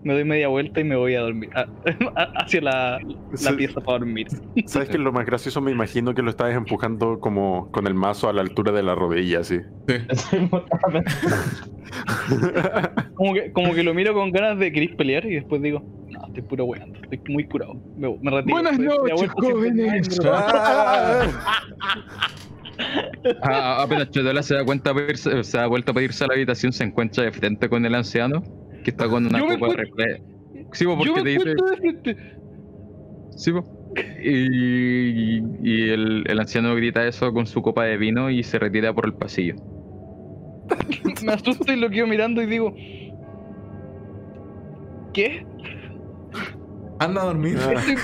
Me 0.05 0.15
doy 0.15 0.25
media 0.25 0.47
vuelta 0.49 0.81
y 0.81 0.85
me 0.85 0.95
voy 0.97 1.15
a 1.17 1.21
dormir. 1.21 1.51
a- 1.55 1.67
a- 2.17 2.33
hacia 2.45 2.61
la, 2.61 2.99
la 3.31 3.37
Sí. 3.37 3.53
pieza 3.57 3.81
para 3.81 3.99
dormir. 3.99 4.29
¿Sabes 4.67 4.89
qué 4.89 4.97
es 4.97 5.03
lo 5.03 5.13
más 5.13 5.27
gracioso? 5.27 5.61
Me 5.61 5.73
imagino 5.73 6.15
que 6.15 6.23
lo 6.23 6.31
estabas 6.31 6.55
empujando 6.55 7.19
como 7.19 7.71
con 7.73 7.87
el 7.89 7.95
mazo 7.95 8.29
a 8.29 8.33
la 8.33 8.41
altura 8.43 8.71
de 8.73 8.83
la 8.85 8.95
rodilla, 8.95 9.41
así. 9.41 9.59
Como 13.15 13.35
que, 13.35 13.51
como 13.53 13.75
que 13.75 13.83
lo 13.83 13.95
miro 13.95 14.15
con 14.15 14.31
ganas 14.31 14.59
de 14.59 14.71
querer 14.71 14.95
pelear 14.97 15.25
y 15.27 15.35
después 15.37 15.61
digo, 15.63 15.83
no, 16.09 16.27
estoy 16.29 16.43
puro 16.43 16.65
weando, 16.67 16.99
estoy 17.11 17.21
muy 17.33 17.45
curado. 17.49 17.75
Me, 17.97 18.09
me 18.21 18.31
retiro. 18.31 18.55
Buenas 18.55 18.79
noches, 18.79 19.31
jóvenes. 19.31 20.21
Ah, 23.43 23.83
apenas 23.83 24.11
Chotola 24.11 24.43
se 24.43 24.55
da 24.55 24.65
cuenta 24.65 24.93
se 25.43 25.57
da 25.59 25.67
vuelta 25.67 25.93
a 25.93 25.95
pedirse 25.95 26.25
a 26.25 26.29
la 26.29 26.35
habitación, 26.35 26.73
se 26.73 26.85
encuentra 26.85 27.25
de 27.25 27.33
frente 27.33 27.69
con 27.69 27.85
el 27.85 27.95
anciano, 27.95 28.43
que 28.85 28.91
está 28.91 29.09
con 29.09 29.27
una 29.27 29.41
copa 29.41 29.69
de 29.97 30.23
Sí, 30.73 30.85
Yo 30.85 30.97
porque 30.97 31.13
me 31.13 31.23
te 31.23 31.29
dice. 31.31 31.51
encuentro 31.51 31.67
de 31.71 31.77
frente. 31.77 32.17
Sí, 33.37 33.53
po. 33.53 33.65
Y, 34.23 35.39
y 35.63 35.89
el, 35.91 36.25
el 36.29 36.39
anciano 36.41 36.75
grita 36.75 37.07
eso 37.07 37.33
con 37.33 37.47
su 37.47 37.63
copa 37.63 37.85
de 37.85 37.97
vino 37.97 38.31
y 38.31 38.43
se 38.43 38.59
retira 38.59 38.93
por 38.93 39.07
el 39.07 39.15
pasillo. 39.15 39.55
Me 41.25 41.33
asusto 41.33 41.73
y 41.73 41.77
lo 41.77 41.89
quedo 41.91 42.07
mirando 42.07 42.43
y 42.43 42.47
digo, 42.47 42.75
¿qué? 45.13 45.45
Anda 47.01 47.23
a 47.23 47.25
dormir. 47.27 47.57
Estoy- 47.57 47.97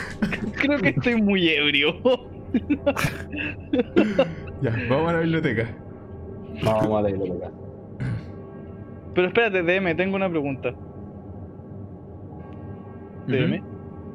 creo 0.52 0.78
que 0.78 0.88
estoy 0.90 1.20
muy 1.20 1.48
ebrio. 1.48 1.94
Ya, 4.62 4.70
vamos 4.88 5.10
a 5.10 5.12
la 5.14 5.20
biblioteca. 5.20 5.68
Vamos 6.62 6.98
a 6.98 7.02
la 7.02 7.08
biblioteca. 7.08 7.50
Pero 9.14 9.26
espérate, 9.28 9.62
DM, 9.62 9.94
tengo 9.96 10.16
una 10.16 10.28
pregunta. 10.30 10.74
DM. 13.26 13.62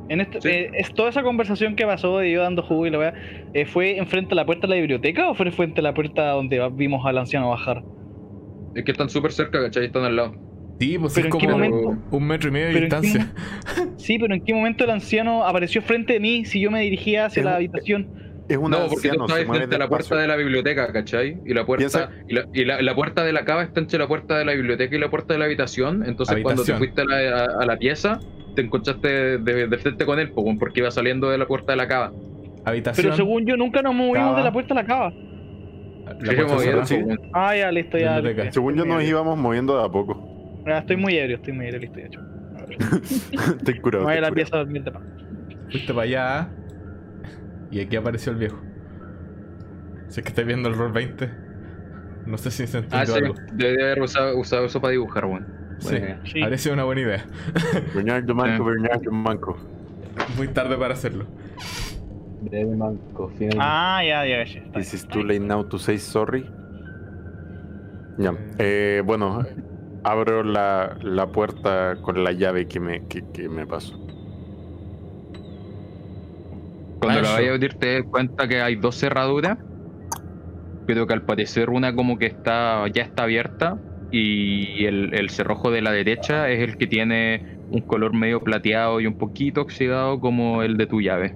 En 0.10 0.28
Sí. 0.42 0.50
eh, 0.50 0.72
es 0.74 0.92
toda 0.94 1.10
esa 1.10 1.22
conversación 1.22 1.76
que 1.76 1.86
pasó 1.86 2.18
de 2.18 2.32
yo 2.32 2.42
dando 2.42 2.64
jugo 2.64 2.88
y 2.88 2.90
la 2.90 2.98
weá, 2.98 3.14
eh, 3.54 3.66
¿fue 3.66 3.98
enfrente 3.98 4.34
a 4.34 4.36
la 4.38 4.46
puerta 4.46 4.66
de 4.66 4.74
la 4.74 4.80
biblioteca 4.80 5.30
o 5.30 5.36
fue 5.36 5.52
frente 5.52 5.82
a 5.82 5.84
la 5.84 5.94
puerta 5.94 6.30
donde 6.32 6.68
vimos 6.74 7.06
al 7.06 7.20
anciano 7.20 7.50
bajar? 7.50 7.84
Es 8.74 8.84
que 8.86 8.92
están 8.92 9.10
súper 9.10 9.32
cerca, 9.32 9.62
¿cachai? 9.62 9.86
Están 9.86 10.04
al 10.06 10.16
lado. 10.16 10.34
Sí, 10.80 10.98
pues 10.98 11.14
Pero 11.14 11.28
es 11.28 11.34
¿en 11.36 11.40
qué 11.40 11.46
como 11.46 11.58
momento? 11.60 11.98
un 12.10 12.24
metro 12.26 12.50
y 12.50 12.52
medio 12.54 12.68
de 12.68 12.72
¿en 12.72 12.78
qué 12.78 12.82
distancia. 12.86 13.34
Sí, 13.98 14.18
pero 14.18 14.34
¿en 14.34 14.44
qué 14.44 14.54
momento 14.54 14.84
el 14.86 14.90
anciano 14.92 15.44
apareció 15.46 15.82
frente 15.84 16.14
de 16.14 16.20
mí 16.20 16.46
si 16.46 16.60
yo 16.60 16.72
me 16.72 16.82
dirigía 16.82 17.26
hacia 17.26 17.42
Es 17.42 17.46
la 17.46 17.56
habitación? 17.58 18.08
Es 18.50 18.60
no, 18.60 18.88
porque 18.90 19.10
tú 19.10 19.26
estás 19.26 19.46
frente 19.46 19.76
a 19.76 19.80
la 19.80 19.88
puerta 19.88 20.16
de 20.18 20.28
la 20.28 20.36
biblioteca, 20.36 20.92
¿cachai? 20.92 21.40
Y 21.46 21.54
la 21.54 21.66
puerta, 21.66 21.84
Piensa- 21.84 22.10
y, 22.28 22.34
la, 22.34 22.46
y 22.54 22.66
la- 22.66 22.82
la 22.82 22.96
puerta 22.96 23.24
de 23.24 23.32
la 23.32 23.46
cava 23.46 23.64
está 23.64 23.80
entre 23.80 24.00
la 24.00 24.08
puerta 24.08 24.38
de 24.40 24.44
la 24.46 24.54
biblioteca 24.54 24.96
y 24.96 25.00
la 25.00 25.10
puerta 25.10 25.34
de 25.34 25.40
la 25.40 25.46
habitación. 25.46 26.04
Entonces 26.06 26.42
cuando 26.42 26.64
te 26.64 26.74
fuiste 26.74 27.02
a 27.02 27.06
la, 27.06 27.44
a- 27.44 27.62
a 27.62 27.66
la 27.66 27.78
pieza, 27.78 28.20
te 28.56 28.62
encontraste 28.64 29.38
de, 29.38 29.68
de 29.68 29.78
frente 29.78 30.06
con 30.06 30.20
él, 30.20 30.32
porque 30.60 30.80
iba 30.80 30.90
saliendo 30.92 31.30
de 31.30 31.38
la 31.38 31.46
puerta 31.46 31.74
de 31.74 31.78
la 31.78 31.88
cava. 31.88 32.12
Habitación. 32.66 33.06
Pero 33.06 33.16
según 33.16 33.46
yo 33.46 33.56
nunca 33.56 33.82
nos 33.84 33.94
movimos 33.94 34.18
Cava. 34.18 34.38
de 34.40 34.44
la 34.44 34.52
puerta 34.52 34.74
a 34.74 34.76
la 34.76 34.86
cava. 34.86 35.14
la 36.22 36.86
Sí, 36.86 36.96
weón. 36.96 37.20
Ah, 37.34 37.56
ya, 37.56 37.72
listo, 37.72 37.98
ya. 37.98 38.20
Según 38.52 38.76
yo 38.76 38.86
nos 38.86 39.04
íbamos 39.04 39.38
moviendo 39.38 39.78
de 39.78 39.86
a 39.86 39.90
poco. 39.90 40.62
Ah, 40.66 40.80
estoy 40.80 40.98
muy 40.98 41.16
ebrio, 41.16 41.38
estoy 41.38 41.54
muy 41.54 41.68
ebrio, 41.68 41.82
listo, 41.82 42.00
ya, 42.00 42.06
hecho. 42.08 42.22
Estoy 43.58 43.80
curado. 43.80 44.04
Voy 44.06 44.14
a 44.14 44.22
la 44.22 44.30
curado. 44.30 44.36
pieza 44.36 44.56
a 44.56 44.60
dormir 44.60 44.84
de 44.84 44.92
paz. 44.92 45.04
Fuiste 45.72 45.94
para 45.94 46.04
allá. 46.04 46.50
Y 47.72 47.80
aquí 47.82 47.96
apareció 47.96 48.32
el 48.32 48.38
viejo. 48.40 48.58
Si 50.08 50.20
es 50.20 50.24
que 50.24 50.30
estáis 50.30 50.48
viendo 50.48 50.70
el 50.70 50.76
rol 50.76 50.92
20. 50.92 51.30
No 52.26 52.38
sé 52.38 52.52
si 52.52 52.68
se 52.68 52.84
Ah, 52.92 53.06
sí, 53.06 53.14
algo. 53.14 53.36
debe 53.54 53.84
haber 53.84 54.02
usado, 54.02 54.38
usado 54.38 54.66
eso 54.66 54.82
para 54.82 54.92
dibujar, 54.92 55.26
weón. 55.26 55.48
Sí, 55.80 55.96
idea. 55.96 56.20
Sí. 56.26 56.42
habría 56.42 56.58
sido 56.58 56.74
una 56.74 56.84
buena 56.84 57.02
idea. 57.02 57.26
Bernardo 57.96 58.36
Manco, 58.36 58.66
Bernardo 58.66 59.12
Manco. 59.12 59.58
Muy 60.38 60.48
tarde 60.50 60.76
para 60.78 60.94
hacerlo. 60.96 61.26
De 62.42 62.66
mi 62.66 62.76
manco, 62.76 63.30
finalmente. 63.30 63.58
Ah, 63.60 64.02
ya, 64.06 64.26
ya, 64.26 64.44
ya. 64.44 64.64
This 64.74 64.94
is 64.94 65.08
too 65.08 65.24
late 65.24 65.40
now 65.40 65.64
to 65.68 65.78
say 65.78 65.98
sorry. 65.98 66.46
Ya. 68.18 68.34
Eh, 68.58 69.02
bueno, 69.06 69.46
abro 70.04 70.44
la, 70.44 70.98
la 71.02 71.28
puerta 71.32 71.98
con 72.02 72.24
la 72.24 72.32
llave 72.34 72.68
que 72.68 72.80
me, 72.80 73.06
que, 73.08 73.24
que 73.32 73.48
me 73.48 73.66
pasó. 73.66 73.98
Cuando 77.00 77.22
la 77.22 77.32
vayas 77.32 77.50
a 77.52 77.54
abrir 77.54 77.74
te 77.76 77.94
das 78.00 78.04
cuenta 78.10 78.48
que 78.48 78.62
hay 78.62 78.76
dos 78.76 78.96
cerraduras, 79.00 79.58
pero 80.86 81.08
que 81.08 81.14
al 81.14 81.22
parecer 81.24 81.70
una 81.70 81.96
como 81.96 82.18
que 82.18 82.26
está 82.26 82.86
ya 82.94 83.04
está 83.04 83.24
abierta 83.24 83.78
y 84.12 84.86
el, 84.86 85.14
el 85.14 85.30
cerrojo 85.30 85.70
de 85.72 85.82
la 85.82 85.92
derecha 85.92 86.50
es 86.50 86.60
el 86.68 86.78
que 86.78 86.88
tiene 86.88 87.58
un 87.72 87.82
color 87.82 88.14
medio 88.14 88.42
plateado 88.42 89.00
y 89.00 89.06
un 89.08 89.14
poquito 89.18 89.62
oxidado 89.62 90.20
como 90.20 90.64
el 90.64 90.78
de 90.78 90.88
tu 90.88 91.00
llave. 91.02 91.36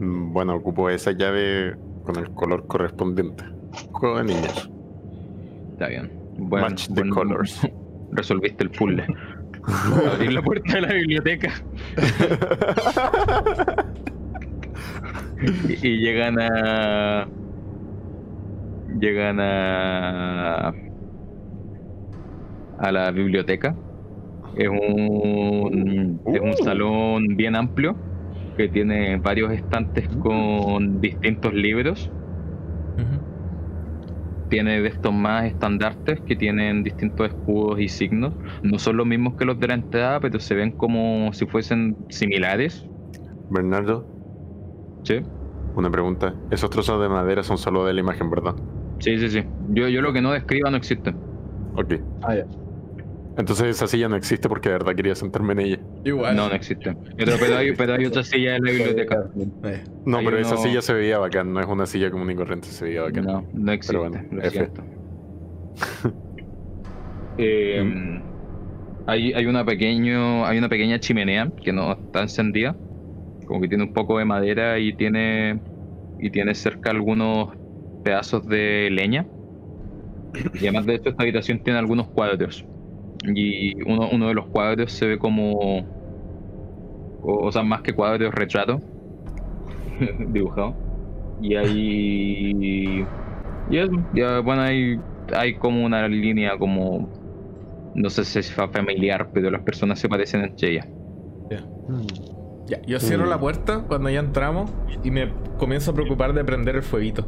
Mm, 0.00 0.32
Bueno, 0.32 0.54
ocupo 0.56 0.88
esa 0.90 1.12
llave 1.12 1.76
con 2.04 2.16
el 2.16 2.30
color 2.30 2.66
correspondiente. 2.66 3.44
Juego 3.92 4.18
de 4.18 4.24
niños. 4.24 4.70
Está 5.72 5.88
bien. 5.88 6.10
Buen- 6.38 6.62
Match 6.62 6.86
the 6.88 6.94
buen- 6.94 7.10
colors. 7.10 7.60
Resolviste 8.12 8.64
el 8.64 8.70
puzzle. 8.70 9.04
Abrir 10.12 10.32
la 10.32 10.42
puerta 10.42 10.74
de 10.74 10.80
la 10.82 10.92
biblioteca. 10.94 11.52
y, 15.40 15.72
y 15.88 15.98
llegan 15.98 16.38
a. 16.40 17.26
Llegan 18.86 19.38
a. 19.40 20.72
a 22.78 22.92
la 22.92 23.10
biblioteca. 23.12 23.76
Es 24.56 24.68
un. 24.68 26.22
es 26.26 26.40
un 26.40 26.54
salón 26.56 27.36
bien 27.36 27.56
amplio 27.56 28.00
que 28.56 28.68
tiene 28.68 29.16
varios 29.18 29.52
estantes 29.52 30.08
con 30.18 31.00
distintos 31.00 31.54
libros. 31.54 32.12
Ujú. 32.98 33.29
Tiene 34.50 34.80
de 34.82 34.88
estos 34.88 35.12
más 35.12 35.46
estandartes 35.46 36.20
que 36.22 36.36
tienen 36.36 36.82
distintos 36.82 37.28
escudos 37.28 37.80
y 37.80 37.88
signos. 37.88 38.34
No 38.62 38.78
son 38.78 38.96
los 38.96 39.06
mismos 39.06 39.36
que 39.36 39.44
los 39.44 39.58
de 39.60 39.68
la 39.68 39.74
entrada, 39.74 40.20
pero 40.20 40.40
se 40.40 40.54
ven 40.54 40.72
como 40.72 41.32
si 41.32 41.46
fuesen 41.46 41.96
similares. 42.08 42.84
Bernardo, 43.48 44.04
¿Sí? 45.04 45.20
una 45.76 45.90
pregunta. 45.90 46.34
Esos 46.50 46.68
trozos 46.68 47.00
de 47.00 47.08
madera 47.08 47.42
son 47.42 47.58
solo 47.58 47.86
de 47.86 47.94
la 47.94 48.00
imagen, 48.00 48.28
¿verdad? 48.28 48.54
Sí, 48.98 49.18
sí, 49.18 49.28
sí. 49.30 49.44
Yo, 49.70 49.88
yo 49.88 50.02
lo 50.02 50.12
que 50.12 50.20
no 50.20 50.32
describa 50.32 50.70
no 50.70 50.76
existe. 50.76 51.14
Ok. 51.76 51.94
Ah, 52.22 52.34
ya. 52.34 52.44
Entonces 53.38 53.68
esa 53.68 53.86
silla 53.86 54.08
no 54.08 54.16
existe 54.16 54.48
porque 54.48 54.68
de 54.68 54.74
verdad 54.74 54.94
quería 54.94 55.14
sentarme 55.14 55.52
en 55.52 55.60
ella. 55.60 55.78
Igual. 56.04 56.34
No, 56.36 56.48
no 56.48 56.54
existe. 56.54 56.96
Pero, 57.16 57.32
pero, 57.38 57.56
hay, 57.56 57.72
pero 57.74 57.94
hay 57.94 58.06
otra 58.06 58.22
silla 58.24 58.56
en 58.56 58.64
la 58.64 58.70
biblioteca. 58.70 59.24
Eh, 59.64 59.84
No, 60.06 60.18
Hay 60.18 60.24
pero 60.24 60.38
esa 60.38 60.56
silla 60.56 60.80
se 60.80 60.94
veía 60.94 61.18
bacán, 61.18 61.52
no 61.52 61.60
es 61.60 61.66
una 61.66 61.86
silla 61.86 62.10
común 62.10 62.30
y 62.30 62.34
corriente, 62.34 62.68
se 62.68 62.84
veía 62.86 63.02
bacán. 63.02 63.24
No, 63.24 63.46
no 63.52 63.72
existe. 63.72 63.96
bueno, 63.98 64.22
lo 64.30 64.42
F. 64.42 64.50
siento. 64.50 64.82
Eh, 67.42 67.82
hay, 69.06 69.32
hay, 69.32 69.46
una 69.46 69.64
pequeño, 69.64 70.44
hay 70.44 70.58
una 70.58 70.68
pequeña 70.68 70.98
chimenea 71.00 71.50
que 71.62 71.72
no 71.72 71.92
está 71.92 72.20
encendida. 72.22 72.76
Como 73.46 73.62
que 73.62 73.68
tiene 73.68 73.84
un 73.84 73.94
poco 73.94 74.18
de 74.18 74.26
madera 74.26 74.78
y 74.78 74.92
tiene, 74.92 75.58
y 76.18 76.28
tiene 76.30 76.54
cerca 76.54 76.90
algunos 76.90 77.56
pedazos 78.04 78.46
de 78.46 78.90
leña. 78.90 79.26
Y 80.54 80.58
además 80.58 80.84
de 80.86 80.96
hecho 80.96 81.08
esta 81.10 81.22
habitación 81.22 81.60
tiene 81.62 81.78
algunos 81.78 82.08
cuadros. 82.08 82.64
Y 83.22 83.80
uno, 83.88 84.08
uno 84.10 84.28
de 84.28 84.34
los 84.34 84.48
cuadros 84.48 84.92
se 84.92 85.06
ve 85.06 85.18
como... 85.18 85.90
O, 87.22 87.46
o 87.46 87.52
sea, 87.52 87.62
más 87.62 87.82
que 87.82 87.94
cuadros, 87.94 88.32
retrato. 88.34 88.78
dibujado. 90.32 90.74
Y 91.38 91.54
hay... 91.56 93.12
Y 93.70 93.78
eso, 93.78 93.90
ya, 94.14 94.40
bueno, 94.40 94.62
hay, 94.62 94.96
hay 95.34 95.58
como 95.58 95.84
una 95.84 96.08
línea 96.08 96.58
como... 96.58 97.12
No 97.94 98.10
sé 98.10 98.24
si 98.24 98.38
es 98.40 98.52
fa- 98.52 98.70
familiar, 98.70 99.30
pero 99.32 99.50
las 99.50 99.62
personas 99.62 99.98
se 100.00 100.08
parecen 100.08 100.42
entre 100.44 100.70
ellas. 100.72 100.88
ya, 102.66 102.80
yo 102.86 103.00
cierro 103.00 103.26
Mm. 103.26 103.30
la 103.30 103.38
puerta 103.40 103.84
cuando 103.88 104.10
ya 104.10 104.20
entramos 104.20 104.70
y 105.02 105.10
me 105.10 105.32
comienzo 105.58 105.90
a 105.90 105.94
preocupar 105.94 106.32
de 106.34 106.44
prender 106.44 106.76
el 106.76 106.82
fueguito. 106.82 107.26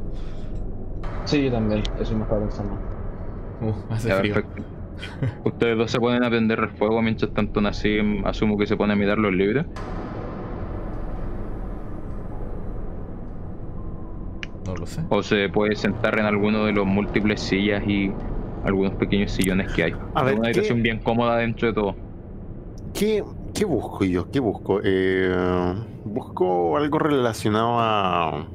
Sí, 1.24 1.44
yo 1.44 1.50
también. 1.50 1.82
Eso 2.00 2.14
me 2.16 2.22
estaba 2.22 2.40
pensando. 2.40 2.74
Uh, 3.60 3.72
hace 3.90 4.08
Ya, 4.08 4.16
frío. 4.18 4.34
perfecto. 4.34 4.71
Ustedes 5.44 5.76
dos 5.78 5.90
se 5.90 5.98
ponen 6.00 6.22
a 6.24 6.28
prender 6.30 6.58
el 6.60 6.68
fuego 6.70 7.00
mientras 7.02 7.32
tanto 7.32 7.60
Nassim 7.60 8.24
asumo 8.26 8.56
que 8.58 8.66
se 8.66 8.76
pone 8.76 8.92
a 8.92 8.96
mirar 8.96 9.18
los 9.18 9.32
libros. 9.32 9.66
No 14.66 14.74
lo 14.76 14.86
sé. 14.86 15.02
O 15.08 15.22
se 15.22 15.48
puede 15.48 15.74
sentar 15.74 16.18
en 16.18 16.26
alguno 16.26 16.64
de 16.64 16.72
los 16.72 16.86
múltiples 16.86 17.40
sillas 17.40 17.82
y 17.86 18.12
algunos 18.64 18.94
pequeños 18.94 19.32
sillones 19.32 19.72
que 19.72 19.84
hay. 19.84 19.94
A 20.14 20.22
ver, 20.22 20.34
una 20.34 20.42
¿qué- 20.44 20.48
habitación 20.58 20.82
bien 20.82 21.00
cómoda 21.00 21.36
dentro 21.38 21.68
de 21.68 21.74
todo. 21.74 21.94
¿Qué, 22.94 23.24
qué 23.54 23.64
busco 23.64 24.04
yo? 24.04 24.30
¿Qué 24.30 24.38
busco? 24.38 24.80
Eh, 24.84 25.74
busco 26.04 26.76
algo 26.76 26.98
relacionado 27.00 27.78
a, 27.80 28.46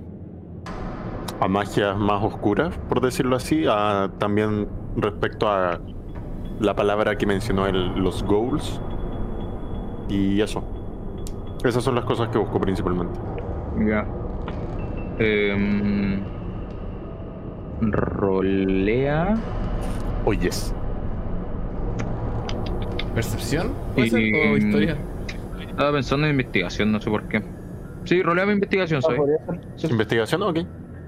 a 1.42 1.48
magias 1.50 1.98
más 1.98 2.24
oscuras, 2.24 2.78
por 2.88 3.02
decirlo 3.02 3.36
así. 3.36 3.66
a- 3.70 4.10
también 4.18 4.68
respecto 4.96 5.50
a 5.50 5.80
la 6.60 6.76
palabra 6.76 7.18
que 7.18 7.26
mencionó 7.26 7.68
él, 7.68 7.94
los 7.96 8.24
goals. 8.24 8.82
Y 10.10 10.42
eso. 10.42 10.64
Esas 11.64 11.84
son 11.84 11.96
las 11.96 12.06
cosas 12.06 12.30
que 12.30 12.38
busco 12.38 12.60
principalmente. 12.60 13.20
Ya. 13.86 14.06
Em, 15.20 16.22
rolea. 17.82 19.36
Oh, 20.26 20.34
yes. 20.34 20.74
¿Percepción? 23.14 23.72
¿O 23.96 24.02
historia? 24.02 24.98
Estaba 25.70 25.92
pensando 25.92 26.26
en 26.28 26.32
investigación, 26.32 26.92
no 26.92 27.02
sé 27.02 27.10
por 27.10 27.28
qué. 27.28 27.44
Sí, 28.04 28.22
rolea 28.24 28.46
mi 28.46 28.54
investigación, 28.54 29.02
Ah, 29.04 29.14
soy. 29.78 29.92
¿Investigación? 29.92 30.54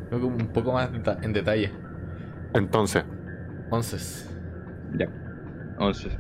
Que 0.10 0.16
un 0.16 0.38
poco 0.54 0.74
más 0.74 0.90
en 1.22 1.34
detalle. 1.34 1.72
Entonces, 2.54 3.04
Once. 3.70 4.28
Ya. 4.98 5.08
Entonces, 5.80 6.12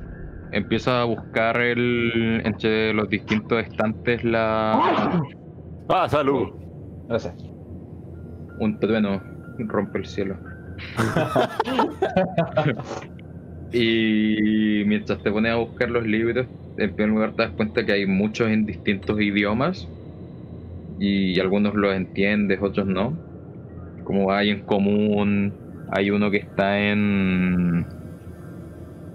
empieza 0.54 1.02
a 1.02 1.04
buscar 1.04 1.60
el 1.60 2.42
entre 2.46 2.94
los 2.94 3.10
distintos 3.10 3.62
estantes 3.62 4.24
la 4.24 5.22
¡Ah, 5.90 6.08
salud! 6.08 6.48
Gracias. 7.10 7.36
un 8.60 8.80
trueno 8.80 9.22
rompe 9.58 9.98
el 9.98 10.06
cielo. 10.06 10.38
y 13.74 14.84
mientras 14.86 15.22
te 15.22 15.30
pones 15.30 15.52
a 15.52 15.58
buscar 15.58 15.92
los 15.92 16.08
libros, 16.08 16.48
en 16.78 16.96
primer 16.96 17.14
lugar 17.14 17.34
te 17.34 17.44
das 17.44 17.52
cuenta 17.52 17.86
que 17.86 17.92
hay 17.92 18.06
muchos 18.06 18.48
en 18.48 18.66
distintos 18.66 19.20
idiomas 19.20 19.90
y 21.00 21.38
algunos 21.38 21.76
los 21.76 21.94
entiendes, 21.94 22.60
otros 22.62 22.88
no. 22.88 23.14
Como 24.06 24.32
hay 24.32 24.52
en 24.52 24.62
común, 24.62 25.54
hay 25.92 26.12
uno 26.12 26.32
que 26.32 26.38
está 26.38 26.80
en 26.80 27.99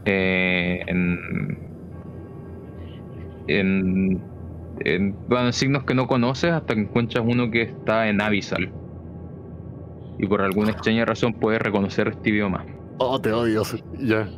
eh, 0.05 0.83
en 0.87 1.59
en, 3.47 4.23
en 4.81 5.17
bueno, 5.29 5.47
en 5.47 5.53
signos 5.53 5.85
que 5.85 5.95
no 5.95 6.07
conoces 6.07 6.53
hasta 6.53 6.75
que 6.75 6.81
encuentras 6.81 7.25
uno 7.27 7.51
que 7.51 7.63
está 7.63 8.09
en 8.09 8.21
Abyssal 8.21 8.73
y 10.19 10.27
por 10.27 10.43
alguna 10.43 10.71
extraña 10.71 11.05
razón 11.05 11.35
puedes 11.35 11.61
reconocer 11.61 12.09
este 12.09 12.31
idioma. 12.31 12.65
Oh, 12.99 13.21
te 13.21 13.33
odio. 13.33 13.63
Ya. 13.99 14.29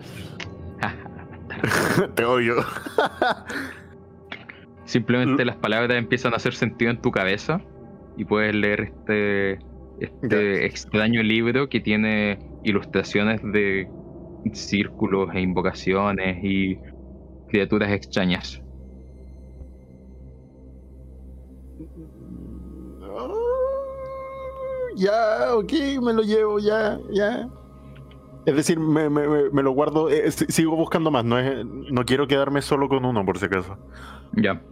te 2.14 2.24
odio. 2.24 2.56
Simplemente 4.84 5.44
las 5.44 5.56
palabras 5.56 5.96
empiezan 5.98 6.32
a 6.32 6.36
hacer 6.36 6.54
sentido 6.54 6.90
en 6.90 7.00
tu 7.00 7.10
cabeza 7.10 7.60
y 8.16 8.24
puedes 8.24 8.54
leer 8.54 8.80
este, 8.80 9.58
este 10.00 10.66
extraño 10.66 11.22
libro 11.22 11.68
que 11.68 11.80
tiene 11.80 12.38
ilustraciones 12.62 13.40
de 13.42 13.88
círculos 14.54 15.28
e 15.34 15.40
invocaciones 15.40 16.38
y 16.42 16.78
criaturas 17.48 17.90
extrañas. 17.92 18.60
Ya, 24.96 25.54
ok, 25.54 25.72
me 26.02 26.12
lo 26.14 26.22
llevo, 26.22 26.58
ya, 26.58 26.98
ya. 27.12 27.48
Es 28.46 28.54
decir, 28.56 28.78
me, 28.78 29.10
me- 29.10 29.50
me- 29.50 29.62
lo 29.62 29.72
guardo, 29.72 30.08
eh, 30.08 30.30
si- 30.30 30.46
sigo 30.46 30.74
buscando 30.76 31.10
más, 31.10 31.24
no, 31.24 31.38
es, 31.38 31.64
no 31.66 32.04
quiero 32.04 32.26
quedarme 32.26 32.62
solo 32.62 32.88
con 32.88 33.04
uno, 33.04 33.24
por 33.24 33.38
si 33.38 33.46
acaso. 33.46 33.76
Ya, 34.32 34.62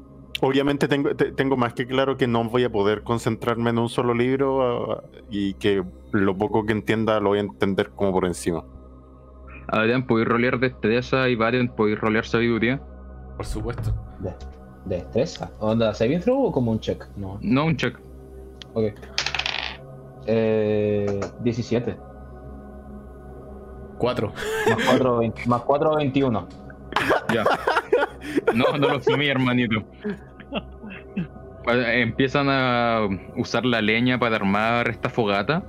Obviamente 0.40 0.88
tengo, 0.88 1.14
te- 1.14 1.32
tengo 1.32 1.56
más 1.56 1.74
que 1.74 1.86
claro 1.86 2.16
que 2.16 2.26
no 2.26 2.44
voy 2.44 2.64
a 2.64 2.70
poder 2.70 3.02
concentrarme 3.02 3.70
en 3.70 3.78
un 3.78 3.88
solo 3.88 4.14
libro 4.14 4.92
ah, 4.92 5.02
y 5.30 5.54
que 5.54 5.82
lo 6.12 6.36
poco 6.36 6.66
que 6.66 6.72
entienda 6.72 7.20
lo 7.20 7.30
voy 7.30 7.38
a 7.38 7.42
entender 7.42 7.90
como 7.94 8.12
por 8.12 8.26
encima. 8.26 8.62
Adrián, 9.68 10.06
podéis 10.06 10.28
rolear 10.28 10.58
destreza 10.58 11.28
y 11.28 11.36
Varen, 11.36 11.68
podéis 11.68 11.98
rolear 11.98 12.26
sabiduría. 12.26 12.80
Por 13.36 13.46
supuesto. 13.46 13.94
De, 14.20 14.34
destreza. 14.84 15.50
¿Onda 15.60 15.94
saving 15.94 16.20
throw 16.20 16.46
o 16.46 16.52
como 16.52 16.70
un 16.70 16.80
check? 16.80 17.04
No. 17.16 17.38
No 17.40 17.64
un 17.66 17.76
check. 17.76 17.98
Ok. 18.74 18.92
Eh, 20.26 21.20
17. 21.40 21.96
Cuatro. 23.98 24.32
Más 24.68 24.86
4, 24.88 25.20
más 25.46 25.62
4, 25.62 25.96
21. 25.96 26.48
Ya. 27.32 27.44
No, 28.54 28.76
no 28.78 28.88
lo 28.88 29.00
sumí, 29.00 29.28
hermanito. 29.28 29.84
Empiezan 31.66 32.48
a 32.50 33.08
usar 33.36 33.64
la 33.64 33.80
leña 33.80 34.18
para 34.18 34.36
armar 34.36 34.88
esta 34.88 35.08
fogata. 35.08 35.62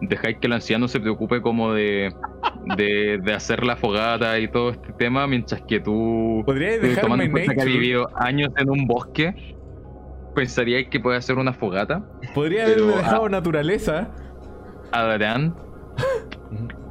Dejáis 0.00 0.38
que 0.38 0.46
el 0.46 0.52
anciano 0.52 0.88
se 0.88 1.00
preocupe 1.00 1.40
como 1.40 1.72
de, 1.72 2.14
de, 2.76 3.18
de 3.22 3.32
hacer 3.32 3.64
la 3.64 3.76
fogata 3.76 4.38
y 4.38 4.48
todo 4.48 4.70
este 4.70 4.92
tema, 4.94 5.26
mientras 5.26 5.62
que 5.62 5.80
tú, 5.80 6.42
¿Podríais 6.44 6.80
tú, 6.80 7.00
tomando 7.00 7.24
en 7.24 7.30
cuenta 7.30 7.54
que 7.54 7.60
has 7.60 7.66
vivido 7.66 8.08
años 8.16 8.50
en 8.56 8.70
un 8.70 8.86
bosque, 8.86 9.54
pensaríais 10.34 10.88
que 10.88 11.00
puede 11.00 11.16
hacer 11.16 11.36
una 11.38 11.52
fogata. 11.52 12.04
Podría 12.34 12.64
haberme 12.64 12.96
dejado 12.96 13.28
naturaleza. 13.28 14.10
Adrián 14.92 15.54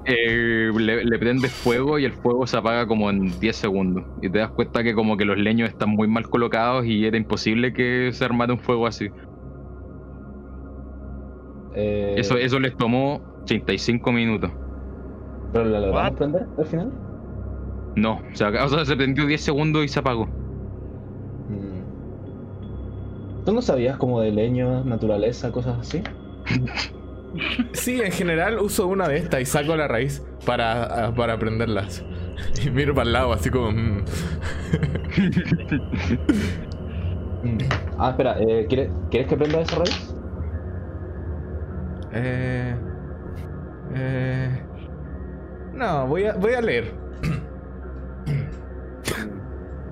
eh, 0.06 0.72
le, 0.77 1.03
le 1.03 1.19
prende 1.19 1.47
fuego 1.47 1.97
y 1.99 2.06
el 2.06 2.11
fuego 2.14 2.45
se 2.45 2.57
apaga 2.57 2.88
como 2.88 3.10
en 3.10 3.39
10 3.39 3.56
segundos. 3.56 4.03
Y 4.22 4.30
te 4.30 4.39
das 4.39 4.52
cuenta 4.52 4.84
que 4.84 4.93
como 4.93 5.18
que 5.18 5.26
los 5.26 5.38
leños 5.38 5.69
están 5.69 5.89
muy 5.89 6.07
mal 6.07 6.30
colocados 6.30 6.85
y 6.85 7.06
era 7.06 7.18
imposible 7.18 7.73
que 7.73 8.11
se 8.14 8.23
armara 8.26 8.53
un 8.53 8.60
fuego 8.60 8.88
así. 8.88 9.10
Eh, 11.76 12.15
Eso, 12.18 12.38
eso 12.38 12.60
les 12.60 12.76
tomó 12.77 13.22
85 13.43 14.11
minutos. 14.11 14.52
¿Pero 15.51 15.65
la 15.65 15.80
logramos 15.80 16.11
What? 16.11 16.15
prender 16.15 16.47
al 16.57 16.65
final? 16.65 16.93
No, 17.95 18.27
o 18.31 18.35
sea, 18.35 18.49
o 18.65 18.69
sea, 18.69 18.85
se 18.85 18.95
prendió 18.95 19.26
10 19.26 19.41
segundos 19.41 19.84
y 19.85 19.88
se 19.88 19.99
apagó. 19.99 20.34
Mm. 21.47 21.84
¿Tú 23.45 23.53
no 23.53 23.61
sabías 23.61 23.97
como 23.97 24.22
de 24.22 24.31
leño, 24.31 24.84
naturaleza, 24.84 25.51
cosas 25.51 25.80
así? 25.80 26.03
Sí, 27.73 28.01
en 28.01 28.13
general 28.13 28.59
uso 28.59 28.88
una 28.88 29.09
de 29.09 29.17
estas 29.17 29.41
y 29.41 29.45
saco 29.45 29.76
la 29.76 29.88
raíz 29.89 30.26
para, 30.45 31.13
para 31.15 31.38
prenderlas. 31.38 32.05
Y 32.65 32.69
miro 32.69 32.93
para 32.93 33.07
el 33.07 33.13
lado 33.13 33.34
así 33.34 33.49
como... 33.49 33.72
mm. 33.72 34.05
Mm. 37.43 37.69
Ah, 37.97 38.09
espera, 38.11 38.38
eh, 38.39 38.65
¿quieres, 38.67 38.91
¿quieres 39.09 39.27
que 39.27 39.38
prenda 39.38 39.61
esa 39.61 39.76
raíz? 39.76 40.15
Eh, 42.11 42.81
eh, 43.89 44.64
no, 45.76 46.07
voy 46.07 46.26
a, 46.26 46.34
voy 46.34 46.53
a 46.53 46.61
leer. 46.61 46.91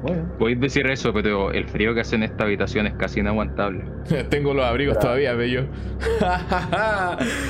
Bueno. 0.01 0.25
Podéis 0.37 0.59
decir 0.59 0.85
eso, 0.87 1.13
pero 1.13 1.51
el 1.51 1.65
frío 1.65 1.93
que 1.93 2.01
hace 2.01 2.17
en 2.17 2.23
esta 2.23 2.43
habitación 2.43 2.85
es 2.87 2.93
casi 2.95 3.21
inaguantable. 3.21 3.85
Tengo 4.29 4.53
los 4.53 4.65
abrigos 4.65 4.93
Espera. 4.97 5.09
todavía, 5.13 5.33
bello. 5.33 5.61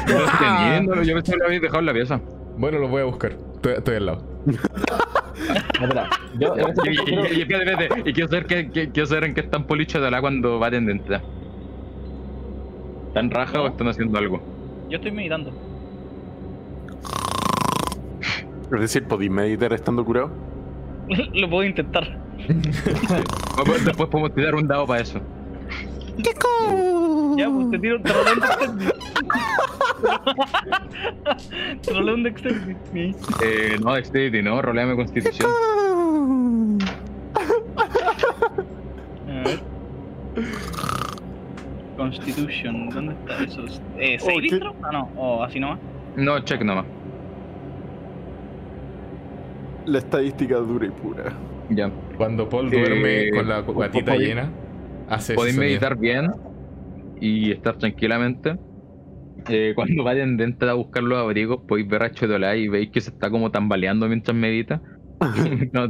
Yo 0.08 0.20
los 0.20 0.32
tenía, 0.40 0.82
no, 0.84 1.02
yo 1.04 1.16
pensé 1.16 1.32
que 1.32 1.38
lo 1.40 1.46
habéis 1.46 1.62
dejado 1.64 1.80
en 1.80 1.86
la 1.88 1.94
pieza. 1.94 2.22
bueno, 2.58 2.78
los 2.78 2.92
voy 2.92 3.02
a 3.02 3.06
buscar. 3.06 3.32
Estoy, 3.56 3.74
estoy 3.74 3.96
al 3.96 4.06
lado. 4.06 4.24
No, 4.46 5.86
espera, 5.88 6.10
yo 6.40 6.56
en 6.56 6.70
este 6.70 6.92
Y, 6.92 6.98
quiero- 6.98 7.26
y- 7.26 7.38
y- 7.38 7.42
espérate, 7.42 7.72
espérate, 7.72 8.10
y 8.10 8.14
quiero 8.14 8.30
saber, 8.30 8.46
qué, 8.46 8.70
qué- 8.72 8.90
quiero 8.92 9.08
saber 9.08 9.24
en 9.24 9.34
qué 9.34 9.42
están 9.42 9.64
polichos 9.66 10.00
de 10.02 10.12
la 10.12 10.22
cuando 10.22 10.60
vayan 10.60 10.86
de 10.86 10.92
entrar. 10.92 11.22
¿Están 13.08 13.32
raja 13.32 13.62
o 13.62 13.68
están 13.68 13.88
haciendo 13.88 14.18
algo? 14.20 14.40
Yo 14.90 14.98
estoy 14.98 15.12
meditando. 15.12 15.52
Es 18.74 18.82
decir, 18.82 19.04
¿podéis 19.08 19.32
meditar 19.32 19.72
estando 19.74 20.04
curado? 20.04 20.32
Lo 21.34 21.50
puedo 21.50 21.64
intentar. 21.64 22.20
Después 23.86 24.10
podemos 24.10 24.34
tirar 24.34 24.56
un 24.56 24.68
dado 24.68 24.86
para 24.88 25.02
eso. 25.02 25.20
Ya, 27.38 27.50
pues 27.50 27.72
te 27.72 27.80
tiro, 27.80 27.96
un 27.98 28.04
roleo 31.96 32.16
un 32.16 32.24
dexterity. 32.24 32.76
Ahí. 33.00 33.16
Eh, 33.44 33.78
no, 33.84 33.94
Dexterity, 33.96 34.42
no, 34.42 34.62
roleame 34.62 34.96
Constitución. 34.96 35.50
A 39.28 39.44
ver. 39.44 39.60
Constitution, 41.98 42.90
¿dónde 42.90 43.14
está 43.14 43.44
eso? 43.44 43.62
Eh, 43.98 44.18
Oh, 44.22 44.26
¿Saving 44.26 44.50
¿qué? 44.50 44.58
throw? 44.60 44.76
Ah, 44.84 44.90
no, 44.92 45.10
o 45.16 45.44
así 45.44 45.60
nomás. 45.60 45.80
No, 46.16 46.40
check 46.42 46.62
nomás. 46.62 46.86
La 49.86 50.00
estadística 50.00 50.58
dura 50.58 50.88
y 50.88 50.90
pura. 50.90 51.34
Ya. 51.70 51.92
Cuando 52.18 52.50
Paul 52.50 52.74
Eh, 52.74 52.80
duerme 52.80 53.32
con 53.32 53.50
la 53.50 53.60
guatita 53.62 54.16
llena, 54.16 54.52
hace 55.10 55.34
Podéis 55.34 55.58
meditar 55.58 55.98
bien 55.98 56.32
y 57.20 57.52
estar 57.52 57.78
tranquilamente. 57.78 58.58
Eh, 59.50 59.74
cuando 59.76 60.04
vayan 60.04 60.38
de 60.38 60.46
entrar 60.46 60.72
a 60.72 60.74
buscar 60.74 61.04
los 61.04 61.20
abrigos, 61.20 61.62
podéis 61.68 61.88
ver 61.88 62.04
a 62.04 62.12
Chodolai 62.12 62.62
y 62.62 62.68
veis 62.68 62.90
que 62.92 63.02
se 63.02 63.10
está 63.10 63.30
como 63.30 63.52
tambaleando 63.52 64.08
mientras 64.08 64.36
medita. 64.36 64.82
No, 65.72 65.88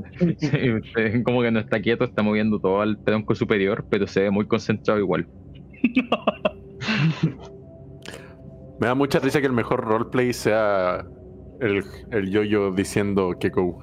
como 1.24 1.42
que 1.42 1.50
no 1.50 1.60
está 1.60 1.82
quieto, 1.82 2.04
está 2.04 2.22
moviendo 2.22 2.60
todo 2.60 2.82
al 2.82 3.04
tronco 3.04 3.34
superior, 3.34 3.84
pero 3.90 4.06
se 4.06 4.22
ve 4.22 4.30
muy 4.30 4.46
concentrado 4.46 5.00
igual. 5.00 5.28
Me 8.80 8.88
da 8.88 8.96
mucha 8.96 9.20
risa 9.20 9.40
que 9.40 9.48
el 9.48 9.54
mejor 9.54 9.84
roleplay 9.84 10.34
sea 10.34 11.06
el, 11.64 11.84
el 12.12 12.30
yo-yo 12.30 12.72
diciendo 12.72 13.34
Keko. 13.40 13.80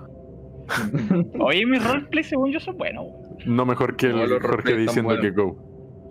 Oye, 1.40 1.66
mis 1.66 1.82
roleplay 1.84 2.22
según 2.24 2.52
yo 2.52 2.60
son 2.60 2.76
buenos. 2.78 3.06
No 3.46 3.64
mejor 3.66 3.96
que 3.96 4.06
el 4.06 4.16
No, 4.16 4.26
los 4.26 4.40
Jorge 4.40 4.48
roleplays 4.48 4.80
diciendo 4.86 5.08
buenos. 5.14 5.24
Keko. 5.26 5.56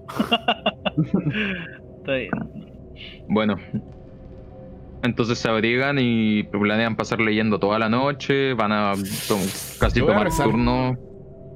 Está 1.99 2.13
bien. 2.13 2.31
Bueno. 3.27 3.55
Entonces 5.01 5.37
se 5.39 5.47
abrigan 5.49 5.97
y 5.99 6.43
planean 6.43 6.97
pasar 6.97 7.21
leyendo 7.21 7.57
toda 7.59 7.79
la 7.79 7.87
noche, 7.87 8.53
van 8.53 8.73
a 8.73 8.93
to- 9.27 9.37
casi 9.79 10.01
a 10.01 10.05
tomar 10.05 10.25
rezar. 10.25 10.47
turno. 10.47 10.97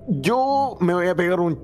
Yo 0.08 0.78
me 0.80 0.94
voy 0.94 1.08
a 1.08 1.16
pegar 1.16 1.40
un. 1.42 1.60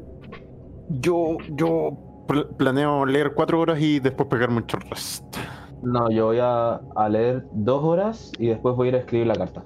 Yo, 0.89 1.37
yo 1.51 2.25
pl- 2.27 2.47
planeo 2.57 3.05
leer 3.05 3.31
cuatro 3.33 3.61
horas 3.61 3.79
y 3.81 3.99
después 4.01 4.27
pegarme 4.27 4.57
un 4.57 4.65
short 4.65 4.87
rest. 4.89 5.37
No, 5.81 6.11
yo 6.11 6.25
voy 6.27 6.39
a, 6.41 6.75
a 6.95 7.09
leer 7.09 7.43
dos 7.53 7.83
horas 7.83 8.31
y 8.37 8.47
después 8.47 8.75
voy 8.75 8.87
a 8.87 8.89
ir 8.89 8.95
a 8.95 8.99
escribir 8.99 9.27
la 9.27 9.35
carta. 9.35 9.63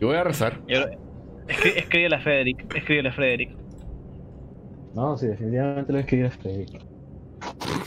Yo 0.00 0.08
voy 0.08 0.16
a 0.16 0.24
rezar. 0.24 0.60
Escri- 0.66 1.76
Escríbele 1.76 2.16
a 2.16 2.20
Frederick. 2.20 2.74
Escríbele 2.76 3.08
a 3.08 3.12
Frederick. 3.12 3.56
No, 4.94 5.16
sí, 5.16 5.26
definitivamente 5.26 5.92
lo 5.92 5.96
voy 5.96 5.96
a 5.96 6.00
escribir 6.00 6.26
a 6.26 6.30
Frederick. 6.30 6.80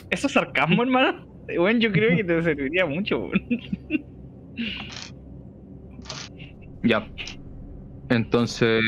¿Eso 0.09 0.27
es 0.27 0.33
sarcasmo, 0.33 0.83
hermano? 0.83 1.25
Bueno, 1.57 1.79
yo 1.79 1.91
creo 1.91 2.15
que 2.17 2.23
te 2.23 2.41
serviría 2.43 2.85
mucho. 2.85 3.29
Ya. 6.83 7.07
Entonces. 8.09 8.81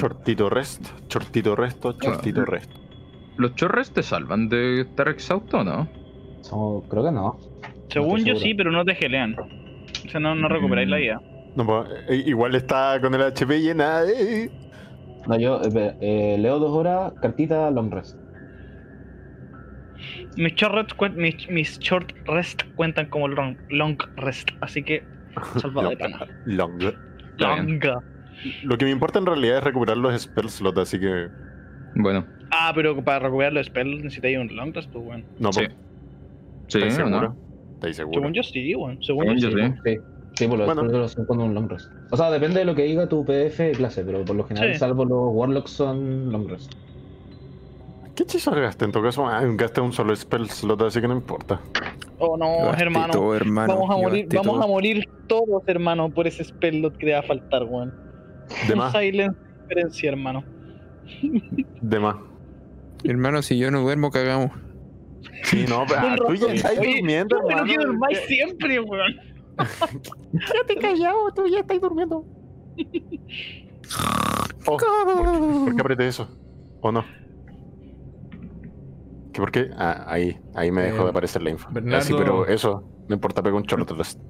Chortito 0.00 0.48
rest, 0.50 0.86
chortito 1.08 1.56
resto, 1.56 1.92
chortito 1.98 2.44
rest. 2.44 2.70
¿Los 3.42 3.54
chorres 3.56 3.92
te 3.92 4.02
salvan 4.02 4.48
de 4.48 4.82
estar 4.82 5.08
exhausto 5.08 5.58
o 5.58 5.64
no? 5.64 5.88
Somos- 6.42 6.84
creo 6.88 7.04
que 7.04 7.10
no. 7.12 7.38
Según 7.90 8.18
yo 8.20 8.24
seguro. 8.34 8.40
sí, 8.40 8.54
pero 8.54 8.70
no 8.70 8.84
te 8.84 8.94
gelean. 8.94 9.34
O 9.38 10.08
sea, 10.08 10.20
no, 10.20 10.34
no 10.34 10.48
recuperáis 10.48 10.88
la 10.88 10.96
vida. 10.96 11.20
No, 11.56 11.66
pues, 11.66 11.88
eh, 12.08 12.22
igual 12.26 12.54
está 12.54 12.98
con 13.00 13.14
el 13.14 13.22
HP 13.22 13.60
llena. 13.60 14.02
eh. 14.04 14.48
No, 15.26 15.38
yo 15.38 15.60
eh, 15.62 15.96
eh, 16.00 16.36
leo 16.38 16.58
dos 16.58 16.70
horas, 16.70 17.12
cartita, 17.20 17.70
long 17.70 17.90
rest. 17.92 18.16
Mis 20.36 20.54
short, 20.54 20.74
rest 20.74 20.92
cuen- 20.96 21.14
mis, 21.16 21.48
mis 21.50 21.78
short 21.78 22.12
rest 22.26 22.62
cuentan 22.74 23.06
como 23.10 23.28
long, 23.28 23.56
long 23.70 23.96
rest, 24.16 24.48
así 24.60 24.82
que 24.82 25.04
salvada 25.60 25.90
de 25.90 25.96
pana. 25.96 26.26
Long. 26.46 26.80
Longa. 27.38 27.98
Lo 28.64 28.76
que 28.78 28.84
me 28.86 28.90
importa 28.90 29.18
en 29.18 29.26
realidad 29.26 29.58
es 29.58 29.64
recuperar 29.64 29.96
los 29.98 30.20
spell 30.20 30.48
slots, 30.48 30.78
así 30.78 30.98
que. 30.98 31.28
Bueno, 31.94 32.26
Ah, 32.54 32.70
pero 32.74 33.02
para 33.02 33.18
recuperar 33.20 33.52
los 33.54 33.66
spells 33.66 34.02
necesitáis 34.04 34.38
un 34.38 34.54
long 34.54 34.74
rest, 34.74 34.90
pues 34.90 35.04
bueno. 35.04 35.24
No, 35.38 35.52
Sí. 35.52 35.60
pues, 35.60 35.72
sí, 36.68 36.78
¿estáis 36.78 36.94
seguro? 36.94 37.34
¿Estáis 37.74 37.96
seguros? 37.96 38.20
Según 38.20 38.32
yo 38.34 38.42
sí, 38.42 38.74
bueno. 38.74 38.98
Según 39.02 39.24
Según 39.24 39.38
yo 39.40 39.48
yo 39.50 39.56
sí. 39.68 39.72
sí. 39.84 39.96
Sí, 40.34 40.44
sí, 40.44 40.48
por 40.48 40.58
los 40.58 40.66
Bueno. 40.74 41.26
con 41.26 41.40
un 41.40 41.54
long 41.54 41.68
rest. 41.70 41.90
O 42.10 42.16
sea, 42.16 42.30
depende 42.30 42.60
de 42.60 42.64
lo 42.66 42.74
que 42.74 42.82
diga 42.84 43.08
tu 43.08 43.24
PDF 43.24 43.58
de 43.58 43.72
clase, 43.72 44.04
pero 44.04 44.24
por 44.24 44.36
lo 44.36 44.44
general, 44.44 44.72
Sí. 44.74 44.78
salvo 44.78 45.04
los 45.04 45.30
warlocks, 45.34 45.70
son 45.70 46.30
long 46.30 46.48
rest. 46.48 46.72
¿Qué 48.14 48.24
hechizo 48.24 48.50
gasté? 48.50 48.84
En 48.84 48.92
todo 48.92 49.02
caso, 49.02 49.26
ah, 49.26 49.42
gasté 49.56 49.80
un 49.80 49.92
solo 49.92 50.14
spell 50.14 50.46
slot, 50.48 50.82
así 50.82 51.00
que 51.00 51.08
no 51.08 51.14
importa. 51.14 51.60
Oh 52.18 52.36
no, 52.36 52.72
hermano. 52.74 53.12
todo, 53.12 53.34
hermano, 53.34 53.74
Vamos 53.74 53.90
a 53.90 53.96
morir, 53.96 54.26
vamos 54.30 54.52
todo. 54.54 54.62
a 54.62 54.66
morir 54.66 55.08
todos, 55.26 55.62
hermano, 55.66 56.10
por 56.10 56.26
ese 56.26 56.44
spell 56.44 56.82
que 56.98 57.06
te 57.06 57.12
va 57.14 57.20
a 57.20 57.22
faltar, 57.22 57.64
weón. 57.64 57.92
De 58.68 58.74
Un 58.74 58.78
más, 58.78 58.92
silence 58.92 59.36
diferencia, 59.62 60.10
hermano. 60.10 60.44
de 61.80 61.98
más. 62.00 62.16
Hermano, 63.04 63.42
si 63.42 63.58
yo 63.58 63.70
no 63.70 63.80
duermo, 63.82 64.10
cagamos. 64.10 64.50
Sí, 65.44 65.64
no, 65.68 65.84
pero, 65.88 66.00
ah, 66.00 66.16
tú 66.26 66.34
ya 66.34 66.52
estás 66.52 66.78
Oye, 66.78 66.96
durmiendo, 66.96 67.36
Pero 67.46 67.48
hermano. 67.58 67.66
que 67.72 67.78
durmáis 67.86 68.18
siempre, 68.26 68.80
weón. 68.80 69.12
Quédate 70.32 70.76
callado, 70.80 71.32
tú 71.34 71.46
ya 71.48 71.60
estás 71.60 71.80
durmiendo. 71.80 72.24
Oh, 74.66 74.76
¿por, 74.76 74.78
qué, 74.78 74.86
por 75.64 75.74
qué 75.74 75.80
apreté 75.80 76.06
eso? 76.08 76.28
¿O 76.80 76.92
no? 76.92 77.04
¿Qué 79.32 79.40
por 79.40 79.50
qué? 79.50 79.70
Ah, 79.76 80.04
ahí, 80.06 80.38
ahí 80.54 80.70
me 80.70 80.82
dejó 80.82 81.00
Eh, 81.00 81.04
de 81.04 81.10
aparecer 81.10 81.42
la 81.42 81.50
info. 81.50 81.66
Ah, 81.68 81.72
Bernardo- 81.74 82.02
sí, 82.06 82.14
pero 82.16 82.46
eso, 82.46 82.88
no 83.08 83.14
importa, 83.14 83.42
pego 83.42 83.56
un 83.56 83.62
short 83.64 83.90
rest. 83.92 84.20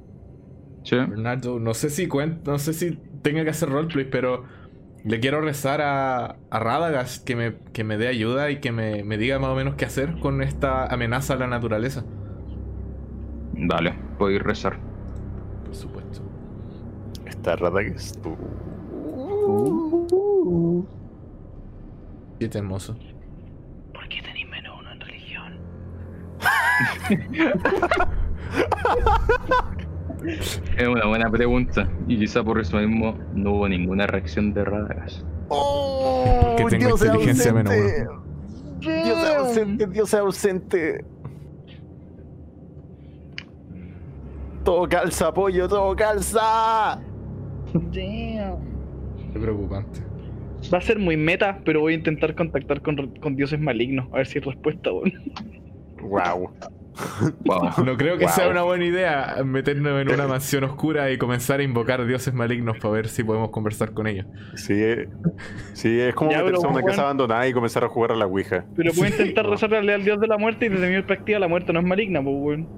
Sí. 0.85 0.97
Bernardo, 0.97 1.59
no 1.61 1.74
sé 1.74 1.90
si 1.90 2.09
cuen- 2.09 2.40
no 2.44 2.59
sé 2.59 2.73
si 2.73 2.99
tenga 3.23 3.44
que 3.44 3.51
hacer 3.51 3.69
roleplay, 3.69 4.09
pero 4.09 4.44
le 5.05 5.20
quiero 5.20 5.41
rezar 5.41 5.81
a, 5.81 6.37
a 6.51 6.59
Radagast 6.59 7.24
que 7.24 7.37
me, 7.37 7.57
que 7.73 7.85
me 7.85 7.97
dé 7.97 8.09
ayuda 8.09 8.51
y 8.51 8.61
que 8.61 8.73
me, 8.73 9.03
me 9.05 9.19
diga 9.19 9.39
más 9.39 9.51
o 9.51 9.55
menos 9.55 9.74
qué 9.74 9.85
hacer 9.85 10.19
con 10.20 10.43
esta 10.43 10.87
amenaza 10.87 11.35
a 11.35 11.37
la 11.37 11.47
naturaleza. 11.47 12.05
Dale, 13.55 13.95
podéis 14.19 14.43
rezar. 14.43 14.79
Por 15.65 15.74
supuesto. 15.74 16.23
Está 17.27 17.57
rara 17.57 17.83
que 17.83 17.91
es 17.91 18.12
tú. 18.20 18.37
Siete 22.39 22.59
hermoso. 22.59 22.97
¿Por 23.93 24.09
qué 24.09 24.23
tenéis 24.23 24.49
menos 24.49 24.79
uno 24.81 24.93
en 24.93 25.01
religión? 25.01 25.59
Es 30.27 30.89
una 30.89 31.07
buena 31.07 31.31
pregunta. 31.31 31.89
Y 32.09 32.19
quizá 32.19 32.43
por 32.43 32.61
eso 32.61 32.78
mismo 32.78 33.19
no 33.35 33.53
hubo 33.53 33.69
ninguna 33.69 34.07
reacción 34.07 34.53
de 34.53 34.65
Radagast. 34.65 35.24
¡Oh! 35.49 36.57
Porque 36.59 36.78
tengo 36.78 36.97
Dios 36.97 37.05
inteligencia 37.05 37.53
menos 37.53 37.73
ausente. 37.73 38.07
Dios 38.81 39.36
ausente, 39.36 39.86
dioses 39.86 40.20
ausente. 40.20 41.05
Todo 44.65 44.89
calza, 44.89 45.32
pollo, 45.32 45.69
todo 45.69 45.94
calza. 45.97 47.01
Damn. 47.73 48.59
Qué 49.32 49.40
preocupante. 49.40 50.01
Va 50.73 50.78
a 50.78 50.81
ser 50.81 50.99
muy 50.99 51.16
meta, 51.16 51.61
pero 51.65 51.81
voy 51.81 51.94
a 51.94 51.97
intentar 51.97 52.35
contactar 52.35 52.81
con, 52.82 53.15
con 53.20 53.35
dioses 53.35 53.59
malignos. 53.61 54.07
A 54.12 54.19
ver 54.19 54.27
si 54.27 54.39
hay 54.39 54.44
respuesta, 54.44 54.93
weón. 54.93 55.12
Wow. 56.03 56.51
Wow. 57.44 57.85
No 57.85 57.97
creo 57.97 58.19
que 58.19 58.24
Wow. 58.24 58.35
sea 58.35 58.48
una 58.48 58.62
buena 58.62 58.85
idea 58.85 59.36
meternos 59.44 60.01
en 60.02 60.10
una 60.10 60.27
mansión 60.27 60.64
oscura 60.64 61.10
y 61.10 61.19
comenzar 61.19 61.60
a 61.60 61.62
invocar 61.62 62.05
dioses 62.06 62.35
malignos 62.35 62.77
para 62.78 62.94
ver 62.94 63.09
si 63.09 63.24
podemos 63.24 63.51
conversar 63.51 63.93
con 63.93 64.06
ellos. 64.06 64.27
Sí, 64.55 64.74
eh, 64.77 65.09
sí, 65.73 66.01
es 66.01 66.14
como 66.14 66.31
Ya, 66.31 66.43
meterse 66.43 66.66
a 66.66 66.70
una 66.70 66.82
casa 66.82 67.02
abandonada 67.02 67.47
y 67.48 67.52
comenzar 67.52 67.85
a 67.85 67.89
jugar 67.89 68.12
a 68.12 68.16
la 68.16 68.27
Ouija. 68.27 68.66
Pero 68.77 68.93
puedo 68.93 69.09
intentar 69.10 69.47
rezarle 69.47 69.93
al 69.93 70.05
dios 70.05 70.20
de 70.20 70.27
la 70.27 70.39
muerte 70.39 70.66
y 70.66 70.69
desde 70.69 70.89
mi 70.89 70.94
perspectiva 70.97 71.39
la 71.39 71.48
muerte 71.48 71.73
no 71.73 71.81
es 71.81 71.86
maligna, 71.86 72.23
pues, 72.23 72.36
weón. 72.39 72.69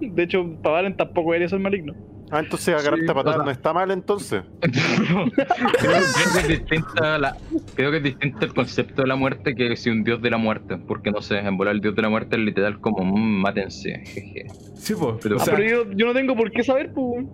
De 0.00 0.22
hecho, 0.22 0.44
para 0.62 0.74
Valen 0.76 0.96
tampoco 0.96 1.32
debería 1.32 1.48
ser 1.48 1.58
maligno. 1.58 1.92
Ah, 2.30 2.40
entonces 2.40 2.74
agarrarte 2.74 3.06
Sí, 3.06 3.10
a 3.10 3.14
patadas 3.14 3.36
o 3.36 3.38
sea- 3.40 3.44
no 3.46 3.50
está 3.50 3.72
mal 3.72 3.90
entonces. 3.90 4.42
creo, 4.60 4.70
creo 5.78 5.92
que 6.34 6.38
es 6.40 6.48
distinta 6.48 7.18
la- 7.18 7.36
creo 7.74 7.90
que 7.90 7.96
es 7.98 8.02
distinto 8.02 8.44
el 8.44 8.54
concepto 8.54 9.02
de 9.02 9.08
la 9.08 9.16
muerte 9.16 9.54
que 9.54 9.76
si 9.76 9.90
un 9.90 10.04
dios 10.04 10.20
de 10.20 10.30
la 10.30 10.36
muerte. 10.38 10.76
Porque 10.76 11.10
no 11.10 11.22
sé, 11.22 11.38
en 11.38 11.56
volar 11.56 11.74
el 11.74 11.80
dios 11.80 11.94
de 11.94 12.02
la 12.02 12.08
muerte 12.10 12.36
es 12.36 12.42
literal 12.42 12.80
como 12.80 13.02
"Mm, 13.04 13.40
mátense. 13.42 14.00
jeje". 14.04 14.46
Sí, 14.76 14.94
pues. 14.98 15.16
Pero- 15.22 15.36
o 15.36 15.38
sea, 15.38 15.54
pero 15.56 15.84
yo, 15.84 15.90
yo 15.92 16.06
no 16.06 16.12
tengo 16.12 16.36
por 16.36 16.50
qué 16.50 16.62
saber, 16.62 16.92
pues. 16.92 17.24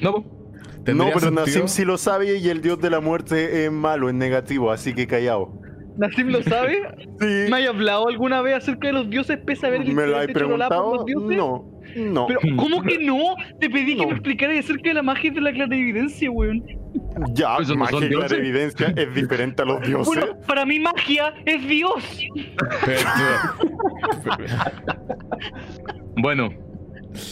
No, 0.00 0.12
po. 0.12 0.18
No, 0.20 0.84
¿tendría 0.84 1.06
pero 1.14 1.20
sentido? 1.20 1.44
Nassim 1.46 1.68
sí 1.68 1.84
lo 1.86 1.96
sabe 1.96 2.36
y 2.38 2.48
el 2.50 2.60
dios 2.60 2.78
de 2.78 2.90
la 2.90 3.00
muerte 3.00 3.64
es 3.64 3.72
malo, 3.72 4.08
es 4.10 4.14
negativo, 4.14 4.70
así 4.70 4.92
que 4.94 5.06
callado. 5.06 5.50
Nassim 5.96 6.28
lo 6.28 6.42
sabe. 6.42 6.82
Sí. 7.20 7.26
¿Me 7.48 7.56
hay 7.56 7.66
hablado 7.66 8.08
alguna 8.08 8.42
vez 8.42 8.56
acerca 8.56 8.88
de 8.88 8.92
los 8.92 9.08
dioses 9.08 9.38
pese 9.38 9.66
a 9.66 9.70
ver 9.70 9.82
el 9.82 9.94
¿Me 9.94 10.06
lo 10.06 10.16
por 10.18 10.32
preguntado? 10.32 10.94
los 10.96 11.04
dioses? 11.06 11.36
No, 11.38 11.64
no. 11.96 12.26
Pero, 12.26 12.40
¿cómo 12.56 12.82
que 12.82 12.98
no? 12.98 13.34
Te 13.60 13.68
pedí 13.70 13.96
que 13.96 14.06
me 14.06 14.12
explicaras 14.12 14.58
acerca 14.58 14.90
de 14.90 14.94
la 14.94 15.02
magia 15.02 15.30
de 15.30 15.40
la 15.40 15.52
clarividencia, 15.52 16.30
weón. 16.30 16.64
Ya, 17.32 17.56
¿Esos 17.58 17.76
no 17.76 17.86
son 17.86 17.94
magia 18.00 18.06
y 18.06 18.08
dioses? 18.10 18.38
evidencia 18.38 18.92
es 18.96 19.14
diferente 19.14 19.62
a 19.62 19.64
los 19.64 19.80
dioses. 19.86 20.06
Bueno, 20.06 20.38
para 20.46 20.64
mí 20.64 20.78
magia 20.80 21.34
es 21.44 21.66
Dios. 21.66 22.26
Bueno, 26.16 26.50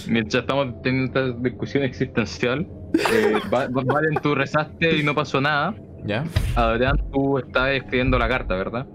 mientras 0.08 0.42
estamos 0.42 0.80
teniendo 0.82 1.06
esta 1.30 1.38
discusión 1.40 1.84
existencial, 1.84 2.66
eh, 2.94 3.34
Va- 3.52 3.68
Va- 3.68 3.82
Valen, 3.84 4.14
tú 4.22 4.34
rezaste 4.34 4.96
y 4.98 5.02
no 5.02 5.14
pasó 5.14 5.40
nada. 5.40 5.74
¿Ya? 6.04 6.24
Adrián, 6.56 6.96
tú 7.12 7.38
estás 7.38 7.70
escribiendo 7.70 8.18
la 8.18 8.28
carta, 8.28 8.56
¿verdad? 8.56 8.86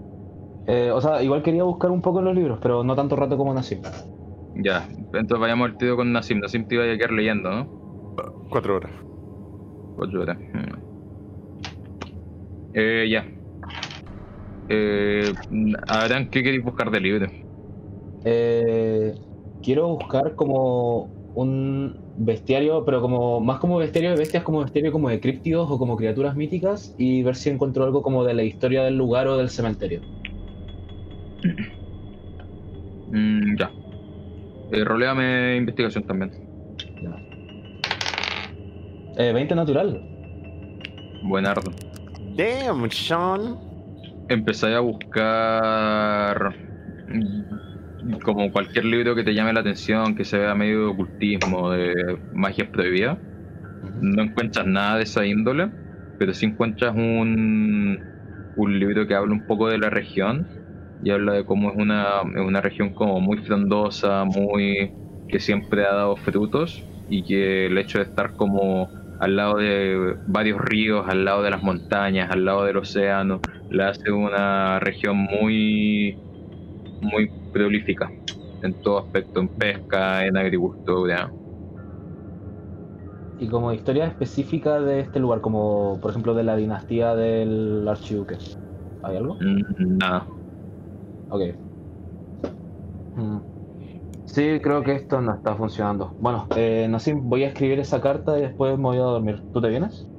Eh, 0.66 0.90
o 0.92 1.00
sea, 1.00 1.22
igual 1.22 1.42
quería 1.42 1.62
buscar 1.62 1.90
un 1.90 2.02
poco 2.02 2.18
en 2.18 2.26
los 2.26 2.34
libros, 2.34 2.58
pero 2.60 2.84
no 2.84 2.94
tanto 2.94 3.16
rato 3.16 3.38
como 3.38 3.54
Nassim. 3.54 3.80
Ya, 4.58 4.88
entonces 4.96 5.38
vayamos 5.38 5.70
al 5.70 5.78
tiro 5.78 5.96
con 5.96 6.12
Nassim. 6.12 6.40
Nassim 6.40 6.66
te 6.66 6.74
iba 6.74 6.84
a 6.84 6.96
quedar 6.96 7.12
leyendo, 7.12 7.48
¿no? 7.50 8.14
Cuatro 8.50 8.76
horas. 8.76 8.90
Ocho 9.96 10.20
horas. 10.20 10.38
Mm. 10.38 10.88
Eh, 12.74 13.08
ya. 13.08 13.24
Eh, 14.68 15.32
¿qué 16.30 16.42
queréis 16.42 16.64
buscar 16.64 16.90
del 16.90 17.02
libro? 17.02 17.26
Eh, 18.24 19.14
quiero 19.62 19.88
buscar 19.88 20.34
como 20.34 21.08
un 21.34 21.96
bestiario, 22.16 22.84
pero 22.84 23.00
como 23.00 23.40
más 23.40 23.60
como 23.60 23.76
bestiario 23.76 24.10
de 24.10 24.16
bestias, 24.16 24.42
como 24.42 24.60
bestiario 24.60 24.90
como 24.90 25.08
de 25.08 25.20
críptidos 25.20 25.70
o 25.70 25.78
como 25.78 25.96
criaturas 25.96 26.34
míticas 26.34 26.94
y 26.98 27.22
ver 27.22 27.36
si 27.36 27.50
encuentro 27.50 27.84
algo 27.84 28.02
como 28.02 28.24
de 28.24 28.34
la 28.34 28.42
historia 28.42 28.82
del 28.82 28.96
lugar 28.96 29.28
o 29.28 29.36
del 29.36 29.50
cementerio. 29.50 30.00
Mm, 33.12 33.56
ya. 33.56 33.70
Eh, 34.72 34.84
roleame 34.84 35.56
investigación 35.56 36.04
también. 36.04 36.30
Eh, 39.16 39.32
20 39.32 39.54
natural. 39.54 40.00
Buenardo. 41.24 41.72
Damn, 42.36 42.90
Sean. 42.90 43.56
Empezáis 44.28 44.76
a 44.76 44.80
buscar 44.80 46.54
como 48.22 48.52
cualquier 48.52 48.84
libro 48.84 49.14
que 49.14 49.24
te 49.24 49.34
llame 49.34 49.52
la 49.52 49.60
atención, 49.60 50.14
que 50.14 50.24
se 50.24 50.38
vea 50.38 50.54
medio 50.54 50.80
de 50.80 50.86
ocultismo, 50.86 51.70
de 51.70 52.18
magias 52.32 52.68
prohibidas. 52.68 53.18
No 54.00 54.22
encuentras 54.22 54.66
nada 54.66 54.98
de 54.98 55.02
esa 55.04 55.26
índole, 55.26 55.70
pero 56.18 56.32
sí 56.34 56.46
encuentras 56.46 56.94
un, 56.94 57.98
un 58.56 58.78
libro 58.78 59.06
que 59.06 59.14
habla 59.14 59.32
un 59.32 59.46
poco 59.46 59.68
de 59.68 59.78
la 59.78 59.90
región 59.90 60.46
y 61.00 61.10
habla 61.10 61.32
de 61.34 61.44
cómo 61.44 61.70
es 61.70 61.76
una, 61.76 62.22
una 62.22 62.60
región 62.60 62.92
como 62.94 63.20
muy 63.20 63.38
frondosa, 63.38 64.24
muy 64.24 64.94
que 65.28 65.40
siempre 65.40 65.84
ha 65.86 65.94
dado 65.94 66.16
frutos 66.16 66.88
y 67.06 67.24
que 67.24 67.66
el 67.66 67.78
hecho 67.78 67.98
de 67.98 68.04
estar 68.04 68.34
como 68.36 68.92
al 69.18 69.36
lado 69.36 69.56
de 69.56 70.16
varios 70.26 70.60
ríos, 70.60 71.06
al 71.08 71.24
lado 71.24 71.42
de 71.42 71.50
las 71.50 71.62
montañas, 71.62 72.30
al 72.30 72.44
lado 72.44 72.64
del 72.64 72.76
océano, 72.78 73.42
la 73.68 73.90
hace 73.90 74.10
una 74.12 74.78
región 74.80 75.16
muy 75.18 76.20
muy 77.00 77.34
prolífica 77.50 78.14
en 78.60 78.74
todo 78.80 78.98
aspecto, 79.00 79.40
en 79.40 79.50
pesca, 79.50 80.26
en 80.26 80.36
agricultura. 80.36 81.34
Y 83.36 83.48
como 83.48 83.72
historia 83.72 84.06
específica 84.06 84.80
de 84.80 85.00
este 85.00 85.20
lugar, 85.20 85.40
como 85.40 85.98
por 86.00 86.10
ejemplo 86.10 86.34
de 86.34 86.42
la 86.44 86.56
dinastía 86.56 87.14
del 87.14 87.86
archiduque. 87.88 88.38
¿Hay 89.02 89.16
algo? 89.16 89.42
Mm, 89.42 89.62
Nada. 89.98 90.28
Ok. 91.28 91.58
Mm. 93.14 93.40
Sí, 94.26 94.60
creo 94.62 94.84
que 94.84 94.94
esto 94.94 95.20
no 95.22 95.34
está 95.34 95.56
funcionando. 95.56 96.16
Bueno, 96.18 96.48
eh, 96.56 96.86
Nassim, 96.90 97.28
voy 97.28 97.44
a 97.44 97.48
escribir 97.48 97.80
esa 97.80 98.00
carta 98.02 98.38
y 98.38 98.42
después 98.42 98.76
me 98.78 98.84
voy 98.84 98.98
a 98.98 99.02
dormir. 99.02 99.44
¿Tú 99.52 99.60
te 99.62 99.68
vienes? 99.70 100.10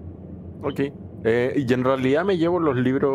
Ok. 0.62 0.80
Eh, 1.24 1.54
y 1.58 1.74
en 1.74 1.84
realidad 1.84 2.24
me 2.26 2.38
llevo 2.38 2.60
los 2.60 2.76
libros, 2.78 3.12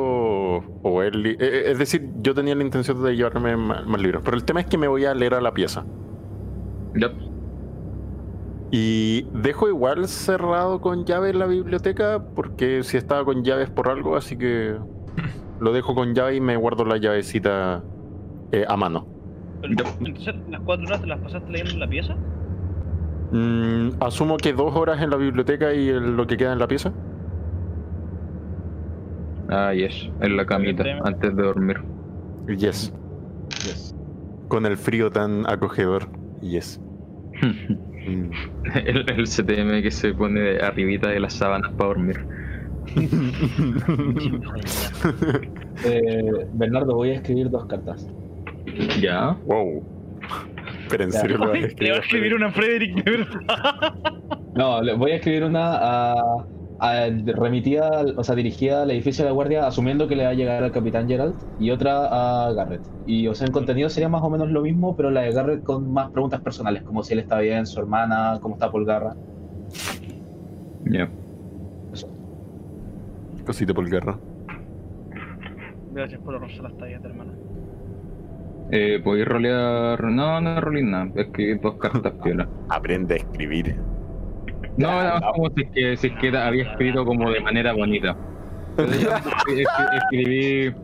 o 0.83 1.03
el 1.03 1.23
li- 1.23 1.37
eh, 1.41 1.71
es 1.71 1.79
decir, 1.79 2.11
yo 2.17 2.35
tenía 2.35 2.55
la 2.55 2.63
intención 2.65 3.03
de 3.03 3.17
llevarme 3.17 3.57
más, 3.57 3.87
más 3.87 4.01
libros, 4.01 4.23
pero 4.25 4.37
el 4.37 4.45
tema 4.45 4.61
es 4.61 4.67
que 4.67 4.77
me 4.79 4.89
voy 4.89 5.05
a 5.07 5.15
leer 5.15 5.35
a 5.35 5.41
la 5.41 5.55
pieza. 5.55 5.89
Ya. 6.95 7.15
Y 8.71 9.31
dejo 9.33 9.69
igual 9.69 10.09
cerrado 10.09 10.81
con 10.81 11.05
llave 11.05 11.33
la 11.33 11.47
biblioteca, 11.47 12.27
porque 12.35 12.83
si 12.83 12.97
estaba 12.97 13.25
con 13.25 13.45
llaves 13.45 13.71
por 13.71 13.89
algo, 13.89 14.17
así 14.17 14.37
que 14.37 14.79
lo 15.61 15.73
dejo 15.73 15.95
con 15.95 16.15
llave 16.15 16.37
y 16.37 16.41
me 16.41 16.57
guardo 16.57 16.85
la 16.85 16.97
llavecita 16.99 17.83
eh, 18.53 18.65
a 18.69 18.77
mano. 18.77 19.07
Pero, 19.63 19.85
Entonces, 20.01 20.35
¿las 20.51 20.61
cuatro 20.63 20.87
horas 20.87 21.01
te 21.01 21.07
las 21.07 21.21
pasaste 21.21 21.51
leyendo 21.51 21.73
en 21.75 21.81
la 21.81 21.89
pieza? 21.89 22.17
Mm, 23.33 23.89
asumo 24.01 24.37
que 24.37 24.53
dos 24.53 24.75
horas 24.77 25.01
en 25.03 25.11
la 25.11 25.17
biblioteca 25.17 25.73
y 25.73 25.89
el- 25.89 26.17
lo 26.17 26.27
que 26.27 26.37
queda 26.37 26.53
en 26.53 26.59
la 26.59 26.69
pieza. 26.69 26.93
Ah, 29.49 29.73
yes. 29.75 30.09
En 30.21 30.37
la 30.37 30.47
camita, 30.47 30.85
antes 31.05 31.35
de 31.37 31.43
dormir. 31.43 31.77
Yes. 32.49 32.93
Yes. 33.65 33.95
Con 34.49 34.67
el 34.67 34.77
frío 34.77 35.11
tan 35.11 35.49
acogedor. 35.49 36.09
Yes. 36.41 36.81
Mm. 38.07 38.31
el, 38.85 39.11
el 39.11 39.27
CTM 39.27 39.81
que 39.83 39.91
se 39.91 40.13
pone 40.13 40.59
arribita 40.59 41.09
de 41.09 41.21
las 41.21 41.33
sábanas 41.33 41.73
para 41.73 41.89
dormir. 41.89 42.27
Eh, 45.85 46.47
Bernardo, 46.55 46.95
voy 46.95 47.11
a 47.11 47.15
escribir 47.15 47.51
dos 47.51 47.67
cartas. 47.67 48.07
Ya. 49.01 49.37
wow. 49.47 49.83
Pero 50.89 51.05
en 51.05 51.11
Ya. 51.11 51.21
serio 51.21 51.39
lo 51.39 51.49
vas 51.49 51.51
a 51.51 51.55
Le 51.55 51.61
va 51.61 51.67
a 51.67 51.69
escribir. 51.69 51.93
escribir 51.99 52.35
una 52.35 52.47
a 52.47 52.53
Frederick, 52.53 53.05
de 53.05 53.11
verdad. 53.11 53.95
No, 54.55 54.81
le- 54.81 54.95
voy 54.95 55.11
a 55.11 55.17
escribir 55.17 55.43
una 55.45 55.75
a, 55.75 56.15
a- 56.79 57.09
remitida, 57.35 58.05
o 58.17 58.23
sea, 58.23 58.37
dirigida 58.37 58.83
al 58.85 58.91
edificio 58.93 59.25
de 59.25 59.31
la 59.31 59.35
guardia, 59.35 59.67
asumiendo 59.67 60.07
que 60.07 60.15
le 60.15 60.23
va 60.25 60.31
a 60.31 60.35
llegar 60.35 60.63
al 60.63 60.71
capitán 60.71 61.09
Gerald, 61.09 61.35
y 61.59 61.71
otra 61.71 62.47
a 62.47 62.53
Garrett. 62.53 62.83
Y, 63.05 63.27
o 63.27 63.35
sea, 63.35 63.47
el 63.49 63.53
contenido 63.53 63.89
sería 63.89 64.09
más 64.09 64.23
o 64.23 64.31
menos 64.31 64.49
lo 64.51 64.63
mismo, 64.63 64.95
pero 64.97 65.11
la 65.11 65.23
de 65.23 65.33
Garrett 65.33 65.65
con 65.65 65.93
más 65.93 66.11
preguntas 66.13 66.41
personales, 66.41 66.83
como 66.85 67.03
si 67.03 67.15
él 67.15 67.19
está 67.19 67.41
bien, 67.41 67.67
su 67.67 67.81
hermana, 67.81 68.39
cómo 68.41 68.55
está 68.55 68.71
Polgarra. 68.71 69.17
Ya. 70.85 71.11
Cosita 73.45 73.75
por 73.75 73.89
guerra. 73.89 74.19
Gracias 75.93 76.21
por 76.23 76.35
ahorrarse 76.35 76.63
las 76.63 76.77
tallas 76.77 77.03
de 77.03 77.09
hermana. 77.09 77.33
Eh, 78.73 79.01
¿Podéis 79.05 79.29
rolear? 79.29 80.03
No, 80.05 80.41
no 80.41 80.61
rolear 80.61 80.85
nada. 80.87 81.11
Escribir 81.15 81.61
dos 81.61 81.75
cartas 81.77 82.13
piola. 82.25 82.49
Aprende 82.69 83.15
a 83.15 83.17
escribir. 83.19 83.77
No, 84.77 84.89
más 84.89 85.23
como 85.23 85.51
si 85.51 85.63
es 85.63 85.71
que, 85.71 85.97
si 85.97 86.07
es 86.09 86.13
que 86.15 86.37
había 86.37 86.65
escrito 86.73 87.05
como 87.05 87.31
de 87.31 87.41
manera 87.41 87.73
bonita. 87.73 88.17
Escribí, 88.77 90.75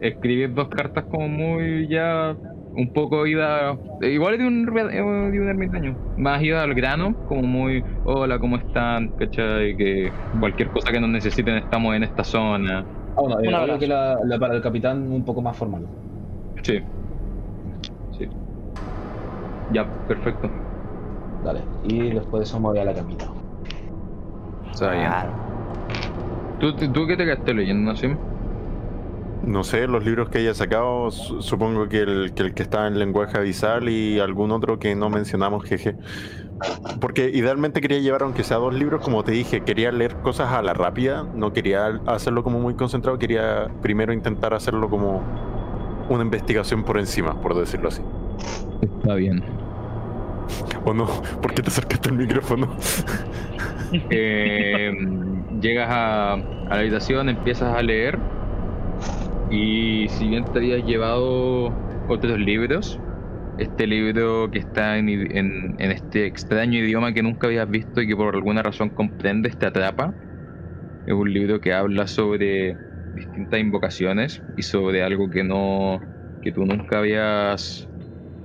escribí 0.00 0.46
dos 0.46 0.68
cartas 0.68 1.04
como 1.10 1.28
muy 1.28 1.88
ya 1.88 2.36
un 2.72 2.92
poco 2.92 3.26
ida, 3.26 3.76
eh, 4.00 4.10
igual 4.10 4.38
de 4.38 4.46
un, 4.46 4.68
eh, 4.78 4.94
de 4.94 5.02
un 5.40 5.48
ermitaño, 5.48 5.96
más 6.16 6.42
ida 6.42 6.62
al 6.62 6.74
grano, 6.74 7.14
como 7.26 7.42
muy, 7.42 7.84
hola, 8.04 8.38
¿cómo 8.38 8.56
están? 8.56 9.08
¿Cachai? 9.16 9.76
Que 9.76 10.12
cualquier 10.38 10.68
cosa 10.70 10.92
que 10.92 11.00
nos 11.00 11.10
necesiten 11.10 11.56
estamos 11.56 11.94
en 11.96 12.04
esta 12.04 12.24
zona. 12.24 12.84
Ah, 13.16 13.20
bueno, 13.22 13.42
yo 13.42 13.50
eh, 13.50 13.64
creo 13.64 13.78
que 13.78 13.86
la, 13.86 14.38
para 14.38 14.54
el 14.54 14.62
capitán 14.62 15.10
un 15.10 15.24
poco 15.24 15.42
más 15.42 15.56
formal. 15.56 15.86
Sí. 16.62 16.80
Sí. 18.16 18.28
Ya, 19.72 19.86
perfecto. 20.06 20.50
Dale, 21.44 21.60
y 21.84 22.10
después 22.10 22.40
de 22.40 22.44
eso 22.44 22.60
me 22.60 22.68
voy 22.68 22.78
a 22.78 22.84
la 22.84 22.94
camita. 22.94 23.26
Está 24.70 24.92
bien. 24.92 25.06
Ah. 25.06 25.26
¿Tú, 26.60 26.74
¿Tú 26.74 27.06
qué 27.06 27.16
te 27.16 27.24
quedaste 27.24 27.54
leyendo, 27.54 27.96
Sim? 27.96 28.12
¿no? 28.12 28.39
Sé, 29.64 29.86
los 29.86 30.04
libros 30.04 30.28
que 30.28 30.38
haya 30.38 30.54
sacado, 30.54 31.10
su- 31.10 31.40
supongo 31.42 31.88
que 31.88 32.00
el, 32.00 32.32
que 32.34 32.42
el 32.42 32.54
que 32.54 32.62
está 32.62 32.86
en 32.86 32.98
lenguaje 32.98 33.38
abisal 33.38 33.88
y 33.88 34.20
algún 34.20 34.50
otro 34.52 34.78
que 34.78 34.94
no 34.94 35.08
mencionamos, 35.10 35.64
jeje. 35.64 35.96
Porque 37.00 37.30
idealmente 37.32 37.80
quería 37.80 38.00
llevar, 38.00 38.22
aunque 38.22 38.44
sea 38.44 38.58
dos 38.58 38.74
libros, 38.74 39.02
como 39.02 39.24
te 39.24 39.32
dije, 39.32 39.62
quería 39.62 39.90
leer 39.92 40.16
cosas 40.16 40.52
a 40.52 40.60
la 40.62 40.74
rápida, 40.74 41.26
no 41.34 41.52
quería 41.54 41.86
hacerlo 42.06 42.42
como 42.44 42.60
muy 42.60 42.74
concentrado, 42.74 43.18
quería 43.18 43.68
primero 43.80 44.12
intentar 44.12 44.52
hacerlo 44.52 44.90
como 44.90 45.22
una 46.10 46.22
investigación 46.22 46.84
por 46.84 46.98
encima, 46.98 47.40
por 47.40 47.54
decirlo 47.58 47.88
así. 47.88 48.02
Está 48.82 49.14
bien. 49.14 49.42
¿O 50.84 50.92
no? 50.92 51.06
¿Por 51.40 51.54
qué 51.54 51.62
te 51.62 51.68
acercaste 51.70 52.10
al 52.10 52.16
micrófono? 52.16 52.76
Eh, 54.10 54.92
llegas 55.60 55.88
a, 55.90 56.32
a 56.34 56.38
la 56.68 56.76
habitación, 56.76 57.28
empiezas 57.28 57.74
a 57.74 57.82
leer 57.82 58.18
y 59.50 60.08
si 60.10 60.30
bien 60.30 60.46
te 60.46 60.60
habías 60.60 60.84
llevado 60.84 61.78
otros 62.06 62.38
libros, 62.40 63.02
este 63.58 63.86
libro 63.88 64.50
que 64.52 64.58
está 64.60 64.98
en, 64.98 65.10
i- 65.10 65.14
en- 65.30 65.74
en 65.78 65.92
este 65.92 66.26
extraño 66.26 66.80
idioma 66.80 67.14
que 67.14 67.22
nunca 67.24 67.48
habías 67.48 67.68
visto 67.70 68.02
y 68.02 68.08
que 68.08 68.16
por 68.16 68.34
alguna 68.36 68.62
razón 68.64 68.90
comprendes, 68.90 69.58
te 69.58 69.66
atrapa. 69.66 70.16
Es 71.06 71.14
un 71.14 71.32
libro 71.32 71.60
que 71.60 71.72
habla 71.74 72.06
sobre 72.06 72.80
distintas 73.12 73.60
invocaciones 73.60 74.42
y 74.56 74.62
sobre 74.62 75.02
algo 75.02 75.30
que 75.30 75.44
no 75.44 76.00
que 76.40 76.52
tú 76.52 76.64
nunca 76.66 76.98
habías 77.00 77.90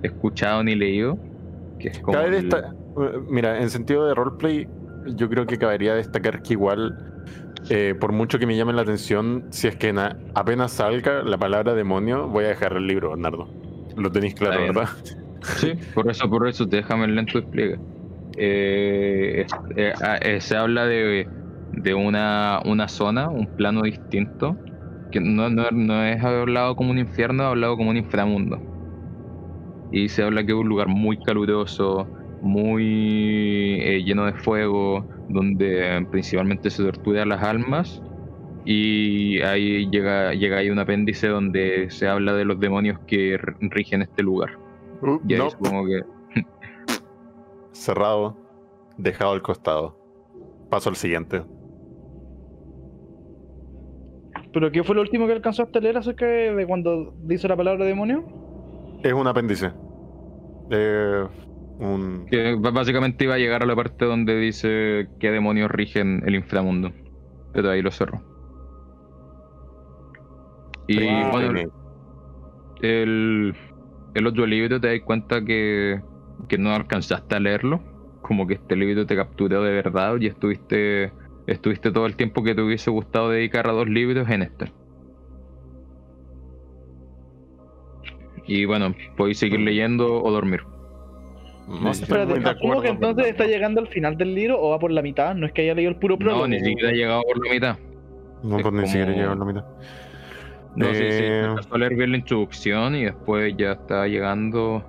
escuchado 0.02 0.64
ni 0.64 0.76
leído. 0.76 1.22
Que 1.80 1.90
es 1.90 1.99
como 2.02 2.34
el- 2.36 2.64
Mira, 3.27 3.61
en 3.61 3.69
sentido 3.69 4.06
de 4.07 4.14
roleplay, 4.15 4.69
yo 5.03 5.30
creo 5.30 5.45
que 5.45 5.57
cabería 5.57 5.95
destacar 5.95 6.41
que 6.41 6.53
igual, 6.53 6.95
eh, 7.70 7.96
por 8.00 8.12
mucho 8.12 8.40
que 8.40 8.48
me 8.48 8.56
llame 8.58 8.74
la 8.74 8.82
atención, 8.84 9.48
si 9.52 9.68
es 9.68 9.76
que 9.78 9.94
na- 9.94 10.22
apenas 10.34 10.74
salga 10.74 11.24
la 11.24 11.38
palabra 11.38 11.74
demonio, 11.74 12.28
voy 12.28 12.46
a 12.46 12.50
dejar 12.50 12.74
el 12.74 12.88
libro, 12.88 13.10
Bernardo. 13.12 13.54
Lo 13.96 14.12
tenéis 14.12 14.36
claro. 14.36 14.62
¿verdad? 14.68 14.90
Sí, 15.54 15.74
por 15.94 16.10
eso, 16.10 16.30
por 16.30 16.48
eso, 16.48 16.66
déjame 16.66 17.06
el 17.06 17.16
lento 17.16 17.40
despliegue. 17.40 17.78
Eh, 18.38 19.46
eh, 19.76 19.94
eh, 20.22 20.42
se 20.42 20.58
habla 20.58 20.86
de, 20.88 21.30
de 21.72 21.94
una, 21.96 22.62
una 22.66 22.88
zona, 22.90 23.30
un 23.30 23.48
plano 23.50 23.84
distinto, 23.84 24.62
que 25.12 25.20
no, 25.22 25.50
no, 25.50 25.72
no 25.72 26.04
es 26.06 26.24
hablado 26.24 26.76
como 26.76 26.92
un 26.92 27.00
infierno, 27.00 27.44
es 27.44 27.50
hablado 27.50 27.78
como 27.78 27.92
un 27.92 27.98
inframundo. 27.98 28.64
Y 29.90 30.10
se 30.10 30.24
habla 30.24 30.44
que 30.46 30.52
es 30.52 30.58
un 30.58 30.68
lugar 30.70 30.88
muy 30.88 31.18
caluroso, 31.20 32.12
muy 32.46 33.80
eh, 33.82 34.04
lleno 34.04 34.26
de 34.26 34.34
fuego, 34.34 35.06
donde 35.30 36.06
principalmente 36.12 36.70
se 36.70 36.84
tortura 36.84 37.24
a 37.24 37.26
las 37.26 37.44
almas. 37.44 38.02
Y 38.66 39.42
ahí 39.42 39.90
llega, 39.90 40.34
llega 40.34 40.58
ahí 40.58 40.70
un 40.70 40.80
apéndice 40.80 41.28
donde 41.28 41.90
se 41.90 42.08
habla 42.08 42.34
de 42.34 42.46
los 42.46 42.60
demonios 42.60 43.00
que 43.08 43.38
rigen 43.60 44.04
este 44.04 44.24
lugar. 44.24 44.58
Uh, 45.02 45.20
Y 45.28 45.34
ahí 45.34 45.40
no, 45.40 45.50
supongo 45.50 45.86
que 45.88 46.02
cerrado, 47.74 48.38
dejado 48.98 49.34
al 49.34 49.42
costado. 49.42 49.98
Paso 50.70 50.90
al 50.90 50.96
siguiente. 50.96 51.44
¿Pero 54.54 54.72
qué 54.72 54.84
fue 54.84 54.96
lo 54.96 55.02
último 55.02 55.28
que 55.28 55.34
alcanzaste 55.34 55.80
a 55.80 55.82
leer 55.82 55.98
acerca 55.98 56.26
de 56.26 56.56
de 56.56 56.68
cuando 56.68 57.14
dice 57.24 57.48
la 57.48 57.58
palabra 57.58 57.86
demonio? 57.86 58.24
Es 59.04 59.14
un 59.14 59.28
apéndice. 59.28 59.74
Eh, 60.70 61.28
un... 61.77 62.30
Que 62.30 62.56
básicamente 62.56 63.23
iba 63.26 63.35
a 63.35 63.38
llegar 63.38 63.64
a 63.64 63.65
la 63.65 63.76
parte 63.76 64.06
donde 64.06 64.35
dice 64.39 65.10
qué 65.19 65.31
demonios 65.31 65.72
rigen 65.72 66.22
el 66.26 66.35
inframundo. 66.35 66.93
Pero 67.52 67.69
ahí 67.72 67.81
lo 67.81 67.91
cerró. 67.91 68.26
Y 70.88 71.23
Wow. 71.23 71.30
bueno, 71.30 71.61
el, 72.81 73.56
el 74.14 74.27
otro 74.27 74.45
libro 74.45 74.80
te 74.80 74.88
das 74.89 75.02
cuenta 75.06 75.43
que, 75.43 76.02
que 76.47 76.57
no 76.57 76.72
alcanzaste 76.73 77.35
a 77.35 77.39
leerlo. 77.39 77.85
Como 78.22 78.47
que 78.47 78.56
este 78.56 78.76
libro 78.76 79.06
te 79.06 79.15
capturó 79.15 79.61
de 79.64 79.72
verdad 79.73 80.18
y 80.19 80.27
estuviste, 80.27 81.15
estuviste 81.45 81.91
todo 81.91 82.06
el 82.07 82.15
tiempo 82.18 82.43
que 82.43 82.56
te 82.56 82.61
hubiese 82.61 82.89
gustado 82.91 83.30
dedicar 83.30 83.69
a 83.69 83.73
dos 83.73 83.88
libros 83.88 84.30
en 84.30 84.41
este. 84.43 84.73
Y 88.45 88.65
bueno, 88.65 88.95
podéis 89.18 89.39
seguir 89.39 89.60
leyendo 89.60 90.22
o 90.22 90.31
dormir. 90.31 90.61
No 91.68 91.94
Sí, 91.94 92.04
Espérate, 92.04 92.34
muy 92.36 92.44
de 92.44 92.50
acuerdo, 92.50 92.82
que 92.82 92.90
entonces 92.90 93.26
está 93.28 93.46
llegando 93.46 93.82
al 93.82 93.88
final 93.88 94.16
del 94.18 94.36
libro 94.36 94.62
o 94.62 94.70
va 94.70 94.80
por 94.80 94.92
la 94.92 95.02
mitad, 95.02 95.34
no 95.36 95.46
es 95.48 95.52
que 95.52 95.64
haya 95.64 95.74
leído 95.74 95.90
el 95.92 95.98
puro 95.98 96.18
prólogo. 96.18 96.42
No, 96.42 96.48
ni 96.48 96.60
siquiera 96.60 96.92
he 96.92 96.96
llegado 96.96 97.22
por 97.24 97.46
la 97.48 97.54
mitad. 97.54 97.78
No, 98.44 98.58
es 98.58 98.62
pues 98.64 98.74
ni 98.76 98.86
siquiera 98.88 99.06
como- 99.08 99.16
llegado 99.18 99.34
a 99.34 99.36
la 99.38 99.46
mitad. 99.46 99.66
No, 100.76 100.86
sí, 100.88 100.96
sí, 100.96 101.24
Eh, 101.24 101.42
alcanzó 101.48 101.74
a 101.76 101.78
leer 101.78 101.96
bien 101.96 102.12
la 102.12 102.18
introducción 102.18 102.96
y 102.96 103.06
después 103.06 103.56
ya 103.58 103.72
está 103.74 104.08
llegando 104.08 104.84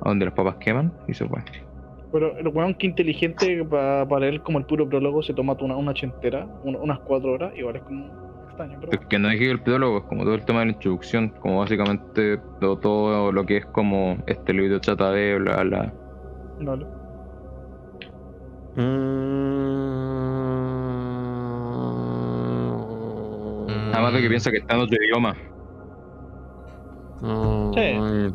a 0.00 0.08
donde 0.08 0.24
las 0.26 0.34
papas 0.34 0.56
queman 0.56 0.92
y 1.08 1.14
se 1.14 1.26
fue. 1.26 1.40
Pero 2.12 2.38
el 2.38 2.46
weón 2.48 2.74
que 2.74 2.86
inteligente 2.86 3.64
para 3.64 4.20
leer 4.20 4.40
como 4.40 4.58
el 4.58 4.64
puro 4.66 4.88
prólogo 4.88 5.20
se 5.22 5.34
toma 5.34 5.54
una, 5.60 5.76
una 5.76 5.90
ochentera, 5.90 6.46
un- 6.62 6.76
unas 6.76 7.00
cuatro 7.00 7.32
horas, 7.32 7.52
igual 7.56 7.76
es 7.76 7.82
como 7.82 8.33
extraño, 8.54 8.78
pero 8.80 8.92
Es 8.92 9.06
que 9.06 9.18
no 9.18 9.28
dije 9.28 9.50
el 9.50 9.60
prólogo, 9.60 9.98
es 9.98 10.04
como 10.04 10.24
todo 10.24 10.34
el 10.34 10.44
tema 10.44 10.60
de 10.60 10.66
la 10.66 10.72
introducción, 10.72 11.28
como 11.40 11.58
básicamente 11.60 12.38
todo, 12.60 12.78
todo 12.78 13.32
lo 13.32 13.44
que 13.44 13.58
es 13.58 13.66
como 13.66 14.16
este 14.26 14.52
libro 14.52 14.80
trata 14.80 15.10
de 15.10 15.38
bla 15.38 15.62
bla. 15.64 15.92
Vale. 16.60 16.86
Mm. 22.74 23.92
Además 23.92 24.12
de 24.14 24.20
que 24.22 24.28
piensa 24.28 24.50
que 24.50 24.58
está 24.58 24.74
en 24.74 24.80
otro 24.80 24.96
idioma. 25.02 25.34
Mm, 27.20 27.72
Sí. 27.74 27.80
eh, 27.80 28.30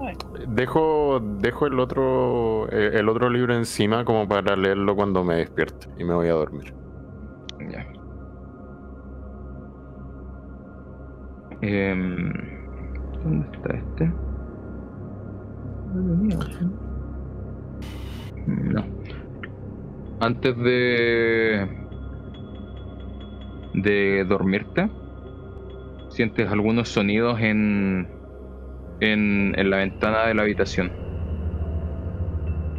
Ay. 0.00 0.16
Dejo, 0.48 1.20
dejo 1.40 1.66
el 1.66 1.80
otro 1.80 2.68
eh, 2.70 2.90
el 2.94 3.08
otro 3.08 3.28
libro 3.30 3.54
encima 3.54 4.04
como 4.04 4.28
para 4.28 4.54
leerlo 4.54 4.94
cuando 4.94 5.24
me 5.24 5.36
despierte 5.36 5.88
y 5.98 6.04
me 6.04 6.14
voy 6.14 6.28
a 6.28 6.32
dormir. 6.34 6.72
Em, 11.62 12.32
¿Dónde 13.22 13.46
está 13.56 13.76
este? 13.76 14.12
No. 18.46 18.84
Antes 20.18 20.56
de. 20.56 21.68
de 23.74 24.24
dormirte, 24.28 24.90
sientes 26.08 26.50
algunos 26.50 26.88
sonidos 26.88 27.38
en. 27.40 28.08
en, 28.98 29.54
en 29.56 29.70
la 29.70 29.76
ventana 29.76 30.26
de 30.26 30.34
la 30.34 30.42
habitación. 30.42 30.90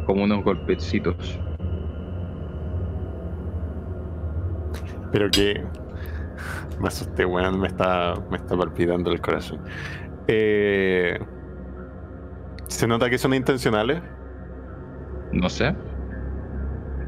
Como 0.04 0.24
unos 0.24 0.44
golpecitos. 0.44 1.40
Pero 5.10 5.30
que 5.30 5.64
me 6.80 6.88
asusté, 6.88 7.24
weón, 7.24 7.60
me 7.60 7.68
está, 7.68 8.14
me 8.30 8.36
está 8.36 8.56
palpitando 8.56 9.10
el 9.12 9.20
corazón. 9.20 9.60
Eh, 10.28 11.18
¿Se 12.68 12.86
nota 12.86 13.10
que 13.10 13.18
son 13.18 13.34
intencionales? 13.34 14.02
No 15.32 15.48
sé. 15.48 15.74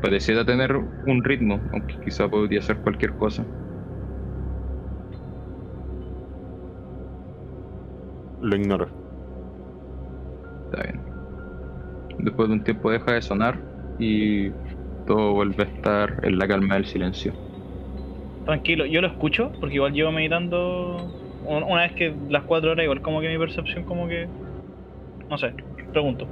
Pareciera 0.02 0.44
tener 0.44 0.76
un 0.76 1.24
ritmo, 1.24 1.60
aunque 1.72 1.98
quizá 2.01 2.28
podría 2.28 2.60
ser 2.62 2.78
cualquier 2.78 3.14
cosa. 3.16 3.44
Lo 8.40 8.56
ignoro. 8.56 8.88
Está 10.66 10.82
bien. 10.82 11.01
Después 12.18 12.48
de 12.48 12.55
un 12.55 12.64
tiempo 12.64 12.90
deja 12.90 13.12
de 13.12 13.22
sonar 13.22 13.60
y 13.98 14.51
todo 15.06 15.32
vuelve 15.34 15.64
a 15.64 15.66
estar 15.66 16.20
en 16.22 16.38
la 16.38 16.48
calma 16.48 16.74
del 16.74 16.86
silencio. 16.86 17.45
Tranquilo, 18.47 18.86
yo 18.86 19.01
lo 19.02 19.09
escucho 19.09 19.52
porque 19.60 19.74
igual 19.77 19.93
llevo 19.93 20.12
meditando 20.12 21.12
un- 21.43 21.62
una 21.64 21.82
vez 21.82 21.93
que 21.94 22.16
las 22.28 22.44
cuatro 22.44 22.70
horas, 22.73 22.85
igual 22.85 23.02
como 23.02 23.20
que 23.20 23.28
mi 23.28 23.39
percepción 23.39 23.85
como 23.85 24.09
que... 24.09 24.31
No 25.31 25.39
sé, 25.39 25.55
pregunto. 25.93 26.28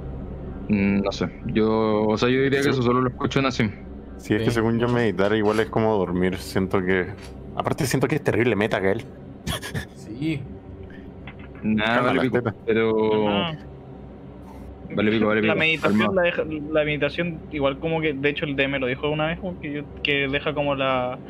Mm, 0.69 1.01
No 1.03 1.11
sé, 1.11 1.27
yo, 1.45 2.03
o 2.07 2.17
sea, 2.17 2.29
yo 2.29 2.41
diría 2.41 2.61
que 2.63 2.69
eso 2.69 2.81
solo 2.81 3.01
lo 3.01 3.09
escucho 3.09 3.39
en 3.39 3.45
así. 3.47 3.69
Si 4.17 4.33
es 4.33 4.39
que 4.41 4.45
Sí. 4.47 4.55
según 4.55 4.79
yo 4.79 4.87
meditar 4.87 5.35
igual 5.35 5.59
es 5.59 5.69
como 5.69 5.95
dormir, 5.97 6.37
siento 6.37 6.81
que... 6.81 7.13
Aparte 7.53 7.85
siento 7.85 8.07
que 8.07 8.15
es 8.15 8.23
terrible 8.23 8.55
meta 8.55 8.81
que 8.81 8.91
él. 8.91 9.05
Sí. 9.95 10.43
Nada, 11.63 12.01
vale 12.01 12.21
pico, 12.21 12.39
pero... 12.63 12.93
Vale 14.87 15.11
pico, 15.11 15.27
vale 15.27 15.41
pico. 15.41 15.53
La 15.53 15.59
meditación, 15.59 16.15
la, 16.15 16.21
deja- 16.21 16.43
la 16.45 16.83
meditación, 16.85 17.41
igual 17.51 17.79
como 17.79 18.01
que, 18.01 18.13
de 18.13 18.29
hecho 18.29 18.45
el 18.45 18.55
DM 18.55 18.79
lo 18.79 18.87
dijo 18.87 19.09
una 19.09 19.27
vez, 19.27 19.39
que, 19.61 19.71
yo- 19.71 19.83
que 20.03 20.27
deja 20.27 20.53
como 20.53 20.75
la, 20.75 21.21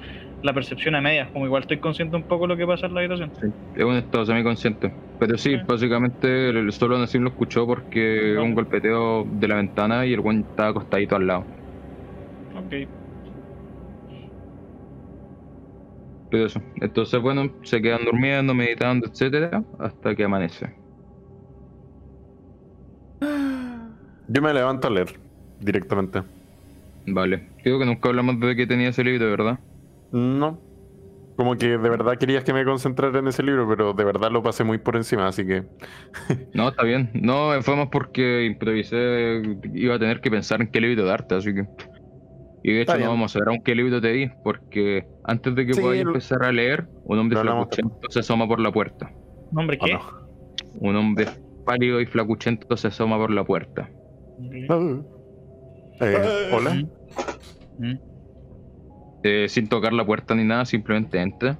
la 0.41 0.53
percepción 0.53 0.95
a 0.95 1.01
medias, 1.01 1.31
como 1.31 1.45
igual 1.45 1.63
estoy 1.63 1.79
consciente 1.79 2.15
un 2.15 2.25
poco 2.25 2.43
de 2.45 2.49
lo 2.49 2.57
que 2.57 2.67
pasa 2.67 2.87
en 2.87 2.93
la 2.93 2.99
habitación. 3.01 3.33
Es 3.73 3.83
un 3.83 3.95
estado 3.95 4.25
semiconsciente. 4.25 4.95
Pero 5.17 5.37
sí, 5.37 5.55
básicamente 5.67 6.49
el- 6.49 6.71
solo 6.73 6.97
Nassim 6.97 7.21
lo 7.23 7.29
escuchó 7.29 7.65
porque 7.65 8.35
un 8.37 8.53
golpeteo 8.53 9.23
de 9.27 9.47
la 9.47 9.55
ventana 9.55 10.05
y 10.05 10.13
el 10.13 10.21
buen 10.21 10.41
estaba 10.49 10.69
acostadito 10.69 11.15
al 11.15 11.27
lado. 11.27 11.47
Ok. 12.53 12.73
Pero 16.29 16.45
eso. 16.45 16.61
Entonces, 16.75 17.21
bueno, 17.21 17.55
se 17.63 17.81
quedan 17.81 18.05
durmiendo, 18.05 18.53
meditando, 18.53 19.07
etcétera, 19.07 19.63
hasta 19.79 20.15
que 20.15 20.23
amanece. 20.23 20.75
Yo 24.27 24.41
me 24.41 24.53
levanto 24.53 24.87
a 24.87 24.91
leer 24.91 25.19
directamente. 25.57 26.23
Vale. 27.05 27.53
Creo 27.63 27.79
que 27.79 27.85
nunca 27.85 28.09
hablamos 28.09 28.39
de 28.41 28.55
que 28.55 28.67
tenía 28.67 28.89
ese 28.89 29.03
libro, 29.03 29.29
¿verdad? 29.31 29.59
No. 30.11 30.61
Como 31.37 31.57
que 31.57 31.67
de 31.67 31.77
verdad 31.89 32.17
querías 32.17 32.45
que 32.45 32.53
me 32.53 32.63
concentrara 32.63 33.19
en 33.19 33.27
ese 33.27 33.43
libro, 33.43 33.67
pero 33.67 33.91
de 33.93 34.03
verdad 34.05 34.31
lo 34.31 34.41
pasé 34.41 34.63
muy 34.63 34.77
por 34.77 34.95
encima, 34.95 35.27
así 35.27 35.45
que. 35.45 35.63
No, 36.53 36.69
está 36.69 36.83
bien. 36.83 37.09
No, 37.13 37.51
fue 37.61 37.75
más 37.75 37.89
porque 37.91 38.45
improvisé, 38.45 39.41
iba 39.73 39.95
a 39.95 39.99
tener 39.99 40.21
que 40.21 40.31
pensar 40.31 40.61
en 40.61 40.67
qué 40.71 40.79
libro 40.79 41.03
darte, 41.05 41.35
así 41.35 41.53
que... 41.53 41.65
Y 42.63 42.71
de 42.73 42.81
hecho 42.81 42.93
Está 42.93 42.93
no 42.93 42.97
bien. 42.99 43.09
vamos 43.09 43.35
a 43.35 43.39
ver 43.39 43.49
aún 43.49 43.61
qué 43.63 43.75
libro 43.75 43.99
te 44.01 44.11
di, 44.13 44.29
porque 44.43 45.05
antes 45.25 45.53
de 45.55 45.65
que 45.67 45.73
Sí, 45.73 45.81
podáis 45.81 46.03
lo- 46.03 46.09
empezar 46.11 46.41
a 46.43 46.51
leer, 46.53 46.87
un 47.03 47.19
hombre 47.19 47.37
flacuchento 47.37 47.99
se 48.09 48.19
asoma 48.21 48.47
por 48.47 48.59
la 48.61 48.71
puerta. 48.71 49.11
¿Nombre 49.51 49.77
¿O 49.81 49.85
qué? 49.85 49.93
no? 49.93 50.01
Un 50.79 50.95
hombre 50.95 51.27
pálido 51.65 51.99
y 52.01 52.05
flacuchento 52.05 52.75
se 52.77 52.87
asoma 52.87 53.17
por 53.17 53.29
la 53.31 53.43
puerta. 53.43 53.89
Ok. 54.69 55.05
Eh, 56.01 56.49
Hola. 56.53 56.75
Mm. 57.77 57.97
Eh, 59.27 59.49
sin 59.49 59.67
tocar 59.67 59.91
la 59.91 60.05
puerta 60.05 60.35
ni 60.35 60.43
nada, 60.43 60.65
simplemente 60.65 61.19
entra. 61.19 61.59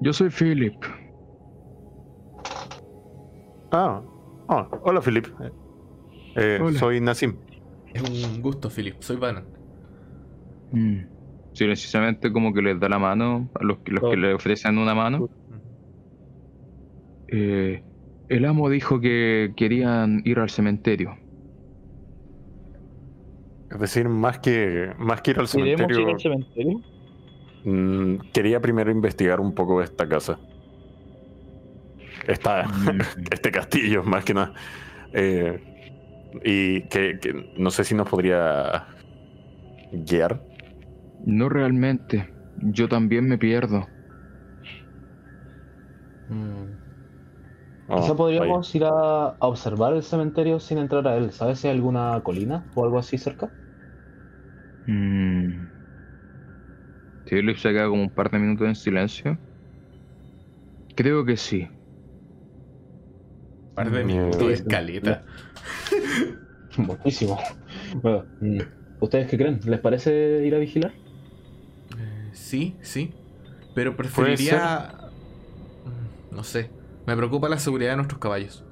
Yo 0.00 0.12
soy 0.12 0.30
Philip. 0.30 0.76
Ah. 3.72 4.00
Ah, 4.48 4.68
hola, 4.84 5.00
Philip. 5.00 5.26
Eh, 6.36 6.60
Hola. 6.62 6.78
Soy 6.78 7.00
Nassim. 7.00 7.38
Es 7.92 8.00
un 8.00 8.40
gusto, 8.40 8.70
Philip. 8.70 8.94
Soy 9.00 9.16
Banan. 9.16 9.44
Mm. 10.70 11.00
Silenciosamente 11.52 12.30
como 12.30 12.54
que 12.54 12.62
les 12.62 12.78
da 12.78 12.88
la 12.88 13.00
mano 13.00 13.50
a 13.56 13.64
los 13.64 13.78
que, 13.78 13.90
los 13.90 14.08
que 14.08 14.16
le 14.16 14.34
ofrecen 14.34 14.78
una 14.78 14.94
mano. 14.94 15.28
Eh, 17.26 17.82
el 18.28 18.44
amo 18.44 18.70
dijo 18.70 19.00
que 19.00 19.52
querían 19.56 20.22
ir 20.24 20.38
al 20.38 20.48
cementerio. 20.48 21.16
Es 23.76 23.80
decir, 23.80 24.08
más 24.08 24.38
que, 24.40 24.92
más 24.98 25.22
que 25.22 25.30
ir 25.32 25.38
al 25.40 25.48
¿Iremos 25.50 25.98
cementerio, 25.98 25.98
ir 25.98 26.08
al 26.08 26.20
cementerio? 26.20 26.84
mm, 27.64 28.18
quería 28.32 28.60
primero 28.60 28.90
investigar 28.90 29.40
un 29.40 29.54
poco 29.54 29.82
esta 29.82 30.08
casa. 30.08 30.40
Esta, 32.26 32.64
este 33.30 33.50
castillo, 33.50 34.02
más 34.04 34.24
que 34.24 34.34
nada. 34.34 34.52
Eh, 35.12 35.60
y 36.44 36.88
que, 36.88 37.18
que 37.20 37.34
no 37.56 37.70
sé 37.70 37.84
si 37.84 37.94
nos 37.94 38.08
podría 38.08 38.86
guiar. 39.90 40.44
No 41.18 41.48
realmente. 41.48 42.34
Yo 42.56 42.88
también 42.88 43.28
me 43.28 43.38
pierdo. 43.38 43.88
Oh, 47.88 47.94
Quizá 47.94 48.14
vaya. 48.36 48.56
podríamos 48.56 48.72
ir 48.74 48.84
a, 48.84 48.90
a 49.30 49.36
observar 49.48 49.94
el 49.94 50.02
cementerio 50.04 50.60
sin 50.60 50.78
entrar 50.78 51.06
a 51.08 51.16
él. 51.16 51.32
¿Sabes 51.32 51.58
si 51.60 51.66
hay 51.68 51.74
alguna 51.74 52.22
colina 52.22 52.68
o 52.74 52.84
algo 52.84 52.98
así 52.98 53.18
cerca? 53.18 53.54
Mm. 54.86 55.66
Philip 57.28 57.56
se 57.56 57.72
queda 57.72 57.88
como 57.88 58.02
un 58.02 58.10
par 58.10 58.30
de 58.30 58.38
minutos 58.38 58.66
en 58.68 58.74
silencio. 58.76 59.38
Creo 60.94 61.24
que 61.24 61.36
sí. 61.36 61.68
Un 63.68 63.74
par 63.74 63.90
de 63.90 64.04
minutos 64.04 64.38
de 64.46 64.52
escaleta. 64.54 65.22
Muchísimo. 66.76 67.38
Bueno, 68.02 68.24
mm, 68.40 68.58
¿Ustedes 69.00 69.28
qué 69.28 69.36
creen? 69.36 69.60
¿Les 69.64 69.80
parece 69.80 70.44
ir 70.46 70.54
a 70.54 70.58
vigilar? 70.58 70.92
Eh, 71.98 72.30
sí, 72.32 72.76
sí. 72.80 73.12
Pero 73.74 73.96
preferiría. 73.96 74.94
Mm, 75.84 76.34
No 76.36 76.42
sé. 76.44 76.70
Me 77.06 77.16
preocupa 77.16 77.48
la 77.48 77.58
seguridad 77.58 77.90
de 77.90 77.96
nuestros 77.96 78.20
caballos. 78.20 78.64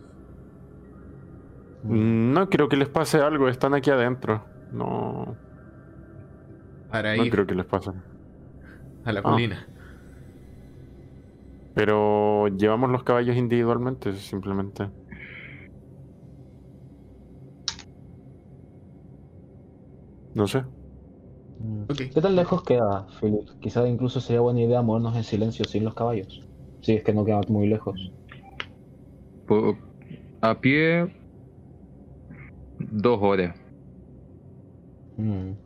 No 1.85 2.49
creo 2.49 2.69
que 2.71 2.77
les 2.79 2.89
pase 2.89 3.19
algo, 3.19 3.49
están 3.49 3.75
aquí 3.75 3.91
adentro. 3.91 4.45
No, 4.73 5.37
Para 6.95 7.17
no 7.17 7.25
ir 7.25 7.33
creo 7.33 7.45
que 7.47 7.55
les 7.57 7.67
pase. 7.67 7.91
a 9.05 9.13
la 9.13 9.21
Ah. 9.21 9.23
colina. 9.23 9.67
Pero 11.75 12.47
llevamos 12.49 12.91
los 12.91 13.03
caballos 13.03 13.37
individualmente, 13.37 14.13
simplemente. 14.15 14.89
No 20.35 20.47
sé. 20.47 20.59
Ok. 21.89 21.97
¿Qué 22.15 22.21
tan 22.21 22.37
lejos 22.37 22.63
queda, 22.63 23.07
Philip? 23.21 23.49
Quizá 23.61 23.87
incluso 23.89 24.21
sería 24.21 24.41
buena 24.41 24.61
idea 24.61 24.83
movernos 24.83 25.17
en 25.17 25.25
silencio 25.25 25.65
sin 25.65 25.85
los 25.85 25.95
caballos. 25.95 26.43
Si 26.83 26.93
es 26.93 27.03
que 27.03 27.13
no 27.13 27.25
queda 27.25 27.41
muy 27.49 27.67
lejos. 27.69 28.13
A 30.41 30.61
pie. 30.61 31.13
Dos 32.79 33.19
horas. 33.23 33.57
Mm. 35.17 35.64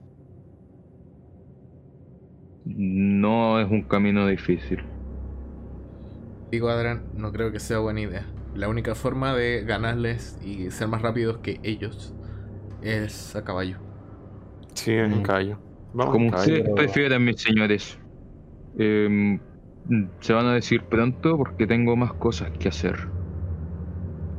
No 2.77 3.61
es 3.61 3.71
un 3.71 3.83
camino 3.83 4.27
difícil. 4.27 4.81
Digo, 6.51 6.69
Adran, 6.69 7.03
no 7.15 7.33
creo 7.33 7.53
que 7.53 7.61
sea 7.61 7.79
buena 7.79 8.01
idea. 8.01 8.27
La 8.55 8.69
única 8.69 8.95
forma 8.95 9.35
de 9.35 9.65
ganarles 9.65 10.39
y 10.43 10.71
ser 10.71 10.89
más 10.89 11.03
rápidos 11.03 11.39
que 11.39 11.61
ellos 11.63 12.15
es 12.83 13.37
a 13.37 13.45
caballo. 13.45 13.79
Sí, 14.75 14.93
es 14.93 15.13
en 15.13 15.21
Mm. 15.21 15.23
caballo. 15.23 15.59
Vamos 15.93 16.13
Como 16.13 16.29
ustedes 16.29 16.69
prefieran, 16.75 17.25
mis 17.25 17.41
señores. 17.41 17.99
Em, 18.79 19.41
se 20.21 20.33
van 20.33 20.47
a 20.47 20.55
decir 20.55 20.83
pronto 20.85 21.37
porque 21.39 21.67
tengo 21.67 21.97
más 21.97 22.13
cosas 22.15 22.51
que 22.59 22.69
hacer. 22.69 22.97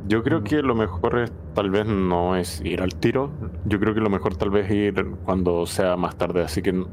Yo 0.07 0.23
creo 0.23 0.43
que 0.43 0.61
lo 0.61 0.75
mejor 0.75 1.19
es, 1.19 1.31
tal 1.53 1.69
vez 1.69 1.85
no 1.85 2.35
es 2.35 2.61
ir 2.63 2.81
al 2.81 2.95
tiro. 2.95 3.31
Yo 3.65 3.79
creo 3.79 3.93
que 3.93 3.99
lo 4.01 4.09
mejor 4.09 4.35
tal 4.37 4.49
vez 4.49 4.65
es 4.67 4.71
ir 4.95 5.05
cuando 5.25 5.65
sea 5.65 5.97
más 5.97 6.17
tarde. 6.17 6.43
Así 6.43 6.61
que, 6.61 6.71
mm, 6.73 6.87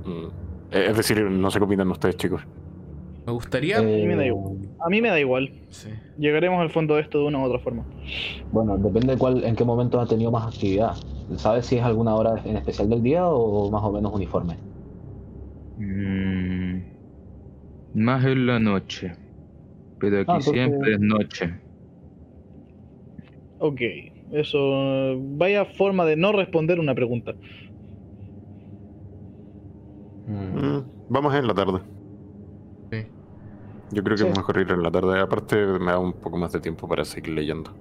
es 0.71 0.97
decir, 0.97 1.23
no 1.23 1.51
sé 1.51 1.59
qué 1.59 1.65
opinan 1.65 1.91
ustedes, 1.91 2.17
chicos. 2.17 2.43
Me 3.27 3.33
gustaría. 3.33 3.79
Eh, 3.79 3.83
mí 4.03 4.07
me 4.07 4.17
da 4.17 4.27
igual. 4.27 4.57
A 4.79 4.89
mí 4.89 5.03
me 5.03 5.09
da 5.09 5.19
igual. 5.19 5.51
Sí. 5.69 5.89
Llegaremos 6.17 6.61
al 6.61 6.71
fondo 6.71 6.95
de 6.95 7.01
esto 7.03 7.19
de 7.19 7.25
una 7.25 7.41
u 7.41 7.43
otra 7.43 7.59
forma. 7.59 7.85
Bueno, 8.53 8.77
depende 8.79 9.15
de 9.15 9.19
cuál, 9.19 9.43
en 9.43 9.57
qué 9.57 9.65
momento 9.65 10.01
ha 10.01 10.07
tenido 10.07 10.31
más 10.31 10.47
actividad. 10.55 10.95
¿Sabes 11.37 11.67
si 11.67 11.77
es 11.77 11.83
alguna 11.83 12.15
hora 12.15 12.41
en 12.45 12.57
especial 12.57 12.89
del 12.89 13.03
día 13.03 13.27
o 13.27 13.69
más 13.71 13.83
o 13.83 13.91
menos 13.93 14.13
uniforme? 14.15 14.57
Mm, 15.79 16.83
más 17.95 18.25
en 18.25 18.47
la 18.47 18.61
noche. 18.61 19.13
Pero 19.99 20.21
aquí 20.21 20.31
Ah, 20.33 20.41
siempre 20.41 20.93
es 20.95 21.01
noche. 21.01 21.53
Ok. 23.59 23.81
Eso. 24.33 25.17
Vaya 25.37 25.65
forma 25.65 26.05
de 26.05 26.17
no 26.17 26.33
responder 26.33 26.79
una 26.79 26.95
pregunta. 26.95 27.35
Mm. 30.27 30.59
Mm, 30.77 30.85
vamos 31.09 31.35
en 31.35 31.47
la 31.47 31.55
tarde. 31.55 31.81
Sí. 32.91 33.07
Yo 33.93 34.03
creo 34.03 34.17
que 34.17 34.23
Sí. 34.25 34.29
es 34.29 34.37
mejor 34.37 34.59
ir 34.59 34.71
en 34.71 34.83
la 34.83 34.91
tarde. 34.91 35.21
Aparte, 35.21 35.57
me 35.79 35.87
da 35.93 35.99
un 35.99 36.13
poco 36.15 36.37
más 36.39 36.53
de 36.53 36.61
tiempo 36.61 36.89
para 36.89 37.05
seguir 37.05 37.35
leyendo. 37.35 37.73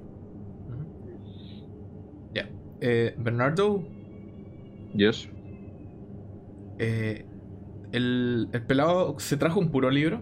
Ya. 2.34 2.50
Eh, 2.82 3.16
Bernardo, 3.18 3.84
Yes. 4.94 5.30
eh, 6.80 7.26
el, 7.92 8.50
el 8.52 8.62
pelado 8.66 9.16
se 9.20 9.38
trajo 9.38 9.60
un 9.60 9.70
puro 9.72 9.90
libro. 9.90 10.22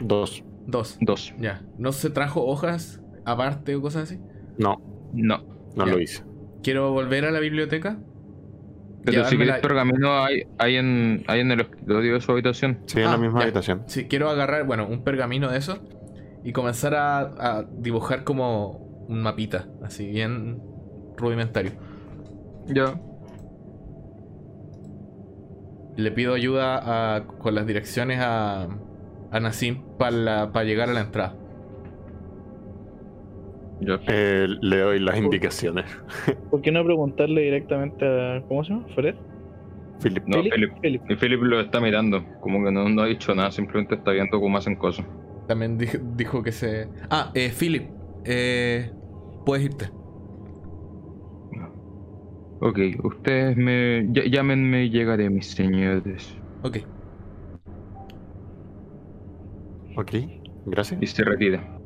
Dos. 0.00 0.42
Dos. 0.66 0.98
Dos. 1.00 1.34
Ya. 1.40 1.62
¿No 1.78 1.92
se 1.92 2.10
trajo 2.10 2.44
hojas 2.46 3.02
aparte 3.24 3.74
o 3.76 3.82
cosas 3.82 4.04
así? 4.04 4.20
No, 4.58 4.80
No. 5.12 5.42
no 5.76 5.86
lo 5.86 5.98
hice. 6.00 6.24
Quiero 6.62 6.92
volver 6.92 7.24
a 7.24 7.30
la 7.30 7.40
biblioteca. 7.40 7.98
Pero 9.04 9.24
si 9.24 9.36
quieres 9.36 9.60
pergamino 9.60 10.22
hay, 10.22 10.44
hay, 10.58 10.76
en, 10.76 11.24
hay 11.26 11.40
en 11.40 11.50
el 11.50 11.60
escritorio 11.62 12.14
de 12.14 12.20
su 12.20 12.32
habitación. 12.32 12.78
Sí, 12.86 13.00
en 13.00 13.06
Ah, 13.08 13.12
la 13.12 13.18
misma 13.18 13.40
ya. 13.40 13.44
habitación. 13.44 13.82
Sí, 13.86 14.04
quiero 14.06 14.28
agarrar, 14.30 14.64
bueno, 14.64 14.86
un 14.86 15.02
pergamino 15.02 15.50
de 15.50 15.58
eso 15.58 15.78
y 16.44 16.52
comenzar 16.52 16.94
a, 16.94 17.18
a 17.20 17.64
dibujar 17.64 18.22
como 18.24 19.04
un 19.08 19.20
mapita, 19.22 19.66
así 19.82 20.06
bien 20.06 20.60
rudimentario. 21.16 21.72
Ya. 22.66 22.94
Le 25.96 26.10
pido 26.10 26.34
ayuda 26.34 27.16
a- 27.16 27.26
con 27.26 27.54
las 27.54 27.66
direcciones 27.66 28.18
a, 28.20 28.66
a 29.30 29.40
Nassim 29.40 29.82
para 29.98 30.64
llegar 30.64 30.88
a 30.88 30.92
la 30.92 31.00
entrada. 31.00 31.34
Eh, 34.08 34.46
le 34.60 34.76
doy 34.78 35.00
las 35.00 35.18
indicaciones. 35.18 35.86
¿Por 36.50 36.60
qué 36.62 36.70
no 36.72 36.84
preguntarle 36.84 37.42
directamente 37.42 38.04
a. 38.06 38.42
¿Cómo 38.48 38.64
se 38.64 38.72
llama? 38.72 38.86
¿Fred? 38.94 39.14
Philip. 40.00 40.24
No, 40.26 40.42
Philip, 40.42 40.52
Philip. 40.54 40.72
Philip. 40.80 41.02
Y 41.10 41.16
Philip 41.16 41.42
lo 41.42 41.60
está 41.60 41.80
mirando. 41.80 42.24
Como 42.40 42.64
que 42.64 42.72
no, 42.72 42.88
no 42.88 43.02
ha 43.02 43.06
dicho 43.06 43.34
nada, 43.34 43.50
simplemente 43.50 43.94
está 43.94 44.10
viendo 44.12 44.40
cómo 44.40 44.58
hacen 44.58 44.76
cosas. 44.76 45.06
también 45.46 45.78
dijo, 45.78 45.98
dijo 46.16 46.42
que 46.42 46.52
se. 46.52 46.88
Ah, 47.10 47.30
eh, 47.34 47.50
Philip, 47.50 47.90
eh, 48.24 48.90
puedes 49.44 49.66
irte. 49.66 49.90
Ok, 52.60 52.78
ustedes 53.02 53.56
me 53.56 54.02
ll- 54.04 54.30
llámenme 54.30 54.84
y 54.84 54.90
llegaré, 54.90 55.28
mis 55.30 55.46
señores. 55.48 56.32
Ok. 56.62 56.78
Ok, 59.96 60.12
gracias. 60.66 61.02
Y 61.02 61.06
se 61.06 61.24
retira. 61.24 61.81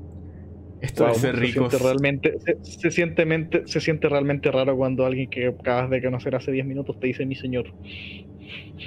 Esto 0.86 1.04
Wow, 1.04 1.12
de 1.14 1.18
ser 1.20 1.36
se 1.38 1.46
siente 1.52 1.78
realmente, 1.78 2.34
se, 2.44 2.64
se 2.64 2.90
siente 2.90 3.26
mente- 3.26 3.62
se 3.66 3.80
siente 3.80 4.08
realmente 4.08 4.50
raro 4.50 4.76
cuando 4.76 5.04
alguien 5.04 5.28
que 5.28 5.48
acabas 5.48 5.90
de 5.90 6.02
conocer 6.02 6.34
hace 6.34 6.52
10 6.52 6.64
minutos 6.66 6.98
te 7.00 7.06
dice 7.08 7.26
mi 7.26 7.34
señor. 7.34 7.66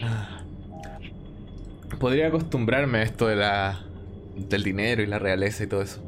Ah. 0.04 0.42
Podría 2.00 2.28
acostumbrarme 2.28 3.00
a 3.00 3.04
esto 3.04 3.28
de 3.28 3.36
la. 3.36 3.80
del 4.50 4.64
dinero 4.64 5.02
y 5.02 5.08
la 5.08 5.20
realeza 5.20 5.64
y 5.64 5.68
todo 5.68 5.82
eso. 5.82 6.02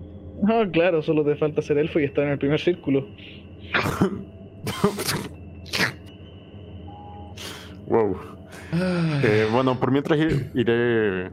Ah, 0.48 0.66
claro, 0.72 1.02
solo 1.02 1.24
te 1.26 1.36
falta 1.36 1.62
ser 1.62 1.78
elfo 1.78 2.00
y 2.00 2.06
estar 2.06 2.24
en 2.26 2.32
el 2.32 2.38
primer 2.40 2.60
círculo. 2.60 3.08
Wow. 7.88 8.18
Eh, 9.24 9.48
bueno, 9.52 9.80
por 9.80 9.92
mientras 9.92 10.18
ir- 10.20 10.50
iré, 10.56 11.30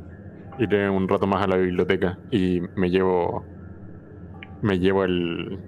iré 0.58 0.90
un 0.90 1.08
rato 1.08 1.26
más 1.26 1.42
a 1.44 1.46
la 1.46 1.56
biblioteca 1.56 2.18
y 2.30 2.60
me 2.76 2.90
llevo 2.90 3.44
me 4.62 4.78
llevo 4.78 5.04
el, 5.04 5.58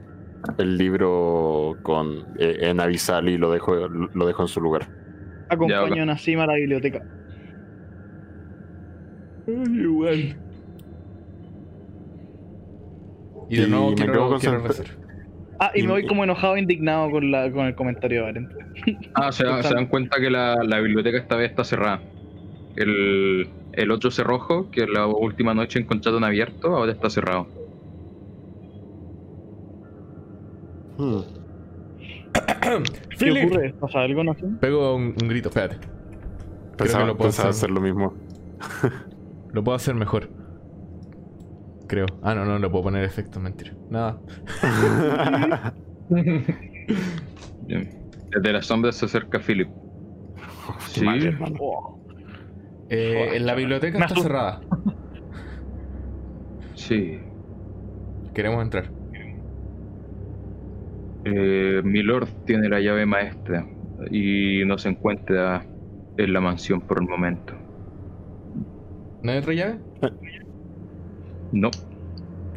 el 0.59 0.77
libro 0.79 1.77
con 1.83 2.25
eh, 2.39 2.59
en 2.63 2.81
avisal 2.81 3.29
y 3.29 3.39
lo 3.39 3.51
dejo 3.51 3.77
lo 3.89 4.27
dejo 4.27 4.43
en 4.43 4.49
su 4.49 4.61
lugar. 4.61 4.89
Acompaño 5.49 6.03
a 6.03 6.07
Nassim 6.07 6.39
a 6.41 6.47
la 6.47 6.55
biblioteca. 6.55 7.01
igual. 9.47 10.37
Y 13.49 13.57
de 13.57 13.63
Y 13.65 13.71
nuevo 13.71 13.91
me 13.91 13.95
quiero, 13.97 14.13
quedo 14.13 14.39
quiero 14.39 14.63
concentra- 14.63 14.69
rezar. 14.69 14.87
Ah, 15.59 15.73
y 15.75 15.81
Y- 15.81 15.83
me 15.83 15.91
voy 15.91 16.07
como 16.07 16.25
enojado 16.25 16.57
e 16.57 16.61
indignado 16.61 17.11
con, 17.11 17.31
la, 17.31 17.51
con 17.51 17.67
el 17.67 17.75
comentario 17.75 18.23
de 18.23 18.29
Aren. 18.29 18.49
Ah, 19.15 19.33
se, 19.33 19.45
dan- 19.45 19.63
se 19.65 19.75
dan 19.75 19.87
cuenta 19.89 20.19
que 20.21 20.31
la, 20.31 20.55
la 20.65 20.79
biblioteca 20.81 21.19
esta 21.19 21.37
vez 21.37 21.51
está 21.51 21.65
cerrada. 21.65 22.01
El, 22.77 23.49
el 23.73 23.91
otro 23.91 24.11
cerrojo, 24.13 24.71
que 24.71 24.87
la 24.87 25.07
última 25.07 25.53
noche 25.53 25.81
encontraron 25.81 26.23
abierto, 26.25 26.77
ahora 26.77 26.93
está 26.93 27.11
cerrado. 27.11 27.49
Hmm. 31.01 31.23
¿Qué 33.19 33.31
ocurre? 33.47 33.73
¿Pasa 33.81 34.01
algo, 34.01 34.23
Nassim? 34.23 34.59
Pego 34.59 34.95
un, 34.97 35.15
un 35.21 35.29
grito, 35.29 35.49
espérate. 35.49 35.79
Pensaba, 36.77 37.07
lo 37.07 37.17
puedo 37.17 37.29
pensaba 37.31 37.49
hacer. 37.51 37.65
hacer 37.67 37.71
lo 37.71 37.81
mismo. 37.81 38.15
Lo 39.53 39.65
puedo 39.65 39.75
hacer 39.75 39.95
mejor. 39.97 40.29
Creo. 41.89 42.07
Ah, 42.23 42.35
no, 42.37 42.45
no, 42.45 42.59
le 42.61 42.69
puedo 42.71 42.85
poner 42.85 43.03
efecto, 43.03 43.41
mentira. 43.41 43.73
Nada. 43.89 44.21
Bien. 47.67 47.91
Desde 48.31 48.53
las 48.53 48.67
sombras 48.67 48.95
se 48.97 49.07
acerca 49.07 49.41
Philip. 49.41 49.69
Sí. 50.87 51.05
hermano. 51.05 51.57
Oh, 51.61 51.99
Eh, 52.91 53.15
Joder, 53.25 53.35
en 53.39 53.47
la 53.47 53.55
biblioteca 53.57 53.99
está 53.99 54.15
cerrada. 54.21 54.61
Sí. 56.75 57.19
Queremos 58.35 58.63
entrar. 58.63 58.91
Eh, 61.25 61.83
Milord 61.85 62.29
tiene 62.45 62.69
la 62.69 62.81
llave 62.81 63.05
maestra 63.07 63.67
y 64.11 64.65
no 64.65 64.79
se 64.79 64.89
encuentra 64.89 65.67
en 66.17 66.33
la 66.33 66.41
mansión 66.41 66.81
por 66.81 67.01
el 67.03 67.09
momento. 67.09 67.55
¿No 69.23 69.33
hay 69.33 69.39
otra 69.39 69.53
llave? 69.53 69.81
No. 71.51 71.71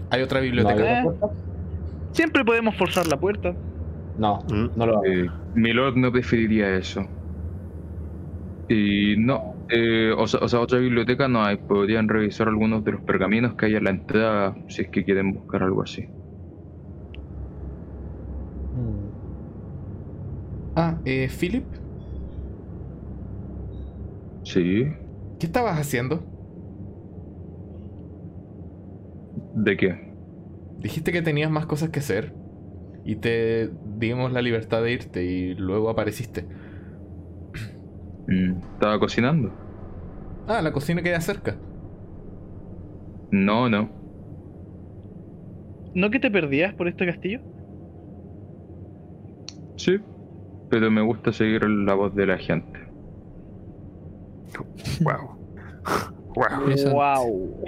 ¿Hay 0.09 0.21
otra 0.21 0.39
¿No 0.39 0.43
hay 0.43 0.51
biblioteca? 0.51 1.01
Eh. 1.01 1.05
Siempre 2.13 2.45
podemos 2.45 2.75
forzar 2.77 3.07
la 3.07 3.17
puerta. 3.17 3.57
No, 4.15 4.39
Mm. 4.47 4.67
no 4.75 4.85
lo 4.85 4.93
hago. 4.93 5.05
Eh, 5.05 5.27
Milord 5.53 5.97
no 5.97 6.11
preferiría 6.11 6.75
eso. 6.75 7.01
Y 8.69 9.15
no, 9.17 9.41
eh, 9.69 10.11
o, 10.15 10.25
sea, 10.27 10.39
o 10.41 10.47
sea, 10.47 10.59
otra 10.59 10.79
biblioteca 10.79 11.27
no 11.27 11.43
hay. 11.43 11.57
Podrían 11.57 12.07
revisar 12.07 12.47
algunos 12.47 12.83
de 12.83 12.93
los 12.93 13.01
pergaminos 13.03 13.55
que 13.55 13.65
hay 13.65 13.75
en 13.75 13.83
la 13.83 13.89
entrada 13.89 14.55
si 14.67 14.83
es 14.83 14.89
que 14.89 15.03
quieren 15.03 15.33
buscar 15.33 15.63
algo 15.63 15.81
así. 15.83 16.07
Ah, 20.75 20.97
eh, 21.05 21.29
Philip, 21.29 21.65
Sí. 24.43 24.85
¿qué 25.39 25.45
estabas 25.45 25.79
haciendo? 25.79 26.21
¿De 29.55 29.77
qué? 29.77 30.13
Dijiste 30.79 31.11
que 31.11 31.21
tenías 31.21 31.49
más 31.49 31.65
cosas 31.65 31.89
que 31.89 31.99
hacer 31.99 32.33
y 33.05 33.15
te 33.17 33.71
dimos 33.97 34.31
la 34.33 34.41
libertad 34.41 34.81
de 34.83 34.91
irte 34.91 35.23
y 35.23 35.53
luego 35.55 35.89
apareciste. 35.89 36.45
Mm, 38.27 38.57
¿Estaba 38.73 38.99
cocinando? 38.99 39.51
Ah, 40.47 40.61
la 40.61 40.73
cocina 40.73 41.01
queda 41.01 41.21
cerca. 41.21 41.55
No, 43.31 43.69
no. 43.69 43.89
¿No 45.93 46.09
que 46.09 46.19
te 46.19 46.31
perdías 46.31 46.73
por 46.73 46.87
este 46.87 47.05
castillo? 47.05 47.39
Sí. 49.77 49.99
Pero 50.73 50.89
me 50.89 51.01
gusta 51.03 51.31
seguir 51.31 51.63
la 51.69 51.93
voz 51.93 52.15
de 52.15 52.25
la 52.25 52.35
gente. 52.39 52.79
Wow. 55.01 55.37
Wow. 56.33 56.65
¡Wow! 56.91 57.63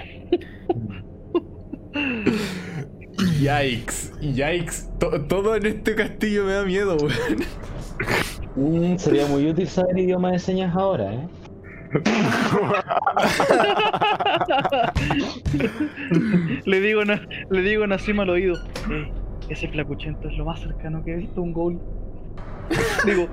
Yikes, 3.39 4.11
yikes. 4.21 4.89
To- 4.97 5.21
todo 5.27 5.55
en 5.55 5.67
este 5.67 5.93
castillo 5.93 6.45
me 6.45 6.53
da 6.53 6.65
miedo, 6.65 6.97
weón. 6.97 7.13
Mm, 8.55 8.97
sería 8.97 9.27
muy 9.27 9.47
útil 9.51 9.67
saber 9.67 9.99
idioma 9.99 10.31
de 10.31 10.39
señas 10.39 10.75
ahora, 10.75 11.13
¿eh? 11.13 11.27
le 16.65 16.81
digo 16.81 17.01
le 17.51 17.61
digo 17.61 17.83
a 17.83 17.87
Nassim 17.87 18.19
al 18.19 18.31
oído. 18.31 18.55
"Eh, 18.89 19.11
ese 19.49 19.67
flacuchento 19.67 20.27
es 20.27 20.35
lo 20.37 20.45
más 20.45 20.59
cercano 20.59 21.03
que 21.03 21.13
he 21.13 21.17
visto 21.17 21.39
a 21.39 21.43
un 21.43 21.53
ghoul. 21.53 21.79
Digo, 23.05 23.27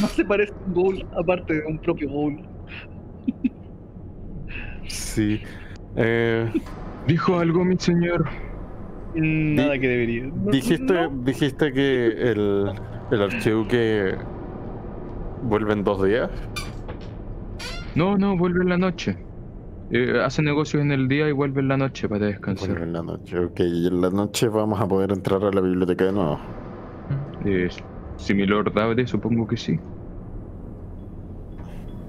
no 0.00 0.06
se 0.08 0.24
parece 0.24 0.52
a 0.52 0.56
un 0.66 0.74
ghoul 0.74 1.06
aparte 1.18 1.54
de 1.54 1.66
un 1.66 1.78
propio 1.78 2.08
ghoul. 2.08 2.40
Sí. 4.86 5.40
Eh, 5.96 6.50
¿Dijo 7.06 7.38
algo, 7.38 7.64
mi 7.64 7.76
señor? 7.78 8.24
Nada 9.14 9.78
que 9.78 9.88
debería. 9.88 10.26
No- 10.26 10.50
dijiste, 10.50 10.92
no. 10.94 11.08
dijiste 11.24 11.72
que 11.72 12.06
el, 12.06 12.72
el 13.10 13.22
archiduque 13.22 14.16
vuelve 15.42 15.72
en 15.74 15.84
dos 15.84 16.02
días. 16.04 16.30
No, 17.94 18.16
no, 18.16 18.36
vuelve 18.38 18.62
en 18.62 18.68
la 18.70 18.78
noche. 18.78 19.18
Eh, 19.90 20.18
hace 20.24 20.40
negocios 20.42 20.82
en 20.82 20.92
el 20.92 21.08
día 21.08 21.28
y 21.28 21.32
vuelve 21.32 21.60
en 21.60 21.68
la 21.68 21.76
noche 21.76 22.08
para 22.08 22.24
descansar. 22.26 22.68
Vuelve 22.70 22.84
en 22.86 22.92
la 22.94 23.02
noche. 23.02 23.38
Ok, 23.38 23.60
y 23.60 23.86
en 23.88 24.00
la 24.00 24.08
noche 24.08 24.48
vamos 24.48 24.80
a 24.80 24.88
poder 24.88 25.12
entrar 25.12 25.44
a 25.44 25.50
la 25.50 25.60
biblioteca 25.60 26.06
de 26.06 26.12
nuevo. 26.12 26.38
Si 28.22 28.34
mi 28.34 28.46
lord 28.46 28.76
abre, 28.78 29.06
supongo 29.06 29.46
que 29.46 29.56
sí. 29.56 29.78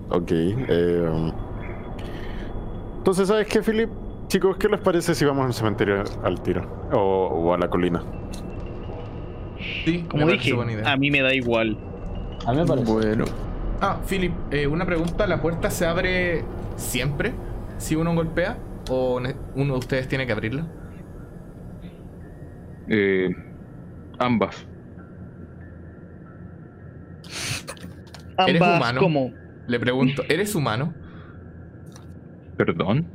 Ok. 0.09 0.31
eh, 0.31 1.31
entonces, 2.97 3.27
¿sabes 3.27 3.47
qué, 3.47 3.61
Philip? 3.61 3.89
Chicos, 4.27 4.55
¿qué 4.57 4.69
les 4.69 4.79
parece 4.79 5.13
si 5.13 5.25
vamos 5.25 5.45
al 5.45 5.53
cementerio 5.53 6.03
al 6.23 6.41
tiro? 6.41 6.65
O, 6.93 6.97
o 7.27 7.53
a 7.53 7.57
la 7.57 7.67
colina. 7.69 8.01
Sí, 9.85 10.05
Como 10.09 10.25
me 10.25 10.31
parece 10.31 10.43
dije, 10.43 10.55
buena 10.55 10.71
idea. 10.73 10.91
a 10.91 10.97
mí 10.97 11.11
me 11.11 11.21
da 11.21 11.33
igual. 11.33 11.77
A 12.45 12.51
mí 12.51 12.57
me 12.59 12.65
parece. 12.65 12.91
Bueno, 12.91 13.25
Ah, 13.81 13.99
Philip, 14.07 14.33
eh, 14.51 14.65
una 14.67 14.85
pregunta. 14.85 15.27
¿La 15.27 15.41
puerta 15.41 15.69
se 15.69 15.85
abre 15.85 16.45
siempre 16.77 17.33
si 17.77 17.95
uno 17.95 18.13
golpea? 18.15 18.57
¿O 18.89 19.19
uno 19.55 19.73
de 19.73 19.79
ustedes 19.79 20.07
tiene 20.07 20.25
que 20.25 20.31
abrirla? 20.31 20.65
Eh, 22.87 23.29
ambas. 24.19 24.65
¿Eres 28.47 28.61
humano? 28.61 28.99
como. 28.99 29.31
Le 29.67 29.79
pregunto, 29.79 30.23
¿eres 30.29 30.55
humano? 30.55 30.93
¿Perdón? 32.57 33.05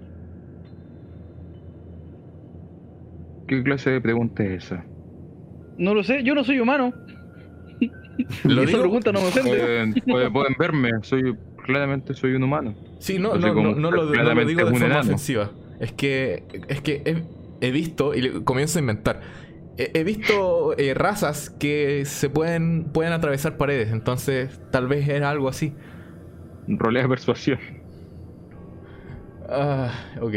¿Qué 3.47 3.63
clase 3.63 3.91
de 3.91 4.01
pregunta 4.01 4.43
es 4.45 4.65
esa? 4.65 4.85
No 5.79 5.95
lo 5.95 6.03
sé, 6.03 6.23
yo 6.23 6.35
no 6.35 6.45
soy 6.45 6.61
humano. 6.61 6.93
Lo 8.45 8.63
esa 8.63 8.71
digo- 8.73 8.81
pregunta 8.81 9.13
no 9.13 9.21
me 9.21 9.29
ofende. 9.29 9.95
Pueden, 10.07 10.55
verme, 10.59 10.91
soy 11.03 11.35
claramente 11.65 12.15
soy 12.15 12.33
un 12.35 12.43
humano. 12.43 12.75
Sí, 12.99 13.19
no, 13.19 13.35
no, 13.37 13.55
como 13.55 13.69
no, 13.71 13.75
no 13.77 13.91
lo, 13.91 13.97
no 14.05 14.07
lo 14.07 14.13
claramente 14.13 14.49
digo 14.51 14.65
de 14.65 14.71
forma 14.71 14.87
enano. 14.87 15.01
ofensiva. 15.01 15.51
Es 15.81 15.93
que, 15.93 16.45
es 16.69 16.81
que 16.81 17.03
he, 17.05 17.67
he 17.67 17.71
visto, 17.71 18.15
y 18.15 18.21
le- 18.23 18.45
comienzo 18.45 18.79
a 18.79 18.81
inventar, 18.81 19.21
he, 19.79 20.05
visto 20.05 20.77
eh, 20.77 20.93
razas 20.93 21.51
que 21.51 22.05
se 22.05 22.29
pueden, 22.29 22.85
pueden 22.93 23.13
atravesar 23.13 23.57
paredes, 23.57 23.93
entonces 23.93 24.61
tal 24.71 24.89
vez 24.89 25.09
era 25.09 25.31
algo 25.31 25.49
así. 25.49 25.73
Rolea 26.67 27.05
de 27.05 27.09
persuasión. 27.09 27.59
Ah, 29.49 29.91
uh, 30.21 30.27
ok. 30.27 30.35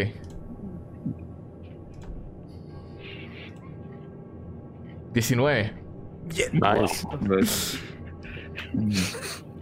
¿19? 5.13 5.71
Bien. 6.33 6.51
Nice. 6.53 7.77
Mm. 8.73 8.91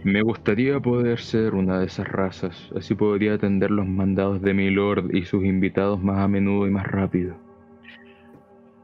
Me 0.04 0.22
gustaría 0.22 0.78
poder 0.80 1.18
ser 1.18 1.54
una 1.54 1.80
de 1.80 1.86
esas 1.86 2.06
razas, 2.06 2.70
así 2.76 2.94
podría 2.94 3.34
atender 3.34 3.70
los 3.70 3.86
mandados 3.86 4.40
de 4.40 4.54
mi 4.54 4.70
lord 4.70 5.14
y 5.14 5.24
sus 5.24 5.44
invitados 5.44 6.02
más 6.02 6.18
a 6.18 6.28
menudo 6.28 6.66
y 6.66 6.70
más 6.70 6.86
rápido. 6.86 7.34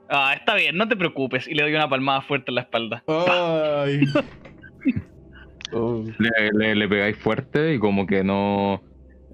Ah, 0.08 0.34
está 0.36 0.54
bien, 0.54 0.76
no 0.76 0.86
te 0.88 0.96
preocupes. 0.96 1.48
Y 1.48 1.54
le 1.54 1.62
doy 1.62 1.74
una 1.74 1.88
palmada 1.88 2.20
fuerte 2.22 2.50
en 2.50 2.54
la 2.56 2.60
espalda. 2.62 3.02
Ay. 3.08 4.00
Oh, 5.72 6.04
Le, 6.20 6.30
le- 6.52 6.76
le 6.76 6.88
pegáis 6.88 7.16
fuerte 7.18 7.74
y 7.74 7.78
como 7.80 8.06
que 8.06 8.22
no, 8.22 8.80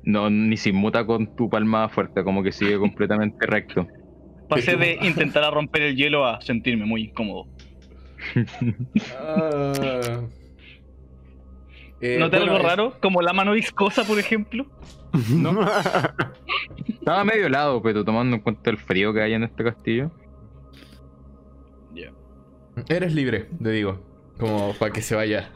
no 0.03 0.31
ni 0.31 0.57
se 0.57 0.71
inmuta 0.71 1.05
con 1.05 1.37
tu 1.37 1.51
palmada 1.51 1.91
fuerte, 1.91 2.25
como 2.25 2.43
que 2.43 2.53
sigue 2.53 2.79
completamente 2.79 3.47
recto. 3.47 3.87
Pasé 4.49 4.77
de 4.77 4.99
intentar 5.03 5.45
a 5.45 5.51
romper 5.51 5.83
el 5.83 5.95
hielo 5.95 6.25
a 6.27 6.41
sentirme 6.41 6.87
muy 6.87 7.03
incómodo. 7.03 7.49
Ah. 9.15 10.23
Eh, 12.01 12.17
¿Noté 12.19 12.39
bueno, 12.39 12.53
algo 12.53 12.57
es- 12.57 12.63
raro? 12.71 12.95
Como 13.03 13.21
la 13.21 13.35
mano 13.35 13.53
viscosa, 13.53 14.03
por 14.05 14.19
ejemplo. 14.19 14.67
Estaba 16.89 17.25
medio 17.25 17.47
helado, 17.47 17.83
pero 17.83 18.05
tomando 18.07 18.37
en 18.37 18.43
cuenta 18.43 18.71
el 18.71 18.79
frío 18.79 19.13
que 19.13 19.21
hay 19.21 19.35
en 19.35 19.43
este 19.45 19.63
castillo. 19.63 20.11
Eres 22.89 23.15
libre, 23.15 23.49
le 23.61 23.71
digo. 23.71 24.01
Como 24.39 24.75
para 24.75 24.93
que 24.93 25.03
se 25.03 25.15
vaya. 25.15 25.51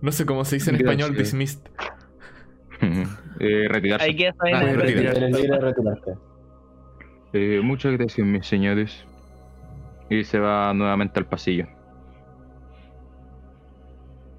No 0.00 0.12
sé 0.12 0.26
cómo 0.26 0.44
se 0.44 0.56
dice 0.56 0.70
en 0.70 0.78
Gracias. 0.78 1.00
español, 1.00 1.16
dismissed. 1.18 1.60
Eh, 3.40 3.66
retirarse. 3.68 4.06
Hay 4.06 4.16
que 4.16 4.28
Ah, 4.28 4.34
saber. 4.38 4.76
retira. 4.78 5.10
Eres 5.12 5.30
libre 5.40 5.56
de 5.56 5.60
retirarte. 5.60 6.12
Eh, 7.32 7.60
muchas 7.62 7.92
gracias, 7.92 8.26
mis 8.26 8.46
señores. 8.46 9.04
Y 10.10 10.22
se 10.24 10.38
va 10.38 10.72
nuevamente 10.74 11.18
al 11.18 11.26
pasillo. 11.26 11.66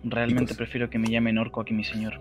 Realmente 0.03 0.55
prefiero 0.55 0.89
que 0.89 0.99
me 0.99 1.07
llamen 1.07 1.37
orco 1.37 1.61
a 1.61 1.65
que 1.65 1.73
mi 1.73 1.83
señor. 1.83 2.19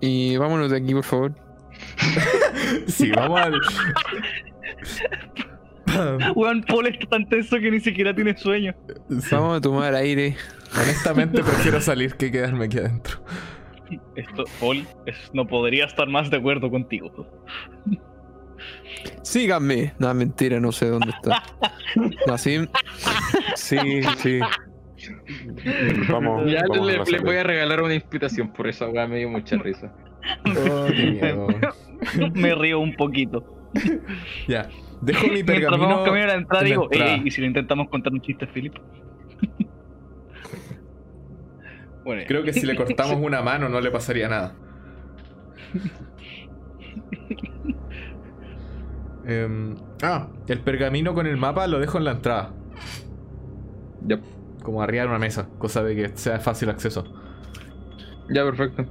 Y 0.00 0.36
vámonos 0.36 0.70
de 0.70 0.78
aquí, 0.78 0.92
por 0.94 1.04
favor. 1.04 1.34
Sí, 2.86 3.10
vamos 3.12 3.40
al. 3.40 3.52
Weón, 6.34 6.62
Paul 6.62 6.86
está 6.86 7.06
tan 7.06 7.28
tenso 7.28 7.58
que 7.58 7.70
ni 7.70 7.80
siquiera 7.80 8.14
tiene 8.14 8.36
sueño. 8.36 8.74
Sí. 9.08 9.28
Vamos 9.32 9.58
a 9.58 9.60
tomar 9.60 9.94
aire. 9.94 10.36
Honestamente, 10.74 11.42
prefiero 11.42 11.80
salir 11.80 12.14
que 12.16 12.30
quedarme 12.30 12.66
aquí 12.66 12.78
adentro. 12.78 13.20
Esto, 14.16 14.44
Paul, 14.60 14.86
es- 15.06 15.30
no 15.32 15.46
podría 15.46 15.86
estar 15.86 16.08
más 16.08 16.30
de 16.30 16.36
acuerdo 16.36 16.70
contigo. 16.70 17.10
Síganme. 19.22 19.94
No, 19.98 20.12
mentira, 20.14 20.60
no 20.60 20.72
sé 20.72 20.88
dónde 20.88 21.10
está. 21.10 21.42
Así. 22.32 22.68
Sí, 23.54 23.78
sí. 24.18 24.40
Vamos. 26.10 26.50
Ya 26.50 26.62
vamos 26.68 26.86
le, 26.86 26.98
le 27.04 27.18
voy 27.20 27.36
a 27.36 27.44
regalar 27.44 27.82
una 27.82 27.94
inspiración 27.94 28.52
por 28.52 28.66
esa 28.68 28.88
weá, 28.88 29.06
me 29.06 29.18
dio 29.18 29.28
mucha 29.28 29.56
risa. 29.56 29.92
Oh, 30.44 30.88
me 32.34 32.54
río 32.54 32.80
un 32.80 32.94
poquito. 32.94 33.70
Ya. 34.48 34.68
Dejo 35.00 35.26
mi 35.28 35.30
Mientras 35.34 35.56
pergamino. 35.58 35.88
vamos 35.88 36.04
camino 36.04 36.24
a 36.24 36.26
la 36.28 36.34
entrada, 36.34 36.62
en 36.64 36.68
la 36.68 36.74
digo, 36.74 36.84
entrada. 36.92 37.14
"Ey, 37.14 37.22
¿y 37.24 37.30
si 37.30 37.40
lo 37.40 37.46
intentamos 37.46 37.88
contar 37.88 38.12
un 38.12 38.20
chiste, 38.20 38.46
Philip? 38.46 38.74
bueno, 42.04 42.22
Creo 42.26 42.42
que 42.42 42.52
si 42.52 42.66
le 42.66 42.74
cortamos 42.76 43.16
una 43.20 43.42
mano 43.42 43.68
no 43.68 43.80
le 43.80 43.90
pasaría 43.90 44.28
nada. 44.28 44.54
Em, 49.26 49.74
ah, 50.02 50.28
el 50.46 50.60
pergamino 50.60 51.12
con 51.12 51.26
el 51.26 51.36
mapa 51.36 51.66
lo 51.66 51.78
dejo 51.78 51.98
en 51.98 52.04
la 52.04 52.12
entrada. 52.12 52.50
Ya, 54.06 54.18
Como 54.62 54.80
arriba 54.82 55.02
de 55.02 55.08
una 55.10 55.18
mesa, 55.18 55.48
cosa 55.58 55.82
de 55.82 55.94
que 55.94 56.08
sea 56.16 56.34
de 56.34 56.40
fácil 56.40 56.70
acceso. 56.70 57.04
ya, 58.30 58.44
perfecto. 58.44 58.86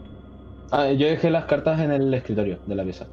Ah, 0.71 0.91
yo 0.91 1.07
dejé 1.07 1.29
las 1.31 1.45
cartas 1.45 1.79
en 1.79 1.91
el 1.91 2.13
escritorio 2.13 2.59
de 2.67 2.75
la 2.75 2.84
pieza. 2.84 3.07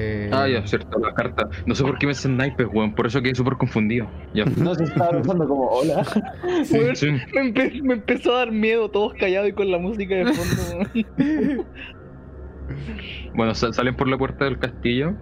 Eh, 0.00 0.30
Ah, 0.32 0.46
ya, 0.48 0.64
cierto, 0.66 0.98
la 1.00 1.12
carta. 1.12 1.48
No 1.66 1.74
sé 1.74 1.82
por 1.82 1.98
qué 1.98 2.06
me 2.06 2.12
hacen 2.12 2.36
naipes, 2.36 2.68
weón, 2.72 2.94
por 2.94 3.06
eso 3.06 3.20
quedé 3.20 3.34
súper 3.34 3.54
confundido. 3.56 4.08
Ya. 4.32 4.44
No 4.56 4.74
se 4.74 4.84
estaba 4.84 5.10
pensando 5.10 5.46
como, 5.48 5.66
hola. 5.68 6.06
Weón, 6.70 6.94
Sí. 6.96 7.06
me, 7.34 7.42
empe- 7.52 7.82
me 7.82 7.94
empezó 7.94 8.34
a 8.34 8.38
dar 8.40 8.52
miedo, 8.52 8.90
todos 8.90 9.14
callados 9.14 9.48
y 9.48 9.52
con 9.52 9.70
la 9.70 9.78
música 9.78 10.14
de 10.14 10.32
fondo. 10.32 10.90
Bueno, 13.34 13.54
sal- 13.54 13.72
salen 13.74 13.96
por 13.96 14.08
la 14.08 14.18
puerta 14.18 14.44
del 14.44 14.58
castillo 14.58 15.14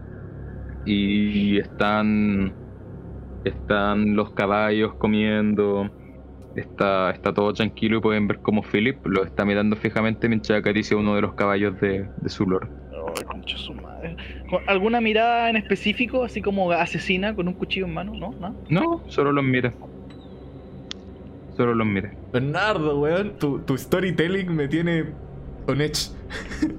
y 0.85 1.59
están 1.59 2.57
están 3.45 4.17
los 4.17 4.33
caballos 4.35 4.93
comiendo. 4.99 5.89
Está, 6.55 7.11
está 7.11 7.33
todo 7.35 7.53
tranquilo 7.53 7.99
y 7.99 8.01
pueden 8.01 8.27
ver 8.27 8.41
como 8.41 8.63
Philip 8.63 9.05
lo 9.07 9.25
está 9.25 9.45
mirando 9.45 9.77
fijamente 9.77 10.29
mientras 10.29 10.59
acaricia 10.59 10.97
uno 10.97 11.15
de 11.15 11.21
los 11.21 11.35
caballos 11.35 11.79
de, 11.81 12.09
de 12.17 12.29
su 12.31 12.47
lord. 12.47 12.69
Ay, 13.17 13.25
concha 13.25 13.57
su 13.59 13.75
madre. 13.75 14.17
¿Con 14.51 14.61
¿Alguna 14.67 15.01
mirada 15.01 15.49
en 15.51 15.57
específico, 15.57 16.25
así 16.25 16.41
como 16.43 16.71
asesina 16.73 17.35
con 17.35 17.49
un 17.49 17.55
cuchillo 17.55 17.87
en 17.87 17.95
mano? 17.95 18.15
¿No? 18.15 18.33
¿No? 18.41 18.55
No, 18.69 19.03
solo 19.09 19.33
los 19.33 19.45
mira. 19.45 19.73
Solo 21.57 21.75
los 21.75 21.87
mira. 21.87 22.13
Bernardo, 22.33 22.99
weón, 23.01 23.39
tu, 23.39 23.61
tu 23.61 23.77
storytelling 23.79 24.55
me 24.55 24.69
tiene 24.69 25.05
on 25.67 25.81
edge. 25.81 26.11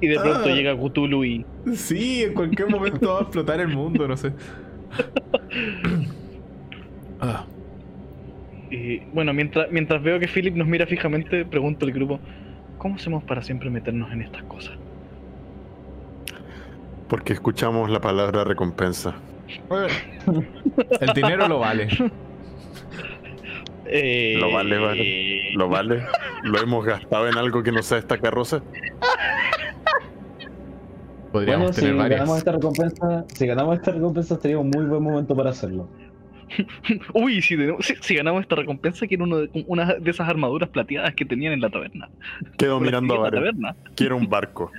Y 0.00 0.08
de 0.08 0.16
pronto 0.18 0.48
Ah. 0.48 0.52
llega 0.52 0.74
Cthulhu 0.76 1.24
y. 1.24 1.46
Sí, 1.74 2.24
en 2.24 2.34
cualquier 2.34 2.68
momento 2.68 3.12
va 3.12 3.18
a 3.20 3.22
explotar 3.22 3.60
el 3.60 3.68
mundo, 3.68 4.08
no 4.08 4.16
sé. 4.16 4.32
Ah, 7.22 7.44
y, 8.70 9.00
bueno, 9.12 9.34
mientras, 9.34 9.70
mientras 9.70 10.02
veo 10.02 10.18
que 10.18 10.26
Philip 10.26 10.54
nos 10.56 10.66
mira 10.66 10.86
fijamente, 10.86 11.44
pregunto 11.44 11.84
al 11.84 11.92
grupo: 11.92 12.18
¿Cómo 12.80 12.96
hacemos 12.96 13.22
para 13.24 13.42
siempre 13.42 13.68
meternos 13.68 14.10
en 14.10 14.22
estas 14.22 14.42
cosas? 14.44 14.72
Porque 17.08 17.34
escuchamos 17.34 17.90
la 17.90 18.00
palabra 18.00 18.42
recompensa. 18.42 19.14
el 21.00 21.12
dinero 21.14 21.46
lo 21.46 21.58
vale. 21.60 21.88
Eh, 23.92 24.36
Lo 24.38 24.52
vale, 24.52 24.78
vale. 24.78 25.52
¿Lo 25.54 25.68
vale? 25.68 26.04
¿Lo 26.44 26.60
hemos 26.60 26.84
gastado 26.86 27.26
en 27.26 27.36
algo 27.36 27.60
que 27.64 27.72
no 27.72 27.82
sea 27.82 27.98
esta 27.98 28.18
carroza? 28.18 28.62
Podríamos 31.32 31.70
Bueno, 31.70 31.72
si 31.72 31.80
tener 31.80 31.96
ganamos 31.96 32.08
varias. 32.28 32.38
esta 32.38 32.52
recompensa, 32.52 33.24
si 33.34 33.46
ganamos 33.48 33.76
esta 33.78 33.90
recompensa 33.90 34.40
sería 34.40 34.58
un 34.60 34.70
muy 34.70 34.84
buen 34.84 35.02
momento 35.02 35.34
para 35.34 35.50
hacerlo. 35.50 35.88
Uy, 37.14 37.40
si, 37.42 37.56
tenemos- 37.56 37.84
si, 37.86 37.94
si 38.00 38.14
ganamos 38.14 38.42
esta 38.42 38.56
recompensa, 38.56 39.06
quiero 39.06 39.24
uno 39.24 39.38
de, 39.38 39.64
una 39.66 39.94
de 39.94 40.10
esas 40.10 40.28
armaduras 40.28 40.68
plateadas 40.70 41.14
que 41.14 41.24
tenían 41.24 41.52
en 41.52 41.60
la 41.60 41.70
taberna. 41.70 42.08
Quedo 42.58 42.78
la 42.80 42.84
mirando 42.86 43.14
a 43.14 43.18
Vare. 43.20 43.36
taberna. 43.36 43.76
Quiero 43.94 44.16
un 44.16 44.28
barco. 44.28 44.70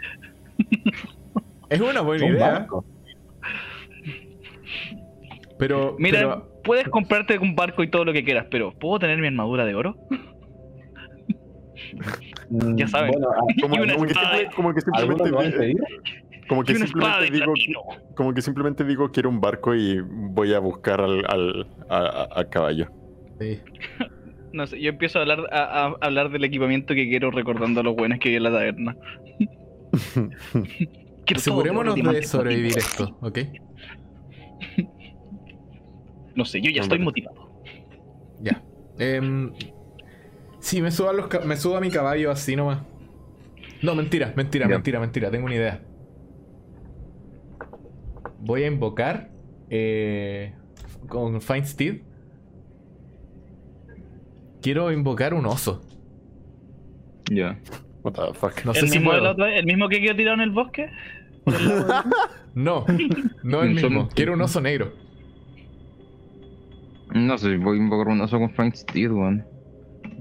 Es 1.69 1.79
una 1.79 2.01
buena 2.01 2.25
Un 2.25 2.31
idea. 2.33 2.51
barco. 2.51 2.85
Pero, 5.57 5.95
Mira, 5.99 6.19
pero 6.19 6.61
puedes 6.63 6.87
comprarte 6.89 7.37
un 7.37 7.55
barco 7.55 7.83
y 7.83 7.87
todo 7.89 8.03
lo 8.05 8.13
que 8.13 8.23
quieras, 8.23 8.47
pero 8.49 8.71
¿puedo 8.73 8.99
tener 8.99 9.17
mi 9.19 9.27
armadura 9.27 9.65
de 9.65 9.75
oro? 9.75 9.95
Ya 12.75 12.87
saben. 12.87 13.11
Bueno, 13.11 13.29
a- 13.29 13.35
Como, 13.61 13.75
como 13.77 14.05
que, 14.05 14.13
como 14.55 14.73
que 14.73 14.81
¿alguno 14.93 15.25
lo 15.25 15.35
va 15.37 15.41
a 15.41 15.45
simplemente? 15.45 15.83
Como 16.51 16.63
que 16.65 16.73
Y 16.73 16.75
una 16.75 16.85
espada 16.85 17.21
de 17.21 17.27
simplemente 17.27 17.63
digo, 17.65 17.83
como 18.15 18.33
que 18.33 18.41
simplemente 18.41 18.83
digo 18.83 19.11
quiero 19.11 19.29
un 19.29 19.39
barco 19.39 19.73
y 19.73 20.01
voy 20.01 20.53
a 20.53 20.59
buscar 20.59 20.99
al, 20.99 21.23
al 21.27 21.67
a- 21.87 21.97
a- 21.97 22.23
al 22.35 22.49
caballo. 22.49 22.87
sí. 23.39 23.59
No 24.53 24.67
sé, 24.67 24.81
yo 24.81 24.89
empiezo 24.89 25.17
a 25.17 25.21
hablar, 25.21 25.47
a, 25.53 25.85
a 25.85 25.95
hablar 26.01 26.29
del 26.29 26.43
equipamiento 26.43 26.93
que 26.93 27.07
quiero 27.07 27.31
recordando 27.31 27.81
los 27.83 27.95
buenos 27.95 28.19
que 28.19 28.27
hay 28.27 28.35
en 28.35 28.43
la 28.43 28.51
taberna. 28.51 28.97
Asegurémonos 31.33 31.95
de 31.95 32.23
sobrevivir 32.23 32.77
esto, 32.77 33.17
¿ok? 33.21 33.39
No 36.35 36.43
sé, 36.43 36.61
yo 36.61 36.69
ya 36.69 36.81
estoy 36.81 36.99
motivado. 36.99 37.49
Ya. 38.41 38.61
Em, 38.99 39.53
sí, 40.59 40.81
me 40.81 40.91
subo, 40.91 41.09
a 41.09 41.13
los 41.13 41.45
me 41.45 41.55
subo 41.55 41.77
a 41.77 41.81
mi 41.81 41.89
caballo 41.89 42.29
así 42.31 42.57
nomás. 42.57 42.79
No, 43.81 43.95
mentira, 43.95 44.33
mentira, 44.35 44.67
mentira, 44.67 44.99
mentira. 44.99 45.31
Tengo 45.31 45.45
una 45.45 45.55
idea. 45.55 45.79
Voy 48.41 48.63
a 48.63 48.67
invocar 48.67 49.29
eh, 49.69 50.53
con 51.07 51.39
Find 51.41 51.65
Steed. 51.65 52.01
Quiero 54.61 54.91
invocar 54.91 55.33
un 55.33 55.45
oso. 55.45 55.81
Ya. 57.31 57.59
What 58.03 58.13
the 58.13 58.33
fuck. 58.33 58.63
No 58.65 58.73
sé 58.73 58.81
¿El 58.81 58.89
si 58.89 58.99
mismo, 58.99 59.87
que 59.89 60.01
quedó 60.01 60.15
tirado 60.15 60.35
en 60.35 60.41
el 60.41 60.51
bosque? 60.51 60.89
¿Por 61.43 61.55
el 61.55 61.67
lago 61.67 62.09
de- 62.09 62.15
No, 62.55 62.85
no 63.43 63.63
el 63.63 63.73
mismo. 63.75 64.09
Quiero 64.13 64.33
un 64.33 64.41
oso 64.41 64.61
negro. 64.61 64.93
No 67.13 67.37
sé, 67.37 67.57
voy 67.57 67.77
a 67.77 67.81
invocar 67.81 68.07
un 68.07 68.21
oso 68.21 68.37
con 68.39 68.49
Frank 68.51 68.73
Steed, 68.75 69.11
weón. 69.11 69.45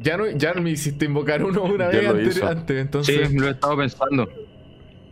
ya 0.01 0.16
no, 0.16 0.28
ya 0.30 0.55
me 0.55 0.70
hiciste 0.70 1.05
invocar 1.05 1.44
uno 1.44 1.62
una 1.62 1.86
vez 1.88 2.09
antes, 2.09 2.42
antes, 2.42 2.76
Sí, 2.76 2.80
entonces 2.80 3.32
lo 3.32 3.47
he 3.47 3.51
estado 3.51 3.76
pensando. 3.76 4.28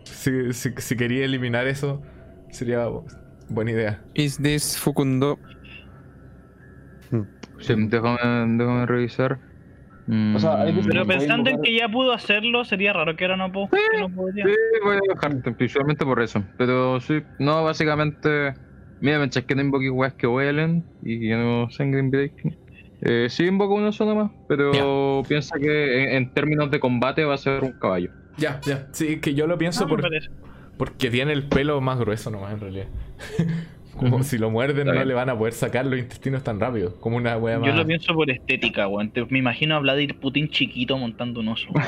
si, 0.04 0.52
si, 0.54 0.70
si 0.76 0.96
quería 0.96 1.24
eliminar 1.24 1.68
eso, 1.68 2.02
sería 2.50 2.88
buena 3.48 3.70
idea. 3.70 4.02
Is 4.14 4.38
this 4.38 4.78
Fukundo? 4.78 5.38
Sí, 7.60 7.74
déjame, 7.76 8.18
déjame 8.56 8.86
revisar. 8.86 9.38
O 10.34 10.38
sea, 10.38 10.62
hay 10.62 10.72
Mm, 10.72 10.86
Pero 10.86 11.06
pensando 11.06 11.50
en 11.50 11.60
que 11.60 11.76
ya 11.76 11.88
pudo 11.88 12.12
hacerlo, 12.12 12.64
sería 12.64 12.92
raro 12.94 13.14
que 13.14 13.24
ahora 13.26 13.36
no, 13.36 13.52
que 13.52 13.98
no 14.00 14.08
podría. 14.14 14.44
Sí, 14.46 14.52
voy 14.82 14.96
a 14.96 15.00
dejarte, 15.14 15.52
principalmente 15.52 16.04
por 16.04 16.22
eso. 16.22 16.42
Pero 16.56 17.00
sí, 17.00 17.22
no, 17.38 17.64
básicamente. 17.64 18.54
Mira, 19.00 19.18
me 19.20 19.28
que 19.28 19.54
no 19.54 19.62
invoqué 19.62 19.90
weas 19.90 20.14
que 20.14 20.26
huelen 20.26 20.84
y 21.02 21.20
que 21.20 21.36
no 21.36 21.70
sangre 21.70 22.02
Breaking. 22.02 22.56
Eh, 23.02 23.26
sí 23.30 23.44
invoco 23.44 23.74
uno 23.74 23.92
solo 23.92 24.16
más, 24.16 24.32
pero 24.48 25.22
piensa 25.28 25.56
que 25.58 26.02
en, 26.02 26.16
en 26.16 26.34
términos 26.34 26.68
de 26.70 26.80
combate 26.80 27.24
va 27.24 27.34
a 27.34 27.38
ser 27.38 27.62
un 27.62 27.72
caballo. 27.72 28.10
Ya, 28.38 28.60
ya. 28.64 28.88
Sí, 28.92 29.20
que 29.20 29.34
yo 29.34 29.46
lo 29.46 29.56
pienso 29.58 29.84
Ah, 29.84 29.86
me 29.86 29.90
por-. 29.90 30.10
Porque 30.78 31.10
tiene 31.10 31.32
el 31.32 31.48
pelo 31.48 31.80
más 31.80 31.98
grueso 31.98 32.30
nomás 32.30 32.54
en 32.54 32.60
realidad. 32.60 32.86
Como 33.98 34.22
si 34.22 34.38
lo 34.38 34.48
muerden 34.48 34.86
no 34.86 35.04
le 35.04 35.12
van 35.12 35.28
a 35.28 35.36
poder 35.36 35.52
sacar 35.52 35.84
los 35.84 35.98
intestinos 35.98 36.44
tan 36.44 36.60
rápido. 36.60 36.94
Como 37.00 37.16
una 37.16 37.36
wea 37.36 37.58
más. 37.58 37.68
Yo 37.68 37.74
lo 37.74 37.84
pienso 37.84 38.14
por 38.14 38.30
estética, 38.30 38.86
weón. 38.86 39.12
Me 39.28 39.40
imagino 39.40 39.74
a 39.74 39.80
Vladimir 39.80 40.16
Putin 40.20 40.48
chiquito 40.48 40.96
montando 40.96 41.40
un 41.40 41.48
oso. 41.48 41.68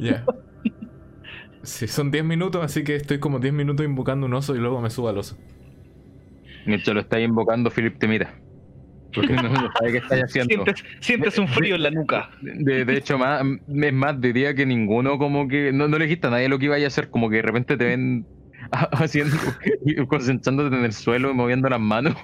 Ya. 0.00 0.24
Sí, 1.62 1.86
son 1.86 2.10
10 2.10 2.24
minutos, 2.24 2.64
así 2.64 2.82
que 2.82 2.96
estoy 2.96 3.20
como 3.20 3.38
10 3.38 3.54
minutos 3.54 3.86
invocando 3.86 4.26
un 4.26 4.34
oso 4.34 4.56
y 4.56 4.58
luego 4.58 4.80
me 4.80 4.90
subo 4.90 5.08
al 5.08 5.18
oso. 5.18 5.36
Mientras 6.64 6.94
lo 6.94 7.00
estáis 7.00 7.24
invocando, 7.24 7.70
Philip 7.70 7.96
te 7.96 8.08
mira. 8.08 8.34
Porque 9.16 9.32
no, 9.34 9.42
no 9.42 9.70
sabe 9.78 9.92
qué 9.92 9.98
estáis 9.98 10.24
haciendo. 10.24 10.52
Sientes, 10.64 10.84
sientes 11.00 11.38
un 11.38 11.48
frío 11.48 11.74
en 11.74 11.82
la 11.82 11.90
nuca. 11.90 12.30
De, 12.42 12.84
de 12.84 12.96
hecho, 12.96 13.18
más, 13.18 13.42
es 13.68 13.92
más, 13.92 14.20
diría 14.20 14.54
que 14.54 14.64
ninguno 14.66 15.18
como 15.18 15.48
que... 15.48 15.72
No, 15.72 15.88
no 15.88 15.98
le 15.98 16.04
dijiste 16.04 16.28
a 16.28 16.30
nadie 16.30 16.48
lo 16.48 16.58
que 16.58 16.66
iba 16.66 16.76
a 16.76 16.86
hacer, 16.86 17.10
como 17.10 17.28
que 17.28 17.36
de 17.36 17.42
repente 17.42 17.76
te 17.76 17.84
ven 17.86 18.24
haciendo, 18.92 19.36
concentrándote 20.08 20.76
en 20.76 20.84
el 20.84 20.92
suelo 20.92 21.30
y 21.30 21.34
moviendo 21.34 21.68
las 21.68 21.80
manos. 21.80 22.14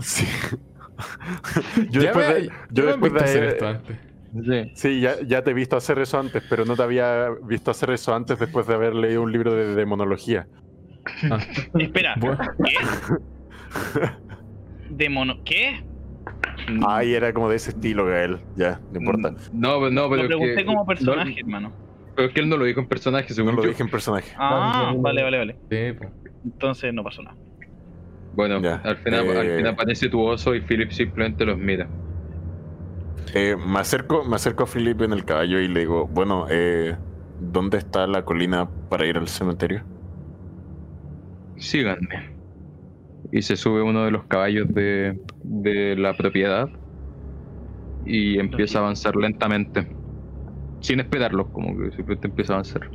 Sí. 0.00 0.26
yo 1.90 2.00
Ya 2.00 2.12
después 2.12 2.28
me- 2.28 2.34
de, 2.34 2.50
yo 2.70 2.86
después 2.86 3.12
visto 3.12 3.24
hacer 3.24 3.40
de, 3.42 3.48
esto 3.48 3.68
antes. 3.68 3.96
Sí. 4.32 4.70
Sí, 4.74 5.00
ya, 5.00 5.14
ya 5.26 5.42
te 5.42 5.50
he 5.50 5.54
visto 5.54 5.76
hacer 5.76 5.98
eso 5.98 6.18
antes, 6.20 6.42
pero 6.48 6.64
no 6.64 6.76
te 6.76 6.82
había 6.84 7.28
visto 7.42 7.70
hacer 7.70 7.90
eso 7.90 8.14
antes 8.14 8.38
después 8.38 8.66
de 8.66 8.74
haber 8.74 8.94
leído 8.94 9.22
un 9.22 9.32
libro 9.32 9.54
de 9.54 9.74
demonología. 9.74 10.46
Espera, 11.78 12.14
Bueno. 12.18 12.38
¿qué? 12.64 12.74
De 14.90 15.08
mono. 15.08 15.42
¿Qué? 15.44 15.82
Ay, 16.86 17.14
era 17.14 17.32
como 17.32 17.48
de 17.48 17.56
ese 17.56 17.70
estilo, 17.70 18.06
Gael. 18.06 18.38
Ya, 18.56 18.80
no 18.92 18.98
importa. 19.00 19.34
No, 19.52 19.90
no, 19.90 20.08
pero 20.10 20.22
Lo 20.22 20.28
pregunté 20.28 20.54
que- 20.56 20.64
como 20.64 20.86
personaje, 20.86 21.30
no, 21.30 21.36
hermano. 21.38 21.72
pero 22.14 22.28
es 22.28 22.34
que 22.34 22.40
él 22.40 22.48
no 22.48 22.56
lo 22.56 22.64
dijo 22.64 22.80
en 22.80 22.86
personaje, 22.86 23.28
No 23.30 23.34
según 23.34 23.56
lo 23.56 23.62
yo. 23.64 23.68
dije 23.70 23.82
en 23.82 23.90
personaje. 23.90 24.30
Ah, 24.38 24.90
sí. 24.92 24.98
vale, 25.00 25.22
vale, 25.22 25.38
vale. 25.38 25.56
Sí, 25.70 25.92
po. 25.98 26.12
Entonces 26.44 26.94
no 26.94 27.02
pasó 27.02 27.22
nada. 27.22 27.36
Bueno, 28.32 28.60
Ya, 28.62 28.76
al, 28.84 28.96
final, 28.98 29.26
eh, 29.26 29.38
al 29.38 29.46
final 29.56 29.66
aparece 29.72 30.08
tu 30.08 30.20
oso 30.22 30.54
y 30.54 30.60
Philip 30.60 30.90
simplemente 30.92 31.44
los 31.44 31.58
mira. 31.58 31.88
Eh, 33.34 33.56
me, 33.56 33.78
acerco, 33.80 34.24
me 34.24 34.36
acerco 34.36 34.64
a 34.64 34.66
Philip 34.66 35.02
en 35.02 35.12
el 35.12 35.24
caballo 35.24 35.58
y 35.60 35.68
le 35.68 35.80
digo, 35.80 36.06
bueno, 36.06 36.46
eh, 36.48 36.96
¿dónde 37.40 37.78
está 37.78 38.06
la 38.06 38.24
colina 38.24 38.68
para 38.88 39.06
ir 39.06 39.16
al 39.18 39.28
cementerio? 39.28 39.82
Síganme. 41.56 42.30
Y 43.32 43.42
se 43.42 43.56
sube 43.56 43.82
uno 43.82 44.04
de 44.04 44.10
los 44.10 44.24
caballos 44.24 44.68
de, 44.74 45.20
de 45.44 45.96
la 45.96 46.14
propiedad 46.16 46.68
y 48.04 48.38
empieza 48.38 48.78
a 48.78 48.82
avanzar 48.82 49.14
lentamente. 49.16 49.86
Sin 50.80 50.98
esperarlo, 51.00 51.46
como 51.52 51.76
que 51.76 51.90
simplemente 51.92 52.26
empieza 52.28 52.54
a 52.54 52.56
avanzar. 52.56 52.90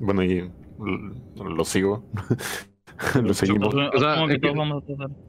Bueno, 0.00 0.22
y 0.24 0.50
lo 1.36 1.64
sigo. 1.64 2.04
lo 3.22 3.34
seguimos. 3.34 3.74
O 3.74 3.98
sea, 3.98 4.24
es 4.24 4.38
que-. 4.38 4.54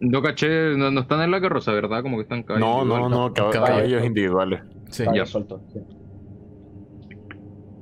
No 0.02 0.22
caché, 0.22 0.76
no, 0.78 0.92
no 0.92 1.02
están 1.02 1.22
en 1.22 1.32
la 1.32 1.40
carroza, 1.42 1.72
¿verdad? 1.72 2.02
Como 2.02 2.18
que 2.18 2.24
están 2.24 2.44
caballos 2.44 2.68
No, 2.68 2.84
no, 2.86 3.10
no, 3.10 3.34
cab- 3.34 3.52
caballo. 3.52 3.76
caballos 3.76 4.06
individuales. 4.06 4.62
Sí, 4.90 5.04
ya. 5.06 5.14
ya 5.16 5.26
suelto. 5.26 5.62
sí. 5.72 5.80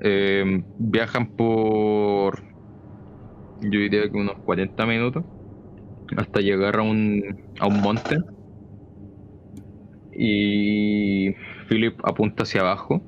Eh, 0.06 0.64
viajan 0.78 1.28
por. 1.32 2.53
Yo 3.64 3.80
diría 3.80 4.10
que 4.10 4.18
unos 4.18 4.36
40 4.44 4.86
minutos. 4.86 5.24
Hasta 6.18 6.42
llegar 6.42 6.78
a 6.78 6.84
un, 6.84 7.22
a 7.60 7.68
un 7.68 7.82
monte. 7.82 8.18
Y 10.12 11.32
Philip 11.68 11.96
apunta 12.04 12.44
hacia 12.44 12.62
abajo. 12.62 13.02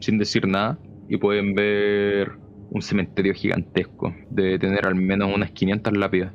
Sin 0.00 0.18
decir 0.18 0.46
nada. 0.46 0.78
Y 1.08 1.16
pueden 1.18 1.54
ver 1.54 2.32
un 2.70 2.82
cementerio 2.82 3.34
gigantesco. 3.34 4.14
Debe 4.30 4.58
tener 4.58 4.86
al 4.86 4.94
menos 4.94 5.32
unas 5.34 5.50
500 5.52 5.96
lápidas. 5.96 6.32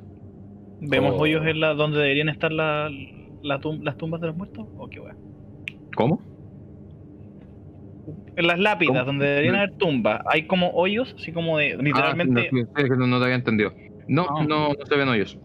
¿Vemos 0.80 1.14
Oh. 1.16 1.22
hoyos 1.22 1.46
en 1.46 1.60
la, 1.60 1.74
donde 1.74 2.00
deberían 2.00 2.30
estar 2.30 2.52
la, 2.52 2.90
la 3.42 3.60
tum- 3.60 3.82
las 3.84 3.98
tumbas 3.98 4.22
de 4.22 4.28
los 4.28 4.36
muertos? 4.38 4.68
¿O 4.78 4.88
qué 4.90 5.00
weá? 5.00 5.16
¿Cómo? 5.96 6.22
En 8.38 8.48
las 8.48 8.60
lápidas, 8.60 8.94
¿Cómo? 8.94 9.06
donde 9.06 9.26
deberían 9.28 9.56
haber 9.56 9.72
tumbas, 9.78 10.22
hay 10.26 10.48
como 10.48 10.70
hoyos, 10.72 11.14
así 11.18 11.32
como 11.34 11.58
de. 11.58 11.76
Literalmente. 11.78 12.50
Ah, 12.52 12.56
no, 12.78 12.84
que 12.84 12.96
no, 12.96 13.08
no 13.08 13.18
te 13.20 13.24
había 13.26 13.36
entendido. 13.36 13.74
No, 14.08 14.26
no, 14.48 14.70
no 14.70 14.86
se 14.88 14.96
ven 14.96 15.10
hoyos. 15.10 15.38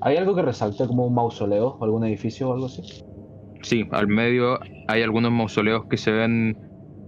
¿Hay 0.00 0.16
algo 0.16 0.34
que 0.36 0.42
resalte 0.42 0.86
como 0.86 1.06
un 1.06 1.14
mausoleo 1.14 1.76
o 1.80 1.84
algún 1.84 2.04
edificio 2.04 2.50
o 2.50 2.52
algo 2.54 2.66
así? 2.66 2.82
Sí, 3.62 3.86
al 3.90 4.06
medio 4.08 4.60
hay 4.86 5.02
algunos 5.02 5.32
mausoleos 5.32 5.86
que 5.86 5.96
se 5.96 6.12
ven 6.12 6.56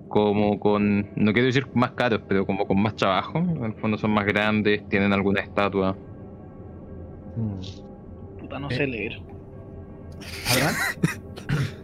como 0.09 0.59
con, 0.59 1.09
no 1.15 1.33
quiero 1.33 1.47
decir 1.47 1.69
más 1.75 1.93
caros, 1.93 2.23
pero 2.27 2.45
como 2.47 2.67
con 2.67 2.83
más 2.83 2.97
trabajo. 2.97 3.39
En 3.39 3.63
el 3.65 3.75
fondo 3.75 3.97
son 3.99 4.11
más 4.11 4.27
grandes, 4.27 4.89
tienen 4.89 5.13
alguna 5.13 5.41
estatua. 5.41 5.97
Mm. 7.37 8.41
Puta, 8.41 8.59
no 8.59 8.69
Eh. 8.71 8.75
sé 8.75 8.87
leer. 8.89 9.21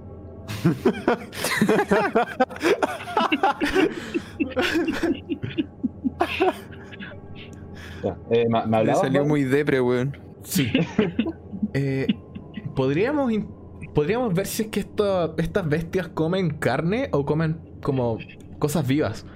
Eh, 8.30 8.46
¿Me, 8.48 8.60
me 8.66 8.70
Le 8.70 8.76
hablabas, 8.76 9.00
salió 9.00 9.24
muy 9.24 9.44
depre, 9.44 9.80
weón. 9.80 10.16
Sí. 10.42 10.70
Eh, 11.78 12.06
¿podríamos, 12.74 13.30
podríamos 13.94 14.32
ver 14.32 14.46
si 14.46 14.62
es 14.62 14.68
que 14.68 14.80
esto- 14.80 15.34
estas 15.36 15.68
bestias 15.68 16.08
comen 16.08 16.48
carne 16.56 17.10
o 17.12 17.26
comen 17.26 17.58
como 17.82 18.16
cosas 18.58 18.86
vivas. 18.86 19.26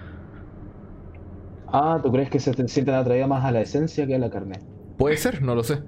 Ah, 1.66 2.00
¿tú 2.02 2.10
crees 2.10 2.30
que 2.30 2.40
se 2.40 2.52
te 2.54 2.66
sienten 2.66 2.94
atraídas 2.94 3.28
más 3.28 3.44
a 3.44 3.52
la 3.52 3.60
esencia 3.60 4.06
que 4.06 4.14
a 4.14 4.18
la 4.18 4.30
carne? 4.30 4.58
Puede 4.96 5.18
ser, 5.18 5.42
no 5.42 5.54
lo 5.54 5.62
sé. 5.62 5.82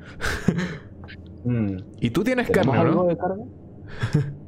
Mm. 1.44 1.76
Y 2.00 2.10
tú 2.10 2.22
tienes 2.22 2.48
¿Tenemos 2.52 2.74
carne, 2.76 2.90
algo 2.90 3.02
¿no? 3.04 3.08
de 3.08 3.16
carne? 3.16 3.44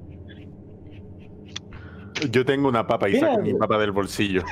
Yo 2.31 2.45
tengo 2.45 2.69
una 2.69 2.87
papa 2.87 3.09
y 3.09 3.13
Mira, 3.13 3.29
saco 3.33 3.43
mi 3.43 3.55
papa 3.55 3.79
del 3.79 3.93
bolsillo. 3.93 4.43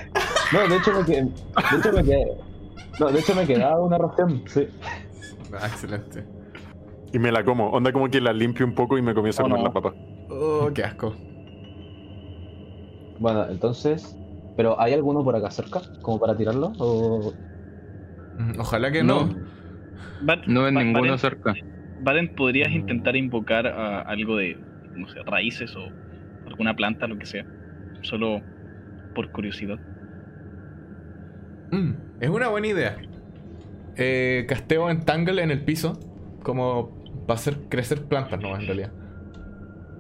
No, 0.53 0.69
de 0.69 0.77
hecho 0.77 0.93
me 0.93 1.05
quedé. 1.05 1.23
De 1.25 1.79
hecho 1.79 1.93
me 1.93 2.03
quedé. 2.05 2.25
No, 3.01 3.11
de 3.11 3.21
hecho 3.21 3.35
me 3.35 3.47
quedaba 3.47 3.81
una 3.81 3.99
ración, 3.99 4.43
sí. 4.47 4.69
Ah, 5.59 5.67
excelente. 5.67 6.25
Y 7.13 7.19
me 7.19 7.31
la 7.33 7.45
como. 7.45 7.71
Onda 7.71 7.93
como 7.93 8.09
que 8.11 8.21
la 8.21 8.33
limpio 8.33 8.65
un 8.67 8.75
poco 8.75 8.97
y 8.99 9.03
me 9.03 9.15
comienzo 9.15 9.43
a 9.43 9.47
Oh, 9.47 9.49
comer 9.49 9.59
no. 9.61 9.65
la 9.69 9.73
papa. 9.73 9.95
Oh, 10.31 10.71
qué 10.75 10.83
asco. 10.85 11.15
Bueno, 13.19 13.47
entonces. 13.49 14.17
¿Pero 14.57 14.79
hay 14.79 14.93
alguno 14.93 15.25
por 15.25 15.35
acá 15.35 15.51
cerca? 15.51 15.81
¿Como 16.03 16.21
para 16.21 16.37
tirarlo? 16.37 16.73
¿O... 16.79 17.33
Mm, 18.39 18.61
Ojalá 18.61 18.93
que 18.93 19.03
no. 19.03 19.27
No. 19.27 19.35
Va- 20.29 20.37
ninguno 20.71 21.17
cerca. 21.17 21.55
Valen, 22.03 22.35
¿podrías 22.35 22.71
Mm. 22.71 22.75
intentar 22.75 23.17
invocar 23.17 23.67
a 23.67 24.01
algo 24.01 24.37
de, 24.37 24.59
no 24.95 25.09
sé, 25.09 25.21
raíces 25.25 25.75
o 25.77 25.89
alguna 26.47 26.75
planta, 26.75 27.07
lo 27.07 27.17
que 27.17 27.25
sea? 27.27 27.47
Solo 28.03 28.43
por 29.15 29.31
curiosidad. 29.31 29.79
Mm, 31.71 31.93
es 32.21 32.29
una 32.29 32.49
buena 32.49 32.67
idea. 32.67 32.99
Eh, 33.97 34.45
casteo 34.49 34.91
en 34.91 35.05
Tangle 35.05 35.43
en 35.43 35.51
el 35.51 35.65
piso. 35.65 35.99
Como 36.43 36.99
para 37.27 37.39
hacer 37.39 37.57
crecer 37.69 38.05
plantas, 38.07 38.41
no, 38.41 38.55
en 38.57 38.67
realidad. 38.67 38.93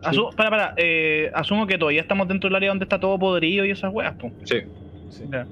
Asu- 0.03 0.35
para, 0.35 0.51
para, 0.51 0.74
eh, 0.77 1.31
asumo 1.35 1.66
que 1.66 1.79
todavía 1.79 2.01
estamos 2.01 2.27
dentro 2.27 2.49
del 2.49 2.57
área 2.57 2.70
donde 2.70 2.85
está 2.85 2.99
todo 2.99 3.19
podrido 3.19 3.65
y 3.65 3.70
esas 3.70 3.93
weas, 3.93 4.16
po. 4.16 4.33
Sí. 4.45 4.57
Ya. 5.31 5.47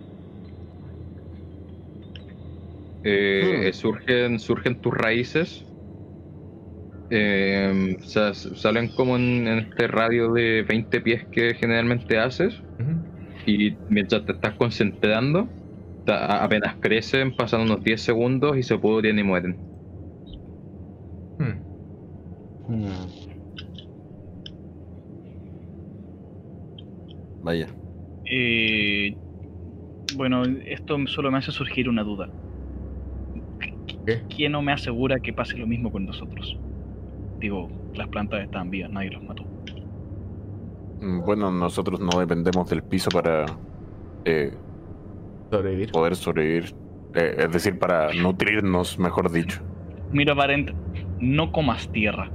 Eh, 3.05 3.71
Hmm. 3.71 3.73
surgen, 3.73 4.39
surgen 4.41 4.81
tus 4.81 4.93
raíces. 4.95 5.65
Eh, 7.11 7.97
o 8.01 8.03
sea, 8.05 8.31
s- 8.31 8.55
salen 8.57 8.91
como 8.95 9.17
en, 9.17 9.47
en 9.49 9.59
este 9.61 9.89
radio 9.89 10.33
de 10.33 10.63
20 10.63 11.01
pies 11.01 11.27
que 11.31 11.55
generalmente 11.55 12.19
haces. 12.19 12.63
Y 13.47 13.79
mientras 13.89 14.25
te 14.27 14.33
estás 14.33 14.57
concentrando, 14.57 15.51
apenas 16.07 16.79
crecen, 16.81 17.35
pasan 17.37 17.63
unos 17.63 17.83
10 17.85 18.03
segundos 18.03 18.57
y 18.59 18.63
se 18.65 18.79
pudren 18.79 19.19
y 19.19 19.25
mueren. 19.25 19.61
Mm. 21.41 21.61
Mm. 22.69 23.11
Vaya. 27.43 27.75
Eh, 28.25 29.17
bueno, 30.17 30.45
esto 30.67 30.99
solo 31.07 31.31
me 31.31 31.39
hace 31.39 31.53
surgir 31.53 31.89
una 31.89 32.03
duda. 32.05 32.31
¿Qué? 34.05 34.27
¿Quién 34.29 34.53
no 34.53 34.63
me 34.63 34.73
asegura 34.73 35.21
que 35.21 35.33
pase 35.35 35.59
lo 35.59 35.67
mismo 35.67 35.91
con 35.91 36.07
nosotros? 36.07 36.61
Digo, 37.41 37.69
las 37.95 38.09
plantas 38.09 38.43
estaban 38.43 38.71
vivas, 38.71 38.91
nadie 38.91 39.11
los 39.11 39.23
mató. 39.23 39.45
Mm, 41.01 41.21
Bueno, 41.25 41.51
nosotros 41.51 42.01
no 42.01 42.19
dependemos 42.21 42.69
del 42.69 42.83
piso 42.83 43.11
para 43.11 43.47
eh, 44.25 44.53
Sobrevivir. 45.51 45.91
poder 45.93 46.15
sobrevivir. 46.17 46.75
Eh, 47.15 47.35
es 47.39 47.51
decir, 47.51 47.79
para 47.79 48.13
nutrirnos, 48.13 48.99
mejor 48.99 49.33
dicho. 49.33 49.61
Mira, 50.13 50.35
Parent, 50.35 50.71
no 51.19 51.51
comas 51.51 51.89
tierra. 51.91 52.31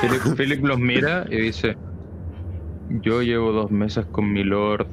Philip, 0.00 0.36
Philip 0.36 0.64
los 0.64 0.78
mira 0.78 1.24
y 1.30 1.36
dice: 1.40 1.76
Yo 3.02 3.22
llevo 3.22 3.52
dos 3.52 3.70
meses 3.70 4.06
con 4.06 4.32
mi 4.32 4.44
lord 4.44 4.86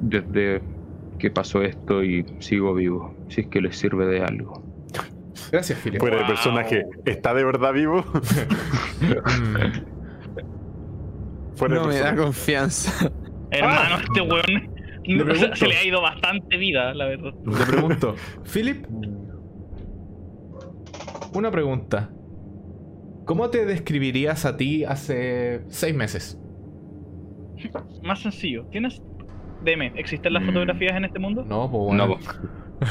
desde 0.00 0.62
que 1.18 1.30
pasó 1.30 1.62
esto 1.62 2.04
y 2.04 2.24
sigo 2.38 2.74
vivo. 2.74 3.14
Si 3.28 3.40
es 3.42 3.46
que 3.48 3.60
les 3.60 3.76
sirve 3.76 4.06
de 4.06 4.22
algo. 4.22 4.62
Gracias, 5.52 5.78
Philip. 5.80 6.00
Fuera 6.00 6.16
de 6.16 6.22
Wow. 6.22 6.30
personaje, 6.32 6.84
¿está 7.04 7.34
de 7.34 7.44
verdad 7.44 7.72
vivo? 7.72 8.02
Fuera 11.56 11.74
de 11.74 11.80
No 11.80 11.86
me 11.88 11.98
da 11.98 12.16
confianza. 12.16 13.10
Hermano, 13.50 13.96
este 13.96 14.20
weón 14.20 14.44
pregunto. 15.04 15.56
se 15.56 15.66
le 15.68 15.76
ha 15.76 15.84
ido 15.84 16.00
bastante 16.02 16.56
vida, 16.56 16.92
la 16.94 17.06
verdad. 17.06 17.32
Le 17.44 17.66
pregunto, 17.66 18.14
Philip, 18.52 18.86
una 21.34 21.50
pregunta. 21.50 22.10
¿Cómo 23.24 23.48
te 23.50 23.64
describirías 23.64 24.44
a 24.44 24.56
ti 24.56 24.84
hace 24.84 25.62
seis 25.68 25.94
meses? 25.94 26.38
Más 28.02 28.20
sencillo, 28.20 28.66
¿tienes... 28.70 29.00
Deme, 29.62 29.92
¿existen 29.96 30.32
las 30.34 30.42
Mm. 30.42 30.46
fotografías 30.46 30.94
en 30.96 31.04
este 31.06 31.18
mundo? 31.18 31.42
No, 31.46 31.70
pues 31.70 31.82
bueno. 31.84 32.06
No, 32.06 32.14
po. 32.18 32.20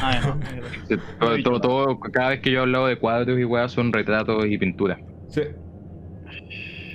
Ah, 0.01 0.19
no. 0.25 0.39
Sí, 0.87 0.95
todo, 1.19 1.43
todo, 1.43 1.61
todo- 1.61 1.99
cada 1.99 2.29
vez 2.29 2.39
que 2.41 2.51
yo 2.51 2.59
he 2.59 2.61
hablado 2.61 2.87
de 2.87 2.97
cuadros 2.97 3.39
y 3.39 3.43
weas 3.43 3.71
son 3.71 3.91
retratos 3.93 4.45
y 4.45 4.57
pinturas. 4.57 4.99
Sí. 5.27 5.41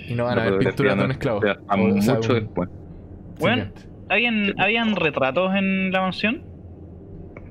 Y 0.09 0.15
no 0.15 0.25
van 0.25 0.39
a 0.39 0.43
haber 0.43 0.59
pinturas 0.59 0.95
de 0.95 0.99
no 0.99 1.05
un 1.05 1.11
esclavo. 1.11 1.39
O 1.39 1.43
sea, 1.43 2.17
mucho 2.17 2.35
después. 2.35 2.69
Bueno. 3.39 3.67
¿Habían, 4.11 4.59
¿Habían 4.59 4.97
retratos 4.97 5.55
en 5.55 5.93
la 5.93 6.01
mansión? 6.01 6.43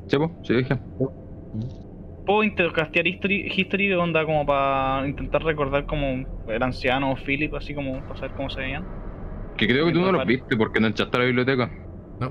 ¿Sí, 0.07 0.17
po? 0.17 0.31
Sí, 0.43 0.55
dije. 0.55 0.77
¿Puedo 2.25 2.43
intercastear 2.43 3.05
history, 3.07 3.51
history 3.55 3.87
de 3.87 3.95
onda 3.95 4.25
como 4.25 4.45
para 4.45 5.07
intentar 5.07 5.43
recordar 5.43 5.85
como 5.85 6.25
el 6.47 6.63
anciano 6.63 7.11
o 7.11 7.15
Philip, 7.15 7.53
así 7.53 7.73
como 7.73 8.01
para 8.01 8.15
saber 8.15 8.31
cómo 8.35 8.49
se 8.49 8.59
veían? 8.61 8.83
Que 9.55 9.67
creo 9.67 9.85
que 9.85 9.93
tú 9.93 10.01
no 10.01 10.11
los 10.11 10.25
viste 10.25 10.57
porque 10.57 10.79
no 10.79 10.87
entraste 10.87 11.15
a 11.15 11.19
la 11.19 11.25
biblioteca. 11.25 11.71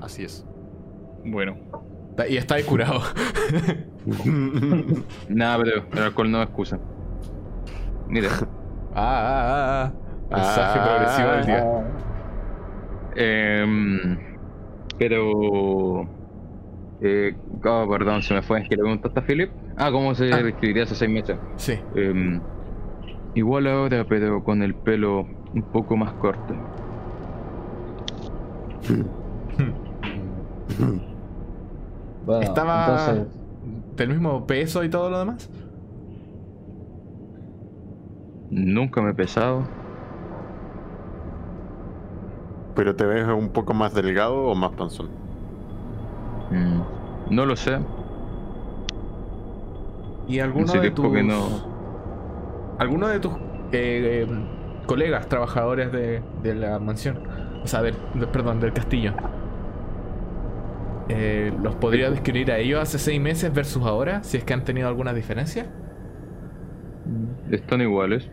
Así 0.01 0.23
es. 0.23 0.45
Bueno. 1.25 1.57
Y 2.29 2.37
está 2.37 2.55
ahí 2.55 2.63
curado. 2.63 3.01
Nada, 5.29 5.57
pero 5.63 5.83
el 5.93 5.99
alcohol 6.03 6.31
no 6.31 6.41
es 6.41 6.47
excusa. 6.47 6.79
Mira. 8.07 8.29
Ah, 8.95 8.95
ah, 8.95 9.83
ah. 9.83 9.91
Mensaje 10.31 10.79
progresivo 10.79 11.29
del 11.31 11.45
día. 11.45 11.65
Em, 13.15 14.17
pero. 14.97 16.07
Eh, 17.01 17.35
oh, 17.63 17.87
perdón, 17.89 18.23
se 18.23 18.33
me 18.33 18.41
fue. 18.41 18.63
¿Qué 18.63 18.75
le 18.75 18.81
preguntaste 18.81 19.19
a 19.19 19.23
Philip? 19.23 19.51
Ah, 19.77 19.91
¿cómo 19.91 20.15
se 20.15 20.33
Ah. 20.33 20.37
describiría 20.41 20.83
hace 20.83 20.95
seis 20.95 21.11
meses? 21.11 21.37
Sí. 21.57 21.79
Em, 21.95 22.41
igual 23.35 23.67
ahora, 23.67 24.03
pero 24.09 24.43
con 24.43 24.63
el 24.63 24.73
pelo 24.73 25.27
un 25.53 25.61
poco 25.71 25.95
más 25.95 26.13
corto. 26.13 26.55
Bueno, 32.27 32.41
Estaba- 32.43 32.81
entonces, 33.11 33.27
¿Del 33.95 34.09
mismo 34.09 34.45
peso 34.45 34.83
y 34.83 34.89
todo 34.89 35.09
lo 35.09 35.19
demás? 35.19 35.49
Nunca 38.49 39.01
me 39.01 39.11
he 39.11 39.13
pesado. 39.13 39.63
¿Pero 42.75 42.95
te 42.95 43.05
ves 43.05 43.27
un 43.27 43.49
poco 43.49 43.73
más 43.73 43.93
delgado 43.93 44.35
o 44.35 44.55
más 44.55 44.71
panzón? 44.73 45.09
Mm, 46.51 46.81
no 47.35 47.45
lo 47.45 47.55
sé. 47.55 47.79
¿Y 50.27 50.39
alguno 50.39 50.73
de 50.81 50.91
tus... 50.91 51.11
que 51.11 51.23
no. 51.23 51.65
¿Alguno 52.77 53.07
de 53.07 53.19
tus 53.19 53.33
eh, 53.71 54.27
eh, 54.27 54.27
colegas, 54.85 55.27
trabajadores 55.27 55.91
de, 55.91 56.21
de 56.43 56.55
la 56.55 56.79
mansión? 56.79 57.19
O 57.63 57.67
sea, 57.67 57.81
del, 57.81 57.95
de- 58.13 58.27
perdón, 58.27 58.59
del 58.59 58.73
castillo. 58.73 59.13
Eh, 61.09 61.53
¿Los 61.61 61.75
podría 61.75 62.09
describir 62.09 62.51
a 62.51 62.57
ellos 62.59 62.81
hace 62.81 62.99
seis 62.99 63.19
meses 63.21 63.53
versus 63.53 63.83
ahora? 63.83 64.23
Si 64.23 64.37
es 64.37 64.43
que 64.43 64.53
han 64.53 64.63
tenido 64.63 64.87
alguna 64.87 65.13
diferencia. 65.13 65.65
Están 67.49 67.81
iguales. 67.81 68.27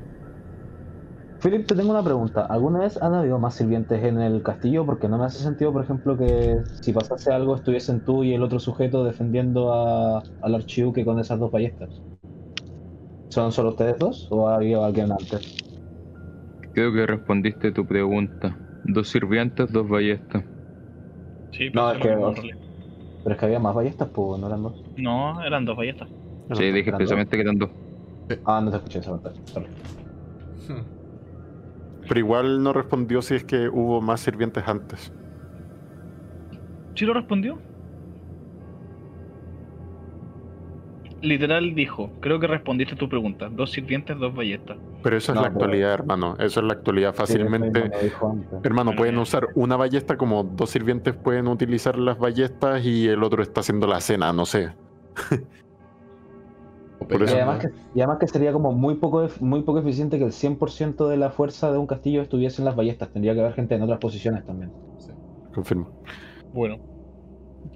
Philip, 1.40 1.66
te 1.66 1.74
tengo 1.74 1.90
una 1.90 2.02
pregunta. 2.02 2.46
¿Alguna 2.46 2.80
vez 2.80 3.00
han 3.02 3.14
habido 3.14 3.38
más 3.38 3.54
sirvientes 3.54 4.02
en 4.02 4.18
el 4.20 4.42
castillo? 4.42 4.86
Porque 4.86 5.08
no 5.08 5.18
me 5.18 5.26
hace 5.26 5.42
sentido, 5.42 5.72
por 5.72 5.84
ejemplo, 5.84 6.16
que 6.16 6.56
si 6.80 6.92
pasase 6.92 7.32
algo 7.32 7.54
estuviesen 7.54 8.00
tú 8.00 8.24
y 8.24 8.32
el 8.32 8.42
otro 8.42 8.58
sujeto 8.58 9.04
defendiendo 9.04 9.72
a- 9.72 10.22
al 10.40 10.54
archiduque 10.54 11.04
con 11.04 11.18
esas 11.20 11.38
dos 11.38 11.50
ballestas. 11.52 12.00
¿Son 13.28 13.52
solo 13.52 13.70
ustedes 13.70 13.98
dos 13.98 14.26
o 14.30 14.48
ha 14.48 14.56
habido 14.56 14.84
alguien 14.84 15.12
antes? 15.12 15.56
Creo 16.72 16.92
que 16.92 17.06
respondiste 17.06 17.72
tu 17.72 17.86
pregunta. 17.86 18.56
Dos 18.84 19.08
sirvientes, 19.08 19.70
dos 19.70 19.88
ballestas. 19.88 20.44
Sí, 21.52 21.70
No, 21.74 21.92
pensé 21.92 22.08
es 22.08 22.40
que- 22.40 22.63
Pero 23.24 23.34
es 23.34 23.40
que 23.40 23.46
había 23.46 23.58
más 23.58 23.74
ballestas, 23.74 24.08
pues 24.10 24.38
no 24.38 24.46
eran 24.46 24.62
dos. 24.62 24.84
No, 24.96 25.42
eran 25.42 25.64
dos 25.64 25.76
ballestas. 25.76 26.08
Sí, 26.52 26.70
dije 26.70 26.92
precisamente 26.92 27.36
que 27.36 27.42
eran 27.42 27.56
dos. 27.56 27.70
Ah, 28.44 28.60
no 28.62 28.70
te 28.70 28.76
escuché 28.76 28.98
esa. 28.98 29.12
Hmm. 29.12 30.82
Pero 32.06 32.20
igual 32.20 32.62
no 32.62 32.74
respondió 32.74 33.22
si 33.22 33.34
es 33.34 33.44
que 33.44 33.68
hubo 33.68 34.02
más 34.02 34.20
sirvientes 34.20 34.66
antes. 34.68 35.10
¿Sí 36.94 37.06
lo 37.06 37.14
respondió? 37.14 37.58
Literal 41.24 41.74
dijo, 41.74 42.10
creo 42.20 42.38
que 42.38 42.46
respondiste 42.46 42.96
tu 42.96 43.08
pregunta. 43.08 43.48
Dos 43.48 43.72
sirvientes, 43.72 44.18
dos 44.18 44.34
ballestas. 44.34 44.76
Pero 45.02 45.16
eso 45.16 45.32
es 45.32 45.36
No, 45.36 45.42
la 45.42 45.48
pero- 45.48 45.58
actualidad, 45.64 45.92
hermano. 45.94 46.36
Eso 46.38 46.60
es 46.60 46.66
la 46.66 46.72
actualidad. 46.74 47.14
Fácilmente, 47.14 47.90
hermano, 48.62 48.90
Bueno, 48.90 48.96
pueden 48.96 49.14
ya. 49.16 49.20
usar 49.22 49.48
una 49.54 49.76
ballesta 49.76 50.16
como 50.16 50.44
dos 50.44 50.70
sirvientes 50.70 51.14
pueden 51.14 51.48
utilizar 51.48 51.98
las 51.98 52.18
ballestas 52.18 52.84
y 52.84 53.08
el 53.08 53.22
otro 53.22 53.42
está 53.42 53.60
haciendo 53.60 53.86
la 53.86 54.00
cena, 54.00 54.32
no 54.32 54.44
sé. 54.46 54.72
Por 57.08 57.20
Y 57.22 57.26
además, 57.32 57.58
que, 57.58 57.68
y 57.94 58.00
además 58.00 58.18
que 58.18 58.28
sería 58.28 58.52
como 58.52 58.72
muy 58.72 58.94
poco, 58.94 59.26
muy 59.40 59.62
poco 59.62 59.78
eficiente 59.80 60.18
que 60.18 60.24
el 60.24 60.32
100% 60.32 61.06
de 61.08 61.16
la 61.18 61.30
fuerza 61.30 61.70
de 61.70 61.76
un 61.76 61.86
castillo 61.86 62.22
estuviese 62.22 62.62
en 62.62 62.66
las 62.66 62.76
ballestas. 62.76 63.10
Tendría 63.10 63.34
que 63.34 63.40
haber 63.40 63.52
gente 63.52 63.74
en 63.74 63.82
otras 63.82 63.98
posiciones 63.98 64.44
también. 64.46 64.72
Confirmo. 65.54 65.90
Bueno. 66.54 66.78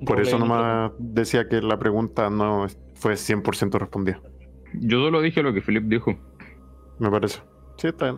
Por 0.06 0.20
eso 0.20 0.38
nomás 0.38 0.92
decía 0.98 1.48
que 1.48 1.60
la 1.60 1.78
pregunta 1.78 2.30
no 2.30 2.64
es- 2.66 2.78
fue 2.98 3.16
100% 3.16 3.78
respondida. 3.78 4.20
Yo 4.74 4.98
solo 5.00 5.20
dije 5.20 5.42
lo 5.42 5.52
que 5.52 5.60
Philip 5.62 5.84
dijo. 5.84 6.18
Me 6.98 7.10
parece. 7.10 7.40
Sí, 7.76 7.88
está 7.88 8.06
bien. 8.06 8.16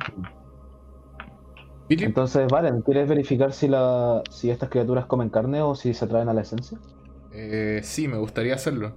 Entonces, 1.89 2.48
Valen, 2.48 2.82
¿quieres 2.82 3.09
verificar 3.09 3.52
si, 3.52 3.69
la, 3.69 4.23
si 4.31 4.51
estas 4.51 4.70
criaturas 4.70 5.07
comen 5.07 5.28
carne 5.31 5.61
o 5.62 5.74
si 5.74 5.93
se 5.94 6.07
traen 6.07 6.28
a 6.28 6.35
la 6.35 6.43
esencia? 6.43 6.78
eh, 7.32 7.81
sí, 7.82 8.09
me 8.09 8.16
gustaría 8.19 8.55
hacerlo. 8.55 8.97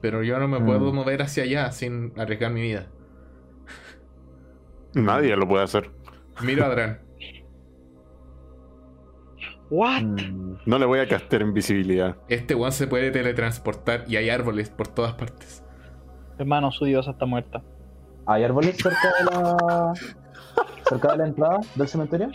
Pero 0.00 0.22
yo 0.22 0.38
no 0.38 0.48
me 0.48 0.60
Mm. 0.60 0.64
puedo 0.66 0.92
mover 0.92 1.22
hacia 1.22 1.42
allá 1.44 1.70
sin 1.72 2.12
arriesgar 2.18 2.52
mi 2.52 2.62
vida. 2.62 2.94
Nadie 4.94 5.36
lo 5.36 5.46
puede 5.48 5.64
hacer. 5.64 5.90
Miro 6.40 6.64
a 6.64 6.66
Adran. 6.68 7.09
¿What? 9.70 10.02
Mm, 10.02 10.58
No 10.66 10.78
le 10.78 10.86
voy 10.86 10.98
a 10.98 11.08
castear 11.08 11.42
invisibilidad. 11.42 12.16
Este 12.28 12.54
one 12.54 12.72
se 12.72 12.86
puede 12.86 13.10
teletransportar 13.10 14.04
y 14.08 14.16
hay 14.16 14.28
árboles 14.30 14.68
por 14.70 14.88
todas 14.88 15.14
partes. 15.14 15.62
Hermano, 16.38 16.70
su 16.72 16.84
diosa 16.84 17.12
está 17.12 17.26
muerta. 17.26 17.62
¿Hay 18.26 18.44
árboles 18.44 18.76
cerca 18.76 19.08
de 19.18 19.24
la 19.24 19.92
cerca 20.88 21.12
de 21.12 21.18
la 21.18 21.26
entrada 21.26 21.60
del 21.74 21.88
cementerio? 21.88 22.30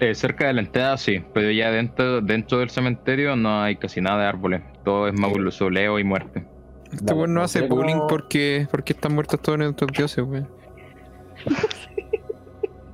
Eh, 0.00 0.14
cerca 0.14 0.46
de 0.46 0.52
la 0.54 0.60
entrada 0.62 0.96
sí, 0.96 1.22
pero 1.34 1.50
ya 1.50 1.70
dentro, 1.70 2.20
dentro 2.20 2.58
del 2.58 2.70
cementerio 2.70 3.36
no 3.36 3.62
hay 3.62 3.76
casi 3.76 4.00
nada 4.00 4.22
de 4.22 4.26
árboles. 4.28 4.62
Todo 4.84 5.08
es 5.08 5.14
mausoleo 5.18 5.98
y 5.98 6.04
muerte. 6.04 6.46
Este 6.92 7.12
weón 7.12 7.34
no 7.34 7.42
hace 7.42 7.62
bullying 7.62 8.06
porque, 8.08 8.66
porque 8.70 8.92
están 8.94 9.14
muertos 9.14 9.40
todos 9.40 9.58
nuestros 9.58 9.92
dioses, 9.92 10.24
weón. 10.24 10.48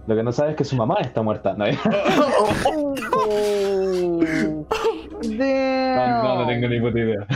Lo 0.07 0.15
que 0.15 0.23
no 0.23 0.31
sabes 0.33 0.53
es 0.53 0.57
que 0.57 0.65
su 0.65 0.77
mamá 0.77 0.97
está 1.01 1.23
muerta. 1.23 1.55
No, 1.55 1.65
no, 5.27 6.35
no 6.37 6.47
tengo 6.47 6.69
ni 6.69 6.81
puta 6.81 6.99
idea. 6.99 7.27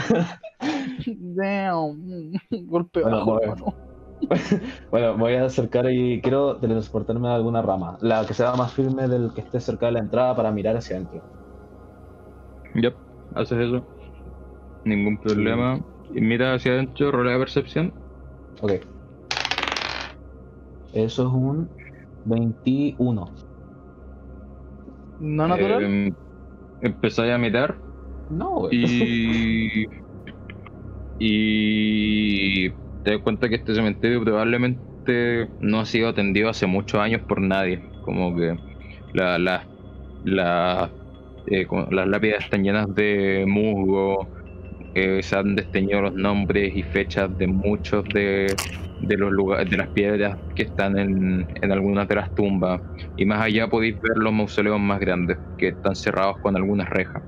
Damn. 1.06 2.32
Golpeo 2.68 3.02
Bueno, 3.02 3.18
bajo, 3.18 3.32
bueno. 3.34 3.52
hermano. 3.52 3.74
Bueno, 4.90 5.14
me 5.14 5.20
voy 5.22 5.34
a 5.34 5.46
acercar 5.46 5.90
y 5.90 6.20
quiero 6.20 6.56
teletransportarme 6.56 7.28
a 7.28 7.34
alguna 7.36 7.62
rama. 7.62 7.96
La 8.02 8.24
que 8.26 8.34
sea 8.34 8.52
más 8.54 8.72
firme 8.74 9.08
del 9.08 9.32
que 9.34 9.40
esté 9.40 9.60
cerca 9.60 9.86
de 9.86 9.92
la 9.92 10.00
entrada 10.00 10.36
para 10.36 10.50
mirar 10.52 10.76
hacia 10.76 10.96
adentro. 10.96 11.22
Yep, 12.74 12.94
haces 13.34 13.58
eso. 13.58 13.82
Ningún 14.84 15.16
problema. 15.18 15.80
Y 16.14 16.20
mira 16.20 16.54
hacia 16.54 16.72
adentro, 16.72 17.10
rola 17.10 17.32
de 17.32 17.38
percepción. 17.38 17.92
Ok. 18.60 18.72
Eso 20.92 21.22
es 21.22 21.28
un 21.32 21.68
21. 22.24 23.30
¿No 25.20 25.48
natural? 25.48 25.84
Eh, 25.84 26.12
empezáis 26.82 27.32
a 27.32 27.38
mirar 27.38 27.76
No, 28.30 28.60
güey. 28.60 28.76
y. 28.76 29.86
y. 31.18 32.70
te 33.04 33.12
das 33.12 33.20
cuenta 33.22 33.48
que 33.48 33.56
este 33.56 33.74
cementerio 33.74 34.22
probablemente 34.24 35.48
no 35.60 35.80
ha 35.80 35.84
sido 35.86 36.08
atendido 36.08 36.48
hace 36.48 36.66
muchos 36.66 37.00
años 37.00 37.22
por 37.22 37.40
nadie. 37.40 37.82
Como 38.04 38.34
que 38.36 38.56
la, 39.14 39.38
la- 39.38 39.66
la- 40.24 40.90
eh, 41.46 41.66
como 41.66 41.86
las 41.90 42.06
lápidas 42.08 42.44
están 42.44 42.62
llenas 42.62 42.94
de 42.94 43.44
musgo. 43.46 44.28
eh, 44.94 45.22
se 45.22 45.36
han 45.36 45.54
desteñido 45.54 46.02
los 46.02 46.14
nombres 46.14 46.74
y 46.74 46.82
fechas 46.82 47.36
de 47.38 47.46
muchos 47.46 48.04
de, 48.12 48.46
de 49.00 49.16
los 49.18 49.32
lugares, 49.32 49.70
de 49.70 49.76
las 49.78 49.90
piedras 49.92 50.38
que 50.54 50.64
están 50.64 50.98
en, 50.98 51.46
en 51.62 51.72
algunas 51.72 52.08
de 52.08 52.16
las 52.16 52.32
tumbas. 52.34 52.82
Y 53.16 53.26
más 53.26 53.40
allá 53.42 53.68
podéis 53.68 54.00
ver 54.00 54.16
los 54.18 54.32
mausoleos 54.32 54.80
más 54.80 55.00
grandes, 55.00 55.38
que 55.56 55.68
están 55.68 55.96
cerrados 55.96 56.36
con 56.40 56.56
algunas 56.56 56.88
rejas. 56.90 57.24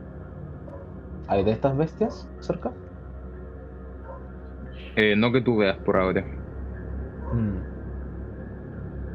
¿Hay 1.26 1.42
de 1.42 1.50
estas 1.50 1.76
bestias 1.76 2.30
cerca? 2.38 2.76
Eh, 4.96 5.16
no 5.16 5.32
que 5.32 5.42
tú 5.42 5.56
veas 5.58 5.78
por 5.82 5.96
ahora. 5.98 6.26
Mm. 7.32 7.62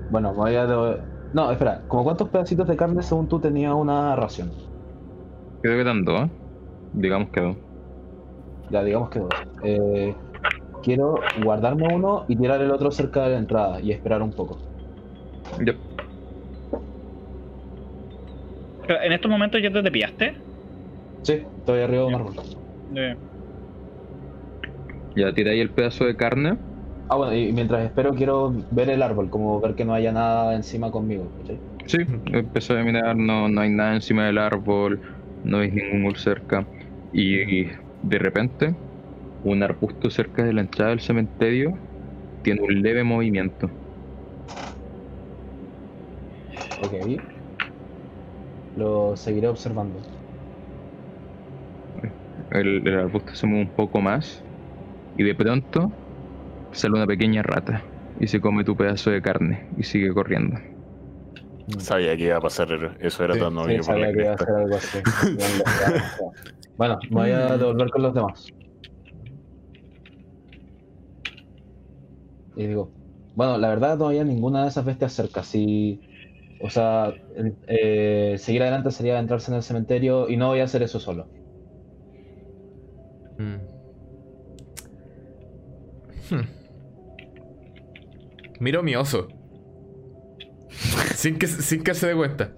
Bueno, 0.08 0.34
voy 0.34 0.56
a... 0.56 0.66
de- 0.66 1.08
No, 1.32 1.52
espera. 1.52 1.86
¿Como 1.88 2.04
cuántos 2.04 2.30
pedacitos 2.30 2.68
de 2.68 2.78
carne 2.78 3.04
según 3.04 3.28
tú 3.28 3.40
tenía 3.42 3.74
una 3.76 4.16
ración? 4.16 4.54
Creo 5.62 5.78
que 5.78 5.84
dos, 6.04 6.30
¿eh? 6.30 6.32
Digamos 6.92 7.32
que 7.32 7.42
dos. 7.42 7.58
Ya, 8.70 8.84
digamos 8.84 9.10
que 9.10 9.20
dos. 9.20 9.36
Eh, 9.64 10.22
quiero 10.82 11.16
guardarme 11.44 11.94
uno 11.94 12.26
y 12.28 12.38
tirar 12.38 12.62
el 12.62 12.72
otro 12.72 12.92
cerca 12.92 13.24
de 13.24 13.32
la 13.32 13.38
entrada 13.40 13.82
y 13.82 13.92
esperar 13.92 14.22
un 14.22 14.34
poco. 14.34 14.62
Ya. 15.60 15.74
Pero 18.88 19.02
en 19.04 19.12
estos 19.12 19.30
momentos 19.30 19.62
ya 19.62 19.72
te, 19.72 19.84
te 19.84 19.92
pillaste. 19.92 20.36
Sí, 21.24 21.34
estoy 21.58 21.82
arriba 21.82 22.02
de 22.04 22.08
un 22.08 22.16
árbol. 22.16 22.36
Eh, 22.96 23.18
Ya 25.16 25.34
tiráis 25.34 25.62
el 25.62 25.74
pedazo 25.74 26.06
de 26.06 26.16
carne. 26.16 26.60
Ah, 27.10 27.16
bueno, 27.16 27.34
y 27.36 27.52
mientras 27.54 27.86
espero 27.86 28.14
quiero 28.14 28.54
ver 28.70 28.90
el 28.90 29.02
árbol, 29.02 29.30
como 29.30 29.60
ver 29.62 29.76
que 29.76 29.86
no 29.86 29.94
haya 29.94 30.12
nada 30.12 30.56
encima 30.56 30.92
conmigo. 30.92 31.34
¿cachai? 31.38 31.64
Sí, 31.86 31.98
empezó 32.26 32.74
a 32.78 32.84
mirar, 32.84 33.16
no, 33.16 33.48
no 33.48 33.62
hay 33.62 33.70
nada 33.70 33.96
encima 33.96 34.26
del 34.26 34.38
árbol, 34.38 35.02
no 35.42 35.60
hay 35.60 35.72
ningún 35.72 36.04
gol 36.04 36.18
cerca. 36.18 36.70
Y, 37.12 37.62
y 37.68 37.72
de 38.02 38.20
repente, 38.20 38.78
un 39.44 39.64
arbusto 39.64 40.10
cerca 40.10 40.44
de 40.44 40.54
la 40.54 40.62
entrada 40.62 40.92
del 40.92 41.00
cementerio 41.00 41.78
tiene 42.44 42.62
un 42.62 42.82
leve 42.82 43.04
movimiento. 43.04 43.70
Ok. 46.82 47.22
Lo 48.76 49.16
seguiré 49.16 49.48
observando. 49.48 50.00
El, 52.52 52.88
el 52.88 53.00
arbusto 53.00 53.34
se 53.34 53.48
mueve 53.48 53.66
un 53.66 53.72
poco 53.72 54.00
más 54.00 54.44
y 55.16 55.24
de 55.24 55.36
pronto 55.36 55.92
sale 56.72 56.96
una 56.96 57.08
pequeña 57.08 57.42
rata 57.44 57.84
y 58.20 58.28
se 58.28 58.40
come 58.40 58.64
tu 58.64 58.76
pedazo 58.76 59.10
de 59.12 59.22
carne 59.22 59.68
y 59.78 59.84
sigue 59.84 60.14
corriendo. 60.14 60.60
Sabía 61.80 62.16
que 62.16 62.24
iba 62.24 62.38
a 62.38 62.42
pasar 62.42 62.96
eso, 63.00 63.24
era 63.24 63.34
Sí, 63.34 63.40
tan 63.40 63.52
Sí, 63.54 63.60
obvio 63.60 63.76
por 63.78 63.86
sabía 63.86 64.14
que 64.14 64.22
iba 64.22 64.32
a 64.32 64.36
hacer 64.36 64.50
algo 64.50 64.76
así. 64.76 65.00
bueno, 66.78 67.00
me 67.10 67.16
voy 67.16 67.32
a 67.32 67.58
devolver 67.58 67.90
con 67.90 68.02
los 68.04 68.14
demás. 68.14 68.48
Y 72.58 72.66
digo, 72.66 72.92
bueno, 73.36 73.58
la 73.60 73.70
verdad 73.70 73.98
no 73.98 74.08
había 74.08 74.24
ninguna 74.24 74.64
de 74.64 74.70
esas 74.70 74.84
bestias 74.84 75.14
cerca. 75.14 75.44
Si, 75.44 76.02
o 76.60 76.70
sea, 76.72 77.14
eh, 77.68 78.36
seguir 78.40 78.64
adelante 78.64 78.90
sería 78.90 79.14
adentrarse 79.14 79.52
en 79.52 79.58
el 79.58 79.64
cementerio 79.64 80.28
y 80.28 80.38
no 80.38 80.48
voy 80.48 80.60
a 80.60 80.64
hacer 80.64 80.82
eso 80.82 81.00
solo. 81.00 81.28
Mm. 83.38 83.56
Hmm. 86.30 86.48
Miro 88.60 88.82
mi 88.82 88.96
oso. 88.96 89.28
sin, 91.14 91.38
que, 91.38 91.46
sin 91.46 91.84
que 91.84 91.94
se 91.94 92.08
dé 92.08 92.16
cuenta. 92.16 92.52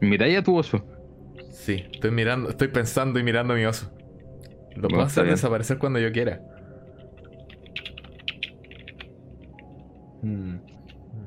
Miráis 0.00 0.38
a 0.38 0.42
tu 0.44 0.56
oso. 0.56 0.84
Sí, 1.50 1.84
estoy 1.92 2.12
mirando, 2.12 2.50
estoy 2.50 2.68
pensando 2.68 3.18
y 3.18 3.24
mirando 3.24 3.52
a 3.54 3.56
mi 3.56 3.64
oso. 3.64 3.90
Lo 4.76 4.88
puedo 4.88 5.02
hacer 5.02 5.26
desaparecer 5.26 5.78
cuando 5.78 5.98
yo 5.98 6.12
quiera. 6.12 6.40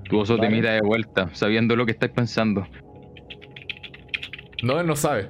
Tu 0.09 0.19
oso 0.19 0.37
te 0.37 0.49
mira 0.49 0.73
de 0.73 0.81
vuelta, 0.81 1.29
sabiendo 1.33 1.75
lo 1.75 1.85
que 1.85 1.91
estás 1.93 2.09
pensando. 2.09 2.67
No, 4.61 4.79
él 4.79 4.87
no 4.87 4.95
sabe. 4.95 5.29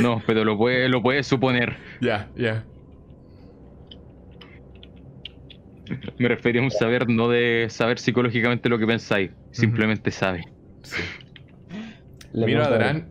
No, 0.00 0.22
pero 0.26 0.44
lo 0.44 0.56
puedes 0.56 0.90
lo 0.90 1.02
puedes 1.02 1.26
suponer. 1.26 1.76
Ya, 2.00 2.28
ya. 2.36 2.64
Me 6.18 6.28
refería 6.28 6.60
a 6.60 6.64
un 6.64 6.70
saber, 6.70 7.08
no 7.08 7.28
de 7.28 7.66
saber 7.70 7.98
psicológicamente 7.98 8.68
lo 8.68 8.78
que 8.78 8.86
pensáis. 8.86 9.30
Simplemente 9.52 10.10
sabe. 10.10 10.44
Sí. 10.82 11.02
Le 12.34 12.46
Miro 12.46 12.62
a 12.62 12.66
Adran 12.66 13.08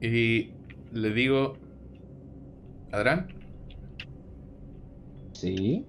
y 0.00 0.50
le 0.92 1.10
digo... 1.12 1.56
¿Adran? 2.92 3.26
Sí. 5.32 5.86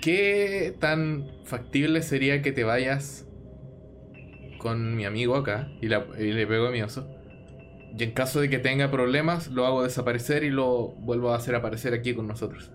¿Qué 0.00 0.74
tan 0.80 1.26
factible 1.44 2.02
sería 2.02 2.42
que 2.42 2.52
te 2.52 2.64
vayas 2.64 3.26
con 4.58 4.96
mi 4.96 5.04
amigo 5.04 5.36
acá 5.36 5.68
y, 5.80 5.88
la- 5.88 6.06
y 6.18 6.32
le 6.32 6.46
pego 6.46 6.66
a 6.66 6.70
mi 6.70 6.82
oso? 6.82 7.08
Y 7.96 8.04
en 8.04 8.12
caso 8.12 8.40
de 8.40 8.50
que 8.50 8.58
tenga 8.58 8.90
problemas, 8.90 9.48
lo 9.48 9.66
hago 9.66 9.82
desaparecer 9.82 10.44
y 10.44 10.50
lo 10.50 10.88
vuelvo 10.88 11.30
a 11.32 11.36
hacer 11.36 11.54
aparecer 11.54 11.94
aquí 11.94 12.14
con 12.14 12.26
nosotros. 12.28 12.70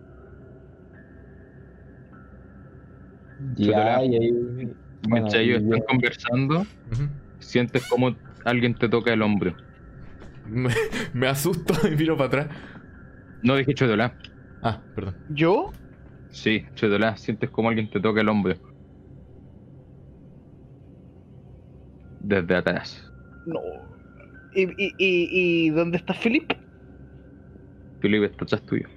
Ya, 3.57 4.03
y 4.05 4.15
ahí. 4.15 4.31
Bueno, 4.31 4.75
Mientras 5.01 5.35
ellos 5.35 5.61
y 5.61 5.63
están 5.63 5.81
conversando, 5.87 6.65
sientes 7.39 7.85
como 7.87 8.15
alguien 8.45 8.73
te 8.75 8.89
toca 8.89 9.13
el 9.13 9.21
hombro. 9.21 9.55
Me, 10.45 10.73
me 11.13 11.27
asusto 11.27 11.73
y 11.87 11.95
miro 11.95 12.17
para 12.17 12.27
atrás. 12.27 12.47
No 13.41 13.55
dije 13.55 13.73
Chodolá. 13.73 14.15
Ah, 14.61 14.81
perdón. 14.95 15.15
¿Yo? 15.29 15.71
Sí, 16.33 16.63
Chodolá, 16.75 17.15
sientes 17.15 17.49
como 17.51 17.69
alguien 17.69 17.89
te 17.89 17.99
toca 17.99 18.21
el 18.21 18.27
hombro. 18.29 18.55
Desde 22.19 22.55
atrás. 22.55 23.03
No. 23.45 23.59
¿Y, 24.55 24.63
y, 24.63 24.93
y, 24.97 25.65
y 25.67 25.69
dónde 25.69 25.97
está 25.97 26.13
Philip? 26.13 26.51
Felipe 28.01 28.25
está 28.25 28.45
atrás 28.45 28.63
tuyo. 28.65 28.87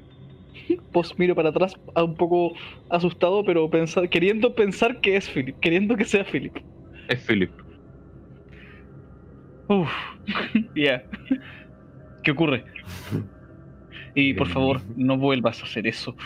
Pues 0.93 1.17
miro 1.19 1.35
para 1.35 1.51
atrás 1.51 1.75
a 1.95 2.03
un 2.05 2.17
poco 2.17 2.55
asustado, 2.91 3.45
pero 3.45 3.69
pensa- 3.71 4.09
queriendo 4.09 4.55
pensar 4.55 5.01
que 5.01 5.17
es 5.17 5.29
Philip, 5.29 5.59
queriendo 5.61 5.97
que 5.97 6.05
sea 6.05 6.25
Philip. 6.25 6.57
Es 7.09 7.25
Philip. 7.27 7.51
Uf, 9.69 9.91
ya. 10.75 11.03
¿Qué 12.23 12.31
ocurre? 12.31 12.65
Y 14.15 14.33
por 14.35 14.49
favor, 14.49 14.81
no 14.97 15.19
vuelvas 15.19 15.61
a 15.63 15.67
hacer 15.67 15.87
eso. 15.87 16.17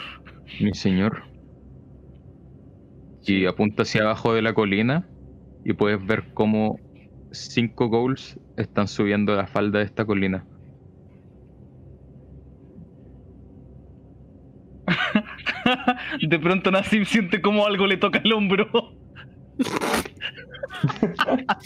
Mi 0.58 0.74
señor. 0.74 1.22
Y 3.26 3.46
apunta 3.46 3.82
hacia 3.82 4.02
abajo 4.02 4.34
de 4.34 4.42
la 4.42 4.54
colina 4.54 5.08
y 5.64 5.74
puedes 5.74 6.04
ver 6.04 6.32
cómo 6.34 6.80
cinco 7.32 7.88
goals 7.88 8.38
están 8.56 8.88
subiendo 8.88 9.36
la 9.36 9.46
falda 9.46 9.78
de 9.78 9.84
esta 9.84 10.04
colina. 10.04 10.46
De 16.20 16.38
pronto 16.38 16.70
Nassim 16.70 17.04
siente 17.04 17.40
como 17.40 17.66
algo 17.66 17.86
le 17.86 17.96
toca 17.96 18.20
el 18.24 18.32
hombro. 18.32 18.99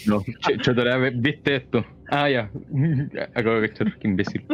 No, 0.07 0.21
Ch- 0.21 1.13
¿viste 1.21 1.57
esto? 1.57 1.85
Ah, 2.09 2.29
ya. 2.29 2.51
Acabo 3.35 3.61
de 3.61 3.69
cachar, 3.69 3.99
qué 3.99 4.09
imbécil. 4.09 4.45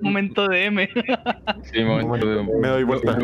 Momento 0.00 0.48
de 0.48 0.64
M. 0.66 0.88
Sí, 1.62 1.82
momento 1.84 2.26
de... 2.26 2.42
Me 2.60 2.68
doy 2.68 2.84
vuelta. 2.84 3.18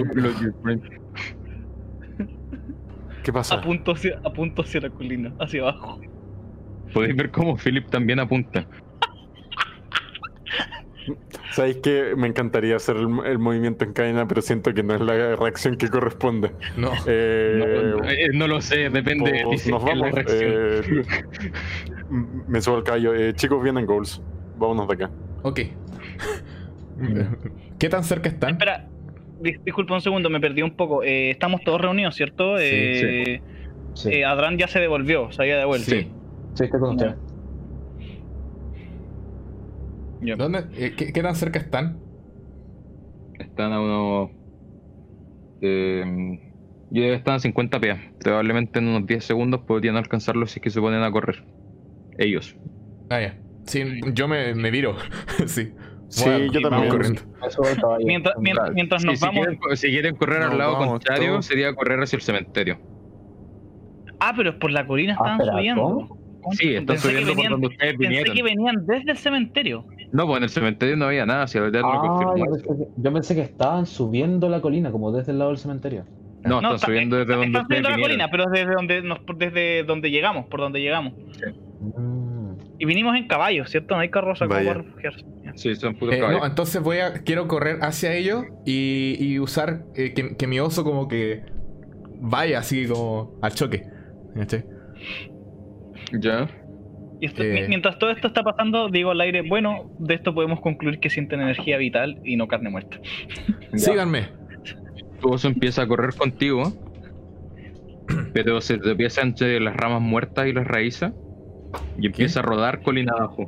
¿Qué 3.22 3.32
pasa? 3.32 3.56
Apunto 3.56 3.92
hacia, 3.92 4.20
apunto 4.24 4.62
hacia 4.62 4.80
la 4.80 4.90
colina, 4.90 5.32
hacia 5.40 5.62
abajo. 5.62 6.00
Podéis 6.92 7.16
ver 7.16 7.30
cómo 7.30 7.56
Philip 7.56 7.88
también 7.90 8.20
apunta. 8.20 8.66
¿Sabéis 11.52 11.76
que 11.78 12.14
me 12.16 12.26
encantaría 12.26 12.76
hacer 12.76 12.96
el, 12.96 13.08
el 13.24 13.38
movimiento 13.38 13.84
en 13.84 13.92
cadena, 13.92 14.26
pero 14.28 14.42
siento 14.42 14.74
que 14.74 14.82
no 14.82 14.94
es 14.94 15.00
la 15.00 15.36
reacción 15.36 15.76
que 15.76 15.88
corresponde? 15.88 16.50
No. 16.76 16.90
Eh, 17.06 17.94
no, 17.98 18.04
eh, 18.10 18.28
no 18.34 18.46
lo 18.48 18.60
sé, 18.60 18.90
depende 18.90 19.42
pues 19.44 19.62
si 19.62 19.70
nos 19.70 19.82
vamos. 19.84 20.10
eh, 20.28 20.80
me 22.48 22.60
subo 22.60 22.76
al 22.76 22.84
caballo. 22.84 23.14
Eh, 23.14 23.32
chicos, 23.34 23.62
vienen 23.62 23.86
goals. 23.86 24.20
Vámonos 24.58 24.88
de 24.88 24.94
acá. 24.94 25.10
Ok. 25.42 25.60
¿Qué 27.78 27.88
tan 27.88 28.04
cerca 28.04 28.28
están? 28.28 28.52
Espera, 28.52 28.86
dis- 29.40 29.60
disculpa 29.64 29.94
un 29.94 30.00
segundo, 30.00 30.30
me 30.30 30.40
perdí 30.40 30.62
un 30.62 30.76
poco. 30.76 31.02
Eh, 31.02 31.30
estamos 31.30 31.62
todos 31.62 31.80
reunidos, 31.80 32.14
¿cierto? 32.14 32.56
Sí, 32.58 32.64
Eh, 32.64 33.40
Sí, 33.94 34.10
eh, 34.12 34.24
Adran 34.26 34.58
ya 34.58 34.68
se 34.68 34.78
devolvió, 34.78 35.32
se 35.32 35.40
había 35.40 35.56
devuelto. 35.56 35.90
Sí. 35.90 36.10
sí, 36.52 36.64
estoy 36.64 36.80
con 36.80 36.90
usted. 36.90 37.14
Ya. 40.26 40.36
¿Dónde? 40.36 40.64
eh, 40.76 40.94
¿qué, 40.96 41.12
qué 41.12 41.22
tan 41.22 41.34
cerca 41.36 41.58
están? 41.58 41.98
Están 43.38 43.72
a 43.72 43.80
unos. 43.80 44.30
Eh, 45.60 46.40
yo 46.90 47.02
debe 47.02 47.14
estar 47.16 47.34
a 47.34 47.38
50 47.38 47.80
pies. 47.80 47.98
Probablemente 48.20 48.78
en 48.78 48.88
unos 48.88 49.06
10 49.06 49.24
segundos 49.24 49.60
podrían 49.62 49.96
alcanzarlo 49.96 50.46
si 50.46 50.58
es 50.58 50.62
que 50.62 50.70
se 50.70 50.80
ponen 50.80 51.02
a 51.02 51.10
correr. 51.10 51.44
Ellos. 52.18 52.56
Ah, 53.10 53.20
ya. 53.20 53.38
Sí, 53.64 53.82
yo 54.14 54.28
me, 54.28 54.54
me 54.54 54.70
viro. 54.70 54.96
sí. 55.46 55.72
Sí, 56.08 56.30
yo 56.52 56.60
también. 56.60 56.88
corriendo. 56.88 57.20
Mientras, 58.04 58.34
mientras, 58.38 58.72
mientras 58.72 59.02
Sí, 59.02 59.08
nos 59.08 59.18
si, 59.18 59.24
vamos. 59.26 59.46
quieren, 59.46 59.76
si 59.76 59.88
quieren 59.90 60.14
correr 60.16 60.42
al 60.42 60.56
lado 60.56 60.72
vamos 60.74 60.88
contrario, 60.90 61.30
todos. 61.32 61.46
sería 61.46 61.74
correr 61.74 62.00
hacia 62.00 62.16
el 62.16 62.22
cementerio. 62.22 62.78
Ah, 64.20 64.32
pero 64.36 64.50
es 64.50 64.56
por 64.56 64.70
la 64.70 64.86
colina 64.86 65.16
Ah, 65.18 65.32
estaban 65.38 65.56
subiendo. 65.58 65.82
¿cómo? 65.82 66.52
Sí, 66.52 66.68
están 66.74 66.86
pensé 66.86 67.08
subiendo 67.08 67.34
por 67.34 67.48
donde 67.50 67.66
ustedes 67.66 67.92
Pensé 67.94 68.08
vinieron. 68.08 68.34
que 68.36 68.42
venían 68.44 68.86
desde 68.86 69.10
el 69.10 69.18
cementerio. 69.18 69.84
No, 70.12 70.26
pues 70.26 70.38
en 70.38 70.42
el 70.44 70.48
cementerio 70.50 70.96
no 70.96 71.06
había 71.06 71.26
nada, 71.26 71.46
si 71.46 71.58
ahorita 71.58 71.80
lo 71.80 71.88
Ah, 71.92 72.00
confirmó. 72.00 72.36
yo 72.36 72.44
pensé, 72.52 72.66
que, 72.68 72.88
yo 72.96 73.12
pensé 73.12 73.34
que 73.34 73.40
estaban 73.42 73.86
subiendo 73.86 74.48
la 74.48 74.60
colina, 74.60 74.90
como 74.90 75.10
desde 75.12 75.32
el 75.32 75.38
lado 75.38 75.50
del 75.50 75.58
cementerio. 75.58 76.04
No, 76.44 76.56
están 76.58 76.74
está- 76.76 76.86
subiendo 76.86 77.16
desde 77.16 77.32
donde 77.32 77.46
están 77.48 77.64
subiendo 77.66 77.88
la 77.90 77.98
colina, 77.98 78.28
pero 78.30 78.44
desde 78.52 78.72
donde, 78.72 79.02
nos, 79.02 79.18
desde 79.36 79.82
donde 79.82 80.10
llegamos, 80.12 80.46
por 80.46 80.60
donde 80.60 80.80
llegamos. 80.80 81.12
Mm. 81.80 82.36
Y 82.78 82.84
vinimos 82.84 83.16
en 83.16 83.26
caballo, 83.26 83.64
¿cierto? 83.66 83.94
No 83.94 84.00
hay 84.00 84.10
carroza 84.10 84.46
como 84.46 84.60
refugiarse. 84.74 85.24
Sí, 85.54 85.74
son 85.74 85.94
puros 85.96 86.14
Eh, 86.14 86.18
caballos. 86.20 86.40
no, 86.40 86.46
entonces 86.46 86.82
voy 86.82 86.98
a. 86.98 87.14
Quiero 87.24 87.48
correr 87.48 87.78
hacia 87.82 88.14
ellos 88.14 88.44
y, 88.64 89.16
y 89.18 89.38
usar 89.40 89.84
eh, 89.94 90.12
que, 90.14 90.36
que 90.36 90.46
mi 90.46 90.60
oso 90.60 90.84
como 90.84 91.08
que 91.08 91.42
vaya 92.20 92.58
así 92.60 92.86
como 92.86 93.32
al 93.42 93.52
choque. 93.54 93.82
¿Cachai? 94.36 94.64
Ya. 96.20 96.48
Y 97.20 97.26
esto- 97.26 97.42
Eh. 97.42 97.62
mi- 97.62 97.68
mientras 97.68 97.98
todo 97.98 98.10
esto 98.10 98.28
está 98.28 98.42
pasando, 98.42 98.88
digo 98.90 99.10
al 99.10 99.20
aire, 99.20 99.42
bueno, 99.48 99.90
de 99.98 100.14
esto 100.14 100.34
podemos 100.34 100.60
concluir 100.60 100.98
que 101.00 101.08
sienten 101.10 101.40
energía 101.40 101.76
vital 101.78 102.20
y 102.24 102.36
no 102.36 102.46
carne 102.48 102.70
muerta. 102.70 102.98
Síganme. 103.74 104.28
Tu 105.20 105.28
oso 105.32 105.48
empieza 105.48 105.82
a 105.82 105.86
correr 105.88 106.14
contigo, 106.14 106.72
pero 108.34 108.60
se 108.60 108.78
tropieza 108.78 109.22
entre 109.22 109.58
las 109.60 109.74
ramas 109.76 110.02
muertas 110.02 110.46
y 110.46 110.52
las 110.52 110.66
raíces 110.66 111.12
y 111.98 112.06
empieza 112.06 112.40
a 112.40 112.42
rodar 112.42 112.82
colina 112.82 113.12
abajo. 113.16 113.46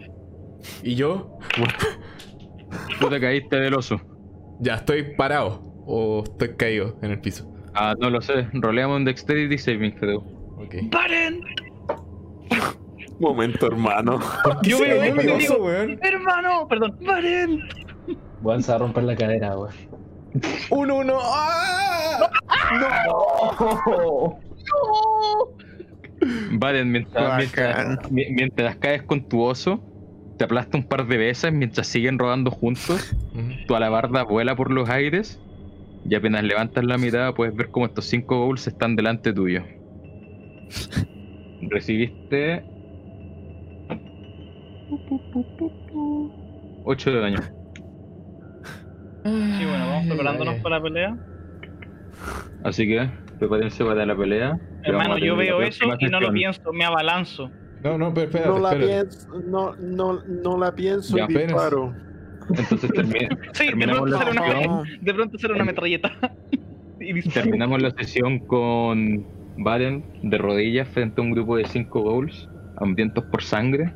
Y 0.82 0.94
yo 0.94 1.38
Tú 3.00 3.08
te 3.08 3.20
caíste 3.20 3.56
del 3.56 3.74
oso. 3.74 4.00
ya 4.60 4.74
estoy 4.76 5.14
parado 5.14 5.60
o 5.86 6.22
estoy 6.24 6.56
caído 6.56 6.98
en 7.02 7.10
el 7.12 7.20
piso. 7.20 7.50
Ah, 7.74 7.94
no 8.00 8.10
lo 8.10 8.20
sé. 8.20 8.46
Roleamos 8.54 8.96
un 8.96 9.04
Dexterity 9.04 9.56
Saving 9.58 9.94
Throw. 9.96 10.18
Ok. 10.58 10.74
¡Paren! 10.90 11.40
Momento, 13.20 13.66
hermano. 13.66 14.20
Yo 14.62 14.80
veo 14.80 15.02
Ay, 15.02 15.08
esto 15.10 15.22
y 15.22 15.24
mi 15.26 15.32
digo, 15.40 15.54
oso, 15.54 15.62
weón. 15.64 15.98
hermano, 16.02 16.68
perdón, 16.68 16.96
¡paren! 17.04 17.62
Weón, 18.42 18.62
se 18.62 18.70
va 18.70 18.76
a 18.76 18.78
romper 18.78 19.04
la 19.04 19.16
cadera, 19.16 19.58
weón. 19.58 19.74
¡Un 20.70 20.90
uno! 20.90 21.18
¡Ah! 21.20 22.30
Valen, 26.52 26.90
mientras, 26.90 27.38
mientras, 27.38 28.10
mientras 28.10 28.76
caes 28.76 29.02
con 29.02 29.28
tu 29.28 29.42
oso, 29.42 29.80
te 30.36 30.44
aplasta 30.44 30.76
un 30.76 30.84
par 30.84 31.06
de 31.06 31.16
veces 31.16 31.52
mientras 31.52 31.86
siguen 31.86 32.18
rodando 32.18 32.50
juntos. 32.50 33.14
Tu 33.66 33.74
alabarda 33.74 34.24
vuela 34.24 34.56
por 34.56 34.70
los 34.70 34.88
aires 34.88 35.40
y 36.08 36.14
apenas 36.14 36.42
levantas 36.44 36.84
la 36.84 36.98
mirada 36.98 37.34
puedes 37.34 37.54
ver 37.54 37.70
como 37.70 37.86
estos 37.86 38.04
cinco 38.06 38.38
ghouls 38.38 38.66
están 38.66 38.96
delante 38.96 39.32
tuyo. 39.32 39.62
Recibiste 41.62 42.64
8 46.84 47.10
de 47.12 47.20
daño. 47.20 47.38
Sí, 49.24 49.64
bueno, 49.64 49.86
vamos 49.86 50.06
preparándonos 50.06 50.54
ay, 50.54 50.56
ay. 50.56 50.62
para 50.62 50.76
la 50.78 50.82
pelea. 50.82 51.16
Así 52.64 52.86
que 52.88 53.10
prepárense 53.38 53.84
para 53.84 54.06
la 54.06 54.16
pelea. 54.16 54.58
Hermano, 54.84 55.18
yo 55.18 55.36
veo 55.36 55.60
eso 55.62 55.84
y 55.98 56.06
no 56.06 56.20
lo 56.20 56.32
pienso, 56.32 56.72
me 56.72 56.84
abalanzo. 56.84 57.50
No, 57.82 57.96
no, 57.98 58.12
pero 58.12 58.26
espérate, 58.26 58.50
No 58.50 58.58
la 58.58 58.72
espérate. 58.72 58.92
pienso, 59.08 59.28
no, 59.46 59.74
no, 59.78 60.22
no 60.26 60.58
la 60.58 60.72
pienso 60.74 61.16
Ya, 61.16 61.22
y 61.22 61.24
apenas. 61.24 61.46
disparo. 61.48 61.94
Entonces 62.48 62.90
termi- 62.90 63.28
Sí, 63.52 63.64
de 63.64 63.68
terminamos, 63.70 64.10
pronto, 64.10 64.16
la 64.16 64.18
será 64.18 64.30
una, 64.32 64.52
sesión, 64.52 64.84
de 65.00 65.14
pronto 65.14 65.38
será 65.38 65.54
una 65.54 65.64
metralleta. 65.64 66.12
y 67.00 67.22
terminamos 67.28 67.82
la 67.82 67.90
sesión 67.92 68.38
con 68.46 69.26
Varen 69.58 70.04
de 70.22 70.38
rodillas 70.38 70.88
frente 70.88 71.20
a 71.20 71.24
un 71.24 71.32
grupo 71.32 71.56
de 71.56 71.66
cinco 71.66 72.02
ghouls, 72.02 72.48
hambrientos 72.78 73.24
por 73.26 73.42
sangre. 73.42 73.94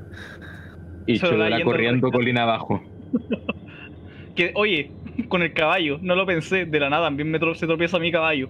Y 1.06 1.18
Se 1.18 1.26
va 1.26 1.32
Chodola 1.32 1.56
yendo 1.56 1.64
corriendo 1.70 2.10
colina 2.10 2.42
abajo. 2.44 2.82
Que, 4.34 4.50
oye, 4.54 4.90
con 5.28 5.42
el 5.42 5.52
caballo, 5.52 5.98
no 6.00 6.16
lo 6.16 6.24
pensé, 6.24 6.64
de 6.64 6.80
la 6.80 6.88
nada, 6.88 7.04
también 7.08 7.30
me 7.30 7.38
tro- 7.38 7.54
se 7.54 7.66
tropieza 7.66 7.98
mi 7.98 8.10
caballo. 8.10 8.48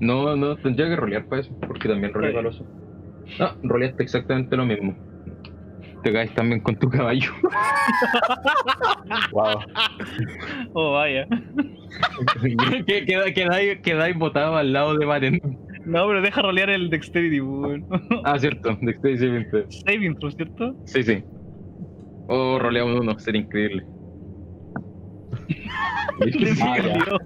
No, 0.00 0.34
no, 0.34 0.56
tendría 0.56 0.88
que 0.88 0.96
rolear 0.96 1.26
para 1.26 1.42
eso, 1.42 1.56
porque 1.64 1.88
también 1.88 2.12
rolea 2.12 2.30
para 2.32 2.40
el 2.40 2.46
oso. 2.48 2.66
No, 3.38 3.52
roleaste 3.62 4.02
exactamente 4.02 4.56
lo 4.56 4.66
mismo. 4.66 4.96
Te 6.02 6.12
caes 6.12 6.34
también 6.34 6.60
con 6.60 6.74
tu 6.76 6.88
caballo. 6.88 7.30
Wow. 9.30 9.60
Oh, 10.72 10.92
vaya. 10.94 11.26
Que- 12.86 13.04
queda- 13.06 13.32
Quedáis 13.32 13.78
quedáis 13.80 14.16
botado 14.18 14.56
al 14.56 14.72
lado 14.72 14.96
de 14.98 15.06
Varen. 15.06 15.40
No, 15.84 16.06
pero 16.08 16.20
deja 16.20 16.42
rolear 16.42 16.68
el 16.68 16.90
Dexterity, 16.90 17.40
weón. 17.40 17.86
Ah, 18.24 18.38
cierto, 18.40 18.76
Dexterity 18.82 19.18
saving 19.24 19.50
throw. 19.50 19.64
Saving 19.70 20.18
throw, 20.18 20.30
¿cierto? 20.32 20.76
Sí, 20.84 21.02
sí. 21.04 21.22
O 22.28 22.58
roleamos 22.58 23.00
uno, 23.00 23.18
sería 23.18 23.40
increíble. 23.42 23.84
Ah. 26.62 27.18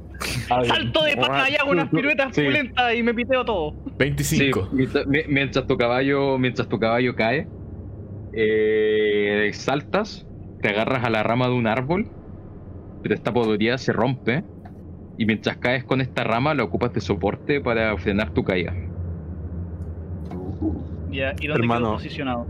Ah. 0.50 0.64
Salto 0.64 1.04
de 1.04 1.16
pata 1.16 1.48
y 1.48 1.54
hago 1.54 1.70
unas 1.70 1.88
piruetas 1.90 2.34
Sí. 2.34 2.42
pulentas 2.42 2.94
y 2.94 3.02
me 3.02 3.14
piteo 3.14 3.44
todo. 3.44 3.72
25. 3.98 4.64
Sí, 4.64 4.68
mientras, 4.76 5.06
mi- 5.06 5.22
mientras 5.28 5.66
tu 5.66 5.76
caballo, 5.76 6.36
mientras 6.38 6.68
tu 6.68 6.78
caballo 6.78 7.14
cae, 7.14 7.46
eh, 8.32 9.50
saltas, 9.54 10.26
te 10.60 10.68
agarras 10.68 11.04
a 11.04 11.10
la 11.10 11.22
rama 11.22 11.46
de 11.48 11.54
un 11.54 11.66
árbol, 11.68 12.06
pero 13.02 13.14
esta 13.14 13.32
podría 13.32 13.78
se 13.78 13.92
rompe 13.92 14.42
y 15.16 15.24
mientras 15.24 15.56
caes 15.58 15.84
con 15.84 16.00
esta 16.00 16.24
rama 16.24 16.52
la 16.54 16.64
ocupas 16.64 16.92
de 16.92 17.00
soporte 17.00 17.60
para 17.60 17.96
frenar 17.96 18.30
tu 18.34 18.42
caída. 18.44 18.74
Ya, 21.10 21.32
¿y 21.40 21.46
dónde 21.46 21.62
Hermano. 21.62 21.86
quedo 21.86 21.94
posicionado? 21.94 22.46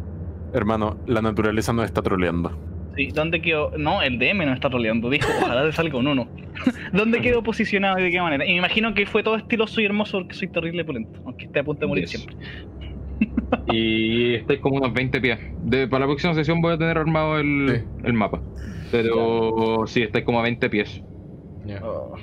Hermano, 0.53 0.97
la 1.07 1.23
naturaleza 1.23 1.73
nos 1.73 1.85
está 1.85 2.03
troleando. 2.03 2.51
Sí, 2.97 3.09
¿dónde 3.15 3.41
quedo? 3.41 3.71
No, 3.79 4.03
el 4.03 4.19
DM 4.19 4.45
no 4.45 4.53
está 4.53 4.69
troleando, 4.69 5.09
dijo, 5.11 5.29
ojalá 5.43 5.65
te 5.65 5.73
salga 5.73 5.97
un 5.99 6.09
uno. 6.09 6.29
¿Dónde 6.93 7.21
quedo 7.21 7.43
posicionado 7.43 7.99
y 8.01 8.03
de 8.03 8.11
qué 8.11 8.21
manera? 8.21 8.45
Y 8.45 8.51
me 8.53 8.57
imagino 8.59 8.93
que 8.95 9.07
fue 9.07 9.23
todo 9.23 9.37
estiloso 9.37 9.81
y 9.81 9.85
hermoso 9.85 10.19
porque 10.19 10.35
soy 10.35 10.49
terrible 10.49 10.85
polento, 10.85 11.21
aunque 11.25 11.45
esté 11.47 11.61
a 11.61 11.65
punto 11.65 11.81
de 11.83 11.87
morir 11.87 12.05
Yes. 12.07 12.11
siempre. 12.11 12.37
Y 13.73 14.35
estáis 14.35 14.61
como 14.61 14.77
unos 14.77 14.93
20 14.93 15.21
pies. 15.21 15.39
De, 15.65 15.87
para 15.89 16.01
la 16.01 16.07
próxima 16.07 16.35
sesión 16.35 16.61
voy 16.61 16.73
a 16.75 16.79
tener 16.79 16.97
armado 16.99 17.39
el, 17.39 17.67
Sí. 17.69 17.85
el 18.05 18.13
mapa. 18.13 18.41
Pero 18.91 19.85
sí, 19.87 20.03
estáis 20.03 20.25
como 20.25 20.39
a 20.41 20.43
20 20.43 20.69
pies. 20.71 21.03
Ya. 21.67 21.81
Oh. 21.85 22.15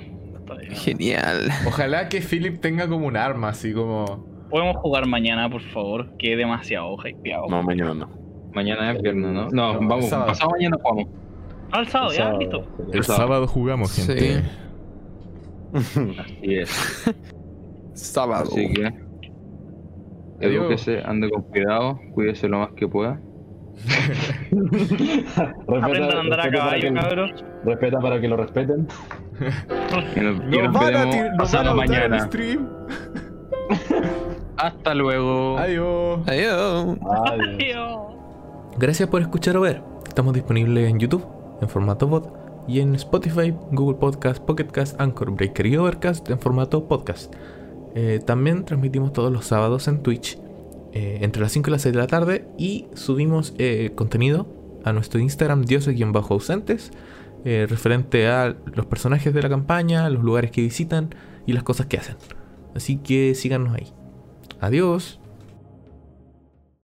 Genial. 0.70 1.48
Ojalá 1.66 2.08
que 2.08 2.20
Philip 2.20 2.60
tenga 2.60 2.88
como 2.88 3.06
un 3.06 3.16
arma, 3.16 3.48
así 3.50 3.72
como. 3.72 4.26
Podemos 4.50 4.76
jugar 4.76 5.06
mañana, 5.06 5.48
por 5.50 5.60
favor, 5.62 6.06
que 6.16 6.32
es 6.32 6.38
demasiado 6.38 6.96
hypeado. 7.04 7.46
No, 7.48 7.62
mañana 7.62 7.94
no. 7.94 8.08
Mañana 8.54 8.92
es 8.92 9.02
viernes, 9.02 9.30
¿no? 9.30 9.48
No, 9.50 9.74
No, 9.80 9.88
vamos, 9.88 10.08
sábado. 10.08 10.28
pasado 10.28 10.50
mañana 10.50 10.76
jugamos. 10.82 11.06
Al 11.70 11.86
sábado, 11.88 12.12
ya, 12.12 12.32
listo. 12.32 12.64
El 12.92 13.04
sábado 13.04 13.46
jugamos, 13.46 13.94
gente. 13.94 14.42
Sí. 15.74 16.14
Así 16.18 16.54
es. 16.54 17.14
Sábado. 17.92 18.44
Así 18.44 18.72
que. 18.72 18.90
Edúquese, 20.40 21.02
ande 21.04 21.28
con 21.30 21.42
cuidado, 21.42 21.98
cuídese 22.14 22.48
lo 22.48 22.60
más 22.60 22.70
que 22.72 22.86
pueda. 22.88 23.20
Respeta- 24.50 25.84
Aprendan 25.86 26.16
a 26.16 26.20
andar 26.20 26.40
a 26.40 26.50
caballo, 26.50 26.80
que- 26.88 26.94
cabros. 26.94 27.44
Respeta 27.64 27.98
para 27.98 28.20
que 28.20 28.28
lo 28.28 28.36
respeten. 28.36 28.86
Y 30.16 30.20
nos, 30.20 30.44
nos 30.44 30.72
van 30.72 30.94
a 30.96 31.04
nos 31.04 31.14
van 31.14 31.34
a 31.34 31.36
pasado 31.36 31.74
botar 31.74 31.84
el 32.04 32.10
mañana. 32.10 32.20
stream. 32.26 32.68
Hasta 34.58 34.94
luego. 34.94 35.56
Adiós. 35.56 36.20
Adiós. 36.26 36.98
Adiós. 37.26 38.00
Gracias 38.76 39.08
por 39.08 39.22
escuchar 39.22 39.56
o 39.56 39.60
ver. 39.60 39.82
Estamos 40.06 40.34
disponibles 40.34 40.90
en 40.90 40.98
YouTube, 40.98 41.24
en 41.60 41.68
formato 41.68 42.06
bot, 42.08 42.38
y 42.68 42.80
en 42.80 42.94
Spotify, 42.94 43.54
Google 43.72 43.98
Podcast, 43.98 44.44
Pocket 44.44 44.66
Cast, 44.66 45.00
Anchor, 45.00 45.30
Breaker 45.30 45.66
y 45.66 45.76
Overcast 45.76 46.28
en 46.28 46.38
formato 46.38 46.86
podcast. 46.86 47.34
Eh, 47.94 48.20
también 48.24 48.64
transmitimos 48.64 49.12
todos 49.12 49.32
los 49.32 49.46
sábados 49.46 49.88
en 49.88 50.02
Twitch 50.02 50.38
eh, 50.92 51.18
entre 51.22 51.40
las 51.40 51.52
5 51.52 51.70
y 51.70 51.72
las 51.72 51.82
6 51.82 51.94
de 51.94 51.98
la 52.00 52.06
tarde 52.06 52.46
y 52.58 52.86
subimos 52.94 53.54
eh, 53.58 53.92
contenido 53.94 54.46
a 54.84 54.92
nuestro 54.92 55.18
Instagram 55.18 55.64
dioses-ausentes 55.64 56.92
referente 57.44 58.28
a 58.28 58.56
los 58.74 58.84
personajes 58.84 59.32
de 59.32 59.40
la 59.40 59.48
campaña, 59.48 60.10
los 60.10 60.22
lugares 60.22 60.50
que 60.50 60.60
visitan 60.60 61.14
y 61.46 61.54
las 61.54 61.62
cosas 61.62 61.86
que 61.86 61.96
hacen. 61.96 62.16
Así 62.74 62.98
que 62.98 63.34
síganos 63.34 63.74
ahí. 63.74 63.97
Adiós. 64.60 65.17